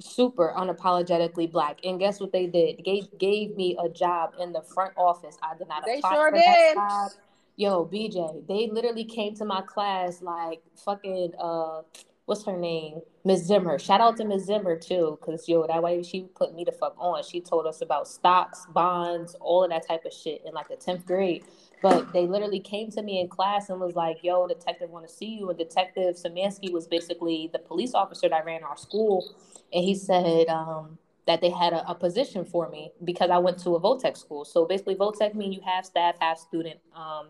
super 0.00 0.52
unapologetically 0.56 1.50
black. 1.50 1.78
And 1.84 1.98
guess 1.98 2.20
what 2.20 2.32
they 2.32 2.46
did? 2.46 2.84
Gave 2.84 3.06
gave 3.18 3.56
me 3.56 3.76
a 3.82 3.88
job 3.88 4.34
in 4.40 4.52
the 4.52 4.62
front 4.62 4.92
office. 4.96 5.36
I 5.42 5.56
did 5.56 5.68
not 5.68 5.84
they 5.84 5.98
apply 5.98 6.14
sure 6.14 6.30
for 6.30 6.36
did. 6.36 6.44
that 6.44 6.74
job. 6.74 7.10
Yo, 7.56 7.86
BJ, 7.86 8.46
they 8.46 8.68
literally 8.70 9.04
came 9.04 9.34
to 9.36 9.44
my 9.44 9.62
class 9.62 10.20
like 10.20 10.60
fucking 10.84 11.32
uh 11.40 11.82
what's 12.26 12.44
her 12.44 12.56
name? 12.56 13.00
Miss 13.24 13.44
Zimmer. 13.44 13.78
Shout 13.78 14.00
out 14.00 14.16
to 14.18 14.24
Miss 14.24 14.44
Zimmer 14.44 14.76
too, 14.76 15.18
because 15.20 15.48
yo, 15.48 15.66
that 15.66 15.82
way 15.82 16.02
she 16.02 16.22
put 16.34 16.54
me 16.54 16.64
the 16.64 16.72
fuck 16.72 16.94
on. 16.98 17.22
She 17.22 17.40
told 17.40 17.66
us 17.66 17.80
about 17.80 18.08
stocks, 18.08 18.66
bonds, 18.70 19.36
all 19.40 19.64
of 19.64 19.70
that 19.70 19.86
type 19.86 20.04
of 20.04 20.12
shit 20.12 20.42
in 20.44 20.52
like 20.52 20.68
the 20.68 20.76
10th 20.76 21.06
grade. 21.06 21.44
But 21.82 22.12
they 22.12 22.26
literally 22.26 22.60
came 22.60 22.90
to 22.92 23.02
me 23.02 23.20
in 23.20 23.28
class 23.28 23.68
and 23.68 23.80
was 23.80 23.94
like, 23.94 24.18
yo, 24.22 24.46
detective 24.46 24.90
want 24.90 25.06
to 25.06 25.12
see 25.12 25.26
you. 25.26 25.50
And 25.50 25.58
Detective 25.58 26.16
Samansky 26.16 26.72
was 26.72 26.86
basically 26.86 27.50
the 27.52 27.58
police 27.58 27.94
officer 27.94 28.28
that 28.28 28.44
ran 28.44 28.64
our 28.64 28.76
school. 28.76 29.34
And 29.72 29.84
he 29.84 29.94
said 29.94 30.48
um, 30.48 30.98
that 31.26 31.40
they 31.40 31.50
had 31.50 31.72
a, 31.72 31.90
a, 31.90 31.94
position 31.94 32.44
for 32.44 32.68
me 32.70 32.92
because 33.04 33.30
I 33.30 33.38
went 33.38 33.58
to 33.60 33.74
a 33.74 33.80
Votech 33.80 34.16
school. 34.16 34.44
So 34.44 34.64
basically, 34.64 34.94
Votech 34.94 35.34
mean 35.34 35.52
you 35.52 35.60
have 35.66 35.84
staff, 35.84 36.16
have 36.20 36.38
student. 36.38 36.80
Um, 36.94 37.28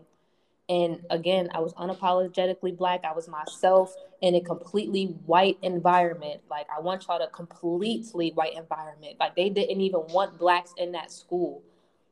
and 0.69 1.01
again, 1.09 1.49
I 1.53 1.59
was 1.59 1.73
unapologetically 1.73 2.77
black. 2.77 3.05
I 3.05 3.13
was 3.13 3.27
myself 3.27 3.93
in 4.21 4.35
a 4.35 4.41
completely 4.41 5.05
white 5.25 5.57
environment. 5.61 6.41
Like 6.49 6.67
I 6.75 6.81
want 6.81 7.05
y'all 7.07 7.19
to 7.19 7.27
completely 7.27 8.31
white 8.31 8.55
environment. 8.55 9.15
Like 9.19 9.35
they 9.35 9.49
didn't 9.49 9.81
even 9.81 10.01
want 10.09 10.37
blacks 10.37 10.73
in 10.77 10.91
that 10.91 11.11
school. 11.11 11.63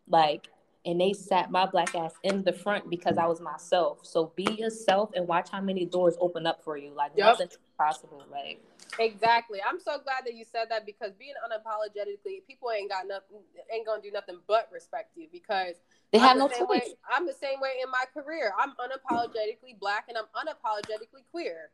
Like 0.07 0.47
and 0.85 1.01
they 1.01 1.13
sat 1.13 1.51
my 1.51 1.65
black 1.65 1.95
ass 1.95 2.13
in 2.23 2.43
the 2.43 2.53
front 2.53 2.89
because 2.89 3.17
I 3.17 3.25
was 3.25 3.41
myself. 3.41 3.99
So 4.03 4.31
be 4.35 4.47
yourself 4.57 5.11
and 5.15 5.27
watch 5.27 5.49
how 5.49 5.61
many 5.61 5.85
doors 5.85 6.15
open 6.19 6.45
up 6.45 6.63
for 6.63 6.77
you. 6.77 6.91
Like 6.91 7.11
yep. 7.15 7.27
nothing's 7.27 7.57
possible. 7.77 8.23
Like 8.31 8.63
exactly. 8.99 9.59
I'm 9.67 9.79
so 9.79 9.97
glad 10.03 10.25
that 10.25 10.35
you 10.35 10.45
said 10.49 10.65
that 10.69 10.85
because 10.85 11.11
being 11.17 11.33
unapologetically, 11.43 12.45
people 12.47 12.71
ain't 12.71 12.89
got 12.89 13.07
nothing, 13.07 13.37
ain't 13.73 13.85
gonna 13.85 14.01
do 14.01 14.11
nothing 14.11 14.39
but 14.47 14.69
respect 14.71 15.11
you 15.15 15.27
because 15.31 15.75
they 16.11 16.19
have 16.19 16.31
I'm 16.31 16.39
no 16.39 16.47
the 16.47 16.55
choice. 16.55 16.67
Way, 16.69 16.93
I'm 17.11 17.25
the 17.25 17.33
same 17.33 17.59
way 17.59 17.71
in 17.83 17.89
my 17.89 18.05
career. 18.13 18.53
I'm 18.59 18.71
unapologetically 18.71 19.79
black 19.79 20.05
and 20.07 20.17
I'm 20.17 20.25
unapologetically 20.35 21.23
queer. 21.31 21.71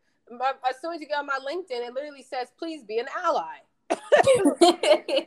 As 0.69 0.79
soon 0.81 0.93
as 0.93 1.01
you 1.01 1.07
get 1.07 1.17
on 1.17 1.25
my 1.25 1.39
LinkedIn, 1.45 1.85
it 1.85 1.93
literally 1.93 2.23
says, 2.23 2.51
"Please 2.57 2.83
be 2.83 2.99
an 2.99 3.07
ally." 3.23 3.57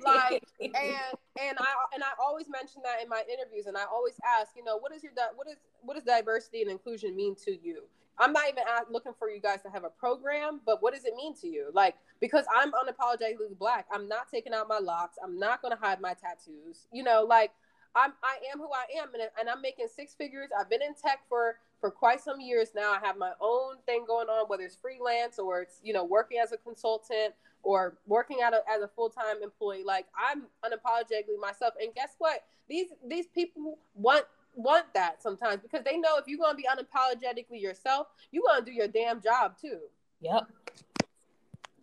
Like 0.05 0.45
and 0.61 1.15
and 1.41 1.59
I 1.59 1.73
and 1.93 2.03
I 2.03 2.13
always 2.23 2.47
mention 2.49 2.83
that 2.85 3.03
in 3.03 3.09
my 3.09 3.23
interviews 3.31 3.67
and 3.67 3.77
I 3.77 3.85
always 3.85 4.15
ask, 4.39 4.53
you 4.57 4.65
know, 4.65 4.79
what 4.79 4.93
is 4.95 5.03
your 5.03 5.13
what 5.35 5.49
is 5.49 5.57
what 5.83 5.95
does 5.95 6.05
diversity 6.05 6.63
and 6.63 6.71
inclusion 6.71 7.17
mean 7.17 7.35
to 7.45 7.53
you? 7.53 7.85
I'm 8.19 8.33
not 8.33 8.45
even 8.49 8.63
looking 8.91 9.13
for 9.19 9.29
you 9.29 9.41
guys 9.41 9.63
to 9.63 9.71
have 9.71 9.83
a 9.85 9.91
program, 9.91 10.61
but 10.65 10.83
what 10.83 10.95
does 10.95 11.05
it 11.05 11.15
mean 11.17 11.35
to 11.41 11.49
you? 11.49 11.71
Like 11.73 11.97
because 12.21 12.45
I'm 12.55 12.71
unapologetically 12.73 13.59
black, 13.59 13.87
I'm 13.93 14.09
not 14.09 14.31
taking 14.31 14.53
out 14.53 14.69
my 14.69 14.79
locks, 14.79 15.17
I'm 15.23 15.39
not 15.39 15.63
going 15.63 15.77
to 15.77 15.81
hide 15.81 16.01
my 16.01 16.15
tattoos. 16.15 16.87
You 16.93 17.03
know, 17.03 17.27
like 17.29 17.51
I'm 17.97 18.13
I 18.23 18.37
am 18.53 18.59
who 18.59 18.71
I 18.73 19.01
am 19.01 19.15
and, 19.15 19.23
and 19.39 19.49
I'm 19.49 19.63
making 19.63 19.89
six 19.95 20.15
figures. 20.15 20.49
I've 20.59 20.71
been 20.71 20.83
in 20.83 20.95
tech 20.95 21.21
for 21.29 21.57
for 21.85 21.91
quite 21.91 22.19
some 22.19 22.41
years 22.41 22.71
now. 22.75 22.93
I 22.93 23.07
have 23.07 23.19
my 23.19 23.33
own 23.43 23.75
thing 23.85 24.07
going 24.07 24.27
on, 24.29 24.49
whether 24.49 24.63
it's 24.63 24.75
freelance 24.75 25.39
or 25.39 25.61
it's 25.61 25.81
you 25.83 25.93
know 25.93 26.03
working 26.03 26.39
as 26.43 26.51
a 26.51 26.57
consultant 26.57 27.35
or 27.63 27.99
working 28.07 28.39
out 28.43 28.55
as 28.55 28.81
a 28.81 28.89
full 28.89 29.11
time 29.11 29.43
employee. 29.43 29.85
Like 29.85 30.07
I'm 30.17 30.45
unapologetically 30.65 31.39
myself. 31.39 31.75
And 31.79 31.95
guess 31.95 32.15
what? 32.17 32.43
These 32.71 32.87
these 33.07 33.27
people 33.27 33.77
want 33.95 34.25
want 34.55 34.87
that 34.95 35.23
sometimes 35.23 35.61
because 35.61 35.85
they 35.85 35.99
know 35.99 36.17
if 36.17 36.27
you're 36.27 36.39
gonna 36.39 36.57
be 36.57 36.65
unapologetically 36.65 37.61
yourself, 37.61 38.07
you're 38.33 38.45
gonna 38.47 38.65
do 38.65 38.73
your 38.73 38.89
damn 38.89 39.21
job 39.21 39.59
too. 39.61 39.81
Yep 40.23 40.49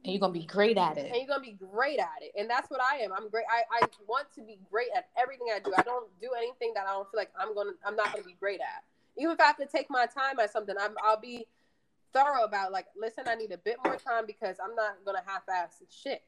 and 0.03 0.13
you're 0.13 0.19
gonna 0.19 0.33
be 0.33 0.45
great 0.45 0.77
at 0.77 0.97
it. 0.97 1.07
And 1.07 1.15
you're 1.15 1.27
gonna 1.27 1.43
be 1.43 1.57
great 1.71 1.99
at 1.99 2.21
it. 2.21 2.31
And 2.37 2.49
that's 2.49 2.71
what 2.71 2.81
I 2.81 2.97
am. 2.97 3.11
I'm 3.13 3.29
great. 3.29 3.45
I, 3.51 3.83
I 3.83 3.87
want 4.07 4.27
to 4.33 4.41
be 4.41 4.57
great 4.69 4.87
at 4.95 5.09
everything 5.15 5.47
I 5.53 5.59
do. 5.59 5.71
I 5.77 5.83
don't 5.83 6.07
do 6.19 6.29
anything 6.35 6.71
that 6.73 6.87
I 6.87 6.93
don't 6.93 7.09
feel 7.11 7.19
like 7.19 7.31
I'm 7.39 7.53
gonna 7.53 7.73
I'm 7.85 7.95
not 7.95 8.11
gonna 8.11 8.23
be 8.23 8.35
great 8.39 8.61
at. 8.61 8.83
Even 9.17 9.31
if 9.31 9.39
I 9.39 9.45
have 9.45 9.57
to 9.57 9.65
take 9.65 9.89
my 9.89 10.05
time 10.05 10.39
at 10.39 10.51
something, 10.51 10.75
I'm 10.79 10.95
I'll 11.03 11.19
be 11.19 11.47
thorough 12.13 12.43
about 12.43 12.71
like, 12.71 12.88
listen, 12.95 13.25
I 13.27 13.35
need 13.35 13.51
a 13.51 13.57
bit 13.57 13.77
more 13.83 13.95
time 13.95 14.25
because 14.25 14.57
I'm 14.63 14.75
not 14.75 14.97
gonna 15.05 15.23
half 15.25 15.43
ass 15.49 15.81
shit. 15.89 16.23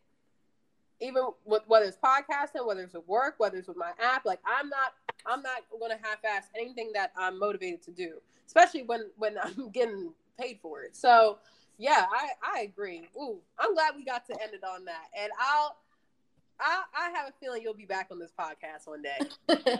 Even 0.99 1.23
with 1.45 1.63
whether 1.67 1.85
it's 1.85 1.97
podcasting, 1.97 2.65
whether 2.65 2.81
it's 2.81 2.93
with 2.93 3.07
work, 3.07 3.35
whether 3.37 3.57
it's 3.57 3.67
with 3.67 3.77
my 3.77 3.91
app, 4.01 4.25
like 4.25 4.39
I'm 4.45 4.69
not 4.69 4.93
I'm 5.25 5.41
not 5.41 5.63
gonna 5.79 5.99
half 6.01 6.23
ass 6.25 6.49
anything 6.59 6.91
that 6.93 7.11
I'm 7.17 7.39
motivated 7.39 7.81
to 7.83 7.91
do, 7.91 8.21
especially 8.45 8.83
when 8.83 9.09
when 9.17 9.37
I'm 9.43 9.69
getting 9.69 10.13
paid 10.39 10.59
for 10.61 10.83
it. 10.83 10.95
So 10.95 11.39
yeah, 11.77 12.05
I, 12.11 12.59
I 12.59 12.61
agree. 12.61 13.09
Ooh, 13.17 13.39
I'm 13.57 13.73
glad 13.73 13.95
we 13.95 14.05
got 14.05 14.25
to 14.27 14.41
end 14.41 14.53
it 14.53 14.63
on 14.63 14.85
that. 14.85 15.05
And 15.19 15.31
I'll 15.39 15.77
I 16.59 16.83
I 16.95 17.09
have 17.11 17.29
a 17.29 17.33
feeling 17.39 17.61
you'll 17.63 17.73
be 17.73 17.85
back 17.85 18.09
on 18.11 18.19
this 18.19 18.31
podcast 18.37 18.87
one 18.87 19.01
day. 19.01 19.19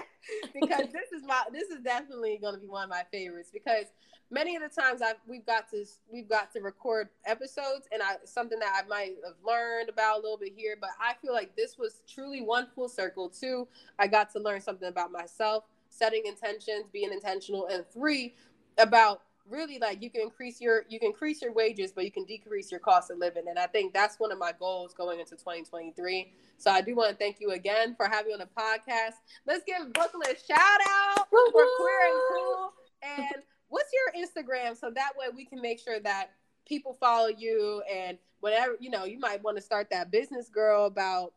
because 0.54 0.92
this 0.92 1.12
is 1.12 1.22
my 1.26 1.42
this 1.52 1.68
is 1.68 1.80
definitely 1.82 2.38
going 2.40 2.54
to 2.54 2.60
be 2.60 2.68
one 2.68 2.84
of 2.84 2.90
my 2.90 3.02
favorites 3.12 3.50
because 3.52 3.86
many 4.30 4.56
of 4.56 4.62
the 4.62 4.68
times 4.68 5.02
I've 5.02 5.16
we've 5.26 5.46
got 5.46 5.70
to 5.70 5.84
we've 6.12 6.28
got 6.28 6.52
to 6.52 6.60
record 6.60 7.08
episodes 7.24 7.88
and 7.92 8.02
I 8.02 8.16
something 8.24 8.58
that 8.58 8.82
I 8.84 8.86
might 8.88 9.14
have 9.24 9.36
learned 9.44 9.88
about 9.88 10.18
a 10.18 10.22
little 10.22 10.38
bit 10.38 10.52
here, 10.56 10.76
but 10.80 10.90
I 11.00 11.14
feel 11.22 11.32
like 11.32 11.56
this 11.56 11.78
was 11.78 12.02
truly 12.12 12.42
one 12.42 12.68
full 12.74 12.88
circle. 12.88 13.28
Two, 13.28 13.68
I 13.98 14.06
got 14.06 14.32
to 14.32 14.40
learn 14.40 14.60
something 14.60 14.88
about 14.88 15.12
myself, 15.12 15.64
setting 15.90 16.22
intentions, 16.26 16.86
being 16.92 17.12
intentional, 17.12 17.66
and 17.66 17.84
three, 17.92 18.34
about 18.78 19.22
really 19.48 19.78
like 19.78 20.02
you 20.02 20.10
can 20.10 20.20
increase 20.20 20.60
your 20.60 20.84
you 20.88 20.98
can 20.98 21.08
increase 21.08 21.40
your 21.42 21.52
wages 21.52 21.92
but 21.92 22.04
you 22.04 22.10
can 22.10 22.24
decrease 22.24 22.70
your 22.70 22.80
cost 22.80 23.10
of 23.10 23.18
living. 23.18 23.44
And 23.48 23.58
i 23.58 23.66
think 23.66 23.92
that's 23.92 24.18
one 24.18 24.32
of 24.32 24.38
my 24.38 24.52
goals 24.58 24.94
going 24.94 25.20
into 25.20 25.36
2023 25.36 26.32
so 26.58 26.70
i 26.70 26.80
do 26.80 26.94
want 26.94 27.10
to 27.10 27.16
thank 27.16 27.40
you 27.40 27.50
again 27.50 27.94
for 27.96 28.06
having 28.06 28.32
on 28.32 28.38
the 28.38 28.46
podcast. 28.46 29.14
Let's 29.46 29.64
give 29.64 29.92
brooklyn 29.92 30.22
a 30.24 30.36
shout 30.36 30.80
out 30.88 31.28
for 31.30 31.42
queer 31.52 32.10
and 32.10 32.20
cool. 32.28 32.72
And 33.02 33.42
what's 33.68 33.90
your 33.92 34.24
instagram? 34.24 34.76
So 34.76 34.90
that 34.94 35.12
way 35.18 35.26
we 35.34 35.44
can 35.44 35.60
make 35.60 35.80
sure 35.80 36.00
that 36.00 36.30
people 36.66 36.96
follow 36.98 37.28
you 37.28 37.82
and 37.92 38.18
whatever 38.40 38.76
you 38.80 38.90
know 38.90 39.04
you 39.04 39.18
might 39.18 39.42
want 39.42 39.56
to 39.56 39.62
start 39.62 39.88
that 39.90 40.10
business 40.10 40.48
girl 40.48 40.86
about 40.86 41.32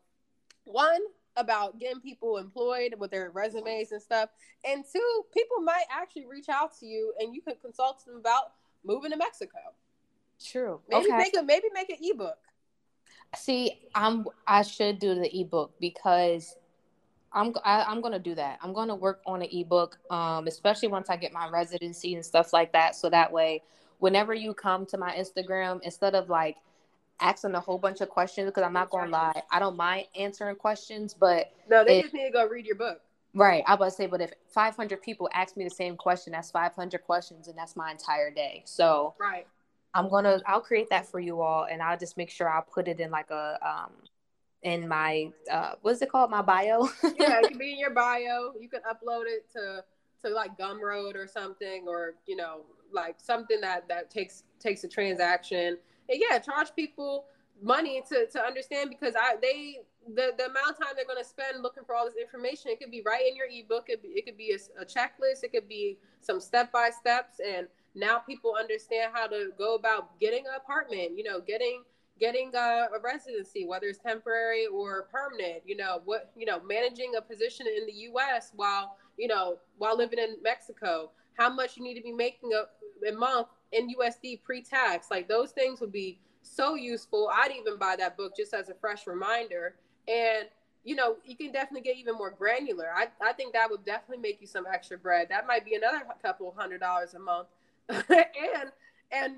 one 0.64 1.00
about 1.36 1.78
getting 1.78 2.00
people 2.00 2.38
employed 2.38 2.94
with 2.98 3.10
their 3.10 3.30
resumes 3.30 3.92
and 3.92 4.02
stuff. 4.02 4.30
And 4.64 4.84
two, 4.90 5.22
people 5.32 5.60
might 5.62 5.84
actually 5.90 6.26
reach 6.26 6.48
out 6.48 6.78
to 6.80 6.86
you 6.86 7.12
and 7.18 7.34
you 7.34 7.42
could 7.42 7.60
consult 7.60 8.04
them 8.04 8.16
about 8.16 8.52
moving 8.84 9.10
to 9.10 9.16
Mexico. 9.16 9.58
True. 10.44 10.80
Maybe 10.88 11.06
okay. 11.06 11.16
make 11.16 11.36
a 11.36 11.42
maybe 11.42 11.66
make 11.72 11.90
an 11.90 11.96
ebook. 12.00 12.38
See, 13.36 13.80
I'm 13.94 14.26
I 14.46 14.62
should 14.62 14.98
do 14.98 15.14
the 15.14 15.40
ebook 15.40 15.72
because 15.80 16.56
I'm 17.32 17.54
I, 17.64 17.82
am 17.82 17.88
i 17.88 17.92
am 17.92 18.00
going 18.00 18.12
to 18.12 18.18
do 18.18 18.34
that. 18.34 18.58
I'm 18.62 18.72
going 18.72 18.88
to 18.88 18.94
work 18.94 19.20
on 19.26 19.42
an 19.42 19.48
ebook, 19.52 19.98
um, 20.10 20.46
especially 20.46 20.88
once 20.88 21.10
I 21.10 21.16
get 21.16 21.32
my 21.32 21.48
residency 21.48 22.14
and 22.14 22.24
stuff 22.24 22.52
like 22.52 22.72
that. 22.72 22.96
So 22.96 23.08
that 23.10 23.30
way, 23.30 23.62
whenever 23.98 24.34
you 24.34 24.54
come 24.54 24.86
to 24.86 24.98
my 24.98 25.14
Instagram, 25.14 25.80
instead 25.82 26.14
of 26.14 26.28
like 26.28 26.56
asking 27.20 27.54
a 27.54 27.60
whole 27.60 27.78
bunch 27.78 28.00
of 28.00 28.08
questions 28.08 28.46
because 28.46 28.62
I'm 28.62 28.72
not 28.72 28.90
gonna 28.90 29.10
lie, 29.10 29.42
I 29.50 29.58
don't 29.58 29.76
mind 29.76 30.06
answering 30.16 30.56
questions, 30.56 31.14
but 31.14 31.52
no, 31.68 31.84
they 31.84 31.98
if, 31.98 32.04
just 32.04 32.14
need 32.14 32.26
to 32.26 32.32
go 32.32 32.46
read 32.46 32.66
your 32.66 32.76
book. 32.76 33.00
Right, 33.34 33.62
I 33.66 33.76
was 33.76 33.96
say, 33.96 34.06
but 34.06 34.20
if 34.20 34.32
500 34.48 35.00
people 35.02 35.28
ask 35.32 35.56
me 35.56 35.64
the 35.64 35.70
same 35.70 35.96
question, 35.96 36.32
that's 36.32 36.50
500 36.50 36.98
questions, 37.04 37.46
and 37.46 37.56
that's 37.56 37.76
my 37.76 37.90
entire 37.90 38.30
day. 38.30 38.62
So 38.66 39.14
right, 39.20 39.46
I'm 39.94 40.08
gonna 40.08 40.40
I'll 40.46 40.60
create 40.60 40.90
that 40.90 41.06
for 41.06 41.20
you 41.20 41.40
all, 41.40 41.66
and 41.70 41.82
I'll 41.82 41.98
just 41.98 42.16
make 42.16 42.30
sure 42.30 42.48
I'll 42.48 42.62
put 42.62 42.88
it 42.88 43.00
in 43.00 43.10
like 43.10 43.30
a 43.30 43.58
um 43.62 43.92
in 44.62 44.86
my 44.86 45.30
uh 45.50 45.72
what's 45.82 46.02
it 46.02 46.10
called 46.10 46.30
my 46.30 46.42
bio. 46.42 46.88
yeah, 47.18 47.40
it 47.40 47.48
can 47.48 47.58
be 47.58 47.72
in 47.72 47.78
your 47.78 47.90
bio. 47.90 48.52
You 48.58 48.68
can 48.68 48.80
upload 48.80 49.24
it 49.26 49.50
to 49.52 49.84
to 50.24 50.34
like 50.34 50.58
Gumroad 50.58 51.14
or 51.14 51.26
something, 51.26 51.84
or 51.86 52.14
you 52.26 52.36
know 52.36 52.62
like 52.92 53.16
something 53.18 53.60
that 53.60 53.88
that 53.88 54.10
takes 54.10 54.42
takes 54.58 54.82
a 54.84 54.88
transaction 54.88 55.78
and 56.10 56.20
yeah, 56.20 56.38
charge 56.38 56.74
people 56.74 57.26
money 57.62 58.02
to, 58.08 58.26
to 58.26 58.40
understand 58.40 58.90
because 58.90 59.14
I 59.16 59.36
they 59.40 59.80
the, 60.06 60.32
the 60.36 60.46
amount 60.46 60.70
of 60.70 60.78
time 60.78 60.94
they're 60.96 61.04
going 61.04 61.22
to 61.22 61.28
spend 61.28 61.62
looking 61.62 61.84
for 61.84 61.94
all 61.94 62.06
this 62.06 62.16
information 62.20 62.70
it 62.70 62.80
could 62.80 62.90
be 62.90 63.02
right 63.04 63.22
in 63.28 63.36
your 63.36 63.46
ebook 63.50 63.84
it, 63.88 64.00
it 64.02 64.24
could 64.24 64.36
be 64.36 64.52
a, 64.52 64.82
a 64.82 64.84
checklist 64.84 65.44
it 65.44 65.52
could 65.52 65.68
be 65.68 65.98
some 66.22 66.40
step 66.40 66.72
by 66.72 66.88
steps 66.88 67.38
and 67.46 67.66
now 67.94 68.18
people 68.18 68.54
understand 68.58 69.12
how 69.12 69.26
to 69.26 69.50
go 69.58 69.74
about 69.74 70.18
getting 70.18 70.46
an 70.46 70.54
apartment 70.56 71.10
you 71.16 71.22
know 71.22 71.40
getting 71.40 71.82
getting 72.18 72.50
a, 72.54 72.88
a, 72.94 73.00
residency 73.02 73.66
whether 73.66 73.86
it's 73.86 73.98
temporary 73.98 74.66
or 74.66 75.08
permanent 75.12 75.62
you 75.66 75.76
know 75.76 76.00
what 76.04 76.30
you 76.36 76.46
know 76.46 76.60
managing 76.62 77.12
a 77.16 77.20
position 77.20 77.66
in 77.66 77.86
the 77.86 77.92
us 77.92 78.52
while 78.54 78.96
you 79.16 79.28
know 79.28 79.58
while 79.78 79.96
living 79.96 80.18
in 80.18 80.36
mexico. 80.42 81.10
How 81.34 81.48
much 81.48 81.78
you 81.78 81.82
need 81.82 81.94
to 81.94 82.02
be 82.02 82.12
making 82.12 82.50
a, 82.52 83.08
a 83.08 83.12
month 83.12 83.48
in 83.72 83.94
USD 83.94 84.42
pre-tax. 84.42 85.08
Like 85.10 85.28
those 85.28 85.52
things 85.52 85.80
would 85.80 85.92
be 85.92 86.18
so 86.42 86.74
useful. 86.74 87.30
I'd 87.32 87.52
even 87.52 87.76
buy 87.76 87.96
that 87.98 88.16
book 88.16 88.36
just 88.36 88.54
as 88.54 88.68
a 88.68 88.74
fresh 88.74 89.06
reminder. 89.06 89.74
And 90.08 90.48
you 90.82 90.96
know, 90.96 91.16
you 91.24 91.36
can 91.36 91.52
definitely 91.52 91.82
get 91.82 91.98
even 91.98 92.14
more 92.14 92.30
granular. 92.30 92.88
I, 92.94 93.08
I 93.22 93.34
think 93.34 93.52
that 93.52 93.70
would 93.70 93.84
definitely 93.84 94.22
make 94.22 94.40
you 94.40 94.46
some 94.46 94.64
extra 94.72 94.96
bread. 94.96 95.28
That 95.28 95.46
might 95.46 95.64
be 95.64 95.74
another 95.74 96.00
couple 96.22 96.52
hundred 96.56 96.80
dollars 96.80 97.14
a 97.14 97.18
month. 97.18 97.48
and 97.88 98.72
and 99.12 99.36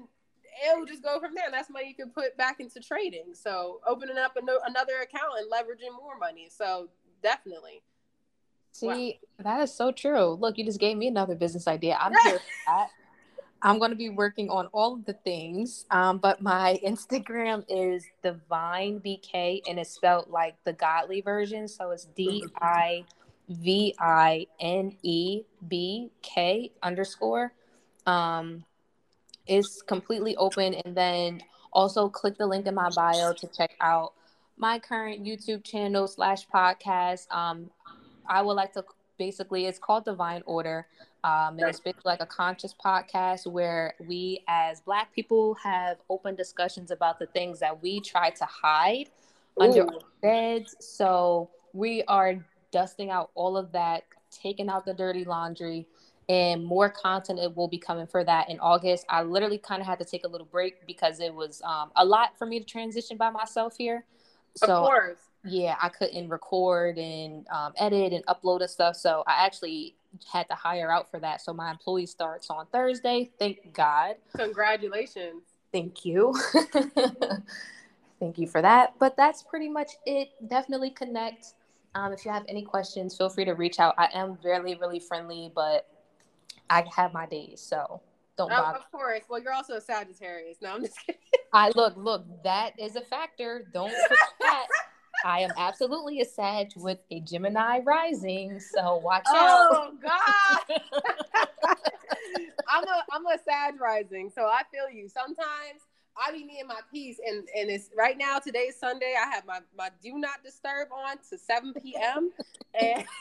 it 0.65 0.79
will 0.79 0.87
just 0.87 1.03
go 1.03 1.19
from 1.19 1.35
there. 1.35 1.47
And 1.47 1.55
that's 1.55 1.71
money 1.71 1.89
you 1.89 1.95
can 1.95 2.11
put 2.11 2.37
back 2.37 2.61
into 2.61 2.81
trading. 2.81 3.35
So 3.35 3.81
opening 3.87 4.19
up 4.19 4.37
no, 4.43 4.61
another 4.67 4.99
account 5.03 5.33
and 5.39 5.51
leveraging 5.51 5.97
more 5.97 6.17
money. 6.19 6.49
So 6.51 6.89
definitely. 7.23 7.83
See, 8.73 8.87
wow. 9.39 9.45
that 9.45 9.63
is 9.63 9.75
so 9.75 9.93
true. 9.93 10.35
Look, 10.41 10.59
you 10.59 10.65
just 10.65 10.81
gave 10.81 10.97
me 10.97 11.09
another 11.09 11.35
business 11.35 11.67
idea. 11.67 11.99
I'm 12.01 12.13
here 12.25 12.39
for 12.39 12.45
that. 12.67 12.89
I'm 13.63 13.79
going 13.79 13.93
to 13.93 13.97
be 13.97 14.11
working 14.11 14.51
on 14.51 14.67
all 14.73 14.95
of 14.95 15.05
the 15.05 15.13
things. 15.13 15.87
Um, 15.91 16.19
but 16.19 16.43
my 16.43 16.81
Instagram 16.87 17.65
is 17.69 18.05
Divine 18.23 19.01
BK 19.01 19.63
and 19.69 19.79
it's 19.79 19.91
spelled 19.91 20.29
like 20.29 20.57
the 20.65 20.73
godly 20.73 21.21
version. 21.21 21.69
So 21.69 21.91
it's 21.91 22.07
D 22.07 22.45
I 22.61 23.05
V 23.49 23.95
I 23.99 24.47
N 24.61 24.97
E 25.03 25.43
B 25.69 26.11
K 26.23 26.73
underscore. 26.83 27.53
Um, 28.07 28.65
it's 29.47 29.81
completely 29.83 30.37
open. 30.37 30.75
And 30.75 30.97
then 30.97 31.43
also 31.73 32.09
click 32.09 32.37
the 32.39 32.47
link 32.47 32.67
in 32.67 32.75
my 32.75 32.91
bio 32.91 33.33
to 33.33 33.47
check 33.47 33.77
out 33.81 34.13
my 34.57 34.79
current 34.79 35.25
YouTube 35.25 35.65
channel 35.65 36.07
slash 36.07 36.47
podcast. 36.49 37.31
Um, 37.33 37.71
I 38.29 38.43
would 38.43 38.55
like 38.55 38.73
to 38.75 38.85
basically, 39.19 39.67
it's 39.67 39.79
called 39.79 40.05
Divine 40.05 40.43
Order. 40.47 40.87
Um, 41.25 41.59
and 41.59 41.69
it's 41.69 41.79
basically 41.79 42.11
like 42.11 42.23
a 42.23 42.27
conscious 42.27 42.75
podcast 42.75 43.47
where 43.47 43.95
we, 44.01 44.43
as 44.49 44.81
Black 44.81 45.15
people, 45.15 45.55
have 45.63 45.99
open 46.11 46.35
discussions 46.35 46.91
about 46.91 47.19
the 47.19 47.27
things 47.27 47.61
that 47.61 47.81
we 47.81 48.01
try 48.01 48.31
to 48.31 48.45
hide 48.45 49.09
Ooh. 49.61 49.65
under 49.65 49.83
our 49.83 50.01
beds. 50.21 50.75
So 50.81 51.51
we 51.73 52.03
are 52.05 52.45
dusting 52.73 53.11
out 53.11 53.31
all 53.35 53.57
of 53.57 53.71
that, 53.73 54.05
taking 54.33 54.69
out 54.69 54.85
the 54.85 54.95
dirty 54.95 55.25
laundry, 55.25 55.87
and 56.29 56.65
more 56.65 56.89
content 56.89 57.39
it 57.39 57.57
will 57.57 57.69
be 57.69 57.79
coming 57.79 58.07
for 58.07 58.25
that 58.25 58.51
in 58.51 58.59
August. 58.59 59.07
I 59.09 59.23
literally 59.23 59.59
kind 59.59 59.81
of 59.81 59.87
had 59.87 60.01
to 60.01 60.05
take 60.05 60.25
a 60.25 60.29
little 60.29 60.47
break 60.47 60.87
because 60.87 61.21
it 61.21 61.33
was 61.33 61.63
um, 61.63 61.93
a 61.95 62.05
lot 62.05 62.37
for 62.37 62.47
me 62.47 62.59
to 62.59 62.65
transition 62.65 63.17
by 63.17 63.31
myself 63.31 63.77
here. 63.77 64.05
So, 64.57 64.67
of 64.67 64.87
course. 64.87 65.19
Yeah, 65.45 65.77
I 65.81 65.89
couldn't 65.89 66.29
record 66.29 66.99
and 66.99 67.47
um, 67.49 67.73
edit 67.77 68.13
and 68.13 68.25
upload 68.27 68.61
and 68.61 68.71
stuff. 68.71 68.97
So 68.97 69.25
I 69.27 69.45
actually 69.45 69.97
had 70.31 70.49
to 70.49 70.55
hire 70.55 70.91
out 70.91 71.11
for 71.11 71.19
that. 71.21 71.41
So 71.41 71.53
my 71.53 71.71
employee 71.71 72.07
starts 72.07 72.51
on 72.51 72.67
Thursday. 72.67 73.31
Thank 73.39 73.73
God. 73.73 74.17
Congratulations. 74.37 75.43
Thank 75.73 76.05
you. 76.05 76.35
Thank 78.21 78.39
you 78.39 78.47
for 78.47 78.63
that. 78.63 78.95
But 78.99 79.17
that's 79.17 79.43
pretty 79.43 79.69
much 79.69 79.93
it. 80.07 80.31
Definitely 80.49 80.91
connect. 80.91 81.55
Um, 81.95 82.13
if 82.13 82.25
you 82.25 82.31
have 82.31 82.45
any 82.49 82.63
questions, 82.63 83.17
feel 83.17 83.29
free 83.29 83.45
to 83.45 83.53
reach 83.53 83.81
out. 83.81 83.95
I 83.99 84.09
am 84.15 84.39
really, 84.45 84.77
really 84.77 85.01
friendly, 85.01 85.51
but 85.55 85.89
I 86.71 86.85
have 86.97 87.13
my 87.13 87.27
days, 87.27 87.61
so 87.61 88.01
don't 88.37 88.51
oh, 88.51 88.57
bother. 88.57 88.79
Of 88.79 88.91
course. 88.91 89.25
Well, 89.29 89.43
you're 89.43 89.53
also 89.53 89.75
a 89.75 89.81
Sagittarius. 89.81 90.59
No, 90.63 90.75
I'm 90.75 90.83
just 90.83 90.99
kidding. 91.07 91.21
I 91.53 91.71
look, 91.75 91.95
look, 91.97 92.25
that 92.45 92.73
is 92.79 92.97
a 92.97 93.03
factor. 93.03 93.67
Don't 93.75 93.93
that. 94.41 94.67
I 95.25 95.41
am 95.41 95.51
absolutely 95.57 96.21
a 96.21 96.25
Sag 96.25 96.73
with 96.77 96.99
a 97.11 97.21
Gemini 97.21 97.81
rising, 97.81 98.61
so 98.61 98.97
watch 98.97 99.25
oh, 99.29 99.37
out. 99.37 99.69
Oh 99.75 99.95
God. 100.03 101.77
I'm 102.69 102.85
a 102.85 103.05
I'm 103.13 103.27
a 103.27 103.39
Sag 103.45 103.81
rising, 103.81 104.31
so 104.35 104.43
I 104.43 104.63
feel 104.73 104.91
you. 104.91 105.09
Sometimes 105.09 105.83
I 106.17 106.33
be 106.33 106.45
needing 106.45 106.67
my 106.67 106.81
peace, 106.93 107.19
and 107.27 107.47
and 107.57 107.71
it's 107.71 107.91
right 107.97 108.17
now. 108.19 108.39
Today's 108.39 108.77
Sunday. 108.79 109.15
I 109.21 109.31
have 109.35 109.47
my 109.47 109.61
my 109.77 109.91
do 110.03 110.19
not 110.19 110.43
disturb 110.45 110.89
on 110.93 111.17
to 111.31 111.39
7 111.39 111.75
p.m. 111.83 112.31
and. 112.75 113.05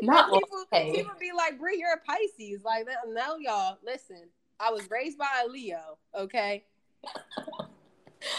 Not 0.00 0.32
people, 0.32 0.64
okay. 0.72 0.92
people 0.94 1.12
be 1.20 1.32
like, 1.36 1.58
Brie, 1.58 1.76
you're 1.78 1.92
a 1.92 1.98
Pisces. 1.98 2.62
Like, 2.64 2.86
no, 3.08 3.36
y'all, 3.36 3.78
listen. 3.84 4.28
I 4.58 4.70
was 4.70 4.88
raised 4.90 5.18
by 5.18 5.42
a 5.44 5.48
Leo, 5.48 5.98
okay? 6.16 6.64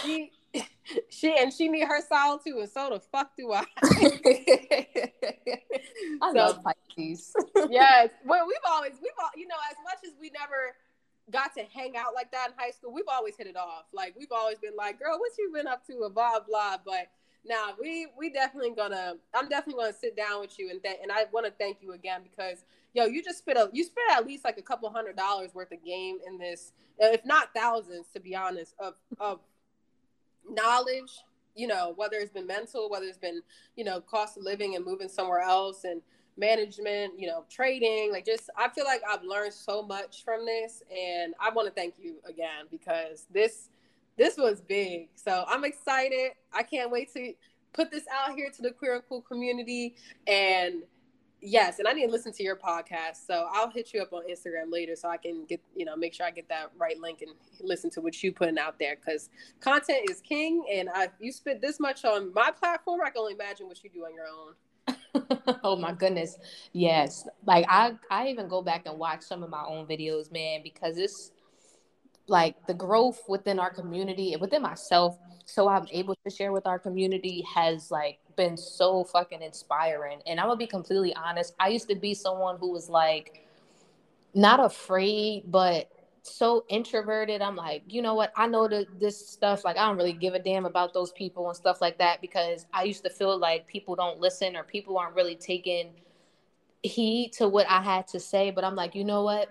she 0.02 0.32
she 1.10 1.36
and 1.38 1.54
she 1.54 1.68
need 1.70 1.88
her 1.88 2.02
style 2.02 2.40
too, 2.40 2.60
and 2.60 2.70
so 2.70 2.90
the 2.90 3.00
fuck 3.00 3.32
do 3.38 3.54
I. 3.54 3.66
I 6.22 6.32
so, 6.32 6.38
love 6.38 6.60
Pisces. 6.64 7.34
yes, 7.70 8.10
well, 8.26 8.46
we've 8.48 8.58
always 8.68 8.94
we've 9.02 9.12
all 9.20 9.30
you 9.36 9.48
know 9.48 9.56
as 9.70 9.78
much 9.84 10.00
as 10.06 10.14
we 10.20 10.30
never 10.32 10.76
got 11.32 11.54
to 11.56 11.64
hang 11.74 11.96
out 11.96 12.14
like 12.14 12.32
that 12.32 12.50
in 12.50 12.54
high 12.58 12.72
school, 12.72 12.94
we've 12.94 13.08
always 13.10 13.36
hit 13.38 13.48
it 13.48 13.56
off. 13.56 13.86
Like 13.94 14.16
we've 14.18 14.32
always 14.32 14.60
been 14.60 14.76
like, 14.76 15.00
girl, 15.00 15.20
what 15.20 15.32
you 15.38 15.52
been 15.54 15.68
up 15.68 15.86
to? 15.88 16.10
Blah 16.14 16.40
blah. 16.48 16.78
But 16.86 17.08
now 17.46 17.74
we 17.80 18.08
we 18.18 18.30
definitely 18.30 18.72
gonna 18.72 19.16
I'm 19.34 19.50
definitely 19.50 19.84
gonna 19.84 19.94
sit 19.94 20.16
down 20.16 20.42
with 20.42 20.58
you 20.58 20.70
and 20.70 20.82
th- 20.82 21.00
and 21.02 21.12
I 21.12 21.26
want 21.32 21.46
to 21.46 21.52
thank 21.52 21.78
you 21.82 21.94
again 21.94 22.22
because 22.24 22.66
yo 22.94 23.06
you 23.06 23.24
just 23.24 23.40
spit 23.40 23.58
a 23.58 23.70
you 23.74 23.84
spit 23.84 24.04
at 24.12 24.26
least 24.26 24.46
like 24.46 24.58
a 24.58 24.62
couple 24.62 24.90
hundred 24.90 25.18
dollars 25.18 25.54
worth 25.54 25.72
of 25.72 25.84
game 25.84 26.20
in 26.26 26.38
this 26.38 26.72
if 27.00 27.26
not 27.26 27.50
thousands 27.54 28.08
to 28.14 28.20
be 28.20 28.36
honest 28.36 28.76
of 28.80 28.94
of 29.20 29.40
knowledge 30.50 31.12
you 31.56 31.68
know 31.68 31.94
whether 31.96 32.18
it's 32.18 32.32
been 32.32 32.48
mental 32.48 32.90
whether 32.90 33.06
it's 33.06 33.18
been 33.18 33.42
you 33.76 33.84
know 33.84 34.02
cost 34.02 34.38
of 34.38 34.44
living 34.44 34.76
and 34.76 34.86
moving 34.86 35.08
somewhere 35.08 35.42
else 35.42 35.84
and 35.84 36.02
management, 36.38 37.20
you 37.20 37.28
know, 37.28 37.46
trading. 37.50 38.12
Like 38.12 38.26
just 38.26 38.50
I 38.58 38.70
feel 38.70 38.86
like 38.86 39.02
I've 39.10 39.24
learned 39.24 39.54
so 39.54 39.84
much 39.84 40.24
from 40.24 40.46
this 40.46 40.84
and 40.92 41.34
I 41.40 41.50
want 41.52 41.68
to 41.68 41.74
thank 41.74 41.96
you 42.02 42.16
again 42.28 42.66
because 42.72 43.28
this 43.32 43.70
this 44.18 44.38
was 44.38 44.62
big. 44.62 45.10
So 45.16 45.46
I'm 45.48 45.66
excited. 45.66 46.32
I 46.54 46.64
can't 46.64 46.92
wait 46.92 47.12
to 47.14 47.34
put 47.74 47.90
this 47.92 48.04
out 48.12 48.36
here 48.36 48.50
to 48.52 48.62
the 48.62 48.72
queer 48.72 48.96
and 48.96 49.04
cool 49.10 49.22
community 49.22 49.96
and 50.28 50.84
yes 51.44 51.80
and 51.80 51.88
i 51.88 51.94
need 51.94 52.06
to 52.06 52.12
listen 52.12 52.32
to 52.32 52.42
your 52.42 52.56
podcast 52.56 53.26
so 53.28 53.48
i'll 53.52 53.70
hit 53.70 53.94
you 53.94 54.02
up 54.02 54.14
on 54.14 54.24
instagram 54.30 54.72
later 54.72 54.96
so 54.96 55.10
i 55.10 55.18
can 55.18 55.46
get 55.46 55.60
you 55.76 55.86
know 55.86 55.96
make 55.96 56.14
sure 56.14 56.26
i 56.26 56.32
get 56.32 56.48
that 56.48 56.72
right 56.78 57.00
link 57.00 57.22
and 57.22 57.32
listen 57.60 57.90
to 57.90 58.02
what 58.02 58.24
you 58.24 58.32
putting 58.32 58.58
out 58.58 58.80
there 58.80 58.96
because 58.96 59.30
content 59.60 60.00
is 60.10 60.22
king 60.22 60.64
and 60.72 60.90
I, 60.94 61.10
you 61.20 61.32
spent 61.32 61.62
this 61.62 61.80
much 61.80 62.06
on 62.06 62.34
my 62.34 62.50
platform 62.52 63.02
i 63.06 63.10
can 63.10 63.20
only 63.20 63.34
imagine 63.34 63.68
what 63.68 63.84
you 63.84 63.90
do 63.90 64.06
on 64.06 64.14
your 64.14 64.26
own 64.26 64.54
oh 65.64 65.76
my 65.76 65.94
goodness. 65.94 66.38
Yes. 66.74 67.28
Like 67.46 67.66
I 67.70 67.94
I 68.10 68.28
even 68.28 68.48
go 68.48 68.62
back 68.62 68.86
and 68.86 68.98
watch 68.98 69.22
some 69.22 69.44
of 69.44 69.50
my 69.50 69.64
own 69.64 69.86
videos, 69.86 70.32
man, 70.32 70.62
because 70.64 70.98
it's 70.98 71.32
like 72.28 72.68
the 72.68 72.74
growth 72.74 73.22
within 73.28 73.60
our 73.60 73.74
community 73.74 74.34
and 74.34 74.42
within 74.42 74.62
myself 74.62 75.18
so 75.46 75.68
I'm 75.68 75.88
able 75.92 76.16
to 76.26 76.30
share 76.30 76.52
with 76.52 76.66
our 76.66 76.80
community 76.80 77.46
has 77.54 77.92
like 77.92 78.20
been 78.36 78.58
so 78.58 79.04
fucking 79.04 79.42
inspiring. 79.42 80.22
And 80.26 80.40
I'm 80.40 80.48
gonna 80.48 80.58
be 80.58 80.68
completely 80.68 81.14
honest. 81.16 81.54
I 81.60 81.70
used 81.70 81.90
to 81.90 81.96
be 81.96 82.14
someone 82.14 82.58
who 82.58 82.72
was 82.72 82.90
like 82.90 83.46
not 84.34 84.60
afraid, 84.60 85.44
but 85.48 85.90
so 86.22 86.64
introverted. 86.70 87.42
I'm 87.42 87.56
like, 87.56 87.84
you 87.88 88.02
know 88.02 88.16
what? 88.16 88.32
I 88.36 88.48
know 88.48 88.68
that 88.70 89.00
this 89.00 89.28
stuff, 89.28 89.66
like, 89.66 89.78
I 89.78 89.86
don't 89.86 89.98
really 89.98 90.14
give 90.14 90.34
a 90.34 90.40
damn 90.40 90.66
about 90.66 90.94
those 90.94 91.12
people 91.12 91.48
and 91.50 91.56
stuff 91.56 91.82
like 91.82 91.98
that 91.98 92.22
because 92.22 92.66
I 92.74 92.84
used 92.84 93.04
to 93.04 93.10
feel 93.10 93.38
like 93.38 93.68
people 93.68 93.96
don't 93.96 94.20
listen 94.20 94.56
or 94.56 94.64
people 94.64 94.98
aren't 94.98 95.16
really 95.16 95.36
taking 95.36 95.92
heed 96.82 97.34
to 97.34 97.50
what 97.50 97.70
I 97.70 97.82
had 97.82 98.08
to 98.10 98.20
say. 98.20 98.52
But 98.52 98.64
I'm 98.64 98.76
like, 98.76 98.96
you 98.96 99.04
know 99.04 99.24
what? 99.24 99.50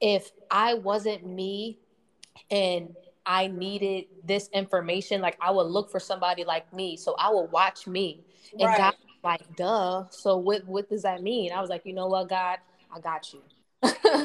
If 0.00 0.32
I 0.50 0.74
wasn't 0.74 1.24
me 1.24 1.78
and 2.50 2.94
I 3.26 3.48
needed 3.48 4.06
this 4.24 4.48
information, 4.54 5.20
like 5.20 5.36
I 5.40 5.50
would 5.50 5.66
look 5.66 5.90
for 5.90 6.00
somebody 6.00 6.44
like 6.44 6.72
me. 6.72 6.96
So 6.96 7.14
I 7.18 7.30
would 7.30 7.50
watch 7.52 7.86
me. 7.86 8.24
And 8.58 8.68
right. 8.68 8.78
God 8.78 8.94
like, 9.22 9.56
duh. 9.56 10.04
So 10.10 10.36
what 10.36 10.66
what 10.66 10.88
does 10.88 11.02
that 11.02 11.22
mean? 11.22 11.52
I 11.52 11.60
was 11.60 11.70
like, 11.70 11.84
you 11.84 11.92
know 11.92 12.06
what, 12.06 12.28
God, 12.28 12.58
I 12.94 13.00
got 13.00 13.32
you. 13.32 13.42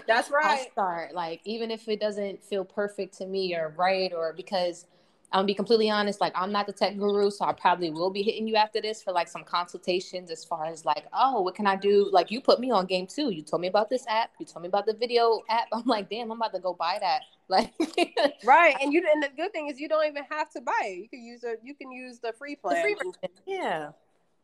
That's 0.08 0.32
right. 0.32 0.46
I'll 0.46 0.72
start 0.72 1.14
like 1.14 1.42
even 1.46 1.72
if 1.72 1.88
it 1.88 2.00
doesn't 2.00 2.44
feel 2.44 2.64
perfect 2.64 3.18
to 3.18 3.26
me 3.26 3.56
or 3.56 3.74
right 3.78 4.14
or 4.14 4.34
because 4.34 4.86
I'm 5.34 5.40
gonna 5.40 5.48
be 5.48 5.56
completely 5.56 5.90
honest, 5.90 6.22
like 6.22 6.32
I'm 6.36 6.52
not 6.52 6.68
the 6.68 6.74
tech 6.74 6.96
guru, 6.96 7.32
so 7.32 7.46
I 7.46 7.54
probably 7.54 7.90
will 7.90 8.12
be 8.12 8.22
hitting 8.22 8.48
you 8.48 8.56
after 8.56 8.80
this 8.80 9.02
for 9.02 9.12
like 9.12 9.28
some 9.28 9.44
consultations 9.44 10.30
as 10.30 10.46
far 10.46 10.68
as 10.68 10.86
like, 10.86 11.06
oh, 11.12 11.42
what 11.42 11.56
can 11.56 11.66
I 11.66 11.76
do? 11.76 12.08
Like 12.12 12.30
you 12.30 12.40
put 12.40 12.60
me 12.60 12.70
on 12.70 12.86
game 12.86 13.08
too. 13.08 13.32
You 13.32 13.42
told 13.42 13.64
me 13.64 13.68
about 13.68 13.90
this 13.90 14.06
app, 14.08 14.30
you 14.40 14.46
told 14.46 14.62
me 14.62 14.68
about 14.68 14.86
the 14.86 14.94
video 14.94 15.42
app. 15.50 15.70
I'm 15.74 15.86
like, 15.86 16.08
damn, 16.08 16.30
I'm 16.30 16.38
about 16.38 16.54
to 16.54 16.60
go 16.60 16.74
buy 16.74 16.98
that. 17.02 17.22
Like 17.50 17.74
Right. 18.46 18.74
And 18.82 18.94
you 18.94 19.06
and 19.14 19.22
the 19.22 19.30
good 19.36 19.52
thing 19.52 19.68
is 19.68 19.78
you 19.78 19.90
don't 19.90 20.08
even 20.08 20.24
have 20.32 20.50
to 20.52 20.62
buy 20.62 20.72
it. 20.84 20.98
You 20.98 21.10
can 21.10 21.22
use 21.22 21.44
a 21.44 21.56
you 21.62 21.76
can 21.76 21.92
use 21.92 22.20
the 22.20 22.32
free 22.32 22.56
plan. 22.56 22.76
The 22.76 22.82
free 22.82 22.94
version. 22.94 23.38
Yeah. 23.46 23.90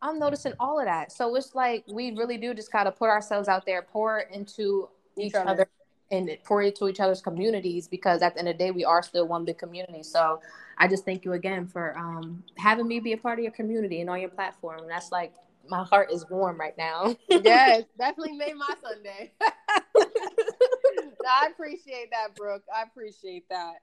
I'm 0.02 0.20
noticing 0.20 0.52
all 0.60 0.80
of 0.80 0.86
that. 0.86 1.14
So 1.14 1.34
it's 1.38 1.56
like 1.56 1.86
we 1.88 2.12
really 2.12 2.38
do 2.38 2.54
just 2.54 2.74
gotta 2.74 2.92
put 2.92 3.08
ourselves 3.10 3.48
out 3.48 3.66
there, 3.66 3.84
pour 3.84 4.20
into 4.20 4.90
each 5.18 5.34
other 5.34 5.66
and 6.12 6.30
pour 6.44 6.62
it 6.62 6.68
into 6.68 6.88
each 6.88 7.00
other's 7.00 7.22
communities 7.22 7.88
because 7.88 8.22
at 8.22 8.34
the 8.34 8.40
end 8.40 8.48
of 8.48 8.58
the 8.58 8.64
day 8.64 8.72
we 8.72 8.84
are 8.84 9.04
still 9.04 9.28
one 9.28 9.46
big 9.46 9.58
community. 9.58 10.04
So 10.04 10.42
i 10.78 10.88
just 10.88 11.06
thank 11.06 11.26
you 11.26 11.34
again 11.34 11.68
for 11.68 11.98
um, 11.98 12.44
having 12.58 12.88
me 12.88 13.00
be 13.00 13.14
a 13.14 13.18
part 13.18 13.38
of 13.38 13.44
your 13.44 13.52
community 13.52 14.02
and 14.02 14.10
on 14.10 14.20
your 14.20 14.30
platform. 14.30 14.82
That's 14.88 15.12
like 15.12 15.34
my 15.70 15.84
heart 15.84 16.12
is 16.12 16.26
warm 16.30 16.60
right 16.60 16.78
now. 16.78 17.16
Yes 17.30 17.84
definitely 17.98 18.38
made 18.38 18.56
my 18.56 18.74
sunday. 18.82 19.34
I 21.28 21.48
appreciate 21.52 22.10
that 22.12 22.36
brooke. 22.36 22.64
I 22.76 22.84
appreciate 22.84 23.48
that. 23.50 23.76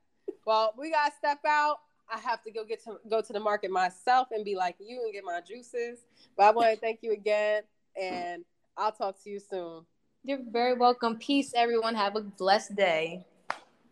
Well 0.47 0.75
we 0.77 0.91
gotta 0.91 1.13
step 1.17 1.41
out. 1.47 1.79
I 2.13 2.19
have 2.21 2.43
to 2.43 2.51
go 2.51 2.65
get 2.65 2.83
to 2.85 2.99
go 3.09 3.21
to 3.21 3.33
the 3.33 3.41
market 3.41 3.71
myself 3.71 4.29
and 4.31 4.45
be 4.45 4.57
like 4.57 4.77
you 4.81 5.03
and 5.05 5.13
get 5.13 5.25
my 5.25 5.41
juices. 5.47 6.01
But 6.37 6.45
I 6.45 6.51
want 6.51 6.75
to 6.75 6.81
thank 6.81 7.01
you 7.03 7.13
again, 7.13 7.65
and 8.01 8.45
I'll 8.77 8.93
talk 8.93 9.21
to 9.25 9.31
you 9.31 9.41
soon. 9.41 9.85
You're 10.27 10.41
very 10.51 10.75
welcome. 10.75 11.19
Peace, 11.19 11.53
everyone. 11.55 11.95
Have 11.95 12.17
a 12.17 12.21
blessed 12.21 12.75
day. 12.75 13.25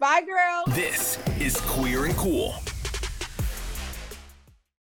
Bye, 0.01 0.23
girl. 0.23 0.65
This 0.74 1.16
is 1.39 1.61
Queer 1.61 2.06
and 2.06 2.16
Cool. 2.16 2.56